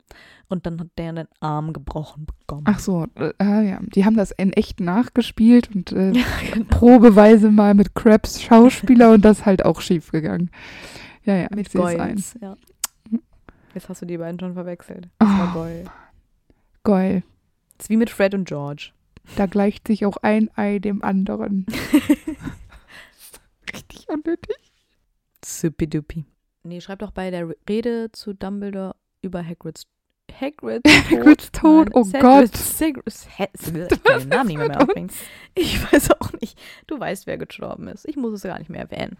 Und 0.50 0.66
dann 0.66 0.80
hat 0.80 0.88
der 0.98 1.14
den 1.14 1.28
Arm 1.40 1.72
gebrochen 1.72 2.26
bekommen. 2.26 2.64
Ach 2.66 2.80
so, 2.80 3.06
äh, 3.16 3.32
ah 3.38 3.62
ja, 3.62 3.80
die 3.82 4.04
haben 4.04 4.18
das 4.18 4.32
in 4.32 4.52
echt 4.54 4.80
nachgespielt 4.80 5.74
und 5.74 5.92
äh, 5.94 6.12
ja, 6.16 6.26
genau. 6.52 6.66
probeweise 6.70 7.52
mal 7.52 7.76
mit 7.76 7.96
Krabs 7.96 8.42
Schauspieler 8.42 9.14
und 9.14 9.24
das 9.24 9.46
halt 9.46 9.64
auch 9.64 9.80
schief 9.82 10.12
gegangen. 10.12 10.50
Ja, 11.24 11.36
ja, 11.36 11.48
Mit 11.52 11.68
ich 11.68 11.72
sehe 11.72 11.82
es 11.82 12.00
ein. 12.00 12.24
Ja. 12.42 12.58
Jetzt 13.76 13.88
hast 13.88 14.02
du 14.02 14.06
die 14.08 14.18
beiden 14.18 14.40
schon 14.40 14.56
verwechselt. 14.56 15.08
Das 15.20 15.30
war 15.30 15.52
Oh, 15.52 15.60
Goyle. 15.60 15.84
geil. 16.84 17.24
Das 17.78 17.86
ist 17.86 17.90
wie 17.90 17.98
mit 17.98 18.10
Fred 18.10 18.34
und 18.34 18.48
George. 18.48 18.92
Da 19.36 19.46
gleicht 19.46 19.88
sich 19.88 20.06
auch 20.06 20.18
ein 20.18 20.50
Ei 20.56 20.80
dem 20.80 21.04
anderen. 21.04 21.66
Richtig 23.74 24.08
unnötig. 24.10 24.58
Supidupi. 25.44 26.26
Nee, 26.64 26.82
schreib 26.82 27.00
doch 27.00 27.12
bei 27.12 27.32
der 27.32 27.50
Rede 27.68 28.12
zu 28.12 28.34
Dumbledore 28.34 28.96
über 29.22 29.46
Hagrids 29.46 29.84
Hagrids 30.32 30.90
Hagrids 31.10 31.52
Tod, 31.52 31.90
oh 31.94 32.04
Cedric- 32.04 32.52
Ced- 32.54 33.92
Ich 33.92 34.04
kann 34.04 34.20
den 34.20 34.30
Namen 34.30 34.48
nicht 34.48 34.58
mehr, 34.58 34.68
mehr 34.68 34.82
aufbringen. 34.82 35.10
Ich 35.56 35.82
weiß 35.92 36.12
auch 36.12 36.34
nicht. 36.40 36.60
Du 36.88 37.00
weißt, 37.00 37.26
wer 37.26 37.38
gestorben 37.38 37.88
ist. 37.88 38.08
Ich 38.08 38.16
muss 38.16 38.34
es 38.34 38.44
gar 38.44 38.60
nicht 38.60 38.70
mehr 38.70 38.82
erwähnen. 38.82 39.18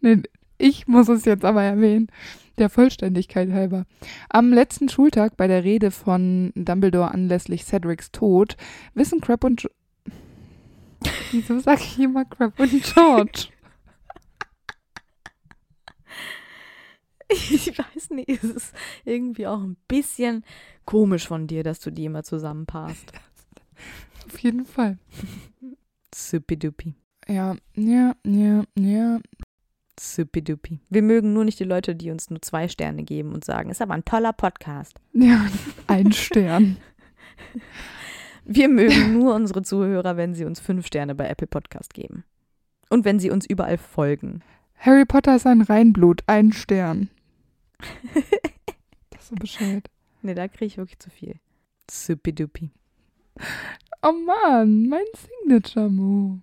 Nee, 0.00 0.22
ich 0.58 0.86
muss 0.86 1.08
es 1.08 1.24
jetzt 1.24 1.44
aber 1.44 1.62
erwähnen, 1.62 2.08
der 2.58 2.70
Vollständigkeit 2.70 3.50
halber. 3.50 3.84
Am 4.28 4.52
letzten 4.52 4.88
Schultag 4.88 5.36
bei 5.36 5.46
der 5.46 5.64
Rede 5.64 5.90
von 5.90 6.52
Dumbledore 6.54 7.10
anlässlich 7.10 7.64
Cedrics 7.64 8.12
Tod 8.12 8.56
wissen 8.94 9.20
Crab 9.20 9.44
und... 9.44 9.62
Jo 9.62 9.70
Wieso 11.30 11.58
sage 11.58 11.82
ich 11.82 11.98
immer 11.98 12.24
Crab 12.24 12.58
und 12.58 12.82
George? 12.94 13.48
Ich 17.28 17.76
weiß 17.76 18.10
nicht, 18.10 18.28
es 18.28 18.44
ist 18.44 18.74
irgendwie 19.04 19.48
auch 19.48 19.60
ein 19.60 19.76
bisschen 19.88 20.44
komisch 20.84 21.26
von 21.26 21.48
dir, 21.48 21.64
dass 21.64 21.80
du 21.80 21.90
die 21.90 22.04
immer 22.04 22.22
zusammenpasst. 22.22 23.12
Auf 24.26 24.38
jeden 24.38 24.64
Fall. 24.64 24.98
Supidupi. 26.14 26.94
Ja, 27.26 27.56
ja, 27.74 28.14
ja, 28.24 28.64
ja. 28.78 29.18
Supidupi. 29.98 30.80
Wir 30.90 31.02
mögen 31.02 31.32
nur 31.32 31.44
nicht 31.44 31.58
die 31.58 31.64
Leute, 31.64 31.94
die 31.94 32.10
uns 32.10 32.30
nur 32.30 32.42
zwei 32.42 32.68
Sterne 32.68 33.02
geben 33.02 33.32
und 33.32 33.44
sagen, 33.44 33.70
ist 33.70 33.82
aber 33.82 33.94
ein 33.94 34.04
toller 34.04 34.32
Podcast. 34.32 35.00
Ja, 35.12 35.46
ein 35.86 36.12
Stern. 36.12 36.76
Wir 38.48 38.68
mögen 38.68 39.14
nur 39.18 39.34
unsere 39.34 39.62
Zuhörer, 39.62 40.16
wenn 40.16 40.34
sie 40.34 40.44
uns 40.44 40.60
fünf 40.60 40.86
Sterne 40.86 41.16
bei 41.16 41.26
Apple 41.26 41.48
Podcast 41.48 41.94
geben. 41.94 42.24
Und 42.88 43.04
wenn 43.04 43.18
sie 43.18 43.30
uns 43.30 43.44
überall 43.44 43.76
folgen. 43.76 44.42
Harry 44.78 45.04
Potter 45.04 45.34
ist 45.34 45.46
ein 45.46 45.62
Reinblut, 45.62 46.22
ein 46.26 46.52
Stern. 46.52 47.10
Das 49.10 49.22
ist 49.22 49.28
so 49.30 49.34
Bescheid. 49.36 49.90
Nee, 50.22 50.34
da 50.34 50.46
kriege 50.46 50.66
ich 50.66 50.76
wirklich 50.76 50.98
zu 51.00 51.10
viel. 51.10 51.40
Supidupi. 51.90 52.70
Oh 54.02 54.12
Mann, 54.12 54.88
mein 54.88 55.04
Signature-Move. 55.14 56.42